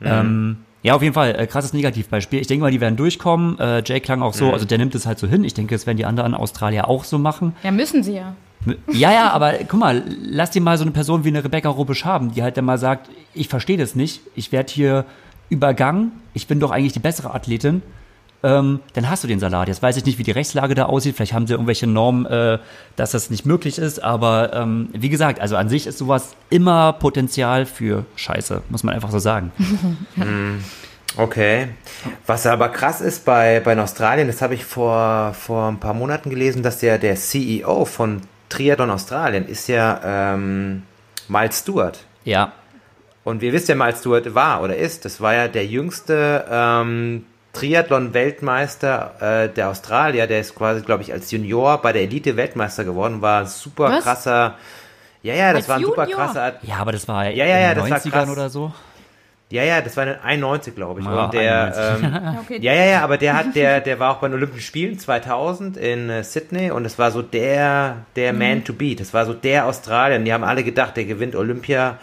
Mhm. 0.00 0.06
Ähm, 0.06 0.56
ja, 0.82 0.94
auf 0.94 1.02
jeden 1.02 1.14
Fall, 1.14 1.34
äh, 1.38 1.46
krasses 1.46 1.72
Negativbeispiel. 1.72 2.40
Ich 2.40 2.46
denke 2.48 2.62
mal, 2.62 2.70
die 2.70 2.80
werden 2.80 2.96
durchkommen. 2.96 3.58
Äh, 3.58 3.82
Jay 3.84 4.00
klang 4.00 4.22
auch 4.22 4.34
so, 4.34 4.46
mhm. 4.46 4.52
also 4.52 4.66
der 4.66 4.78
nimmt 4.78 4.94
es 4.94 5.06
halt 5.06 5.18
so 5.18 5.26
hin. 5.26 5.44
Ich 5.44 5.54
denke, 5.54 5.74
das 5.74 5.86
werden 5.86 5.96
die 5.96 6.04
anderen 6.04 6.34
Australier 6.34 6.88
auch 6.88 7.04
so 7.04 7.18
machen. 7.18 7.54
Ja, 7.62 7.70
müssen 7.70 8.02
sie 8.02 8.14
ja. 8.14 8.34
Ja, 8.92 9.12
ja, 9.12 9.30
aber 9.30 9.54
guck 9.68 9.78
mal, 9.78 10.02
lass 10.24 10.50
dir 10.50 10.60
mal 10.60 10.76
so 10.76 10.82
eine 10.82 10.90
Person 10.90 11.24
wie 11.24 11.28
eine 11.28 11.44
Rebecca 11.44 11.68
Rubisch 11.68 12.04
haben, 12.04 12.32
die 12.32 12.42
halt 12.42 12.56
dann 12.56 12.64
mal 12.64 12.78
sagt, 12.78 13.08
ich 13.32 13.48
verstehe 13.48 13.76
das 13.76 13.94
nicht, 13.94 14.22
ich 14.34 14.50
werde 14.50 14.72
hier 14.72 15.04
übergangen, 15.50 16.12
ich 16.34 16.46
bin 16.46 16.58
doch 16.58 16.72
eigentlich 16.72 16.92
die 16.92 16.98
bessere 16.98 17.32
Athletin. 17.32 17.82
Ähm, 18.42 18.80
dann 18.92 19.08
hast 19.08 19.24
du 19.24 19.28
den 19.28 19.40
Salat. 19.40 19.68
Jetzt 19.68 19.82
weiß 19.82 19.96
ich 19.96 20.04
nicht, 20.04 20.18
wie 20.18 20.22
die 20.22 20.30
Rechtslage 20.30 20.74
da 20.74 20.84
aussieht. 20.84 21.16
Vielleicht 21.16 21.32
haben 21.32 21.46
sie 21.46 21.54
irgendwelche 21.54 21.86
Normen, 21.86 22.26
äh, 22.26 22.58
dass 22.96 23.12
das 23.12 23.30
nicht 23.30 23.46
möglich 23.46 23.78
ist. 23.78 24.02
Aber 24.02 24.52
ähm, 24.52 24.88
wie 24.92 25.08
gesagt, 25.08 25.40
also 25.40 25.56
an 25.56 25.68
sich 25.68 25.86
ist 25.86 25.98
sowas 25.98 26.34
immer 26.50 26.92
Potenzial 26.92 27.66
für 27.66 28.04
Scheiße, 28.16 28.62
muss 28.68 28.82
man 28.82 28.94
einfach 28.94 29.10
so 29.10 29.18
sagen. 29.18 29.52
Hm, 30.16 30.62
okay. 31.16 31.68
Was 32.26 32.46
aber 32.46 32.70
krass 32.70 33.00
ist 33.00 33.24
bei, 33.24 33.60
bei 33.60 33.78
Australien, 33.78 34.26
das 34.26 34.40
habe 34.42 34.54
ich 34.54 34.64
vor, 34.64 35.34
vor 35.34 35.68
ein 35.68 35.78
paar 35.78 35.94
Monaten 35.94 36.30
gelesen, 36.30 36.62
dass 36.62 36.78
der, 36.78 36.98
der 36.98 37.16
CEO 37.16 37.84
von 37.84 38.22
Triathlon 38.48 38.90
Australien 38.90 39.46
ist 39.46 39.68
ja 39.68 40.00
ähm, 40.34 40.82
Miles 41.28 41.60
Stewart. 41.60 41.98
Ja. 42.24 42.52
Und 43.24 43.40
wir 43.40 43.52
wissen 43.52 43.72
ja, 43.72 43.74
Miles 43.74 44.00
Stewart 44.00 44.34
war 44.34 44.62
oder 44.62 44.76
ist, 44.76 45.04
das 45.04 45.20
war 45.20 45.34
ja 45.34 45.48
der 45.48 45.66
jüngste 45.66 46.44
ähm, 46.50 47.24
Triathlon-Weltmeister 47.56 49.44
äh, 49.44 49.48
der 49.48 49.70
Australier, 49.70 50.26
der 50.26 50.40
ist 50.40 50.54
quasi, 50.54 50.82
glaube 50.82 51.02
ich, 51.02 51.12
als 51.12 51.30
Junior 51.30 51.80
bei 51.80 51.92
der 51.92 52.02
Elite-Weltmeister 52.02 52.84
geworden, 52.84 53.22
war 53.22 53.46
super 53.46 53.90
Was? 53.90 54.04
krasser 54.04 54.54
Ja, 55.22 55.34
ja, 55.34 55.48
das 55.52 55.62
Als 55.62 55.68
war 55.68 55.76
ein 55.76 55.82
super 55.82 56.02
Junior? 56.04 56.18
krasser. 56.26 56.42
At- 56.42 56.62
Ja, 56.64 56.76
aber 56.76 56.92
das 56.92 57.06
war 57.08 57.24
Ja, 57.30 57.44
ja, 57.44 57.58
ja, 57.58 57.72
in 57.72 57.78
den 57.78 57.90
das 57.90 57.90
war 57.90 57.98
90ern 57.98 58.10
krass. 58.24 58.28
oder 58.30 58.50
so. 58.50 58.72
Ja, 59.48 59.62
ja, 59.62 59.80
das 59.80 59.96
war 59.96 60.04
ein 60.04 60.20
91, 60.20 60.74
glaube 60.74 60.98
ich. 61.00 61.06
Ja, 61.06 61.26
und 61.26 61.34
der, 61.34 61.64
91. 61.66 62.04
ähm, 62.04 62.12
Ja, 62.34 62.40
okay. 62.40 62.58
ja, 62.60 62.72
ja, 62.74 62.84
ja, 62.84 63.02
aber 63.02 63.16
der 63.16 63.36
hat, 63.36 63.54
der, 63.54 63.80
der 63.80 64.00
war 64.00 64.10
auch 64.10 64.16
bei 64.18 64.26
den 64.26 64.34
Olympischen 64.34 64.62
Spielen 64.66 64.98
2000 64.98 65.76
in 65.76 66.10
äh, 66.10 66.24
Sydney 66.24 66.72
und 66.72 66.84
es 66.84 66.98
war 66.98 67.12
so 67.12 67.22
der, 67.22 67.98
der 68.16 68.32
Mhm. 68.32 68.38
Man 68.40 68.64
to 68.64 68.72
beat. 68.72 68.98
Das 68.98 69.14
war 69.14 69.24
so 69.24 69.34
der 69.34 69.66
Australier. 69.66 70.18
Und 70.18 70.24
Die 70.24 70.32
haben 70.32 70.42
alle 70.42 70.64
gedacht, 70.64 70.96
der 70.96 71.04
gewinnt 71.04 71.36
Olympia 71.36 71.98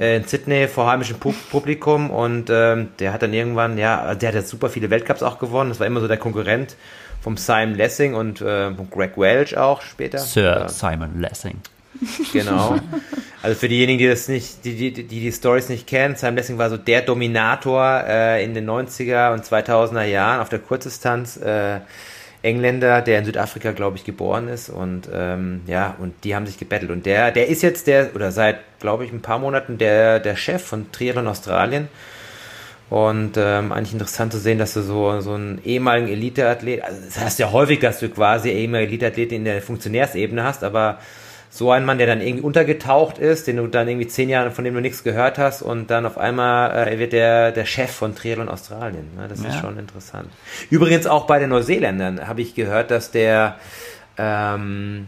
äh, 0.00 0.16
in 0.18 0.24
Sydney 0.24 0.68
vor 0.68 0.88
heimischem 0.88 1.18
Pu 1.18 1.32
Publikum 1.50 2.10
und 2.10 2.50
ähm, 2.50 2.90
der 3.00 3.12
hat 3.12 3.22
dann 3.22 3.32
irgendwann, 3.32 3.78
ja, 3.78 4.00
also 4.02 4.20
der 4.20 4.28
hat 4.28 4.36
jetzt 4.36 4.50
super 4.50 4.68
viele 4.68 4.88
Weltcups 4.88 5.24
auch 5.24 5.40
gewonnen. 5.40 5.70
Das 5.70 5.80
war 5.80 5.88
immer 5.88 6.00
so 6.00 6.06
der 6.06 6.18
Konkurrent 6.18 6.76
vom 7.20 7.36
Simon 7.36 7.74
Lessing 7.74 8.14
und 8.14 8.40
äh, 8.40 8.70
Greg 8.92 9.18
Welch 9.18 9.56
auch 9.58 9.82
später. 9.82 10.18
Sir 10.18 10.42
Ja. 10.60 10.68
Simon 10.68 11.20
Lessing. 11.20 11.58
Genau. 12.32 12.78
Also 13.42 13.58
für 13.58 13.68
diejenigen, 13.68 13.98
die 13.98 14.08
das 14.08 14.28
nicht, 14.28 14.64
die 14.64 14.74
die, 14.74 14.92
die, 14.92 15.04
die 15.04 15.32
Stories 15.32 15.68
nicht 15.68 15.86
kennen, 15.86 16.16
Sam 16.16 16.34
Lessing 16.34 16.58
war 16.58 16.68
so 16.68 16.76
der 16.76 17.02
Dominator 17.02 18.02
äh, 18.06 18.44
in 18.44 18.54
den 18.54 18.68
90er 18.68 19.32
und 19.32 19.44
2000er 19.44 20.04
Jahren 20.04 20.40
auf 20.40 20.48
der 20.48 20.58
Kurzdistanz. 20.58 21.36
Äh, 21.36 21.80
Engländer, 22.46 23.02
der 23.02 23.18
in 23.18 23.24
Südafrika, 23.24 23.72
glaube 23.72 23.96
ich, 23.96 24.04
geboren 24.04 24.46
ist 24.48 24.68
und 24.68 25.08
ähm, 25.12 25.62
ja, 25.66 25.96
und 25.98 26.14
die 26.22 26.36
haben 26.36 26.46
sich 26.46 26.58
gebettelt. 26.58 26.92
Und 26.92 27.04
der, 27.04 27.32
der 27.32 27.48
ist 27.48 27.62
jetzt 27.62 27.88
der, 27.88 28.14
oder 28.14 28.30
seit, 28.30 28.58
glaube 28.78 29.04
ich, 29.04 29.12
ein 29.12 29.20
paar 29.20 29.40
Monaten 29.40 29.78
der, 29.78 30.20
der 30.20 30.36
Chef 30.36 30.62
von 30.62 30.92
Triathlon 30.92 31.26
Australien. 31.26 31.88
Und 32.88 33.32
ähm, 33.36 33.72
eigentlich 33.72 33.94
interessant 33.94 34.32
zu 34.32 34.38
sehen, 34.38 34.58
dass 34.58 34.74
du 34.74 34.82
so, 34.82 35.20
so 35.20 35.32
einen 35.32 35.60
ehemaligen 35.64 36.06
Eliteathlet, 36.06 36.84
also 36.84 37.00
das 37.04 37.18
heißt 37.18 37.38
ja 37.40 37.50
häufig, 37.50 37.80
dass 37.80 37.98
du 37.98 38.08
quasi 38.08 38.50
ehemalige 38.50 38.90
Eliteathleten 38.90 39.38
in 39.38 39.44
der 39.44 39.60
Funktionärsebene 39.60 40.44
hast, 40.44 40.62
aber 40.62 41.00
so 41.56 41.70
ein 41.72 41.84
Mann, 41.84 41.98
der 41.98 42.06
dann 42.06 42.20
irgendwie 42.20 42.42
untergetaucht 42.44 43.18
ist, 43.18 43.46
den 43.46 43.56
du 43.56 43.66
dann 43.66 43.88
irgendwie 43.88 44.06
zehn 44.06 44.28
Jahre, 44.28 44.50
von 44.50 44.64
dem 44.64 44.74
du 44.74 44.80
nichts 44.80 45.02
gehört 45.02 45.38
hast 45.38 45.62
und 45.62 45.90
dann 45.90 46.04
auf 46.06 46.18
einmal 46.18 46.88
äh, 46.88 46.98
wird 46.98 47.12
der, 47.12 47.50
der 47.52 47.64
Chef 47.64 47.90
von 47.90 48.14
Triathlon 48.14 48.48
Australien. 48.48 49.08
Ne? 49.16 49.26
Das 49.28 49.38
ist 49.40 49.46
Ja. 49.46 49.60
schon 49.60 49.78
interessant. 49.78 50.28
Übrigens 50.70 51.06
auch 51.06 51.26
bei 51.26 51.38
den 51.38 51.48
Neuseeländern 51.50 52.26
habe 52.28 52.42
ich 52.42 52.54
gehört, 52.54 52.90
dass 52.90 53.10
der, 53.10 53.56
ähm, 54.18 55.06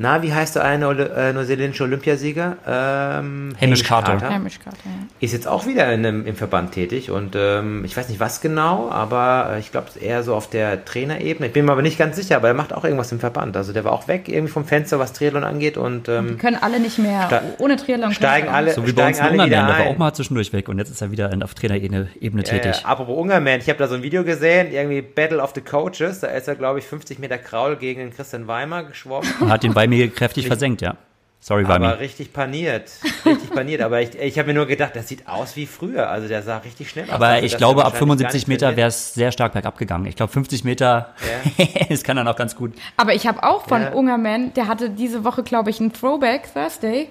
na, 0.00 0.22
wie 0.22 0.32
heißt 0.32 0.54
der 0.56 0.64
eine 0.64 0.86
Oli- 0.86 1.02
äh, 1.02 1.32
neuseeländische 1.32 1.82
Olympiasieger? 1.84 2.56
Ähm, 2.66 3.54
Hamish 3.60 3.82
Carter. 3.82 4.20
Hamish 4.30 4.58
Carter, 4.60 4.78
ja. 4.84 4.90
ist 5.20 5.32
jetzt 5.32 5.46
auch 5.48 5.66
wieder 5.66 5.92
in 5.92 6.04
im 6.04 6.36
Verband 6.36 6.72
tätig 6.72 7.10
und 7.10 7.34
ähm, 7.36 7.84
ich 7.84 7.96
weiß 7.96 8.08
nicht 8.08 8.20
was 8.20 8.40
genau, 8.40 8.88
aber 8.90 9.50
äh, 9.54 9.58
ich 9.58 9.70
glaube 9.72 9.88
eher 10.00 10.22
so 10.22 10.34
auf 10.34 10.48
der 10.48 10.84
Trainerebene. 10.84 11.48
Ich 11.48 11.52
bin 11.52 11.64
mir 11.64 11.72
aber 11.72 11.82
nicht 11.82 11.98
ganz 11.98 12.16
sicher, 12.16 12.36
aber 12.36 12.48
er 12.48 12.54
macht 12.54 12.72
auch 12.72 12.84
irgendwas 12.84 13.10
im 13.12 13.20
Verband. 13.20 13.56
Also 13.56 13.72
der 13.72 13.84
war 13.84 13.92
auch 13.92 14.08
weg 14.08 14.28
irgendwie 14.28 14.52
vom 14.52 14.64
Fenster, 14.64 14.98
was 14.98 15.12
Triathlon 15.12 15.44
angeht 15.44 15.76
und 15.76 16.08
ähm, 16.08 16.28
Die 16.28 16.34
können 16.36 16.56
alle 16.60 16.80
nicht 16.80 16.98
mehr, 16.98 17.42
ohne 17.58 17.76
Triathlon 17.76 18.00
können 18.10 18.14
steigen 18.14 18.48
alle- 18.48 18.66
nicht. 18.66 18.74
So 18.76 18.86
wie 18.86 18.92
bei 18.92 19.08
uns 19.08 19.18
alle 19.20 19.32
Ungarn, 19.32 19.46
wieder 19.50 19.58
der 19.58 19.68
war 19.68 19.74
ein. 19.76 19.88
auch 19.88 19.98
mal 19.98 20.12
zwischendurch 20.12 20.52
weg 20.52 20.68
und 20.68 20.78
jetzt 20.78 20.90
ist 20.90 21.00
er 21.02 21.10
wieder 21.10 21.32
in, 21.32 21.42
auf 21.42 21.54
Trainerebene 21.54 22.08
Ebene 22.20 22.42
äh, 22.42 22.44
tätig. 22.44 22.84
apropos 22.86 23.16
Ungarn, 23.18 23.46
ich 23.46 23.68
habe 23.68 23.78
da 23.78 23.88
so 23.88 23.96
ein 23.96 24.02
Video 24.02 24.22
gesehen, 24.24 24.72
irgendwie 24.72 25.02
Battle 25.02 25.42
of 25.42 25.52
the 25.54 25.60
Coaches, 25.60 26.20
da 26.20 26.28
ist 26.28 26.46
er 26.48 26.54
glaube 26.54 26.78
ich 26.78 26.84
50 26.86 27.18
Meter 27.18 27.38
Kraul 27.38 27.76
gegen 27.76 28.00
den 28.00 28.10
Christian 28.14 28.46
Weimar 28.46 28.84
geschwommen. 28.84 29.28
Und 29.40 29.50
hat 29.50 29.62
den 29.62 29.74
bei 29.88 29.96
mir 29.96 30.10
kräftig 30.10 30.46
versenkt, 30.46 30.80
ja. 30.82 30.96
Sorry, 31.40 31.68
Weimi. 31.68 31.86
Aber 31.86 32.00
richtig 32.00 32.32
paniert, 32.32 32.90
richtig 33.24 33.50
paniert. 33.50 33.80
Aber 33.80 34.02
ich, 34.02 34.18
ich 34.18 34.38
habe 34.38 34.48
mir 34.48 34.54
nur 34.54 34.66
gedacht, 34.66 34.96
das 34.96 35.06
sieht 35.06 35.28
aus 35.28 35.54
wie 35.54 35.66
früher. 35.66 36.10
Also 36.10 36.26
der 36.26 36.42
sah 36.42 36.58
richtig 36.58 36.90
schnell 36.90 37.04
aus. 37.04 37.12
Aber 37.12 37.28
Also, 37.28 37.46
ich 37.46 37.56
glaube, 37.56 37.84
ab 37.84 37.92
wahrscheinlich 37.92 38.00
gar 38.00 38.30
75 38.30 38.34
nicht 38.40 38.48
Meter 38.48 38.76
wäre 38.76 38.88
es 38.88 39.14
sehr 39.14 39.30
stark 39.30 39.52
bergab 39.52 39.78
gegangen. 39.78 40.06
Ich 40.06 40.16
glaube, 40.16 40.32
50 40.32 40.64
Meter, 40.64 41.14
das 41.88 42.02
kann 42.02 42.16
dann 42.16 42.26
auch 42.26 42.34
ganz 42.36 42.56
gut. 42.56 42.74
Aber 42.96 43.14
ich 43.14 43.28
habe 43.28 43.44
auch 43.44 43.68
von 43.68 43.82
Ja. 43.82 43.92
Ungerman, 43.92 44.52
der 44.54 44.66
hatte 44.66 44.90
diese 44.90 45.24
Woche, 45.24 45.44
glaube 45.44 45.70
ich, 45.70 45.80
einen 45.80 45.92
Throwback 45.92 46.52
Thursday 46.52 47.08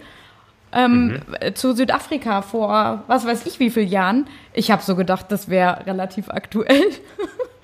ähm, 0.74 1.22
äh, 1.40 1.54
zu 1.54 1.74
Südafrika 1.74 2.42
vor 2.42 3.04
was 3.08 3.26
weiß 3.26 3.46
ich 3.46 3.62
wie 3.62 3.70
vielen 3.70 3.88
Jahren. 3.88 4.28
Ich 4.52 4.72
habe 4.72 4.84
so 4.84 4.98
gedacht, 4.98 5.28
das 5.30 5.48
wäre 5.48 5.86
relativ 5.86 6.30
aktuell. 6.30 6.84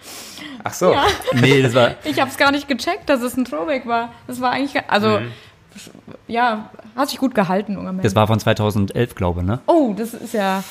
Ach 0.63 0.73
so. 0.73 0.95
Nee, 1.33 1.61
das 1.61 1.73
war, 1.73 1.91
Ich 2.03 2.19
habe 2.19 2.29
es 2.29 2.37
gar 2.37 2.51
nicht 2.51 2.67
gecheckt, 2.67 3.09
dass 3.09 3.21
es 3.21 3.35
ein 3.35 3.45
Throwback 3.45 3.85
war. 3.85 4.09
Das 4.27 4.39
war 4.41 4.51
eigentlich, 4.51 4.81
also 4.87 5.19
ja, 6.27 6.69
hat 6.95 7.09
sich 7.09 7.19
gut 7.19 7.35
gehalten, 7.35 7.77
Ungerman. 7.77 8.01
das 8.03 8.15
war 8.15 8.27
von 8.27 8.39
2011, 8.39 9.15
glaube 9.15 9.41
ich, 9.41 9.47
ne? 9.47 9.59
oh, 9.65 9.93
das 9.97 10.13
ist 10.13 10.33
ja 10.33 10.63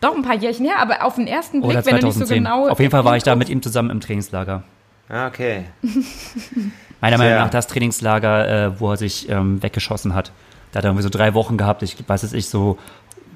doch 0.00 0.14
ein 0.14 0.22
paar 0.22 0.34
Jährchen 0.34 0.66
her, 0.66 0.78
aber 0.80 1.04
auf 1.04 1.14
den 1.14 1.26
ersten 1.26 1.60
Blick, 1.62 1.72
Oder 1.78 1.86
wenn 1.86 2.00
du 2.00 2.06
nicht 2.06 2.14
so 2.14 2.24
2010. 2.24 2.44
genau. 2.44 2.68
Auf 2.68 2.80
jeden 2.80 2.90
Fall 2.90 3.04
war 3.04 3.16
ich 3.16 3.22
da 3.22 3.34
mit 3.34 3.48
ihm 3.48 3.62
zusammen 3.62 3.90
im 3.90 4.00
Trainingslager. 4.00 4.62
Ah, 5.08 5.28
okay. 5.28 5.64
Meiner 7.00 7.18
Meinung 7.18 7.38
nach 7.38 7.50
das 7.50 7.66
Trainingslager, 7.68 8.48
äh, 8.66 8.80
wo 8.80 8.90
er 8.90 8.96
sich 8.96 9.28
ähm, 9.28 9.62
weggeschossen 9.62 10.14
hat. 10.14 10.32
Da 10.72 10.78
hat 10.78 10.84
er 10.84 10.88
irgendwie 10.90 11.04
so 11.04 11.08
drei 11.08 11.34
Wochen 11.34 11.56
gehabt. 11.56 11.82
Ich 11.82 11.96
weiß 12.06 12.24
es 12.24 12.32
ich, 12.32 12.48
so 12.48 12.78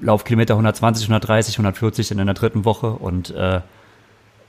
Laufkilometer 0.01 0.53
120, 0.55 1.05
130, 1.05 1.55
140 1.55 2.11
in 2.11 2.17
der 2.17 2.33
dritten 2.33 2.65
Woche. 2.65 2.91
Und 2.91 3.31
äh, 3.31 3.61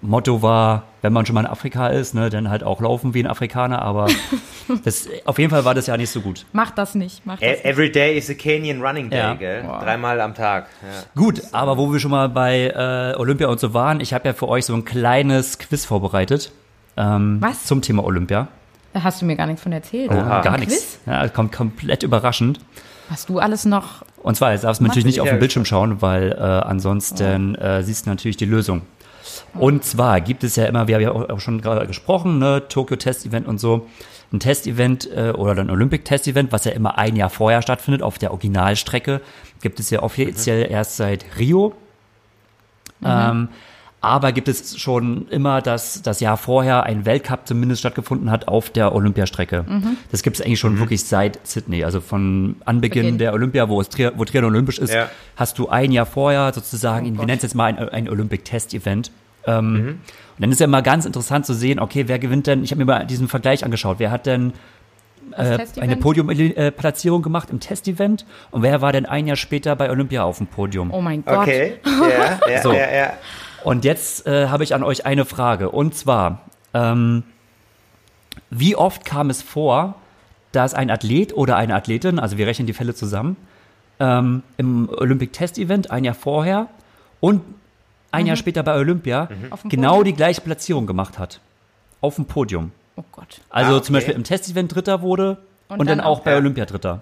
Motto 0.03 0.43
war, 0.43 0.83
wenn 1.01 1.13
man 1.13 1.25
schon 1.27 1.35
mal 1.35 1.41
in 1.43 1.47
Afrika 1.47 1.87
ist, 1.89 2.15
ne, 2.15 2.29
dann 2.29 2.51
halt 2.51 2.63
auch 2.65 2.81
laufen 2.81 3.15
wie 3.15 3.21
ein 3.23 3.27
Afrikaner. 3.27 3.81
Aber 3.83 4.09
das, 4.85 5.09
auf 5.25 5.39
jeden 5.39 5.51
Fall 5.51 5.65
war 5.65 5.75
das 5.75 5.87
ja 5.87 5.97
nicht 5.97 6.11
so 6.11 6.21
gut. 6.21 6.45
Mach 6.53 6.71
das 6.73 6.95
nicht, 6.95 7.25
mach 7.25 7.35
das 7.39 7.43
E- 7.49 7.53
nicht. 7.53 7.65
Every 7.65 7.91
day 7.91 8.17
is 8.19 8.29
a 8.29 8.35
Kenyan 8.35 8.83
Running 8.83 9.11
Day, 9.11 9.19
Ja. 9.19 9.35
gell? 9.35 9.65
Wow. 9.67 9.83
Dreimal 9.83 10.21
am 10.21 10.35
Tag. 10.35 10.67
Ja. 10.83 11.21
Gut, 11.21 11.41
aber 11.53 11.79
wo 11.79 11.93
wir 11.93 12.01
schon 12.01 12.11
mal 12.11 12.29
bei 12.29 12.69
äh, 12.69 13.17
Olympia 13.19 13.47
und 13.49 13.61
so 13.61 13.73
waren, 13.75 14.01
ich 14.01 14.13
habe 14.13 14.27
ja 14.29 14.35
für 14.35 14.49
euch 14.49 14.67
so 14.67 14.75
ein 14.75 14.85
kleines 14.85 15.59
Quiz 15.59 15.85
vorbereitet. 15.85 16.53
Ähm, 16.97 17.39
Was? 17.41 17.65
Zum 17.65 17.81
Thema 17.81 18.05
Olympia. 18.05 18.49
Da 18.93 19.03
hast 19.05 19.23
du 19.23 19.25
mir 19.27 19.37
gar 19.37 19.47
nichts 19.47 19.63
von 19.63 19.73
erzählt. 19.73 20.11
Oha. 20.11 20.43
Gar 20.43 20.59
nichts. 20.59 20.99
Ja, 21.07 21.27
kommt 21.29 21.53
komplett 21.53 22.03
überraschend. 22.03 22.61
Was 23.09 23.27
du 23.27 23.39
alles 23.39 23.65
noch. 23.65 24.05
Und 24.23 24.37
zwar, 24.37 24.53
jetzt 24.53 24.65
darfst 24.65 24.81
du 24.81 24.85
natürlich 24.85 25.05
nicht 25.07 25.21
auf 25.21 25.29
den 25.29 25.39
Bildschirm 25.39 25.65
schauen, 25.65 26.01
weil 26.03 26.33
äh, 26.33 26.37
ansonsten 26.41 27.55
äh, 27.57 27.83
siehst 27.83 28.07
du 28.07 28.11
natürlich 28.11 28.37
die 28.37 28.45
Lösung. 28.45 28.83
Und 29.55 29.85
zwar 29.85 30.21
gibt 30.21 30.45
es 30.45 30.57
ja 30.57 30.65
immer, 30.67 30.89
wir 30.89 30.95
haben 30.97 31.03
ja 31.03 31.13
auch 31.13 31.41
schon 31.41 31.61
gerade 31.61 31.87
gesprochen, 31.87 32.39
ne, 32.39 32.63
Tokyo 32.69 32.97
Test 32.97 33.27
Event 33.27 33.47
und 33.47 33.59
so, 33.59 33.87
ein 34.33 34.41
Test-Event 34.41 35.11
äh, 35.15 35.33
oder 35.37 35.61
ein 35.61 35.69
Olympic 35.69 36.05
Test 36.07 36.27
Event, 36.27 36.53
was 36.53 36.65
ja 36.65 36.73
immer 36.73 36.97
ein 36.97 37.17
Jahr 37.17 37.29
vorher 37.29 37.61
stattfindet 37.61 38.03
auf 38.03 38.17
der 38.17 38.31
Originalstrecke, 38.31 39.21
gibt 39.61 39.79
es 39.79 39.91
ja 39.91 40.03
offiziell 40.03 40.71
erst 40.71 40.97
seit 40.97 41.25
Rio. 41.39 41.75
Ähm, 43.05 43.49
aber 44.01 44.33
gibt 44.33 44.49
es 44.49 44.79
schon 44.81 45.29
immer, 45.29 45.61
dass 45.63 46.03
das 46.03 46.19
Jahr 46.21 46.37
vorher 46.37 46.85
ein 46.85 47.05
Weltcup 47.05 47.47
zumindest 47.47 47.81
stattgefunden 47.81 48.31
hat 48.31 48.49
auf 48.49 48.71
der 48.71 48.95
Olympiastrecke. 48.95 49.65
Das 50.11 50.23
gibt 50.25 50.39
es 50.41 50.45
eigentlich 50.45 50.59
schon 50.59 50.79
wirklich 50.81 51.05
seit 51.05 51.47
Sydney. 51.47 51.85
Also 51.85 52.01
von 52.01 52.57
Anbeginn 52.65 53.03
Beginn. 53.03 53.19
der 53.19 53.33
Olympia, 53.33 53.69
wo 53.69 53.81
es 53.81 53.89
Tri 53.91 54.11
wo 54.17 54.25
Triathlon 54.25 54.53
olympisch 54.53 54.79
ist, 54.79 54.93
Ja. 54.93 55.09
hast 55.37 55.59
du 55.59 55.69
ein 55.69 55.93
Jahr 55.93 56.07
vorher 56.07 56.53
sozusagen, 56.53 57.07
wir 57.07 57.13
Gott. 57.13 57.27
nennen 57.27 57.37
es 57.37 57.43
jetzt 57.43 57.55
mal 57.55 57.67
ein, 57.67 57.79
ein 57.91 58.09
Olympic 58.09 58.45
Ähm, 59.47 60.01
Und 60.37 60.43
dann 60.43 60.53
ist 60.53 60.61
ja 60.61 60.65
immer 60.65 60.83
ganz 60.83 61.05
interessant 61.05 61.47
zu 61.47 61.55
sehen, 61.55 61.79
okay, 61.81 62.05
wer 62.09 62.19
gewinnt 62.19 62.47
denn, 62.47 62.63
ich 62.65 62.71
habe 62.71 62.79
mir 62.79 62.85
mal 62.87 63.07
diesen 63.07 63.29
Vergleich 63.29 63.65
angeschaut, 63.65 63.97
wer 63.99 64.11
hat 64.11 64.27
denn 64.27 64.53
äh, 65.37 65.59
eine 65.81 65.97
Podiumplatzierung 65.97 67.23
gemacht 67.23 67.51
im 67.51 67.61
Testevent 67.61 68.25
und 68.51 68.63
wer 68.63 68.81
war 68.81 68.93
denn 68.93 69.07
ein 69.07 69.27
Jahr 69.27 69.37
später 69.37 69.77
bei 69.77 69.91
Olympia 69.91 70.23
auf 70.25 70.39
dem 70.39 70.47
Podium? 70.47 70.91
Oh 70.93 71.01
mein 71.01 71.25
Gott. 71.25 71.39
Okay. 71.39 71.75
Ja, 71.85 72.39
ja, 72.51 72.63
So. 72.63 72.73
ja, 72.73 72.93
ja. 72.93 73.13
Und 73.65 73.85
jetzt 73.85 74.27
äh, 74.27 74.49
habe 74.49 74.65
ich 74.65 74.75
an 74.75 74.83
euch 74.83 75.07
eine 75.07 75.25
Frage. 75.25 75.71
Und 75.71 75.95
zwar, 75.95 76.41
ähm, 76.75 77.23
wie 78.51 78.75
oft 78.77 79.05
kam 79.05 79.31
es 79.31 79.43
vor, 79.43 79.95
dass 80.51 80.75
ein 80.75 80.91
Athlet 80.91 81.33
oder 81.35 81.57
eine 81.57 81.75
Athletin, 81.75 82.19
also 82.19 82.37
wir 82.39 82.47
rechnen 82.47 82.67
die 82.67 82.73
Fälle 82.73 82.95
zusammen, 82.95 83.37
ähm, 84.01 84.43
im 84.57 84.89
Olympic 84.91 85.33
Test 85.33 85.59
Event 85.59 85.91
ein 85.91 86.05
Jahr 86.05 86.15
vorher 86.15 86.67
und 87.21 87.43
ein 88.13 88.27
Jahr 88.27 88.37
später 88.37 88.63
bei 88.63 88.75
Olympia 88.77 89.27
dem 89.27 89.51
genau 89.69 90.03
die 90.03 90.13
gleiche 90.15 90.41
Platzierung 90.41 90.87
gemacht 90.87 91.19
hat? 91.19 91.41
Auf 92.01 92.17
dem 92.17 92.27
Podium. 92.27 92.73
Oh 92.97 93.05
Gott. 93.13 93.41
Also 93.51 93.77
Ah, 93.77 93.83
zum 93.83 93.95
okay. 93.95 94.01
Beispiel 94.05 94.15
im 94.15 94.25
Test-Event 94.25 94.75
Dritter 94.75 95.03
wurde 95.03 95.39
und, 95.69 95.81
Und 95.81 95.89
dann, 95.89 95.99
dann 95.99 96.07
auch 96.07 96.21
bei 96.21 96.33
Ja. 96.33 96.37
Olympia 96.37 96.65
Dritter. 96.67 97.01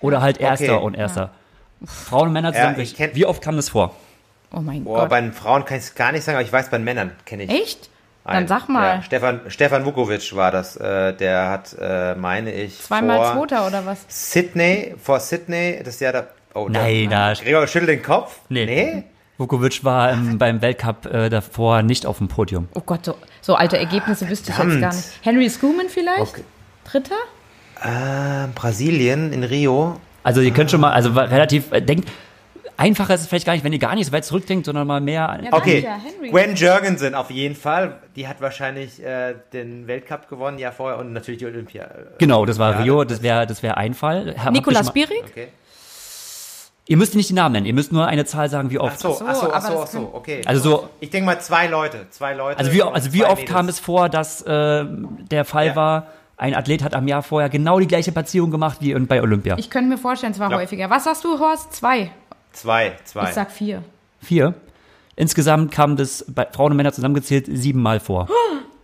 Oder 0.00 0.20
halt 0.20 0.38
Erster 0.38 0.76
Okay. 0.76 0.84
und 0.84 0.94
Erster. 0.94 1.30
Frauen 1.84 2.28
und 2.28 2.32
Männer 2.34 2.52
zusammen. 2.52 2.78
ich 2.80 2.94
kenn- 2.96 3.14
wie 3.14 3.24
oft 3.26 3.42
kam 3.42 3.56
das 3.56 3.70
vor? 3.70 3.94
Oh 4.52 4.60
mein 4.60 4.84
Boah, 4.84 5.00
Gott. 5.00 5.08
bei 5.10 5.20
den 5.20 5.32
Frauen 5.32 5.64
kann 5.64 5.78
ich 5.78 5.84
es 5.84 5.94
gar 5.94 6.12
nicht 6.12 6.24
sagen, 6.24 6.36
aber 6.36 6.44
ich 6.44 6.52
weiß, 6.52 6.70
bei 6.70 6.78
den 6.78 6.84
Männern 6.84 7.12
kenne 7.24 7.44
ich. 7.44 7.50
Echt? 7.50 7.90
Dann 8.24 8.34
einen. 8.36 8.48
sag 8.48 8.68
mal. 8.68 8.96
Ja, 8.96 9.02
Stefan, 9.02 9.40
Stefan 9.48 9.84
Vukovic 9.84 10.34
war 10.34 10.50
das. 10.50 10.76
Äh, 10.76 11.12
der 11.14 11.48
hat, 11.48 11.76
äh, 11.80 12.14
meine 12.16 12.52
ich, 12.52 12.80
Zweimal 12.80 13.18
vor 13.34 13.46
Zweiter 13.48 13.66
oder 13.68 13.86
was? 13.86 14.04
Sydney, 14.08 14.94
vor 15.02 15.20
Sydney, 15.20 15.80
das 15.84 16.00
Jahr 16.00 16.12
da. 16.12 16.26
Oh, 16.54 16.68
Nein, 16.68 17.08
da. 17.10 17.32
da- 17.34 17.40
Gregor 17.40 17.66
schüttelt 17.66 17.90
den 17.90 18.02
Kopf. 18.02 18.40
Nee. 18.48 18.66
Nee? 18.66 19.04
Vukovic 19.38 19.84
war 19.84 20.12
im, 20.12 20.38
beim 20.38 20.62
Weltcup 20.62 21.06
äh, 21.06 21.28
davor 21.28 21.82
nicht 21.82 22.06
auf 22.06 22.18
dem 22.18 22.28
Podium. 22.28 22.68
Oh 22.74 22.80
Gott, 22.84 23.04
so, 23.04 23.14
so 23.42 23.54
alte 23.54 23.76
Ergebnisse 23.78 24.28
wüsste 24.28 24.50
ich 24.52 24.58
jetzt 24.58 24.80
gar 24.80 24.94
nicht. 24.94 25.08
Henry 25.22 25.50
Schumann 25.50 25.88
vielleicht? 25.88 26.20
Okay. 26.20 26.44
Dritter? 26.84 27.16
Äh, 27.82 28.48
Brasilien 28.54 29.32
in 29.32 29.44
Rio. 29.44 30.00
Also 30.22 30.40
ihr 30.40 30.52
könnt 30.52 30.70
schon 30.70 30.80
mal, 30.80 30.92
also 30.92 31.14
war 31.14 31.30
relativ, 31.30 31.70
äh, 31.72 31.80
denkt, 31.82 32.08
Einfacher 32.78 33.14
ist 33.14 33.22
es 33.22 33.26
vielleicht 33.28 33.46
gar 33.46 33.54
nicht, 33.54 33.64
wenn 33.64 33.72
ihr 33.72 33.78
gar 33.78 33.94
nicht 33.94 34.06
so 34.06 34.12
weit 34.12 34.24
zurückdenkt, 34.26 34.66
sondern 34.66 34.86
mal 34.86 35.00
mehr. 35.00 35.40
Ja, 35.42 35.52
Okay, 35.52 35.82
Henry. 36.04 36.30
Gwen 36.30 36.56
Jurgensen 36.56 37.14
auf 37.14 37.30
jeden 37.30 37.54
Fall. 37.54 38.00
Die 38.16 38.28
hat 38.28 38.42
wahrscheinlich 38.42 39.02
äh, 39.02 39.34
den 39.54 39.86
Weltcup 39.86 40.28
gewonnen, 40.28 40.58
ja 40.58 40.72
vorher 40.72 40.98
und 40.98 41.14
natürlich 41.14 41.38
die 41.38 41.46
Olympia. 41.46 41.88
Genau, 42.18 42.44
das 42.44 42.58
war 42.58 42.72
Ja, 42.72 42.82
Rio, 42.82 43.04
das- 43.04 43.22
wäre 43.22 43.46
das 43.46 43.62
wär 43.62 43.78
ein 43.78 43.94
Fall. 43.94 44.34
Schon 44.42 44.92
Bierig? 44.92 45.24
Okay. 45.24 45.48
Ihr 46.88 46.96
müsst 46.96 47.14
nicht 47.16 47.28
die 47.28 47.34
Namen 47.34 47.52
nennen, 47.54 47.66
ihr 47.66 47.74
müsst 47.74 47.90
nur 47.92 48.06
eine 48.06 48.24
Zahl 48.24 48.48
sagen, 48.48 48.70
wie 48.70 48.78
Ach 48.78 48.84
oft. 48.84 49.00
so, 49.00 49.12
so, 49.12 49.24
ach 49.26 49.34
so, 49.34 49.52
ach 49.52 49.62
so, 49.62 49.78
ach 49.82 49.86
so, 49.88 50.10
okay. 50.12 50.42
Also 50.46 50.60
so- 50.62 50.88
Ich 51.00 51.10
denke 51.10 51.26
mal 51.26 51.40
zwei 51.40 51.66
Leute, 51.66 52.06
zwei 52.10 52.32
Leute. 52.34 52.58
Also 52.60 52.72
wie, 52.72 52.82
also 52.82 53.12
wie 53.12 53.24
oft 53.24 53.44
kam 53.46 53.66
Mädels. 53.66 53.78
es 53.80 53.84
vor, 53.84 54.08
dass 54.08 54.42
äh, 54.42 54.84
der 55.30 55.44
Fall 55.44 55.66
Ja. 55.68 55.76
war, 55.76 56.06
ein 56.36 56.54
Athlet 56.54 56.84
hat 56.84 56.94
am 56.94 57.08
Jahr 57.08 57.22
vorher 57.22 57.48
genau 57.48 57.80
die 57.80 57.88
gleiche 57.88 58.12
Platzierung 58.12 58.50
gemacht 58.52 58.78
wie 58.80 58.94
bei 58.94 59.20
Olympia? 59.22 59.56
Ich 59.58 59.68
könnte 59.70 59.88
mir 59.88 59.98
vorstellen, 59.98 60.32
es 60.32 60.38
war 60.38 60.50
Ja. 60.50 60.58
häufiger. 60.58 60.88
Was 60.90 61.04
sagst 61.04 61.24
du, 61.24 61.38
Horst? 61.40 61.72
Zwei. 61.72 62.10
Zwei, 62.52 62.92
zwei. 63.04 63.24
Ich 63.24 63.34
sag 63.34 63.50
vier. 63.50 63.82
Vier. 64.20 64.54
Insgesamt 65.16 65.72
kam 65.72 65.96
das 65.96 66.24
bei 66.28 66.46
Frauen 66.52 66.70
und 66.72 66.76
Männern 66.76 66.92
zusammengezählt 66.92 67.46
siebenmal 67.50 67.98
vor. 68.00 68.28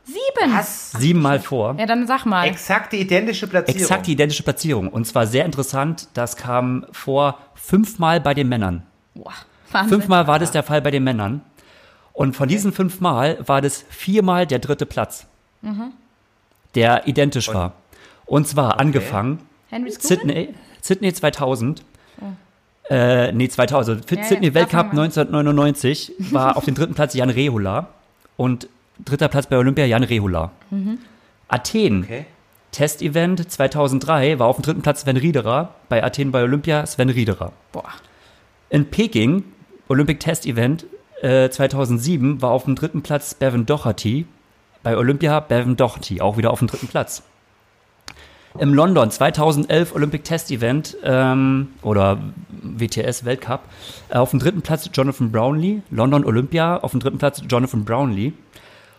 Sieben. 0.04 0.52
Was? 0.52 0.92
Siebenmal 0.92 1.40
vor. 1.40 1.76
Ja, 1.78 1.86
dann 1.86 2.06
sag 2.06 2.24
mal. 2.26 2.46
Exakt 2.46 2.92
die 2.92 3.00
identische 3.00 3.46
Platzierung. 3.46 3.80
Exakt 3.80 4.06
die 4.06 4.12
identische 4.12 4.42
Platzierung. 4.42 4.88
Und 4.88 5.06
zwar 5.06 5.26
sehr 5.26 5.44
interessant, 5.44 6.08
das 6.14 6.36
kam 6.36 6.86
vor 6.92 7.38
fünfmal 7.54 8.20
bei 8.20 8.34
den 8.34 8.48
Männern. 8.48 8.82
Boah, 9.14 9.32
Wahnsinn. 9.70 10.00
Fünfmal 10.00 10.26
war 10.26 10.38
das 10.38 10.50
der 10.50 10.62
Fall 10.62 10.82
bei 10.82 10.90
den 10.90 11.04
Männern. 11.04 11.42
Und 12.12 12.36
von 12.36 12.48
diesen 12.48 12.72
fünfmal 12.72 13.38
war 13.46 13.60
das 13.60 13.84
viermal 13.88 14.46
der 14.46 14.58
dritte 14.58 14.84
Platz, 14.84 15.26
der 16.74 17.06
identisch 17.06 17.48
war. 17.48 17.72
Und 18.26 18.46
zwar 18.46 18.78
angefangen 18.80 19.40
Henry? 19.70 19.90
Sydney, 19.90 20.54
Sydney 20.82 21.12
2000. 21.12 21.82
Äh, 22.90 23.32
nee, 23.32 23.48
2000. 23.48 24.10
Ja, 24.10 24.24
Sydney 24.24 24.52
Weltcup 24.52 24.72
fangen 24.72 24.92
wir 24.92 25.02
an. 25.02 25.04
1999 25.04 26.12
war 26.30 26.56
auf 26.58 26.64
dem 26.64 26.74
dritten 26.74 26.94
Platz 26.94 27.14
Jan 27.14 27.30
Rehula 27.30 27.88
und 28.36 28.68
dritter 29.04 29.28
Platz 29.28 29.46
bei 29.46 29.56
Olympia 29.56 29.84
Jan 29.86 30.02
Rehula. 30.02 30.50
Athen, 31.48 32.04
Okay. 32.04 32.26
Testevent 32.72 33.50
2003 33.50 34.38
war 34.38 34.46
auf 34.46 34.56
dem 34.56 34.62
dritten 34.62 34.80
Platz 34.80 35.02
Sven 35.02 35.18
Riederer, 35.18 35.74
bei 35.90 36.02
Athen 36.02 36.30
bei 36.32 36.42
Olympia 36.42 36.86
Sven 36.86 37.10
Riederer. 37.10 37.52
Boah. 37.70 37.90
In 38.70 38.86
Peking, 38.86 39.44
Olympic 39.88 40.20
Test 40.20 40.46
Event 40.46 40.86
äh, 41.20 41.50
2007, 41.50 42.40
war 42.40 42.50
auf 42.50 42.64
dem 42.64 42.74
dritten 42.74 43.02
Platz 43.02 43.34
Bevan 43.34 43.66
Doherty. 43.66 44.24
Bei 44.82 44.96
Olympia 44.96 45.40
Bevan 45.40 45.76
Doherty, 45.76 46.22
auch 46.22 46.38
wieder 46.38 46.50
auf 46.50 46.60
dem 46.60 46.68
dritten 46.68 46.88
Platz. 46.88 47.22
Im 48.58 48.72
London 48.74 49.10
2011 49.10 49.94
Olympic 49.94 50.24
Test 50.24 50.50
Event 50.50 50.96
ähm, 51.04 51.68
oder 51.82 52.18
WTS 52.62 53.24
Weltcup 53.24 53.60
äh, 54.08 54.16
auf 54.16 54.30
dem 54.30 54.40
dritten 54.40 54.62
Platz 54.62 54.88
Jonathan 54.92 55.30
Brownlee. 55.30 55.82
London 55.90 56.24
Olympia 56.24 56.78
auf 56.78 56.90
dem 56.92 57.00
dritten 57.00 57.18
Platz 57.18 57.42
Jonathan 57.48 57.84
Brownlee. 57.84 58.32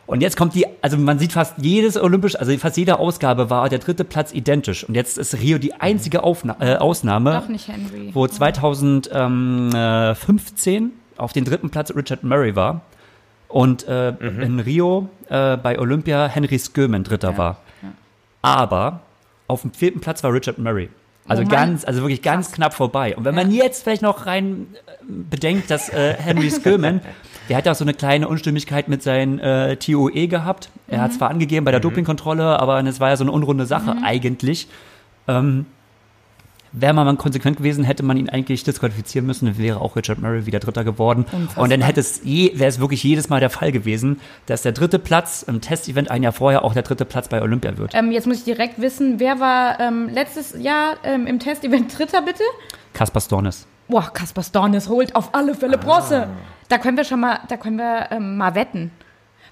Und 0.06 0.20
jetzt 0.22 0.36
kommt 0.36 0.54
die, 0.54 0.66
also 0.82 0.98
man 0.98 1.18
sieht 1.18 1.32
fast 1.32 1.54
jedes 1.60 1.96
Olympisch, 1.98 2.36
also 2.36 2.56
fast 2.58 2.76
jede 2.76 3.00
Ausgabe 3.00 3.50
war 3.50 3.70
der 3.70 3.80
dritte 3.80 4.04
Platz 4.04 4.34
identisch. 4.34 4.84
Und 4.84 4.96
jetzt 4.96 5.18
ist 5.18 5.34
Rio 5.36 5.58
die 5.58 5.74
einzige 5.76 6.24
Aufna 6.24 6.58
äh, 6.60 6.76
Ausnahme, 6.76 7.40
Doch 7.42 7.48
nicht 7.48 7.70
Henry. 7.70 8.10
wo 8.14 8.28
2015 8.28 10.92
auf 11.18 11.34
den 11.34 11.46
dritten 11.46 11.70
Platz 11.70 11.94
Richard 11.96 12.24
Murray 12.24 12.56
war 12.56 12.82
und 13.48 13.88
äh, 13.88 14.10
in 14.10 14.60
Rio 14.60 15.10
äh, 15.30 15.58
bei 15.58 15.80
Olympia 15.80 16.28
Henry 16.28 16.60
Skömen 16.60 17.04
dritter 17.04 17.38
war. 17.38 17.58
Aber 18.42 19.02
auf 19.48 19.62
dem 19.62 19.72
vierten 19.72 20.00
Platz 20.02 20.24
war 20.24 20.34
Richard 20.34 20.58
Murray. 20.58 20.90
Also 21.26 21.44
Oh 21.44 21.48
ganz, 21.48 21.86
also 21.86 22.02
wirklich 22.02 22.22
ganz 22.22 22.52
knapp 22.52 22.74
vorbei. 22.74 23.16
Und 23.16 23.24
wenn 23.24 23.36
man 23.36 23.50
jetzt 23.52 23.84
vielleicht 23.84 24.02
noch 24.02 24.26
rein 24.26 24.68
äh, 24.74 25.06
bedenkt, 25.08 25.72
dass 25.72 25.88
äh, 25.90 26.16
Henry 26.16 26.52
Skömen, 26.52 27.00
der 27.50 27.58
hat 27.58 27.66
ja 27.66 27.72
auch 27.72 27.76
so 27.76 27.84
eine 27.84 27.94
kleine 27.94 28.28
Unstimmigkeit 28.28 28.88
mit 28.88 29.04
seinem 29.04 29.40
äh, 29.40 29.76
TOE 29.76 30.28
gehabt. 30.28 30.70
Er 30.88 31.02
hat 31.02 31.14
zwar 31.14 31.30
angegeben 31.30 31.66
bei 31.66 31.72
der 31.72 31.80
Dopingkontrolle, 31.80 32.60
aber 32.60 32.84
es 32.86 33.00
war 33.00 33.10
ja 33.10 33.18
so 33.18 33.24
eine 33.24 33.32
unrunde 33.32 33.66
Sache 33.66 33.98
eigentlich. 34.04 34.68
Ähm, 35.28 35.66
Wäre 36.76 36.96
man 36.96 37.06
mal 37.06 37.16
konsequent 37.18 37.58
gewesen, 37.58 37.84
hätte 37.84 38.02
man 38.02 38.18
ihn 38.18 38.30
eigentlich 38.30 38.64
disqualifizieren 38.64 39.28
müssen, 39.28 39.46
dann 39.46 39.60
wäre 39.60 39.80
auch 39.80 39.96
Richard 39.96 40.20
Murray 40.20 40.48
wieder 40.48 40.60
Dritter 40.60 40.84
geworden. 40.84 41.24
Unfassbar. 41.32 41.64
Und 41.64 41.72
dann 41.72 41.82
hätte 41.82 42.00
es 42.00 42.22
je, 42.24 42.52
wäre 42.56 42.68
es 42.68 42.80
wirklich 42.80 43.04
jedes 43.04 43.30
Mal 43.30 43.40
der 43.40 43.52
Fall 43.52 43.72
gewesen, 43.72 44.20
dass 44.48 44.64
der 44.64 44.72
dritte 44.72 44.98
Platz 44.98 45.44
im 45.44 45.62
Testevent 45.62 46.10
ein 46.10 46.24
Jahr 46.24 46.34
vorher 46.34 46.66
auch 46.66 46.74
der 46.74 46.82
dritte 46.82 47.06
Platz 47.06 47.28
bei 47.28 47.44
Olympia 47.44 47.78
wird. 47.78 47.94
Ähm, 47.94 48.12
jetzt 48.12 48.26
muss 48.26 48.40
ich 48.40 48.44
direkt 48.44 48.82
wissen, 48.82 49.20
wer 49.20 49.40
war 49.40 49.80
ähm, 49.80 50.10
letztes 50.10 50.56
Jahr 50.60 50.96
ähm, 51.04 51.28
im 51.28 51.38
Testevent 51.38 51.96
Dritter, 51.96 52.24
bitte? 52.24 52.42
Kaspar 52.94 53.22
Stornes. 53.22 53.68
Boah, 53.88 54.12
Kaspar 54.14 54.44
Stornes 54.44 54.88
holt 54.90 55.16
auf 55.16 55.34
alle 55.34 55.56
Fälle 55.56 55.78
Bronze. 55.78 56.28
Da 56.70 56.78
können 56.78 56.98
wir 56.98 57.04
schon 57.04 57.20
mal, 57.20 57.40
da 57.48 57.58
können 57.58 57.78
wir 57.78 58.08
ähm, 58.12 58.38
mal 58.38 58.56
wetten. 58.56 58.92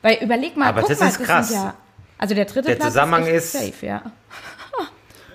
Weil 0.01 0.17
überleg 0.21 0.57
mal, 0.57 0.69
Aber 0.69 0.82
guck 0.82 0.89
das 0.89 0.99
mal, 0.99 1.07
ist 1.09 1.21
krass. 1.23 1.49
Sind 1.49 1.57
ja, 1.57 1.73
also 2.17 2.34
der 2.34 2.45
dritte 2.45 2.69
Der 2.69 2.75
Platz 2.75 2.88
Zusammenhang 2.93 3.25
ist, 3.27 3.53
ist- 3.55 3.65
safe, 3.73 3.86
ja. 3.86 4.01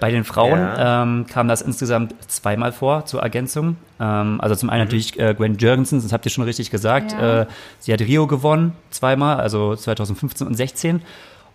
Bei 0.01 0.11
den 0.11 0.25
Frauen 0.25 0.59
Ja. 0.59 1.03
ähm, 1.03 1.27
kam 1.27 1.49
das 1.49 1.63
insgesamt 1.63 2.15
zweimal 2.31 2.71
vor 2.73 3.07
zur 3.07 3.23
Ergänzung. 3.23 3.77
Ähm, 4.01 4.41
also 4.43 4.55
zum 4.55 4.69
einen 4.71 4.85
natürlich 4.85 5.19
äh, 5.19 5.35
Gwen 5.35 5.57
Jurgensen, 5.57 6.03
das 6.03 6.13
habt 6.13 6.27
ihr 6.27 6.31
schon 6.31 6.45
richtig 6.45 6.71
gesagt. 6.71 7.13
Ja. 7.13 7.43
Äh, 7.43 7.47
sie 7.79 7.93
hat 7.93 8.01
Rio 8.01 8.27
gewonnen, 8.27 8.75
zweimal, 8.91 9.39
also 9.41 9.75
2015 9.75 10.47
und 10.47 10.55
16. 10.55 11.01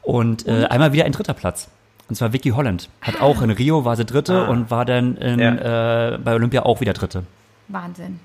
Und, 0.02 0.48
äh, 0.48 0.66
einmal 0.66 0.94
wieder 0.94 1.06
ein 1.06 1.12
dritter 1.12 1.36
Platz. 1.36 1.68
Und 2.12 2.16
zwar 2.16 2.34
Vicky 2.34 2.50
Holland. 2.50 2.90
Hat 3.02 3.22
auch 3.22 3.42
in 3.42 3.52
Rio 3.52 3.86
war 3.86 3.96
sie 3.96 4.04
dritte 4.04 4.34
Ah. 4.46 4.50
und 4.50 4.70
war 4.70 4.84
dann 4.84 5.16
in, 5.16 5.40
äh, 5.40 6.20
bei 6.22 6.34
Olympia 6.34 6.64
auch 6.64 6.82
wieder 6.82 6.92
dritte. 6.92 7.24
Wahnsinn. 7.70 8.20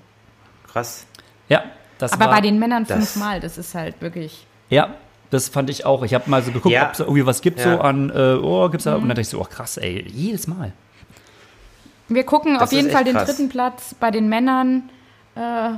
Krass. 0.67 1.07
Ja, 1.49 1.63
das 1.99 2.13
Aber 2.15 2.25
war, 2.25 2.33
bei 2.33 2.41
den 2.41 2.59
Männern 2.59 2.85
das- 2.85 2.97
fünfmal, 2.97 3.39
das 3.39 3.59
ist 3.59 3.77
halt 3.77 4.01
wirklich. 4.03 4.45
Ja, 4.71 4.89
das 5.31 5.49
fand 5.49 5.71
ich 5.71 5.87
auch. 5.87 6.03
Ich 6.03 6.15
habe 6.15 6.29
mal 6.29 6.43
so 6.43 6.51
geguckt, 6.51 6.73
Ja. 6.75 6.87
ob 6.89 6.95
es 6.95 6.99
irgendwie 6.99 7.27
was 7.27 7.43
gibt 7.43 7.61
Ja. 7.61 7.75
so 7.77 7.81
an, 7.81 8.11
äh, 8.11 8.35
oh, 8.43 8.69
gibt's 8.71 8.83
da? 8.87 8.91
Mhm. 8.91 8.97
Und 8.97 9.03
dann 9.03 9.09
dachte 9.11 9.21
ich 9.21 9.29
so, 9.29 9.41
oh 9.41 9.45
krass, 9.49 9.77
ey, 9.77 10.05
jedes 10.13 10.49
Mal. 10.49 10.73
Wir 12.09 12.25
gucken 12.25 12.55
Das 12.55 12.65
auf 12.65 12.73
jeden 12.73 12.91
Fall 12.91 13.05
den 13.05 13.15
krass. 13.15 13.29
dritten 13.29 13.49
Platz 13.49 13.95
bei 13.95 14.11
den 14.11 14.29
Männern 14.29 14.91
äh, 15.37 15.75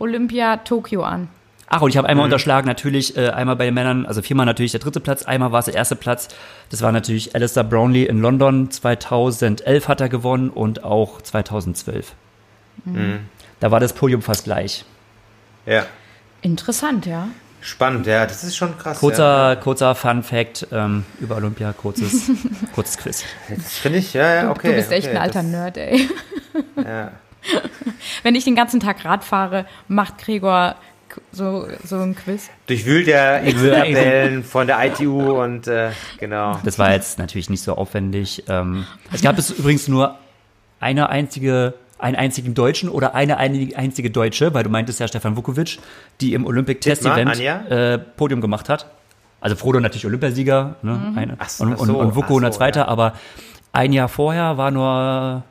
Olympia 0.00 0.56
Tokio 0.56 1.04
an. 1.04 1.28
Ach, 1.68 1.80
und 1.80 1.88
ich 1.90 1.96
habe 1.96 2.06
Mhm. 2.06 2.10
einmal 2.10 2.24
unterschlagen, 2.26 2.66
natürlich 2.66 3.16
äh, 3.16 3.30
einmal 3.30 3.56
bei 3.56 3.64
den 3.64 3.74
Männern, 3.74 4.04
also 4.04 4.20
viermal 4.22 4.44
natürlich 4.46 4.72
der 4.72 4.80
dritte 4.80 5.00
Platz, 5.00 5.22
einmal 5.22 5.52
war 5.52 5.60
es 5.60 5.64
der 5.66 5.74
erste 5.74 5.96
Platz. 5.96 6.28
Das 6.70 6.82
war 6.82 6.92
natürlich 6.92 7.34
Alistair 7.34 7.64
Brownlee 7.64 8.04
in 8.04 8.20
London. 8.20 8.70
2011 8.70 9.88
hat 9.88 10.00
er 10.00 10.08
gewonnen 10.10 10.50
und 10.50 10.84
auch 10.84 11.22
2012. 11.22 12.14
Mhm. 12.84 13.20
Da 13.60 13.70
war 13.70 13.80
das 13.80 13.92
Podium 13.94 14.22
fast 14.22 14.44
gleich. 14.44 14.84
Ja. 15.66 15.86
Interessant, 16.42 17.06
ja. 17.06 17.28
Spannend, 17.60 18.08
ja, 18.08 18.26
das 18.26 18.42
ist 18.42 18.56
schon 18.56 18.76
krass. 18.76 18.98
Kurzer, 18.98 19.54
kurzer 19.54 19.94
Fun 19.94 20.24
Fact 20.24 20.66
ähm, 20.72 21.04
über 21.20 21.36
Olympia, 21.36 21.72
kurzes, 21.72 22.28
kurzes 22.74 22.98
Quiz. 22.98 23.22
Ja. 23.48 23.54
Das 23.54 23.78
finde 23.78 23.98
ich, 24.00 24.12
ja, 24.14 24.34
ja, 24.34 24.42
Du, 24.46 24.50
okay. 24.50 24.70
du 24.70 24.74
bist 24.74 24.90
echt 24.90 25.06
okay, 25.06 25.16
ein 25.16 25.22
alter 25.22 25.42
das, 25.42 25.50
Nerd, 25.52 25.76
ey. 25.76 26.08
Ja. 26.84 27.12
Wenn 28.24 28.34
ich 28.34 28.42
den 28.44 28.56
ganzen 28.56 28.80
Tag 28.80 29.04
Rad 29.04 29.22
fahre, 29.22 29.64
macht 29.86 30.18
Gregor 30.18 30.74
so, 31.32 31.66
so 31.84 31.98
ein 31.98 32.14
Quiz. 32.14 32.50
Durchwühlt 32.66 33.06
will- 33.06 33.14
Excel-Tabellen 33.14 34.44
von 34.44 34.66
der 34.66 34.84
ITU 34.86 35.42
und 35.42 35.66
äh, 35.66 35.90
genau. 36.18 36.58
Das 36.64 36.78
war 36.78 36.92
jetzt 36.92 37.18
natürlich 37.18 37.50
nicht 37.50 37.62
so 37.62 37.74
aufwendig. 37.76 38.44
Ähm, 38.48 38.86
es 39.12 39.22
gab 39.22 39.38
es 39.38 39.50
übrigens 39.50 39.88
nur 39.88 40.18
eine 40.80 41.08
einzige, 41.08 41.74
einen 41.98 42.16
einzigen 42.16 42.54
Deutschen 42.54 42.88
oder 42.88 43.14
eine 43.14 43.36
einzige, 43.38 44.10
Deutsche, 44.10 44.54
weil 44.54 44.64
du 44.64 44.70
meintest 44.70 45.00
ja 45.00 45.08
Stefan 45.08 45.36
Vukovic, 45.36 45.78
die 46.20 46.34
im 46.34 46.46
Olympic 46.46 46.80
Test 46.80 47.06
Event 47.06 47.38
äh, 47.40 47.98
Podium 47.98 48.40
gemacht 48.40 48.68
hat. 48.68 48.86
Also 49.40 49.56
Frodo 49.56 49.80
natürlich 49.80 50.06
Olympiasieger 50.06 50.76
ne? 50.82 51.12
eine, 51.16 51.36
Ach 51.38 51.48
so, 51.48 51.64
und, 51.64 51.74
und, 51.74 51.90
und 51.90 52.14
Vuko 52.14 52.38
so, 52.38 52.48
Zweite, 52.50 52.80
ja. 52.80 52.88
aber 52.88 53.14
ein 53.72 53.92
Jahr 53.92 54.08
vorher 54.08 54.56
war 54.56 54.70
nur 54.70 55.42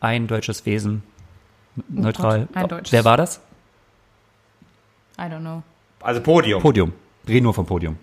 ein 0.00 0.26
deutsches 0.28 0.64
Wesen 0.66 1.02
neutral. 1.88 2.48
ein 2.54 2.68
deutsches. 2.68 2.92
Wer 2.92 3.04
war 3.04 3.16
das? 3.16 3.40
I 5.22 5.26
don't 5.26 5.40
know. 5.40 5.62
Also 6.00 6.20
Podium. 6.20 6.60
Podium. 6.60 6.92
Reden 7.28 7.44
nur 7.44 7.54
vom 7.54 7.64
Podium. 7.66 7.96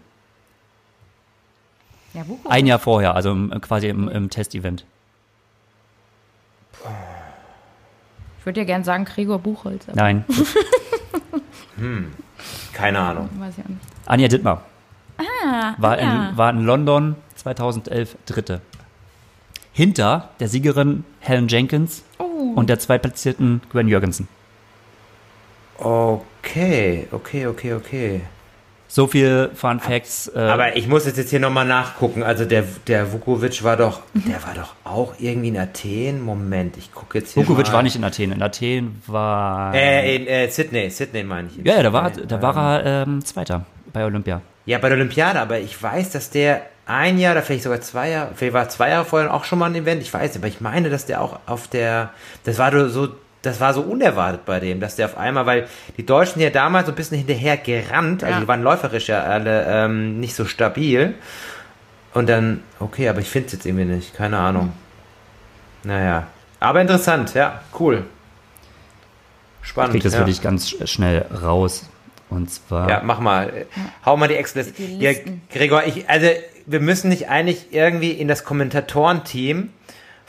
Ja, 2.13 2.25
Wuko. 2.27 2.47
Ein 2.49 2.65
Jahr 2.65 2.79
vorher, 2.79 3.13
also 3.15 3.31
im, 3.31 3.51
quasi 3.61 3.87
im, 3.89 4.07
im 4.07 4.29
Testevent. 4.29 4.85
Ich 8.39 8.45
würde 8.45 8.61
ja 8.61 8.65
gern 8.65 8.83
sagen 8.83 9.05
Gregor 9.05 9.39
Buchholz, 9.39 9.87
aber 9.87 9.95
Nein, 9.97 10.23
Keine 12.73 12.99
Ahnung. 12.99 13.29
weiß 13.37 13.57
ich 13.57 13.63
auch 13.65 13.69
nicht. 13.69 13.81
Anja 14.05 14.27
Dittmar. 14.27 14.63
Ah, 15.17 15.73
war, 15.77 15.97
Anja. 15.97 16.29
in, 16.29 16.37
war 16.37 16.49
in 16.51 16.59
London 16.65 17.15
2011 17.35 18.15
Dritte. 18.25 18.61
Hinter 19.73 20.29
der 20.39 20.47
Siegerin 20.47 21.03
Helen 21.19 21.47
Jenkins 21.47 22.03
Oh. 22.17 22.53
und 22.55 22.69
der 22.69 22.79
zweitplatzierten 22.79 23.61
Gwen 23.71 23.87
Jürgensen. 23.87 24.27
Okay, 25.79 27.07
okay, 27.11 27.47
okay, 27.47 27.73
okay. 27.73 28.21
So 28.91 29.05
viel 29.05 29.51
Fun 29.53 29.79
Facts. 29.79 30.31
Äh, 30.35 30.39
Aber 30.39 30.75
ich 30.75 30.87
muss 30.87 31.05
jetzt, 31.05 31.17
jetzt 31.17 31.29
hier 31.29 31.39
nochmal 31.39 31.65
nachgucken. 31.65 32.23
Also 32.23 32.45
der, 32.45 32.63
der 32.87 33.13
Vukovic 33.13 33.63
war 33.63 33.77
doch, 33.77 34.01
der 34.15 34.41
war 34.43 34.55
doch 34.55 34.73
auch 34.83 35.13
irgendwie 35.19 35.49
in 35.49 35.57
Athen. 35.57 36.21
Moment, 36.21 36.75
ich 36.75 36.91
gucke 36.91 37.19
jetzt 37.19 37.35
hier 37.35 37.43
Vukovic 37.43 37.67
mal. 37.67 37.73
war 37.73 37.83
nicht 37.83 37.95
in 37.95 38.03
Athen. 38.03 38.31
In 38.31 38.41
Athen 38.41 39.01
war. 39.05 39.75
Äh, 39.75 40.15
in 40.15 40.25
äh, 40.25 40.49
Sydney, 40.49 40.89
Sydney 40.89 41.23
meine 41.23 41.49
ich. 41.49 41.63
ja, 41.63 41.75
ja, 41.75 41.83
da 41.83 41.93
war, 41.93 42.09
da 42.09 42.41
war 42.41 42.81
er 42.83 43.03
ähm, 43.03 43.23
Zweiter 43.23 43.63
bei 43.93 44.03
Olympia. 44.03 44.41
Ja, 44.65 44.79
bei 44.79 44.89
der 44.89 44.97
Olympiade, 44.97 45.39
aber 45.39 45.59
ich 45.59 45.81
weiß, 45.81 46.09
dass 46.11 46.31
der 46.31 46.63
ein 46.87 47.19
Jahr 47.19 47.33
oder 47.33 47.43
vielleicht 47.43 47.63
sogar 47.63 47.81
zwei 47.81 48.09
Jahre, 48.09 48.31
vielleicht 48.35 48.53
war 48.53 48.69
zwei 48.69 48.89
Jahre 48.89 49.05
vorher 49.05 49.31
auch 49.33 49.43
schon 49.43 49.59
mal 49.59 49.67
ein 49.67 49.75
Event, 49.75 50.01
ich 50.01 50.11
weiß, 50.11 50.35
aber 50.35 50.47
ich 50.47 50.61
meine, 50.61 50.89
dass 50.89 51.05
der 51.05 51.21
auch 51.21 51.39
auf 51.45 51.67
der, 51.67 52.09
das 52.43 52.57
war 52.57 52.89
so, 52.89 53.09
das 53.41 53.59
war 53.61 53.73
so 53.73 53.81
unerwartet 53.81 54.45
bei 54.45 54.59
dem, 54.59 54.79
dass 54.79 54.95
der 54.97 55.05
auf 55.05 55.17
einmal, 55.17 55.45
weil 55.45 55.67
die 55.97 56.05
Deutschen 56.05 56.33
sind 56.35 56.41
ja 56.43 56.49
damals 56.49 56.85
so 56.87 56.91
ein 56.91 56.95
bisschen 56.95 57.17
hinterher 57.17 57.57
gerannt, 57.57 58.23
also 58.23 58.35
Ja. 58.35 58.41
die 58.41 58.47
waren 58.47 58.61
läuferisch 58.63 59.07
ja 59.07 59.23
alle 59.23 59.65
ähm, 59.67 60.19
nicht 60.19 60.35
so 60.35 60.45
stabil. 60.45 61.15
Und 62.13 62.27
dann, 62.27 62.63
okay, 62.79 63.07
aber 63.07 63.19
ich 63.19 63.29
finde 63.29 63.47
es 63.47 63.53
jetzt 63.53 63.65
irgendwie 63.65 63.85
nicht, 63.85 64.13
keine 64.15 64.37
Ahnung. 64.39 64.73
Naja, 65.83 66.27
aber 66.59 66.81
interessant, 66.81 67.33
ja, 67.35 67.61
cool. 67.79 68.03
Ich 69.63 69.69
Spannend. 69.69 69.91
krieg 69.93 70.03
das 70.03 70.13
ja. 70.13 70.19
für 70.19 70.25
dich 70.25 70.41
ganz 70.41 70.67
sch- 70.67 70.87
schnell 70.87 71.25
raus. 71.43 71.87
Und 72.29 72.51
zwar. 72.51 72.89
Ja, 72.89 73.01
mach 73.03 73.19
mal. 73.19 73.65
Hau 74.05 74.15
mal 74.17 74.27
die 74.27 74.35
Excel. 74.35 74.65
Die 74.77 74.99
Ja. 74.99 75.11
Gregor, 75.51 75.83
ich, 75.85 76.09
also 76.09 76.27
wir 76.65 76.79
müssen 76.79 77.09
nicht 77.09 77.27
eigentlich 77.29 77.67
irgendwie 77.73 78.11
in 78.11 78.27
das 78.27 78.43
Kommentatorenteam 78.43 79.69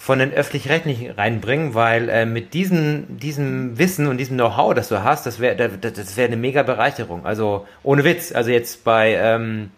von 0.02 0.18
den 0.18 0.32
öffentlich-rechtlichen 0.32 1.10
reinbringen, 1.10 1.74
weil 1.74 2.08
äh, 2.08 2.24
mit 2.24 2.54
diesem, 2.54 3.18
diesem 3.18 3.78
Wissen 3.78 4.06
und 4.06 4.16
diesem 4.16 4.38
Know-how, 4.38 4.72
das 4.72 4.88
du 4.88 5.04
hast, 5.04 5.26
das 5.26 5.40
wäre 5.40 5.56
das, 5.78 6.16
wäre 6.16 6.26
eine 6.28 6.38
mega 6.38 6.62
Bereicherung. 6.62 7.26
Also 7.26 7.66
ohne 7.82 8.02
Witz. 8.02 8.32
Also 8.32 8.50
jetzt 8.50 8.82
bei 8.82 9.14
ähm, 9.14 9.70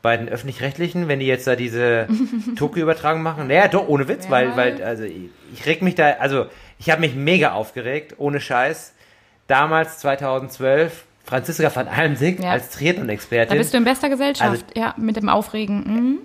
bei 0.00 0.16
den 0.16 0.28
öffentlich-rechtlichen, 0.28 1.08
wenn 1.08 1.18
die 1.18 1.26
jetzt 1.26 1.48
da 1.48 1.56
diese 1.56 2.06
Tokio-Übertragung 2.56 3.20
machen, 3.20 3.48
naja, 3.48 3.66
doch 3.66 3.88
ohne 3.88 4.06
Witz, 4.06 4.26
Ja. 4.26 4.30
weil 4.30 4.56
weil 4.56 4.80
also 4.80 5.02
ich, 5.02 5.28
ich 5.52 5.66
reg 5.66 5.82
mich 5.82 5.96
da, 5.96 6.10
also 6.20 6.46
ich 6.78 6.88
habe 6.90 7.00
mich 7.00 7.16
mega 7.16 7.50
aufgeregt, 7.52 8.14
ohne 8.18 8.38
Scheiß. 8.40 8.94
Damals 9.48 9.98
2012 9.98 11.04
Franziska 11.24 11.74
van 11.74 11.88
Almsick 11.88 12.40
Ja. 12.44 12.52
als 12.52 12.70
Triathlon-Expertin. 12.70 13.48
Da 13.54 13.58
bist 13.58 13.74
du 13.74 13.78
in 13.78 13.84
bester 13.84 14.08
Gesellschaft, 14.08 14.50
Also- 14.50 14.64
ja, 14.76 14.94
mit 14.96 15.16
dem 15.16 15.28
Aufregen. 15.28 15.78
Mhm. 15.84 16.18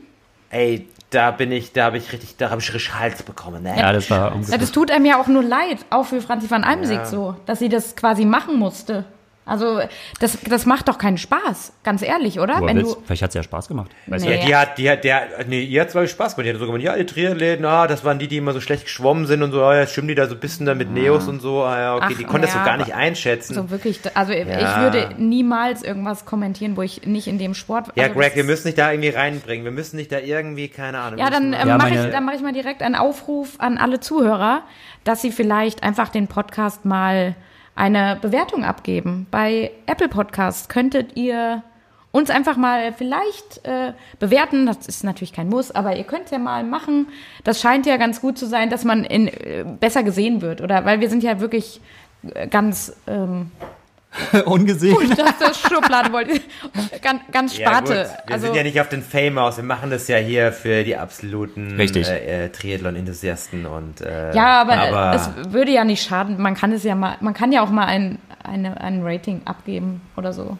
Ey, 0.51 0.85
da 1.13 1.31
bin 1.31 1.51
ich, 1.51 1.73
da 1.73 1.85
habe 1.85 1.97
ich 1.97 2.11
richtig, 2.11 2.37
da 2.37 2.49
habe 2.49 2.61
ich 2.61 2.73
richtig 2.73 2.93
Hals 2.97 3.23
bekommen. 3.23 3.63
Ne? 3.63 3.77
ja, 3.77 3.91
das 3.93 4.09
war 4.09 4.35
Ja, 4.49 4.57
das 4.57 4.71
tut 4.71 4.91
einem 4.91 5.05
ja 5.05 5.19
auch 5.19 5.27
nur 5.27 5.43
leid, 5.43 5.79
auch 5.89 6.05
für 6.05 6.21
Franzi 6.21 6.49
van 6.49 6.63
Almsick 6.63 6.97
Ja. 6.97 7.05
so, 7.05 7.35
dass 7.45 7.59
sie 7.59 7.69
das 7.69 7.95
quasi 7.95 8.25
machen 8.25 8.57
musste. 8.57 9.05
Also, 9.45 9.81
das, 10.19 10.37
das 10.49 10.65
macht 10.65 10.87
doch 10.87 10.97
keinen 10.97 11.17
Spaß, 11.17 11.73
ganz 11.83 12.01
ehrlich, 12.01 12.39
oder? 12.39 12.61
Wenn 12.61 12.77
willst? 12.77 12.95
du, 12.95 13.01
Vielleicht 13.05 13.21
hat 13.23 13.29
es 13.31 13.35
ja 13.35 13.43
Spaß 13.43 13.67
gemacht. 13.67 13.91
Weißt 14.07 14.23
Nee. 14.25 14.35
Ja, 14.35 14.45
die 14.45 14.55
hat, 14.55 14.77
die 14.77 14.89
hat, 14.89 15.03
der, 15.03 15.21
nee, 15.47 15.61
ihr 15.61 15.81
hat 15.81 15.91
zwar 15.91 16.07
Spaß 16.07 16.35
gemacht, 16.35 16.47
die 16.47 16.53
hat 16.53 16.59
so 16.59 16.65
gemacht, 16.65 16.81
ja, 16.81 16.95
die 16.95 17.05
Triathleten, 17.05 17.65
ah, 17.65 17.85
das 17.87 18.05
waren 18.05 18.19
die, 18.19 18.27
die 18.29 18.37
immer 18.37 18.53
so 18.53 18.61
schlecht 18.61 18.83
geschwommen 18.85 19.25
sind 19.25 19.43
und 19.43 19.51
so, 19.51 19.61
ah, 19.63 19.75
ja, 19.75 19.85
schwimmen 19.87 20.07
die 20.07 20.15
da 20.15 20.27
so 20.27 20.35
ein 20.35 20.39
bisschen 20.39 20.65
da 20.65 20.75
mit 20.75 20.91
Neos 20.91 21.27
und 21.27 21.41
so, 21.41 21.63
ah, 21.63 21.77
ja, 21.79 21.95
okay, 21.95 22.05
Ach, 22.13 22.17
die 22.17 22.23
konnte 22.23 22.41
das 22.47 22.53
so 22.53 22.59
ja, 22.59 22.65
gar 22.65 22.77
nicht 22.77 22.93
einschätzen. 22.95 23.53
so 23.53 23.69
wirklich, 23.69 23.99
also 24.13 24.31
ich 24.31 24.47
Ja. 24.47 24.81
würde 24.81 25.09
niemals 25.17 25.83
irgendwas 25.83 26.25
kommentieren, 26.25 26.77
wo 26.77 26.81
ich 26.81 27.05
nicht 27.05 27.27
in 27.27 27.37
dem 27.37 27.53
Sport. 27.53 27.87
ja, 27.95 28.03
also 28.03 28.15
Greg, 28.15 28.27
das 28.29 28.35
wir 28.37 28.43
müssen 28.45 28.67
dich 28.67 28.75
da 28.75 28.91
irgendwie 28.91 29.09
reinbringen, 29.09 29.65
wir 29.65 29.71
müssen 29.71 29.97
dich 29.97 30.07
da 30.07 30.19
irgendwie, 30.19 30.69
keine 30.69 30.99
Ahnung. 30.99 31.19
Ja, 31.19 31.29
dann 31.29 31.51
Ja, 31.51 31.77
mache 31.77 31.89
ich, 31.89 32.11
dann 32.11 32.23
mach 32.25 32.33
ich 32.33 32.41
mal 32.41 32.53
direkt 32.53 32.81
einen 32.81 32.95
Aufruf 32.95 33.55
an 33.59 33.77
alle 33.77 33.99
Zuhörer, 33.99 34.63
dass 35.03 35.21
sie 35.21 35.31
vielleicht 35.31 35.83
einfach 35.83 36.07
den 36.09 36.27
Podcast 36.27 36.85
mal 36.85 37.35
eine 37.75 38.17
Bewertung 38.21 38.63
abgeben. 38.63 39.27
Bei 39.31 39.71
Apple 39.85 40.09
Podcast 40.09 40.69
könntet 40.69 41.15
ihr 41.15 41.63
uns 42.11 42.29
einfach 42.29 42.57
mal 42.57 42.93
vielleicht 42.93 43.65
äh, 43.65 43.93
bewerten. 44.19 44.67
Das 44.67 44.87
ist 44.87 45.03
natürlich 45.03 45.33
kein 45.33 45.49
Muss, 45.49 45.71
aber 45.71 45.95
ihr 45.95 46.03
könnt 46.03 46.29
ja 46.29 46.37
mal 46.37 46.63
machen. 46.63 47.07
Das 47.43 47.59
scheint 47.59 47.87
ja 47.87 47.97
ganz 47.97 48.21
gut 48.21 48.37
zu 48.37 48.45
sein, 48.45 48.69
dass 48.69 48.83
man 48.83 49.03
in, 49.03 49.27
äh, 49.27 49.65
besser 49.79 50.03
gesehen 50.03 50.41
wird, 50.41 50.61
oder? 50.61 50.85
Weil 50.85 50.99
wir 50.99 51.09
sind 51.09 51.23
ja 51.23 51.39
wirklich 51.39 51.81
äh, 52.35 52.47
ganz 52.47 52.95
ähm, 53.07 53.49
Ungesehen. 54.45 54.95
das 55.15 55.37
das 55.39 55.59
Schublade 55.59 56.11
wollte. 56.13 56.39
ganz, 57.01 57.21
ganz 57.31 57.57
Ja, 57.57 57.79
gut. 57.79 57.87
Sparte. 57.89 58.09
Wir 58.25 58.33
also, 58.33 58.45
sind 58.47 58.55
ja 58.55 58.63
nicht 58.63 58.79
auf 58.79 58.89
den 58.89 59.01
Fame 59.01 59.37
aus, 59.39 59.57
wir 59.57 59.63
machen 59.63 59.89
das 59.89 60.07
ja 60.07 60.17
hier 60.17 60.51
für 60.51 60.83
die 60.83 60.95
absoluten 60.95 61.79
äh, 61.79 62.45
äh, 62.45 62.49
Triathlon-Enthusiasten 62.49 63.65
und 63.65 64.01
äh, 64.01 64.33
Ja, 64.35 64.61
aber, 64.61 64.73
aber 64.73 65.15
es 65.15 65.53
würde 65.53 65.71
ja 65.71 65.83
nicht 65.83 66.03
schaden. 66.03 66.41
Man 66.41 66.55
kann 66.55 66.71
es 66.71 66.83
ja 66.83 66.95
mal, 66.95 67.17
man 67.21 67.33
kann 67.33 67.51
ja 67.51 67.63
auch 67.63 67.69
mal 67.69 67.85
ein, 67.85 68.19
eine, 68.43 68.79
ein 68.79 69.01
Rating 69.03 69.41
abgeben 69.45 70.01
oder 70.15 70.33
so. 70.33 70.57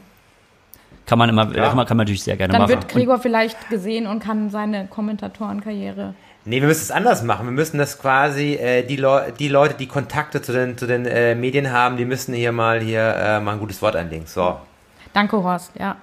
Kann 1.06 1.20
man 1.20 1.30
immer, 1.30 1.54
Ja. 1.56 1.68
kann, 1.68 1.76
man, 1.76 1.98
natürlich 1.98 2.24
sehr 2.24 2.38
gerne 2.38 2.54
Dann 2.54 2.62
machen. 2.64 2.72
wird 2.72 2.90
Gregor 2.90 3.20
vielleicht 3.20 3.70
gesehen 3.70 4.08
und 4.08 4.20
kann 4.24 4.50
seine 4.50 4.88
Kommentatorenkarriere. 4.88 6.14
Nee, 6.46 6.60
wir 6.60 6.68
müssen 6.68 6.82
es 6.82 6.92
anders 6.92 7.24
machen. 7.24 7.46
Wir 7.46 7.52
müssen 7.54 7.78
das 7.78 8.00
quasi, 8.00 8.56
äh, 8.56 8.84
die, 8.84 8.98
Leu 8.98 9.32
die 9.32 9.48
Leute, 9.48 9.76
die 9.76 9.88
Kontakte 9.88 10.42
zu 10.42 10.52
den, 10.52 10.78
zu 10.78 10.86
den 10.88 11.06
äh, 11.06 11.36
Medien 11.36 11.72
haben, 11.72 11.96
die 11.96 12.06
müssen 12.06 12.34
hier 12.34 12.52
mal 12.52 12.82
hier 12.82 13.02
äh, 13.02 13.40
mal 13.40 13.54
ein 13.54 13.60
gutes 13.60 13.82
Wort 13.82 13.96
einlegen. 13.96 14.26
So. 14.26 14.58
Danke, 15.14 15.42
Horst, 15.42 15.72
ja. 15.80 15.96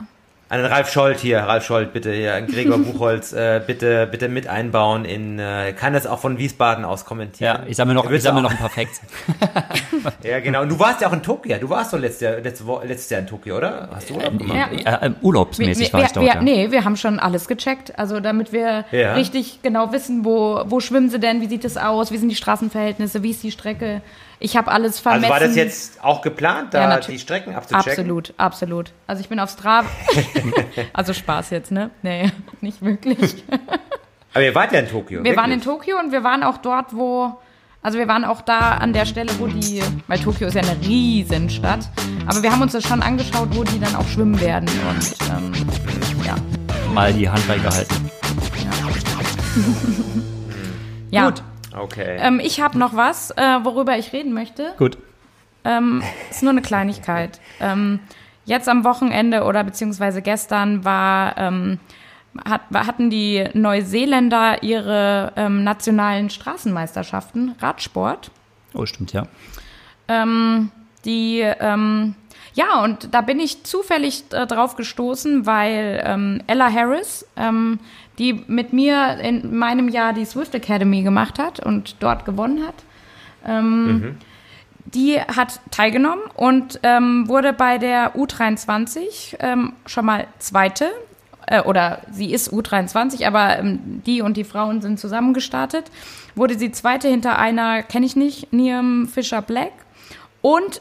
An 0.50 0.58
den 0.58 0.66
Ralf 0.66 0.90
Scholz 0.90 1.20
hier, 1.20 1.38
Ralf 1.38 1.64
Scholz, 1.64 1.90
bitte 1.92 2.12
hier, 2.12 2.34
an 2.34 2.48
Gregor 2.48 2.78
Buchholz, 2.84 3.32
äh, 3.32 3.62
bitte, 3.64 4.08
bitte 4.10 4.28
mit 4.28 4.48
einbauen 4.48 5.04
in, 5.04 5.38
äh, 5.38 5.72
kann 5.78 5.92
das 5.92 6.08
auch 6.08 6.18
von 6.18 6.38
Wiesbaden 6.38 6.84
aus 6.84 7.04
kommentieren. 7.04 7.60
ja, 7.62 7.66
ich 7.68 7.76
sammle 7.76 7.94
noch, 7.94 8.10
ich 8.10 8.20
sammle 8.20 8.42
noch 8.42 8.50
ein 8.50 8.56
paar 8.58 8.68
Facts. 8.68 9.00
Ja, 10.22 10.40
genau. 10.40 10.62
Und 10.62 10.70
du 10.70 10.78
warst 10.78 11.00
ja 11.02 11.08
auch 11.08 11.12
in 11.12 11.22
Tokio. 11.22 11.56
Du 11.58 11.68
warst 11.68 11.92
doch 11.92 11.98
letztes 11.98 12.22
Jahr, 12.22 12.40
letztes, 12.40 12.66
letztes 12.84 13.10
Jahr 13.10 13.20
in 13.20 13.26
Tokio, 13.26 13.56
oder? 13.58 13.88
Hast 13.92 14.08
du 14.10 14.14
Urlaub 14.14 14.38
gemacht? 14.38 14.70
Ja. 14.84 14.94
Äh, 14.96 15.06
äh, 15.06 15.10
urlaubsmäßig 15.20 15.92
war 15.92 16.00
wir, 16.00 16.06
ich 16.06 16.12
dort. 16.12 16.26
wir, 16.26 16.34
ja. 16.34 16.42
Nee, 16.42 16.70
wir 16.70 16.84
haben 16.84 16.96
schon 16.96 17.18
alles 17.20 17.46
gecheckt. 17.48 17.98
Also 17.98 18.20
damit 18.20 18.52
wir 18.52 18.84
Ja. 18.92 19.14
richtig 19.14 19.60
genau 19.62 19.92
wissen, 19.92 20.24
wo, 20.24 20.62
wo 20.66 20.80
schwimmen 20.80 21.10
sie 21.10 21.20
denn, 21.20 21.40
wie 21.42 21.48
sieht 21.48 21.64
es 21.64 21.76
aus, 21.76 22.12
wie 22.12 22.16
sind 22.18 22.28
die 22.28 22.34
Straßenverhältnisse, 22.36 23.22
wie 23.22 23.30
ist 23.30 23.42
die 23.42 23.50
Strecke. 23.52 24.00
Ich 24.42 24.56
habe 24.56 24.72
alles 24.72 24.98
vermessen. 24.98 25.24
Also 25.24 25.34
war 25.34 25.46
das 25.46 25.54
jetzt 25.54 26.02
auch 26.02 26.22
geplant, 26.22 26.72
da 26.72 26.88
Ja, 26.88 26.98
die 26.98 27.18
Strecken 27.18 27.54
abzuchecken? 27.54 27.90
Absolut, 27.90 28.34
absolut. 28.38 28.92
Also 29.06 29.20
ich 29.20 29.28
bin 29.28 29.38
auf 29.38 29.50
Strava. 29.50 29.86
also 30.94 31.12
Spaß 31.12 31.50
jetzt, 31.50 31.70
ne? 31.70 31.90
Nee, 32.02 32.32
nicht 32.62 32.82
wirklich. 32.82 33.44
Aber 34.32 34.42
ihr 34.42 34.54
wart 34.54 34.72
ja 34.72 34.80
in 34.80 34.88
Tokio. 34.88 35.22
Wir 35.22 35.36
waren 35.36 35.52
in 35.52 35.64
wirklich. 35.64 35.64
Tokio 35.64 35.98
und 35.98 36.10
wir 36.10 36.24
waren 36.24 36.42
auch 36.42 36.56
dort, 36.56 36.96
wo. 36.96 37.38
Also 37.82 37.98
wir 37.98 38.08
waren 38.08 38.24
auch 38.24 38.40
da 38.40 38.72
an 38.72 38.92
der 38.92 39.06
Stelle, 39.06 39.30
wo 39.38 39.46
die, 39.46 39.82
weil 40.06 40.18
Tokio 40.18 40.48
ist 40.48 40.54
ja 40.54 40.60
eine 40.60 40.78
Riesenstadt, 40.82 41.88
aber 42.26 42.42
wir 42.42 42.52
haben 42.52 42.60
uns 42.60 42.72
das 42.72 42.86
schon 42.86 43.02
angeschaut, 43.02 43.48
wo 43.52 43.64
die 43.64 43.80
dann 43.80 43.96
auch 43.96 44.06
schwimmen 44.06 44.38
werden 44.38 44.68
und 44.68 45.16
ähm, 45.30 45.52
ja. 46.26 46.34
Mal 46.92 47.12
die 47.14 47.26
Hand 47.26 47.48
reingehalten. 47.48 48.10
ja. 51.10 51.30
Gut. 51.30 51.42
Okay. 51.76 52.18
Ähm, 52.20 52.40
ich 52.40 52.60
habe 52.60 52.78
noch 52.78 52.94
was, 52.94 53.30
äh, 53.32 53.58
worüber 53.62 53.96
ich 53.98 54.12
reden 54.12 54.32
möchte. 54.32 54.74
Gut. 54.78 54.98
Ähm, 55.64 56.02
ist 56.30 56.42
nur 56.42 56.52
eine 56.52 56.62
Kleinigkeit. 56.62 57.40
Ähm, 57.60 58.00
jetzt 58.44 58.68
am 58.68 58.84
Wochenende 58.84 59.44
oder 59.44 59.62
beziehungsweise 59.64 60.22
gestern 60.22 60.84
war, 60.84 61.36
ähm, 61.38 61.78
hat, 62.48 62.62
hatten 62.74 63.10
die 63.10 63.48
Neuseeländer 63.52 64.62
ihre 64.62 65.32
ähm, 65.36 65.64
nationalen 65.64 66.30
Straßenmeisterschaften, 66.30 67.54
Radsport. 67.60 68.30
Oh, 68.74 68.86
stimmt, 68.86 69.12
ja. 69.12 69.26
Ähm, 70.08 70.70
die, 71.04 71.40
ähm, 71.40 72.14
ja, 72.54 72.82
und 72.82 73.14
da 73.14 73.20
bin 73.20 73.40
ich 73.40 73.64
zufällig 73.64 74.24
äh, 74.32 74.46
drauf 74.46 74.76
gestoßen, 74.76 75.46
weil 75.46 76.02
ähm, 76.04 76.42
Ella 76.46 76.72
Harris, 76.72 77.26
ähm, 77.36 77.78
die 78.18 78.44
mit 78.46 78.72
mir 78.72 79.18
in 79.20 79.56
meinem 79.56 79.88
Jahr 79.88 80.12
die 80.12 80.24
Swift 80.24 80.54
Academy 80.54 81.02
gemacht 81.02 81.38
hat 81.38 81.60
und 81.60 81.96
dort 82.00 82.24
gewonnen 82.24 82.66
hat, 82.66 82.74
ähm, 83.46 84.18
die 84.84 85.20
hat 85.20 85.60
teilgenommen 85.70 86.24
und 86.34 86.80
ähm, 86.82 87.28
wurde 87.28 87.52
bei 87.52 87.78
der 87.78 88.16
U23 88.16 89.36
ähm, 89.38 89.72
schon 89.86 90.04
mal 90.04 90.26
Zweite. 90.38 90.90
Äh, 91.46 91.62
oder 91.62 92.02
sie 92.10 92.32
ist 92.32 92.52
U23, 92.52 93.26
aber 93.26 93.58
die 93.62 94.22
und 94.22 94.36
die 94.36 94.44
Frauen 94.44 94.82
sind 94.82 94.98
zusammen 94.98 95.32
gestartet. 95.34 95.90
Wurde 96.34 96.58
sie 96.58 96.72
Zweite 96.72 97.08
hinter 97.08 97.38
einer, 97.38 97.82
kenne 97.82 98.06
ich 98.06 98.16
nicht, 98.16 98.52
Niam 98.52 99.08
Fisher 99.08 99.42
Black. 99.42 99.72
Und 100.42 100.80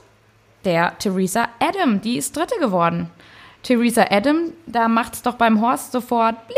der 0.65 0.97
Theresa 0.99 1.49
Adam, 1.59 2.01
die 2.01 2.17
ist 2.17 2.35
Dritte 2.35 2.55
geworden. 2.59 3.09
Theresa 3.63 4.05
Adam, 4.09 4.53
da 4.65 4.87
macht's 4.87 5.21
doch 5.21 5.35
beim 5.35 5.61
Horst 5.61 5.91
sofort 5.91 6.47
bling. 6.47 6.57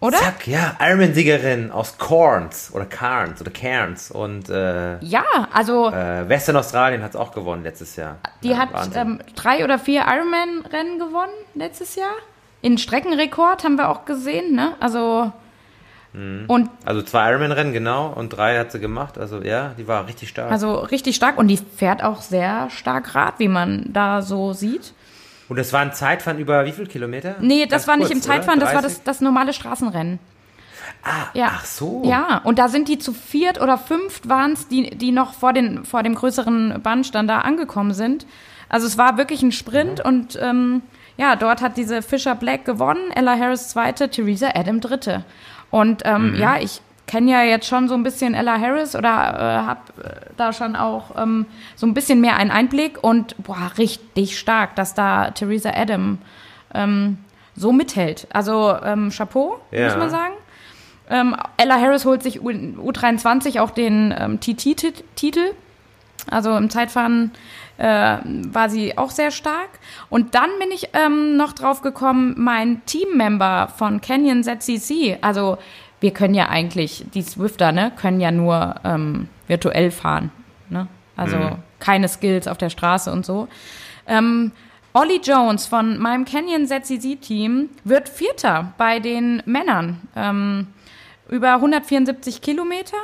Oder? 0.00 0.18
Zack, 0.18 0.46
ja, 0.46 0.76
Ironman-Siegerin 0.80 1.70
aus 1.70 1.96
Cairns 1.96 2.70
oder 2.74 2.84
Cairns 2.84 3.40
oder 3.40 3.50
Cairns 3.50 4.10
und 4.10 4.50
äh, 4.50 4.98
Ja, 4.98 5.24
also 5.50 5.88
äh, 5.88 6.28
Western 6.28 6.56
Australien 6.56 7.02
hat 7.02 7.12
es 7.12 7.16
auch 7.16 7.32
gewonnen 7.32 7.62
letztes 7.62 7.96
Jahr. 7.96 8.18
Die 8.42 8.50
ja, 8.50 8.58
hat 8.58 8.94
ähm, 8.94 9.20
drei 9.34 9.64
oder 9.64 9.78
vier 9.78 10.02
Ironman-Rennen 10.06 10.98
gewonnen 10.98 11.32
letztes 11.54 11.94
Jahr. 11.94 12.12
In 12.60 12.76
Streckenrekord 12.76 13.64
haben 13.64 13.76
wir 13.76 13.88
auch 13.88 14.04
gesehen, 14.04 14.54
ne? 14.54 14.74
Also 14.78 15.32
und 16.14 16.70
also 16.84 17.02
zwei 17.02 17.28
Ironman-Rennen, 17.30 17.72
genau, 17.72 18.06
und 18.08 18.28
drei 18.30 18.58
hat 18.58 18.70
sie 18.70 18.78
gemacht. 18.78 19.18
Also 19.18 19.42
ja, 19.42 19.74
die 19.76 19.88
war 19.88 20.06
richtig 20.06 20.28
stark. 20.28 20.52
also 20.52 20.74
richtig 20.76 21.16
stark 21.16 21.38
und 21.38 21.48
die 21.48 21.56
fährt 21.56 22.04
auch 22.04 22.22
sehr 22.22 22.70
stark 22.70 23.14
Rad, 23.16 23.34
wie 23.38 23.48
man 23.48 23.86
da 23.92 24.22
so 24.22 24.52
sieht. 24.52 24.92
Und 25.48 25.58
das 25.58 25.72
war 25.72 25.80
ein 25.80 25.92
Zeitfahren 25.92 26.38
über 26.38 26.64
wie 26.66 26.72
viele 26.72 26.86
Kilometer? 26.86 27.34
Nee, 27.40 27.66
das 27.66 27.70
Ganz 27.82 27.88
war 27.88 27.96
nicht 27.96 28.06
kurz, 28.06 28.16
im 28.16 28.22
Zeitfahren, 28.22 28.60
das 28.60 28.72
war 28.72 28.80
30? 28.82 28.98
das, 28.98 29.04
das 29.04 29.20
normale 29.20 29.52
Straßenrennen. 29.52 30.18
Ah, 31.02 31.26
Ja. 31.34 31.50
Ach 31.56 31.64
so. 31.64 32.02
Ja, 32.04 32.40
und 32.44 32.58
da 32.58 32.68
sind 32.68 32.88
die 32.88 32.98
zu 32.98 33.12
viert 33.12 33.60
oder 33.60 33.76
fünft 33.76 34.28
waren 34.28 34.52
es, 34.52 34.68
die, 34.68 34.90
die 34.96 35.12
noch 35.12 35.34
vor, 35.34 35.52
den, 35.52 35.84
vor 35.84 36.02
dem 36.02 36.14
größeren 36.14 36.80
Bahnstand 36.82 37.28
da 37.28 37.40
angekommen 37.40 37.92
sind. 37.92 38.26
Also 38.68 38.86
es 38.86 38.96
war 38.96 39.18
wirklich 39.18 39.42
ein 39.42 39.52
Sprint 39.52 40.00
und 40.02 40.38
ähm, 40.40 40.82
ja, 41.16 41.36
dort 41.36 41.60
hat 41.60 41.76
diese 41.76 42.02
Fisher 42.02 42.34
Black 42.34 42.64
gewonnen, 42.64 43.10
Ella 43.14 43.38
Harris 43.38 43.68
zweite, 43.68 44.08
Theresa 44.08 44.48
Adam 44.54 44.80
dritte. 44.80 45.24
Und 45.74 46.02
ähm, 46.04 46.36
ja, 46.38 46.58
ich 46.60 46.80
kenne 47.08 47.32
ja 47.32 47.42
jetzt 47.42 47.66
schon 47.66 47.88
so 47.88 47.94
ein 47.94 48.04
bisschen 48.04 48.32
Ella 48.34 48.60
Harris 48.60 48.94
oder 48.94 49.08
äh, 49.08 49.66
habe 49.66 49.80
äh, 50.04 50.10
da 50.36 50.52
schon 50.52 50.76
auch 50.76 51.20
ähm, 51.20 51.46
so 51.74 51.84
ein 51.84 51.94
bisschen 51.94 52.20
mehr 52.20 52.36
einen 52.36 52.52
Einblick 52.52 53.02
und 53.02 53.34
boah, 53.42 53.72
richtig 53.76 54.38
stark, 54.38 54.76
dass 54.76 54.94
da 54.94 55.32
Theresa 55.32 55.72
Adam 55.74 56.18
ähm, 56.74 57.18
so 57.56 57.72
mithält. 57.72 58.28
Also 58.32 58.76
ähm, 58.84 59.10
Chapeau, 59.10 59.58
Ja. 59.72 59.86
muss 59.86 59.96
man 59.96 60.10
sagen. 60.10 60.34
Ähm, 61.10 61.34
Ella 61.56 61.80
Harris 61.80 62.04
holt 62.04 62.22
sich 62.22 62.40
U 62.40 62.50
U23 62.50 63.58
auch 63.60 63.72
den 63.72 64.14
ähm, 64.16 64.38
TT-Titel. 64.38 65.54
Also 66.30 66.56
im 66.56 66.70
Zeitfahren 66.70 67.32
äh, 67.78 68.18
war 68.24 68.68
sie 68.68 68.96
auch 68.96 69.10
sehr 69.10 69.30
stark. 69.30 69.70
Und 70.10 70.34
dann 70.34 70.50
bin 70.58 70.70
ich 70.70 70.90
ähm, 70.92 71.36
noch 71.36 71.52
drauf 71.52 71.82
gekommen, 71.82 72.34
mein 72.36 72.84
Teammember 72.86 73.72
von 73.76 74.00
Canyon 74.00 74.42
ZCC, 74.42 75.18
also 75.20 75.58
wir 76.00 76.10
können 76.10 76.34
ja 76.34 76.50
eigentlich, 76.50 77.06
die 77.14 77.22
Swifter, 77.22 77.72
ne, 77.72 77.90
können 77.96 78.20
ja 78.20 78.30
nur 78.30 78.74
ähm, 78.84 79.28
virtuell 79.46 79.90
fahren. 79.90 80.30
Ne? 80.68 80.86
Also 81.16 81.36
keine 81.78 82.08
Skills 82.08 82.46
auf 82.46 82.58
der 82.58 82.70
Straße 82.70 83.10
und 83.10 83.24
so. 83.24 83.48
Ähm, 84.06 84.52
Ollie 84.92 85.20
Jones 85.22 85.66
von 85.66 85.98
meinem 85.98 86.24
Canyon 86.24 86.66
ZCC-Team 86.66 87.70
wird 87.84 88.08
Vierter 88.08 88.74
bei 88.78 89.00
den 89.00 89.42
Männern. 89.46 90.02
Ähm, 90.14 90.68
über 91.28 91.54
174 91.54 92.40
Kilometer. 92.42 92.96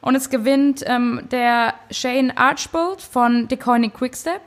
Und 0.00 0.14
es 0.14 0.30
gewinnt 0.30 0.82
ähm, 0.86 1.20
der 1.30 1.74
Shane 1.90 2.32
Archbold 2.36 3.02
von 3.02 3.48
DeCoinic 3.48 3.94
Quickstep. 3.94 4.40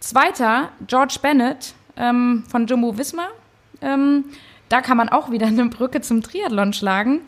Zweiter 0.00 0.68
George 0.86 1.16
Bennett 1.22 1.74
ähm, 1.96 2.44
von 2.48 2.66
Jumbo 2.66 2.96
Visma. 2.98 3.28
Ähm, 3.80 4.24
da 4.68 4.82
kann 4.82 4.96
man 4.96 5.08
auch 5.08 5.30
wieder 5.30 5.46
eine 5.48 5.66
Brücke 5.66 6.00
zum 6.00 6.22
Triathlon 6.22 6.72
schlagen. 6.72 7.20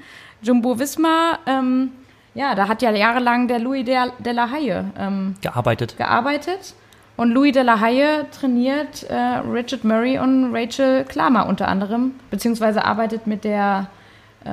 Jumbo 0.42 0.78
Visma, 0.78 1.38
ähm, 1.46 1.92
ja, 2.34 2.54
da 2.54 2.68
hat 2.68 2.82
ja 2.82 2.90
jahrelang 2.90 3.48
der 3.48 3.58
Louis 3.58 3.84
de, 3.84 3.96
de 4.18 4.32
la 4.32 4.50
Haye 4.50 4.84
ähm, 4.98 5.36
Gearbeitet. 5.40 5.96
gearbeitet. 5.96 6.74
Und 7.16 7.30
Louis 7.30 7.52
de 7.52 7.62
la 7.62 7.80
Haye 7.80 8.26
trainiert 8.30 9.04
äh, 9.04 9.14
Richard 9.14 9.84
Murray 9.84 10.18
und 10.18 10.54
Rachel 10.54 11.04
Klammer 11.04 11.46
unter 11.46 11.68
anderem, 11.68 12.14
beziehungsweise 12.30 12.84
arbeitet 12.84 13.26
mit 13.26 13.44
der 13.44 13.86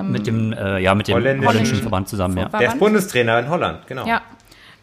Mit 0.01 0.25
dem, 0.25 0.53
äh, 0.53 0.79
ja, 0.79 0.95
mit 0.95 1.07
dem 1.07 1.15
Holländischen- 1.15 1.47
holländischen 1.47 1.81
Verband 1.81 2.07
zusammen, 2.09 2.37
ja. 2.37 2.49
Der 2.49 2.69
ist 2.69 2.79
Bundestrainer 2.79 3.37
in 3.39 3.49
Holland, 3.49 3.85
genau. 3.87 4.07
Ja. 4.07 4.21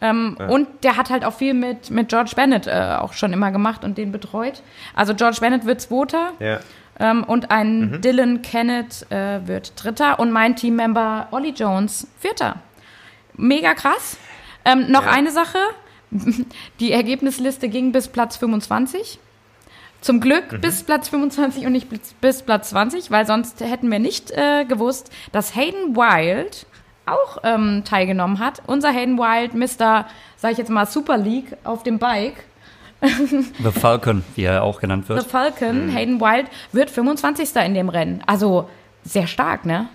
Ähm, 0.03 0.35
Und 0.49 0.67
der 0.83 0.97
hat 0.97 1.09
halt 1.11 1.23
auch 1.25 1.33
viel 1.33 1.53
mit, 1.53 1.91
mit 1.91 2.09
George 2.09 2.31
Bennett 2.35 2.65
äh, 2.65 2.95
auch 2.99 3.13
schon 3.13 3.33
immer 3.33 3.51
gemacht 3.51 3.83
und 3.83 3.97
den 3.99 4.11
betreut. 4.11 4.63
Also 4.95 5.13
George 5.13 5.37
Bennett 5.41 5.65
wird 5.65 5.79
Zweiter 5.81 6.31
Ja. 6.39 6.59
ähm, 6.99 7.23
und 7.23 7.51
ein 7.51 8.01
Dylan 8.01 8.41
Kennett 8.41 9.05
äh, 9.11 9.45
wird 9.45 9.73
Dritter 9.75 10.17
und 10.19 10.31
mein 10.31 10.55
Teammember 10.55 11.27
Ollie 11.29 11.53
Jones 11.53 12.07
Vierter. 12.19 12.55
Mega 13.37 13.75
krass. 13.75 14.17
Ähm, 14.65 14.91
noch 14.91 15.05
Ja. 15.05 15.11
eine 15.11 15.29
Sache. 15.31 15.59
Die 16.79 16.91
Ergebnisliste 16.91 17.69
ging 17.69 17.91
bis 17.91 18.07
Platz 18.07 18.37
25. 18.37 19.19
Zum 20.01 20.19
Glück 20.19 20.59
bis 20.61 20.83
Platz 20.83 21.09
25 21.09 21.65
und 21.65 21.71
nicht 21.73 21.87
bis, 22.21 22.41
Platz 22.41 22.71
20, 22.71 23.11
weil 23.11 23.25
sonst 23.27 23.59
hätten 23.61 23.91
wir 23.91 23.99
nicht 23.99 24.31
äh, 24.31 24.65
gewusst, 24.65 25.11
dass 25.31 25.55
Hayden 25.55 25.95
Wild 25.95 26.65
auch 27.05 27.37
ähm, 27.43 27.83
teilgenommen 27.85 28.39
hat. 28.39 28.61
Unser 28.67 28.91
Hayden 28.91 29.17
Wild, 29.17 29.53
Mr., 29.53 30.05
sag 30.37 30.51
ich 30.53 30.57
jetzt 30.57 30.69
mal, 30.69 30.85
Super 30.87 31.17
League 31.17 31.55
auf 31.63 31.83
dem 31.83 31.99
Bike. 31.99 32.43
The 33.01 33.71
Falcon, 33.71 34.23
wie 34.35 34.43
er 34.43 34.63
auch 34.63 34.79
genannt 34.79 35.05
The 35.07 35.15
wird. 35.15 35.25
Falcon, 35.25 35.89
Hayden 35.89 36.19
Wild, 36.21 36.47
wird 36.71 36.89
25. 36.91 37.55
in 37.57 37.73
dem 37.73 37.89
Rennen. 37.89 38.23
Also 38.27 38.69
sehr 39.03 39.25
stark, 39.27 39.65
ne? 39.65 39.87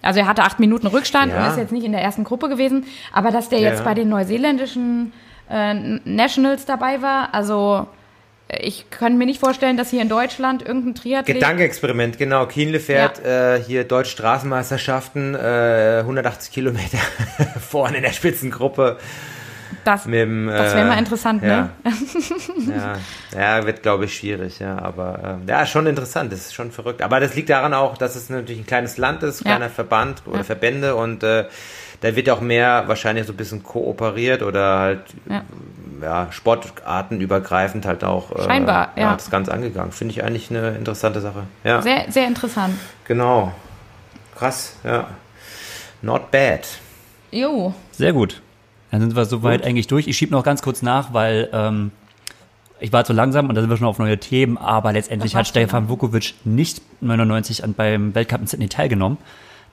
Also 0.00 0.18
er 0.18 0.26
hatte 0.26 0.42
acht 0.42 0.58
Minuten 0.58 0.88
Rückstand 0.88 1.32
Ja. 1.32 1.44
und 1.44 1.50
ist 1.50 1.58
jetzt 1.58 1.70
nicht 1.72 1.84
in 1.84 1.92
der 1.92 2.02
ersten 2.02 2.24
Gruppe 2.24 2.48
gewesen. 2.48 2.86
Aber 3.12 3.30
dass 3.30 3.48
der 3.48 3.60
jetzt 3.60 3.78
Ja. 3.80 3.84
bei 3.84 3.94
den 3.94 4.08
neuseeländischen 4.08 5.12
äh, 5.48 5.74
Nationals 6.04 6.64
dabei 6.66 7.02
war, 7.02 7.32
also 7.32 7.86
ich 8.60 8.90
kann 8.90 9.18
mir 9.18 9.26
nicht 9.26 9.40
vorstellen, 9.40 9.76
dass 9.76 9.90
hier 9.90 10.02
in 10.02 10.08
Deutschland 10.08 10.62
irgendein 10.62 10.94
Triathlet... 10.94 11.36
Gedankenexperiment, 11.36 12.18
genau. 12.18 12.46
Kienle 12.46 12.80
fährt 12.80 13.24
äh, 13.24 13.62
hier 13.62 13.84
Deutsch 13.84 14.10
Straßenmeisterschaften, 14.10 15.34
äh, 15.34 15.98
180 16.00 16.52
Kilometer 16.52 16.98
vorne 17.60 17.98
in 17.98 18.02
der 18.02 18.12
Spitzengruppe. 18.12 18.98
das 19.84 20.04
dem, 20.04 20.46
das 20.48 20.74
wäre 20.74 20.86
äh, 20.86 20.88
mal 20.88 20.98
interessant, 20.98 21.42
ja. 21.42 21.48
ne? 21.48 21.70
Ja, 23.34 23.58
ja 23.58 23.66
wird, 23.66 23.82
glaube 23.82 24.04
ich, 24.04 24.16
schwierig, 24.16 24.58
ja. 24.58 24.78
Aber 24.78 25.38
ähm, 25.40 25.48
ja, 25.48 25.64
schon 25.66 25.86
interessant, 25.86 26.32
das 26.32 26.40
ist 26.40 26.54
schon 26.54 26.70
verrückt. 26.72 27.02
Aber 27.02 27.20
das 27.20 27.34
liegt 27.34 27.48
daran 27.50 27.72
auch, 27.74 27.96
dass 27.96 28.16
es 28.16 28.28
natürlich 28.28 28.60
ein 28.60 28.66
kleines 28.66 28.98
Land 28.98 29.22
ist, 29.22 29.40
Ja. 29.40 29.56
kleiner 29.56 29.70
Verband 29.70 30.22
oder 30.26 30.38
Ja. 30.38 30.44
Verbände 30.44 30.94
und 30.94 31.22
äh, 31.22 31.46
da 32.02 32.16
wird 32.16 32.28
auch 32.30 32.40
mehr 32.40 32.84
wahrscheinlich 32.88 33.26
so 33.26 33.32
ein 33.32 33.36
bisschen 33.36 33.62
kooperiert 33.62 34.42
oder 34.42 34.78
halt 34.80 35.02
Ja. 36.02 36.24
ja, 36.24 36.32
sportartenübergreifend 36.32 37.86
halt 37.86 38.04
auch 38.04 38.32
äh, 38.32 38.42
Scheinbar, 38.42 38.90
ja. 38.96 39.14
das 39.14 39.30
Ganze 39.30 39.52
angegangen. 39.52 39.92
Finde 39.92 40.12
ich 40.12 40.24
eigentlich 40.24 40.50
eine 40.50 40.70
interessante 40.70 41.20
Sache. 41.20 41.44
Ja, 41.64 41.82
Sehr, 41.82 42.10
sehr 42.10 42.26
interessant. 42.26 42.74
genau. 43.04 43.52
Krass, 44.36 44.76
ja. 44.84 45.08
Not 46.00 46.30
bad. 46.30 46.66
Jo. 47.30 47.74
Sehr 47.92 48.12
gut. 48.12 48.42
Dann 48.90 49.00
sind 49.00 49.16
wir 49.16 49.24
soweit 49.24 49.64
eigentlich 49.64 49.86
durch. 49.86 50.06
Ich 50.06 50.16
schiebe 50.16 50.32
noch 50.32 50.42
ganz 50.42 50.60
kurz 50.60 50.82
nach, 50.82 51.14
weil 51.14 51.48
ähm, 51.52 51.92
ich 52.80 52.92
war 52.92 53.04
zu 53.04 53.12
langsam 53.12 53.48
und 53.48 53.54
da 53.54 53.60
sind 53.60 53.70
wir 53.70 53.76
schon 53.76 53.86
auf 53.86 53.98
neue 53.98 54.18
Themen, 54.18 54.58
aber 54.58 54.92
letztendlich 54.92 55.36
hat 55.36 55.46
Stefan 55.46 55.88
Vukovic 55.88 56.34
nicht 56.44 56.82
99 57.00 57.64
an, 57.64 57.74
beim 57.74 58.14
Weltcup 58.14 58.40
in 58.40 58.46
Sydney 58.46 58.68
teilgenommen. 58.68 59.18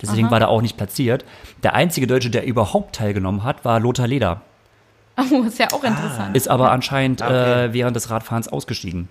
Deswegen 0.01 0.31
war 0.31 0.39
er 0.39 0.47
auch 0.49 0.61
nicht 0.61 0.77
platziert. 0.77 1.25
Der 1.63 1.73
einzige 1.73 2.07
Deutsche, 2.07 2.29
der 2.29 2.45
überhaupt 2.45 2.95
teilgenommen 2.95 3.43
hat, 3.43 3.65
war 3.65 3.79
Lothar 3.79 4.07
Leder. 4.07 4.41
Oh, 5.31 5.43
ist 5.43 5.59
ja 5.59 5.67
auch 5.71 5.83
interessant. 5.83 6.35
Ist 6.35 6.47
aber 6.49 6.71
anscheinend 6.71 7.21
Ah, 7.21 7.27
okay. 7.27 7.65
äh, 7.65 7.73
während 7.73 7.95
des 7.95 8.09
Radfahrens 8.09 8.47
ausgestiegen. 8.47 9.07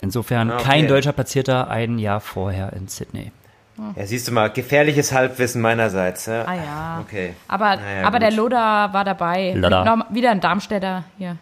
Insofern 0.00 0.50
Ah, 0.50 0.54
okay. 0.56 0.64
kein 0.64 0.88
deutscher 0.88 1.12
Platzierter 1.12 1.70
ein 1.70 1.98
Jahr 1.98 2.20
vorher 2.20 2.72
in 2.72 2.88
Sydney. 2.88 3.30
Ja, 3.96 4.04
siehst 4.06 4.28
du 4.28 4.32
mal, 4.32 4.50
gefährliches 4.50 5.12
Halbwissen 5.12 5.62
meinerseits. 5.62 6.26
Ja. 6.26 6.44
Ah 6.46 6.54
ja. 6.54 6.98
Okay. 7.00 7.34
Aber, 7.48 7.76
Naja, 7.76 8.06
aber 8.06 8.18
der. 8.18 8.30
Loda 8.30 8.92
war 8.92 9.04
dabei. 9.04 9.54
Loda. 9.56 10.06
Wieder 10.10 10.30
ein 10.30 10.40
Darmstädter 10.40 11.04
hier. 11.18 11.36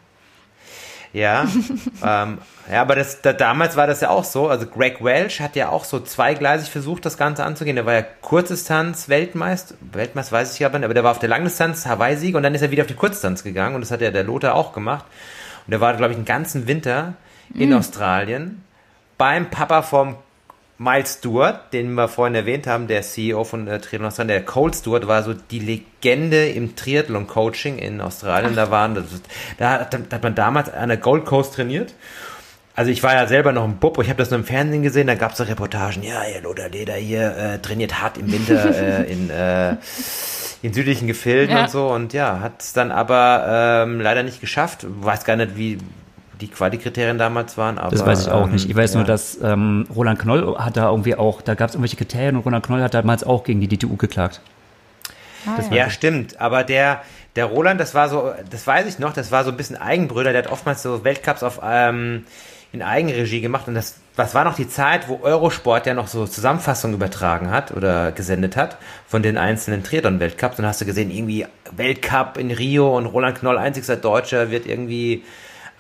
Ja, 1.13 1.47
ähm, 2.05 2.39
ja, 2.71 2.81
aber 2.81 2.95
das, 2.95 3.21
da, 3.21 3.33
damals 3.33 3.77
war 3.77 3.87
das 3.87 4.01
ja 4.01 4.11
auch 4.11 4.25
so. 4.25 4.49
Also 4.49 4.67
Greg 4.67 5.03
Welch 5.03 5.41
hat 5.41 5.57
ja 5.57 5.69
auch 5.69 5.85
so 5.85 5.99
zweigleisig 5.99 6.71
versucht, 6.71 7.05
das 7.05 7.17
Ganze 7.19 7.45
anzugehen. 7.45 7.77
Der 7.77 7.87
war 7.87 7.95
ja 7.95 8.03
Kurzdistanz 8.03 9.09
Weltmeister, 9.09 9.75
Weltmeister 9.93 10.33
weiß 10.33 10.55
ich 10.55 10.65
aber 10.65 10.79
nicht, 10.79 10.85
aber 10.85 10.95
der 10.95 11.03
war 11.03 11.11
auf 11.11 11.19
der 11.19 11.29
Langdistanz 11.29 11.87
Hawaii-Sieg 11.87 12.37
und 12.37 12.43
dann 12.43 12.55
ist 12.55 12.63
er 12.63 12.71
wieder 12.71 12.83
auf 12.83 12.89
die 12.89 12.95
Kurzdistanz 12.95 13.43
gegangen 13.43 13.75
und 13.75 13.81
das 13.81 13.91
hat 13.91 14.01
ja 14.01 14.11
der 14.11 14.25
Lothar 14.25 14.55
auch 14.55 14.73
gemacht. 14.73 15.05
Und 15.67 15.73
der 15.73 15.81
war, 15.81 15.95
glaube 15.95 16.13
ich, 16.13 16.19
den 16.19 16.25
ganzen 16.25 16.69
Winter 16.69 17.15
in 17.55 17.75
Australien 17.75 18.63
beim 19.19 19.51
Papa 19.51 19.83
vom 19.83 20.17
Miles 20.83 21.19
Stewart, 21.19 21.75
den 21.75 21.93
wir 21.93 22.09
vorhin 22.09 22.35
erwähnt 22.35 22.67
haben, 22.67 22.87
der 22.87 23.03
CEO 23.03 23.45
von 23.45 23.69
äh, 23.69 23.81
Triathlon 23.81 24.07
Australien, 24.07 24.29
der 24.29 24.45
Cole 24.47 24.73
Stewart 24.73 25.07
war 25.07 25.23
so 25.23 25.35
die 25.35 25.59
Legende 25.59 26.49
im 26.49 26.75
Triathlon-Coaching 26.75 27.77
in 27.77 28.01
Australien. 28.01 28.57
Da 28.57 28.71
waren, 28.71 28.95
das, 28.95 29.05
da 29.59 29.73
hat, 29.73 29.93
da 29.93 29.99
hat 30.17 30.23
man 30.23 30.35
damals 30.35 30.73
an 30.73 30.89
der 30.89 30.97
Gold 30.97 31.27
Coast 31.27 31.55
trainiert. 31.55 31.93
Also 32.75 32.91
ich 32.91 33.03
war 33.03 33.13
ja 33.13 33.27
selber 33.27 33.53
noch 33.53 33.65
ein 33.65 33.77
Bub, 33.77 33.99
ich 34.01 34.09
habe 34.09 34.17
das 34.17 34.31
nur 34.31 34.39
im 34.39 34.47
Fernsehen 34.47 34.83
gesehen, 34.83 35.07
da 35.07 35.17
gab 35.17 35.33
es 35.33 35.39
so 35.39 35.45
Reportagen, 35.45 36.03
ja, 36.03 36.23
ihr 36.25 36.41
Lothar 36.41 36.71
Leder 36.71 36.95
hier 36.95 37.37
äh, 37.37 37.59
trainiert 37.59 38.01
hart 38.01 38.17
im 38.17 38.33
Winter 38.33 38.75
äh, 39.07 39.13
in, 39.13 39.29
äh, 39.29 39.77
in 40.63 40.73
südlichen 40.73 41.07
Gefilden 41.07 41.55
Ja. 41.55 41.65
und 41.65 41.71
so 41.71 41.89
und 41.89 42.15
ja, 42.15 42.41
hat 42.41 42.63
es 42.63 42.73
dann 42.73 42.91
aber 42.91 43.83
ähm, 43.85 44.01
leider 44.01 44.23
nicht 44.23 44.41
geschafft. 44.41 44.87
Weiß 44.89 45.25
gar 45.25 45.37
nicht, 45.37 45.59
wie 45.59 45.77
die 46.41 46.49
Qualikriterien 46.49 47.19
damals 47.19 47.57
waren, 47.57 47.79
aber 47.79 47.91
Das 47.91 48.05
weiß 48.05 48.23
ich 48.23 48.33
auch 48.33 48.47
ähm, 48.47 48.53
nicht. 48.53 48.69
Ich 48.69 48.77
weiß 48.77 48.95
nur, 48.95 49.05
ja. 49.05 49.09
dass 49.09 49.39
ähm, 49.43 49.87
Roland 49.95 50.19
Knoll 50.19 50.57
hat 50.59 50.77
da 50.77 50.91
irgendwie 50.91 51.15
auch, 51.15 51.43
da 51.43 51.55
gab 51.55 51.69
es 51.69 51.75
irgendwelche 51.75 51.97
Kriterien 51.97 52.37
und 52.37 52.43
Roland 52.45 52.67
Knoll 52.67 52.83
hat 52.83 52.95
damals 52.95 53.25
auch 53.25 53.45
gegen 53.45 53.61
die 53.61 53.69
DTU 53.69 53.97
geklagt. 53.97 54.41
Ah, 55.47 55.61
Ja, 55.73 55.91
stimmt. 55.91 56.41
Aber 56.41 56.65
der, 56.65 57.03
der 57.37 57.47
Roland, 57.47 57.81
das 57.81 57.95
war 57.95 58.09
so, 58.09 58.33
das 58.51 58.67
weiß 58.67 58.87
ich 58.87 58.99
noch, 58.99 59.13
das 59.13 59.33
war 59.33 59.45
so 59.45 59.51
ein 59.51 59.57
bisschen 59.57 59.77
Eigenbrüder. 59.77 60.33
Der 60.33 60.45
hat 60.45 60.53
oftmals 60.53 60.83
so 60.83 61.05
Weltcups 61.05 61.43
auf, 61.43 61.61
ähm, 61.65 62.25
in 62.73 62.83
Eigenregie 62.83 63.41
gemacht. 63.41 63.67
Und 63.69 63.75
das, 63.75 63.97
was 64.17 64.35
war 64.35 64.45
noch 64.45 64.55
die 64.55 64.69
Zeit, 64.69 65.09
wo 65.09 65.21
Eurosport 65.23 65.87
ja 65.87 65.95
noch 65.95 66.07
so 66.07 66.27
Zusammenfassungen 66.27 66.95
übertragen 66.95 67.51
hat 67.51 67.73
oder 67.73 68.13
gesendet 68.13 68.57
hat 68.57 68.77
von 69.07 69.23
den 69.23 69.39
einzelnen 69.39 69.83
Triathlon-Weltcups. 69.83 70.59
Und 70.59 70.63
dann 70.63 70.69
hast 70.69 70.81
du 70.81 70.85
gesehen, 70.85 71.11
irgendwie 71.11 71.47
Weltcup 71.73 72.37
in 72.37 72.51
Rio 72.51 72.97
und 72.97 73.07
Roland 73.07 73.39
Knoll, 73.39 73.59
einzigster 73.59 73.97
Deutscher, 73.97 74.51
wird 74.51 74.67
irgendwie 74.67 75.25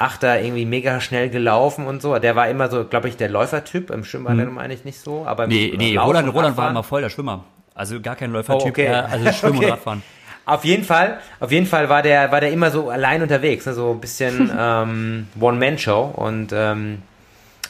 Achter 0.00 0.40
irgendwie 0.40 0.64
mega 0.64 1.00
schnell 1.00 1.28
gelaufen 1.28 1.86
und 1.86 2.00
so. 2.00 2.18
Der 2.18 2.34
war 2.34 2.48
immer 2.48 2.70
so, 2.70 2.84
glaube 2.84 3.08
ich, 3.08 3.16
der 3.18 3.28
Läufertyp. 3.28 3.90
Im 3.90 4.02
Schwimmen 4.04 4.36
Mhm. 4.36 4.54
meine 4.54 4.72
ich 4.72 4.84
nicht 4.84 4.98
so. 4.98 5.24
Aber 5.26 5.46
Nee, 5.46 5.74
nee, 5.76 5.96
Roland, 5.96 6.32
Roland 6.32 6.56
war 6.56 6.70
immer 6.70 6.82
voll 6.82 7.02
der 7.02 7.10
Schwimmer. 7.10 7.44
Also 7.74 8.00
gar 8.00 8.16
kein 8.16 8.32
Läufertyp, 8.32 8.66
Oh, 8.66 8.70
okay. 8.70 8.84
eher, 8.86 9.08
also 9.10 9.30
Schwimmen 9.32 9.56
Okay. 9.58 9.66
und 9.66 9.70
Radfahren. 9.72 10.02
Auf 10.46 10.64
jeden 10.64 10.84
Fall, 10.84 11.18
auf 11.38 11.52
jeden 11.52 11.66
Fall 11.66 11.88
war 11.90 12.00
der, 12.02 12.32
war 12.32 12.40
der 12.40 12.50
immer 12.50 12.70
so 12.70 12.88
allein 12.90 13.20
unterwegs, 13.22 13.66
ne? 13.66 13.74
so 13.74 13.92
ein 13.92 14.00
bisschen 14.00 14.50
ähm, 14.58 15.28
One-Man-Show 15.38 16.12
und 16.16 16.48
ähm, 16.52 17.02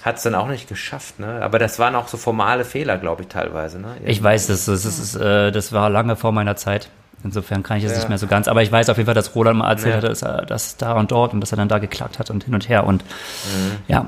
hat 0.02 0.16
es 0.16 0.22
dann 0.22 0.34
auch 0.36 0.46
nicht 0.46 0.68
geschafft. 0.68 1.18
Ne? 1.18 1.40
Aber 1.42 1.58
das 1.58 1.78
waren 1.80 1.94
auch 1.96 2.06
so 2.08 2.16
formale 2.16 2.64
Fehler, 2.64 2.96
glaube 2.96 3.22
ich, 3.22 3.28
teilweise. 3.28 3.80
Ne? 3.80 3.88
Ich 4.04 4.22
weiß, 4.22 4.46
das, 4.46 4.66
das, 4.66 4.84
ist, 4.84 5.16
äh, 5.16 5.50
das 5.50 5.72
war 5.72 5.90
lange 5.90 6.14
vor 6.16 6.30
meiner 6.32 6.54
Zeit. 6.56 6.88
Insofern 7.22 7.62
kann 7.62 7.76
ich 7.78 7.84
es 7.84 7.92
Ja. 7.92 7.98
nicht 7.98 8.08
mehr 8.08 8.18
so 8.18 8.26
ganz. 8.26 8.48
Aber 8.48 8.62
ich 8.62 8.72
weiß 8.72 8.88
auf 8.88 8.96
jeden 8.96 9.06
Fall, 9.06 9.14
dass 9.14 9.34
Roland 9.34 9.58
mal 9.58 9.70
erzählt 9.70 9.90
Ja. 9.92 9.96
hatte, 9.98 10.08
dass 10.08 10.22
er 10.22 10.46
das 10.46 10.76
da 10.78 10.92
und 10.94 11.10
dort 11.10 11.34
und 11.34 11.40
dass 11.40 11.52
er 11.52 11.56
dann 11.56 11.68
da 11.68 11.78
geklagt 11.78 12.18
hat 12.18 12.30
und 12.30 12.44
hin 12.44 12.54
und 12.54 12.68
her. 12.68 12.84
Und 12.84 13.02
Mhm. 13.04 13.72
ja. 13.88 14.06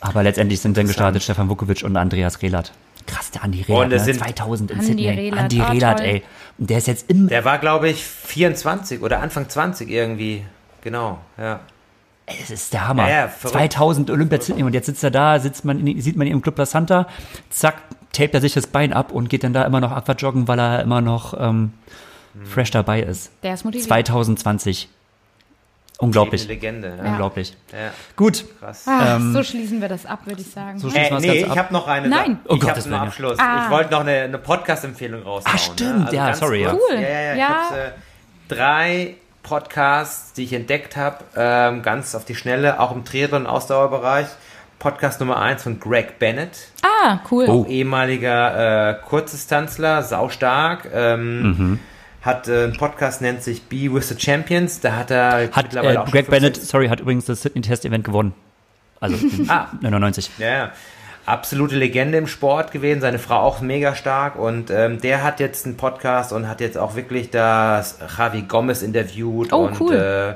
Aber 0.00 0.22
letztendlich 0.22 0.60
sind 0.60 0.76
dann 0.76 0.86
gestartet 0.86 1.22
Stefan 1.22 1.48
Vukovic 1.48 1.82
und 1.82 1.96
Andreas 1.96 2.42
Rehlert. 2.42 2.72
Krass, 3.06 3.30
der 3.30 3.44
Andi 3.44 3.64
Und 3.68 3.74
Rehlert, 3.76 3.92
es 3.92 4.06
ne? 4.06 4.14
sind- 4.14 4.22
2000 4.22 4.70
in 4.70 4.78
Andi 4.78 4.86
Sydney. 4.88 5.08
Rehlert, 5.08 5.40
Andi 5.40 5.60
Rehlert, 5.60 5.98
toll. 5.98 6.06
ey. 6.08 6.22
Und 6.58 6.70
der 6.70 6.78
ist 6.78 6.86
jetzt 6.86 7.10
im. 7.10 7.28
Der 7.28 7.44
war, 7.44 7.58
glaube 7.58 7.88
ich, 7.88 8.04
24 8.04 9.02
oder 9.02 9.20
Anfang 9.20 9.48
20 9.48 9.88
irgendwie. 9.90 10.44
Genau, 10.82 11.18
ja. 11.38 11.60
Es 12.26 12.50
ist 12.50 12.72
der 12.72 12.88
Hammer. 12.88 13.08
Ja, 13.08 13.16
ja, 13.22 13.28
verrückt. 13.28 13.56
2000 13.58 14.10
Olympia 14.10 14.40
Sydney 14.40 14.64
und 14.64 14.72
jetzt 14.74 14.86
sitzt 14.86 15.04
er 15.04 15.12
da, 15.12 15.38
sitzt 15.38 15.64
man, 15.64 15.78
sieht 16.00 16.16
man 16.16 16.26
ihn 16.26 16.32
im 16.32 16.42
Club 16.42 16.58
La 16.58 16.66
Santa, 16.66 17.06
zack, 17.50 17.76
tapet 18.16 18.34
er 18.34 18.40
sich 18.40 18.54
das 18.54 18.66
Bein 18.66 18.92
ab 18.92 19.12
und 19.12 19.28
geht 19.28 19.44
dann 19.44 19.52
da 19.52 19.62
immer 19.64 19.80
noch 19.80 19.92
Aquajoggen, 19.92 20.48
weil 20.48 20.58
er 20.58 20.82
immer 20.82 21.00
noch 21.00 21.34
ähm, 21.38 21.72
fresh 22.44 22.70
dabei 22.70 23.00
ist. 23.02 23.30
Der 23.42 23.54
ist 23.54 23.64
motiviert. 23.64 23.86
2020. 23.88 24.88
Unglaublich. 25.98 26.42
Eine 26.42 26.52
Legende. 26.52 26.94
Ja. 27.02 27.10
Unglaublich. 27.10 27.54
Ja, 27.72 27.90
Gut. 28.16 28.44
krass. 28.60 28.84
Ah, 28.86 29.16
Ähm, 29.16 29.32
so 29.32 29.42
schließen 29.42 29.80
wir 29.80 29.88
das 29.88 30.04
ab, 30.04 30.20
würde 30.26 30.42
ich 30.42 30.50
sagen. 30.50 30.78
so 30.78 30.88
Äh, 30.88 30.90
schließen 30.90 31.10
wir 31.10 31.16
das 31.16 31.22
nee, 31.22 31.38
ich 31.44 31.50
ab. 31.50 31.56
habe 31.56 31.72
noch 31.72 31.88
eine. 31.88 32.08
Nein. 32.08 32.38
Sa- 32.44 32.50
Oh 32.52 32.56
ich 32.56 32.68
habe 32.68 32.82
einen. 32.84 32.94
Abschluss. 32.94 33.38
Ah. 33.38 33.64
Ich 33.64 33.70
wollte 33.70 33.92
noch 33.92 34.00
eine, 34.00 34.12
eine 34.22 34.36
Podcast-Empfehlung 34.38 35.22
raushauen. 35.22 35.54
Ach, 35.54 35.58
stimmt, 35.58 35.98
ne? 36.00 36.04
Also 36.04 36.16
ja, 36.16 36.34
sorry. 36.34 36.66
Cool. 36.70 36.80
Ja, 36.96 37.00
ja, 37.00 37.08
ja. 37.20 37.32
Ich 37.32 37.38
Ja. 37.38 37.48
hab's, 37.48 37.76
äh, 37.76 37.90
drei 38.48 39.14
Podcasts, 39.42 40.34
die 40.34 40.44
ich 40.44 40.52
entdeckt 40.52 40.96
habe, 40.96 41.24
ähm, 41.34 41.80
ganz 41.82 42.14
auf 42.14 42.26
die 42.26 42.34
Schnelle, 42.34 42.78
auch 42.78 42.92
im 42.94 43.04
Triathlon- 43.04 43.42
und 43.42 43.46
Ausdauerbereich. 43.46 44.26
Podcast 44.78 45.20
Nummer 45.20 45.40
eins 45.40 45.62
von 45.62 45.80
Greg 45.80 46.18
Bennett, 46.18 46.68
ah, 46.82 47.20
cool. 47.30 47.46
Oh. 47.48 47.64
ehemaliger 47.68 48.90
äh, 48.90 48.94
Kurzdistanzler, 49.08 50.02
saustark. 50.02 50.88
Ähm, 50.92 51.42
Mhm. 51.42 51.78
Hat 52.22 52.48
äh, 52.48 52.64
einen 52.64 52.76
Podcast, 52.76 53.22
nennt 53.22 53.42
sich 53.44 53.62
Be 53.62 53.92
with 53.94 54.08
the 54.08 54.18
Champions. 54.18 54.80
Da 54.80 54.96
hat 54.96 55.10
er 55.12 55.48
Hat 55.52 55.64
mittlerweile 55.66 55.94
äh, 55.94 55.98
auch 55.98 56.10
Greg 56.10 56.28
Bennett, 56.28 56.56
sorry, 56.56 56.88
hat 56.88 56.98
übrigens 57.00 57.24
das 57.26 57.40
Sydney 57.42 57.62
Test 57.62 57.84
Event 57.84 58.04
gewonnen. 58.04 58.34
Also 59.00 59.16
Ah. 59.48 59.68
99. 59.80 60.30
Ja, 60.38 60.48
ja. 60.48 60.70
absolute 61.24 61.76
Legende 61.76 62.18
im 62.18 62.26
Sport 62.26 62.72
gewesen, 62.72 63.00
seine 63.00 63.18
Frau 63.20 63.36
auch 63.40 63.60
mega 63.60 63.94
stark 63.94 64.36
und 64.36 64.70
ähm, 64.70 65.00
der 65.00 65.22
hat 65.22 65.38
jetzt 65.38 65.66
einen 65.66 65.76
Podcast 65.76 66.32
und 66.32 66.48
hat 66.48 66.60
jetzt 66.60 66.76
auch 66.78 66.96
wirklich 66.96 67.30
das 67.30 67.98
Javi 68.18 68.42
Gomez 68.42 68.82
interviewt 68.82 69.52
Oh, 69.52 69.66
und 69.66 69.80
cool. 69.80 69.94
äh, 69.94 70.34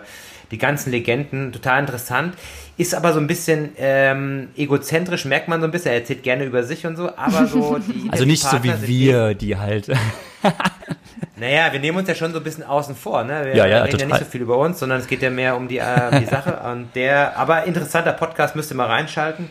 die 0.50 0.58
ganzen 0.58 0.90
Legenden, 0.90 1.52
total 1.52 1.80
interessant. 1.80 2.34
Ist 2.76 2.94
aber 2.94 3.12
so 3.12 3.20
ein 3.20 3.26
bisschen 3.26 3.70
ähm, 3.78 4.48
egozentrisch, 4.56 5.24
merkt 5.26 5.48
man 5.48 5.60
so 5.60 5.66
ein 5.66 5.70
bisschen, 5.70 5.92
er 5.92 5.98
erzählt 5.98 6.22
gerne 6.22 6.44
über 6.44 6.62
sich 6.62 6.86
und 6.86 6.96
so, 6.96 7.10
aber 7.16 7.46
so 7.46 7.78
die 7.86 8.08
Also 8.10 8.24
nicht 8.24 8.42
so 8.42 8.62
wie 8.62 8.72
wir, 8.86 9.34
die 9.34 9.56
halt. 9.58 9.88
naja, 11.36 11.72
wir 11.72 11.80
nehmen 11.80 11.98
uns 11.98 12.08
ja 12.08 12.14
schon 12.14 12.32
so 12.32 12.38
ein 12.38 12.44
bisschen 12.44 12.64
außen 12.64 12.94
vor, 12.96 13.24
ne? 13.24 13.44
Wir 13.44 13.56
Ja, 13.56 13.66
ja, 13.66 13.82
reden 13.82 13.86
ja 13.86 13.90
total. 13.92 14.06
nicht 14.08 14.18
so 14.18 14.24
viel 14.24 14.40
über 14.42 14.58
uns, 14.58 14.78
sondern 14.78 15.00
es 15.00 15.06
geht 15.06 15.22
ja 15.22 15.30
mehr 15.30 15.56
um 15.56 15.68
die, 15.68 15.78
äh, 15.78 16.20
die 16.20 16.26
Sache. 16.26 16.58
Und 16.72 16.88
der, 16.94 17.36
aber 17.36 17.64
interessanter 17.64 18.12
Podcast, 18.12 18.56
müsst 18.56 18.70
ihr 18.72 18.76
mal 18.76 18.86
reinschalten. 18.86 19.48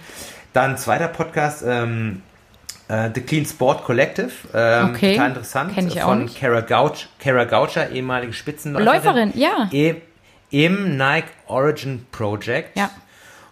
Dann 0.53 0.77
zweiter 0.77 1.07
Podcast, 1.07 1.63
ähm, 1.67 2.23
äh, 2.87 3.09
The 3.13 3.21
Clean 3.21 3.45
Sport 3.45 3.83
Collective. 3.83 4.31
Ähm, 4.53 4.89
Okay, 4.95 5.13
Total 5.13 5.29
interessant. 5.29 5.75
kenn 5.75 5.87
ich 5.87 6.01
auch 6.01 6.07
Von 6.07 6.23
nicht. 6.23 6.39
Kara, 6.39 6.61
Gouch, 6.61 7.07
Kara 7.19 7.43
Goucher, 7.45 7.91
ehemalige 7.91 8.33
Spitzenläuferin. 8.33 8.95
Läuferin, 8.95 9.31
ja. 9.35 9.69
Im, 9.71 9.97
Im 10.51 10.97
Nike 10.97 11.27
Origin 11.47 12.05
Project. 12.11 12.77
Ja. 12.77 12.89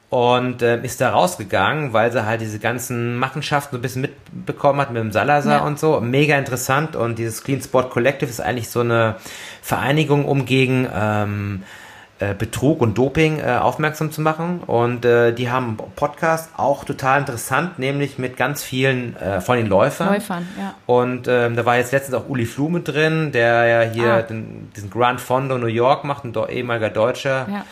Und 0.09 0.61
ähm, 0.61 0.85
ist 0.85 1.01
da 1.01 1.09
rausgegangen, 1.09 1.91
weil 1.91 2.11
sie 2.13 2.25
halt 2.25 2.39
diese 2.39 2.59
ganzen 2.59 3.17
Machenschaften 3.17 3.71
so 3.75 3.77
ein 3.79 3.81
bisschen 3.81 4.03
mitbekommen 4.03 4.79
hat 4.79 4.91
mit 4.91 5.01
dem 5.03 5.11
Salazar 5.11 5.57
Ja. 5.59 5.65
und 5.65 5.77
so. 5.79 5.99
Mega 5.99 6.37
interessant. 6.37 6.95
Und 6.95 7.19
dieses 7.19 7.43
Clean 7.43 7.61
Sport 7.61 7.89
Collective 7.89 8.29
ist 8.29 8.39
eigentlich 8.39 8.69
so 8.69 8.79
eine 8.79 9.15
Vereinigung, 9.61 10.23
um 10.25 10.45
gegen 10.45 10.87
ähm, 10.95 11.63
äh, 11.63 11.86
Betrug 12.33 12.81
und 12.81 12.97
Doping 12.97 13.39
äh, 13.39 13.57
aufmerksam 13.61 14.11
zu 14.11 14.21
machen. 14.21 14.61
Und 14.65 15.05
äh, 15.05 15.33
die 15.33 15.49
haben 15.51 15.77
einen 15.79 15.91
Podcast, 15.95 16.49
auch 16.57 16.83
total 16.83 17.19
interessant, 17.19 17.77
nämlich 17.79 18.17
mit 18.17 18.37
ganz 18.37 18.63
vielen 18.63 19.15
äh, 19.17 19.39
von 19.41 19.57
den 19.57 19.67
Läufern. 19.67 20.13
Läufern, 20.13 20.47
ja. 20.59 20.73
Und 20.87 21.27
ähm, 21.27 21.55
da 21.55 21.65
war 21.65 21.77
jetzt 21.77 21.91
letztens 21.91 22.15
auch 22.15 22.27
Uli 22.27 22.45
Flume 22.45 22.79
drin, 22.81 23.31
der 23.31 23.65
ja 23.65 23.81
hier 23.89 24.13
Ah. 24.13 24.21
den, 24.23 24.71
diesen 24.75 24.89
Grand 24.89 25.21
Fondo 25.21 25.57
New 25.57 25.67
York 25.67 26.03
macht, 26.03 26.23
ein 26.25 26.33
ehemaliger 26.49 26.89
Deutscher 26.89 27.47
Ja. 27.51 27.65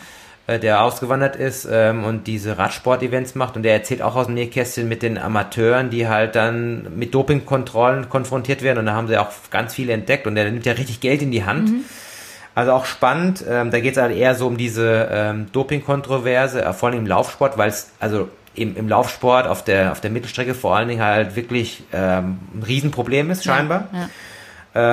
äh, 0.54 0.58
der 0.60 0.82
ausgewandert 0.82 1.34
ist 1.34 1.66
ähm, 1.70 2.04
und 2.04 2.26
diese 2.28 2.56
Radsport-Events 2.56 3.34
macht 3.34 3.56
und 3.56 3.64
der 3.64 3.72
erzählt 3.72 4.00
auch 4.02 4.14
aus 4.14 4.26
dem 4.26 4.34
Nähkästchen 4.36 4.88
mit 4.88 5.02
den 5.02 5.18
Amateuren, 5.18 5.90
die 5.90 6.06
halt 6.06 6.36
dann 6.36 6.86
mit 6.96 7.14
Dopingkontrollen 7.14 8.08
konfrontiert 8.08 8.62
werden 8.62 8.78
und 8.78 8.86
da 8.86 8.92
haben 8.94 9.08
sie 9.08 9.18
auch 9.18 9.30
ganz 9.50 9.74
viele 9.74 9.92
entdeckt 9.92 10.26
und 10.28 10.36
der 10.36 10.44
nimmt 10.50 10.64
ja 10.66 10.74
richtig 10.74 11.00
Geld 11.00 11.20
in 11.22 11.32
die 11.32 11.44
Hand. 11.44 11.70
Also 12.56 12.72
auch 12.72 12.86
spannend, 12.86 13.44
ähm, 13.48 13.70
da 13.70 13.78
geht 13.80 13.96
es 13.96 14.02
halt 14.02 14.16
eher 14.16 14.34
so 14.34 14.46
um 14.48 14.56
diese 14.56 15.08
ähm, 15.12 15.46
Doping-Kontroverse, 15.52 16.64
äh, 16.64 16.72
vor 16.72 16.88
allem 16.88 16.98
im 17.00 17.06
Laufsport, 17.06 17.56
weil 17.58 17.68
es 17.68 17.90
also 18.00 18.28
im, 18.54 18.74
im 18.76 18.88
Laufsport 18.88 19.46
auf 19.46 19.62
der, 19.62 19.92
auf 19.92 20.00
der 20.00 20.10
Mittelstrecke 20.10 20.54
vor 20.54 20.74
allen 20.74 20.88
Dingen 20.88 21.02
halt 21.02 21.36
wirklich 21.36 21.84
ähm, 21.92 22.38
ein 22.54 22.62
Riesenproblem 22.66 23.30
ist, 23.30 23.44
scheinbar. 23.44 23.88
Ja. 23.92 24.08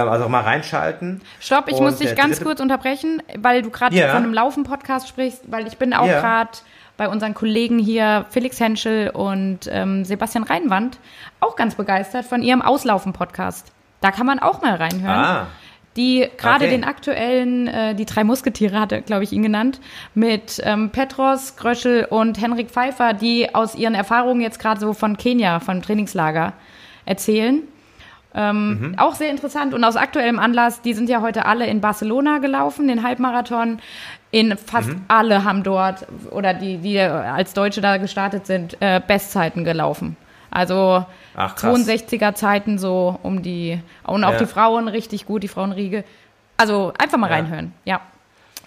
Ähm, 0.01 0.09
also 0.09 0.25
auch 0.25 0.29
mal 0.29 0.41
reinschalten. 0.41 1.21
Stopp, 1.39 1.69
ich 1.69 1.75
Und 1.75 1.83
muss 1.85 1.97
dich 1.99 2.15
ganz 2.15 2.35
dritte- 2.35 2.43
kurz 2.45 2.59
unterbrechen, 2.59 3.23
weil 3.39 3.61
du 3.61 3.69
gerade 3.69 3.95
Ja. 3.95 4.09
von 4.09 4.23
einem 4.23 4.33
Laufen-Podcast 4.33 5.07
sprichst, 5.07 5.43
weil 5.47 5.65
ich 5.65 5.77
bin 5.77 5.93
auch 5.93 6.05
Ja. 6.05 6.19
gerade 6.19 6.51
bei 6.97 7.07
unseren 7.07 7.33
Kollegen 7.33 7.79
hier, 7.79 8.25
Felix 8.29 8.59
Henschel 8.59 9.09
und 9.09 9.61
ähm, 9.71 10.03
Sebastian 10.05 10.43
Reinwand, 10.43 10.99
auch 11.39 11.55
ganz 11.55 11.75
begeistert 11.75 12.25
von 12.25 12.41
ihrem 12.43 12.61
Auslaufen-Podcast. 12.61 13.71
Da 14.01 14.11
kann 14.11 14.25
man 14.25 14.39
auch 14.39 14.61
mal 14.61 14.75
reinhören. 14.75 15.15
Ah, 15.25 15.47
Die 15.95 16.27
gerade 16.37 16.65
Okay. 16.65 16.71
den 16.71 16.83
aktuellen, 16.83 17.67
äh, 17.67 17.93
die 17.95 18.05
drei 18.05 18.23
Musketiere 18.23 18.79
hatte, 18.79 19.01
glaube 19.01 19.23
ich, 19.23 19.31
ihn 19.31 19.43
genannt, 19.43 19.79
mit 20.15 20.59
ähm, 20.63 20.89
Petros, 20.89 21.55
Gröschel 21.55 22.05
und 22.05 22.41
Henrik 22.41 22.71
Pfeiffer, 22.71 23.13
die 23.13 23.53
aus 23.53 23.75
ihren 23.75 23.93
Erfahrungen 23.93 24.41
jetzt 24.41 24.59
gerade 24.59 24.79
so 24.79 24.93
von 24.93 25.17
Kenia, 25.17 25.59
vom 25.59 25.81
Trainingslager 25.81 26.53
erzählen. 27.05 27.61
Ähm, 28.35 28.95
Auch 28.97 29.13
sehr 29.13 29.29
interessant 29.29 29.75
und 29.75 29.83
aus 29.83 29.95
aktuellem 29.95 30.39
Anlass, 30.39 30.81
die 30.81 30.93
sind 30.93 31.07
ja 31.07 31.21
heute 31.21 31.45
alle 31.45 31.67
in 31.67 31.81
Barcelona 31.81 32.39
gelaufen, 32.39 32.87
den 32.87 33.03
Halbmarathon. 33.03 33.79
In 34.31 34.57
fast 34.57 34.89
alle 35.07 35.43
haben 35.43 35.61
dort, 35.61 36.07
oder 36.31 36.55
die, 36.55 36.79
die 36.79 36.99
als 36.99 37.53
Deutsche 37.53 37.81
da 37.81 37.97
gestartet 37.97 38.47
sind, 38.47 38.75
äh, 38.79 38.99
Bestzeiten 39.05 39.63
gelaufen. 39.63 40.17
Also 40.53 41.03
Ach, 41.35 41.55
krass. 41.55 41.79
62er 41.79 42.35
Zeiten 42.35 42.77
so 42.77 43.17
um 43.23 43.41
die, 43.41 43.81
und 44.05 44.23
auch 44.23 44.33
Ja. 44.33 44.37
die 44.37 44.45
Frauen 44.45 44.87
richtig 44.87 45.25
gut, 45.25 45.41
die 45.43 45.47
Frauenriege. 45.47 46.03
Also 46.57 46.93
einfach 46.97 47.17
mal 47.17 47.29
Ja. 47.29 47.35
reinhören, 47.37 47.73
ja. 47.85 48.01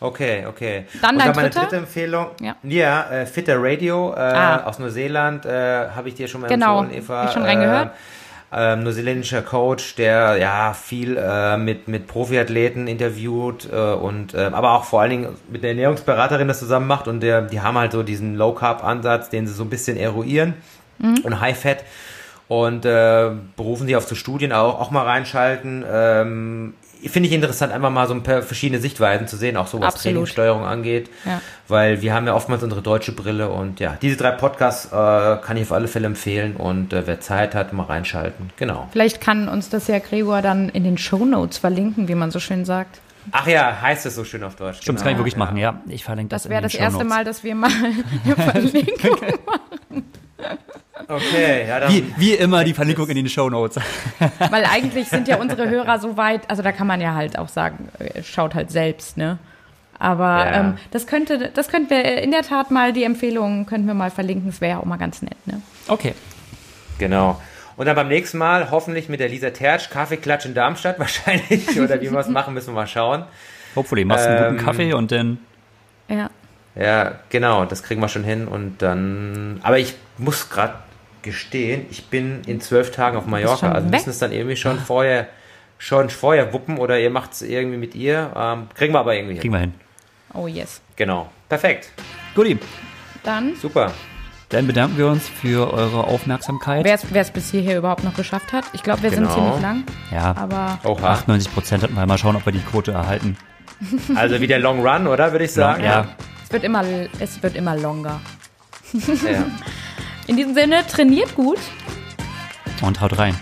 Okay, 0.01 0.45
okay. 0.47 0.85
Dann 1.01 1.19
dann 1.19 1.35
meine 1.35 1.49
dritte 1.49 1.77
Empfehlung. 1.77 2.27
Ja. 2.41 3.11
äh, 3.11 3.25
Fitter 3.25 3.57
Radio 3.59 4.13
äh, 4.15 4.19
Ah. 4.19 4.65
aus 4.65 4.79
Neuseeland 4.79 5.47
äh, 5.47 5.89
habe 5.95 6.09
ich 6.09 6.15
dir 6.17 6.29
schon 6.29 6.43
mal 6.43 6.49
Genau, 6.49 6.81
empfohlen, 6.81 6.99
Eva. 7.03 7.25
ich 7.25 7.31
schon 7.33 7.45
reingehört. 7.45 7.89
Äh, 8.53 8.73
ähm, 8.73 8.85
neuseeländischer 8.85 9.43
Coach, 9.43 9.97
der 9.97 10.37
ja 10.37 10.73
viel 10.73 11.17
äh, 11.17 11.57
mit, 11.57 11.89
mit 11.89 12.07
Profiathleten 12.07 12.87
interviewt 12.87 13.69
äh, 13.73 13.77
und 13.77 14.35
äh, 14.35 14.51
aber 14.53 14.73
auch 14.73 14.85
vor 14.85 15.01
allen 15.01 15.11
Dingen 15.11 15.29
mit 15.51 15.63
der 15.63 15.71
Ernährungsberaterin 15.71 16.47
das 16.47 16.59
zusammen 16.61 16.87
macht 16.87 17.09
und 17.09 17.21
der, 17.21 17.43
die 17.43 17.61
haben 17.61 17.77
halt 17.77 17.93
so 17.93 18.03
diesen 18.03 18.37
Low 18.37 18.53
Carb 18.53 18.85
Ansatz, 18.85 19.31
den 19.31 19.47
sie 19.47 19.53
so 19.55 19.65
ein 19.65 19.71
bisschen 19.71 19.97
eruieren 19.97 20.55
Mhm. 20.99 21.19
und 21.23 21.41
High 21.41 21.59
Fat 21.59 21.85
und 22.49 22.85
äh, 22.85 23.31
berufen 23.57 23.87
sich 23.87 23.97
auf 23.97 24.07
so 24.07 24.15
Studien 24.15 24.53
auch, 24.53 24.81
auch 24.81 24.91
mal 24.91 25.03
reinschalten. 25.05 25.85
Ähm, 25.91 26.75
Finde 27.05 27.29
ich 27.29 27.35
interessant, 27.35 27.73
einfach 27.73 27.91
mal 27.91 28.09
so 28.09 28.15
ein 28.15 28.23
paar 28.23 28.43
verschiedene 28.43 28.81
Sichtweisen 28.81 29.29
zu 29.29 29.37
sehen, 29.37 29.57
auch 29.57 29.67
so 29.67 29.79
was 29.79 29.95
Absolut. 29.95 30.15
Trainingssteuerung 30.15 30.65
angeht. 30.65 31.11
Ja. 31.25 31.41
Weil 31.69 32.03
wir 32.03 32.15
haben 32.15 32.27
ja 32.27 32.35
oftmals 32.35 32.63
unsere 32.63 32.83
deutsche 32.83 33.13
Brille 33.13 33.49
und 33.49 33.81
ja, 33.81 33.97
diese 34.01 34.17
drei 34.17 34.31
Podcasts 34.33 34.87
äh, 34.87 34.91
kann 34.91 35.57
ich 35.57 35.65
auf 35.65 35.73
alle 35.73 35.89
Fälle 35.89 36.07
empfehlen 36.07 36.57
und 36.57 36.93
äh, 36.93 37.07
wer 37.07 37.21
Zeit 37.21 37.55
hat, 37.55 37.73
mal 37.73 37.85
reinschalten. 37.85 38.51
Genau. 38.57 38.89
Vielleicht 38.93 39.21
kann 39.21 39.49
uns 39.49 39.69
das 39.69 39.89
ja 39.89 39.99
Gregor 39.99 40.41
dann 40.43 40.69
in 40.69 40.85
den 40.85 40.99
Shownotes 40.99 41.59
verlinken, 41.59 42.09
wie 42.09 42.15
man 42.15 42.31
so 42.31 42.41
schön 42.41 42.65
sagt. 42.65 43.01
Ach 43.31 43.47
ja, 43.47 43.81
heißt 43.81 44.07
es 44.07 44.15
so 44.15 44.25
schön 44.25 44.43
auf 44.43 44.57
Deutsch. 44.57 44.79
Stimmt, 44.83 44.99
das 44.99 45.05
kann 45.05 45.13
ich 45.13 45.19
wirklich 45.19 45.37
machen, 45.37 45.57
ja. 45.59 45.81
Ich 45.89 46.05
verlinke 46.05 46.31
das, 46.31 46.45
Das 46.45 46.51
wäre 46.51 46.63
das 46.63 46.75
erste. 46.75 47.05
Mal, 47.05 47.25
dass 47.25 47.45
wir 47.45 47.55
mal 47.55 47.71
eine 48.25 48.37
Verlinkung 48.37 49.19
Okay, 51.09 51.67
ja, 51.69 51.81
dann. 51.81 51.93
Wie, 51.93 52.13
wie 52.17 52.35
immer 52.35 52.65
die 52.65 52.73
Verlinkung 52.75 53.09
in 53.09 53.17
den 53.17 53.29
Shownotes. 53.29 53.79
Weil 54.51 54.65
eigentlich 54.65 55.09
sind 55.09 55.29
ja 55.29 55.37
unsere 55.37 55.69
Hörer 55.69 55.99
so 55.99 56.17
weit, 56.17 56.49
also 56.49 56.63
da 56.63 56.73
kann 56.73 56.87
man 56.87 57.01
ja 57.01 57.15
halt 57.15 57.39
auch 57.39 57.49
sagen, 57.49 57.89
äh, 57.99 58.23
schaut 58.23 58.55
halt 58.55 58.71
selbst, 58.71 59.17
ne? 59.17 59.39
Aber 59.99 60.25
Ja. 60.47 60.53
ähm, 60.61 60.79
das 60.91 61.07
könnte, 61.07 61.51
das 61.55 61.69
könnten 61.69 61.91
wir 61.91 62.05
in 62.23 62.31
der 62.31 62.43
Tat 62.43 62.71
mal, 62.71 62.93
die 62.93 63.05
Empfehlungen 63.05 63.67
könnten 63.67 63.87
wir 63.87 63.95
mal 63.95 64.11
verlinken. 64.11 64.51
Das 64.51 64.61
wäre 64.61 64.73
ja 64.73 64.79
auch 64.79 64.85
mal 64.85 64.97
ganz 64.99 65.23
nett, 65.23 65.47
ne? 65.47 65.61
Okay. 65.89 66.15
Genau. 66.99 67.41
Und 67.77 67.87
dann 67.87 67.95
beim 67.97 68.09
nächsten 68.09 68.39
Mal 68.39 68.71
hoffentlich 68.71 69.09
mit 69.11 69.21
der 69.21 69.29
Lisa 69.29 69.51
Tertsch, 69.51 69.91
Kaffeeklatsch 69.91 70.47
in 70.47 70.55
Darmstadt 70.55 70.99
wahrscheinlich. 70.99 71.79
Oder 71.81 72.01
wie 72.01 72.11
wir 72.11 72.19
es 72.21 72.29
machen, 72.29 72.55
müssen 72.55 72.69
wir 72.69 72.81
mal 72.81 72.87
schauen. 72.87 73.25
Hopefully 73.75 74.05
machst 74.07 74.25
du 74.25 74.31
einen 74.31 74.45
guten 74.49 74.59
Ähm, 74.61 74.65
Kaffee 74.65 74.93
und 74.95 75.13
dann. 75.13 75.39
Ja. 76.09 76.31
Ja, 76.75 77.13
genau, 77.31 77.65
das 77.67 77.83
kriegen 77.83 78.01
wir 78.01 78.09
schon 78.09 78.25
hin. 78.25 78.49
Und 78.49 78.81
dann. 78.83 79.61
Aber 79.63 79.79
ich 79.79 79.95
muss 80.19 80.49
gerade 80.51 80.75
gestehen, 81.27 81.85
ich 81.91 82.07
bin 82.07 82.41
in 82.47 82.63
zwölf 82.63 82.91
Tagen 82.93 83.19
auf 83.19 83.27
Mallorca. 83.27 83.71
Also 83.73 83.89
müssen 83.89 84.09
es 84.11 84.19
dann 84.19 84.33
irgendwie 84.33 84.57
schon 84.57 84.79
vorher 84.79 85.29
schon 85.79 86.09
vorher 86.09 86.55
wuppen 86.55 86.79
oder 86.79 86.99
ihr 86.99 87.11
macht 87.11 87.35
es 87.35 87.43
irgendwie 87.43 87.77
mit 87.77 87.95
ihr. 87.95 88.33
Ähm, 88.35 88.69
kriegen 88.75 88.95
wir 88.95 89.01
aber 89.01 89.15
irgendwie 89.15 89.35
hin. 89.35 89.41
Kriegen 89.43 89.53
wir 89.53 89.61
hin. 89.61 89.75
Oh 90.33 90.47
yes. 90.47 90.81
Genau. 90.97 91.31
Perfekt. 91.51 91.91
Guti, 92.35 92.59
Dann, 93.23 93.55
Super. 93.61 93.93
dann 94.49 94.67
bedanken 94.67 94.97
wir 94.97 95.07
uns 95.09 95.29
für 95.29 95.71
eure 95.73 96.05
Aufmerksamkeit. 96.05 96.85
wer 96.85 97.21
es 97.23 97.31
bis 97.31 97.51
hierher 97.51 97.77
überhaupt 97.79 98.05
noch 98.05 98.15
geschafft 98.15 98.53
hat. 98.55 98.65
Ich 98.73 98.83
glaube, 98.83 99.03
wir 99.03 99.11
Genau. 99.11 99.29
sind 99.31 99.35
ziemlich 99.43 99.61
lang. 99.61 99.85
ja, 100.11 100.35
Aber 100.37 100.79
Oha. 100.85 101.13
98 101.13 101.53
Prozent 101.53 101.83
hatten 101.83 101.95
wir. 101.95 102.07
Mal 102.07 102.17
schauen, 102.17 102.37
ob 102.37 102.47
wir 102.47 102.53
die 102.55 102.61
Quote 102.61 102.93
erhalten. 102.93 103.37
Also 104.15 104.41
wieder 104.41 104.59
Long 104.59 104.81
Run, 104.87 105.07
oder? 105.07 105.33
Würde 105.33 105.45
ich 105.45 105.53
sagen. 105.53 105.85
ja, 105.85 106.07
es 106.45 106.51
wird 106.51 106.65
immer, 106.65 106.83
es 107.21 107.43
wird 107.43 107.55
immer 107.57 107.77
longer. 107.77 108.21
ja. 108.95 109.45
In 110.27 110.37
diesem 110.37 110.55
Sinne, 110.55 110.87
trainiert 110.87 111.35
gut. 111.35 111.59
und 112.83 113.01
haut 113.01 113.19
rein. 113.19 113.35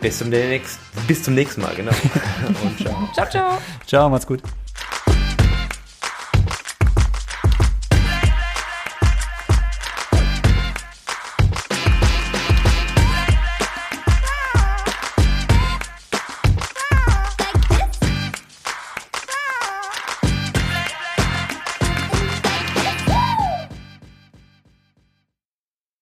Bis, 0.00 0.18
zum 0.18 0.28
nächsten, 0.28 0.80
bis 1.06 1.22
zum 1.24 1.34
nächsten 1.34 1.60
Mal, 1.62 1.74
genau. 1.74 1.90
Und 2.62 2.78
ciao. 2.78 3.08
Ciao, 3.14 3.28
ciao. 3.28 3.58
Ciao, 3.86 4.08
macht's 4.08 4.26
gut. 4.26 4.42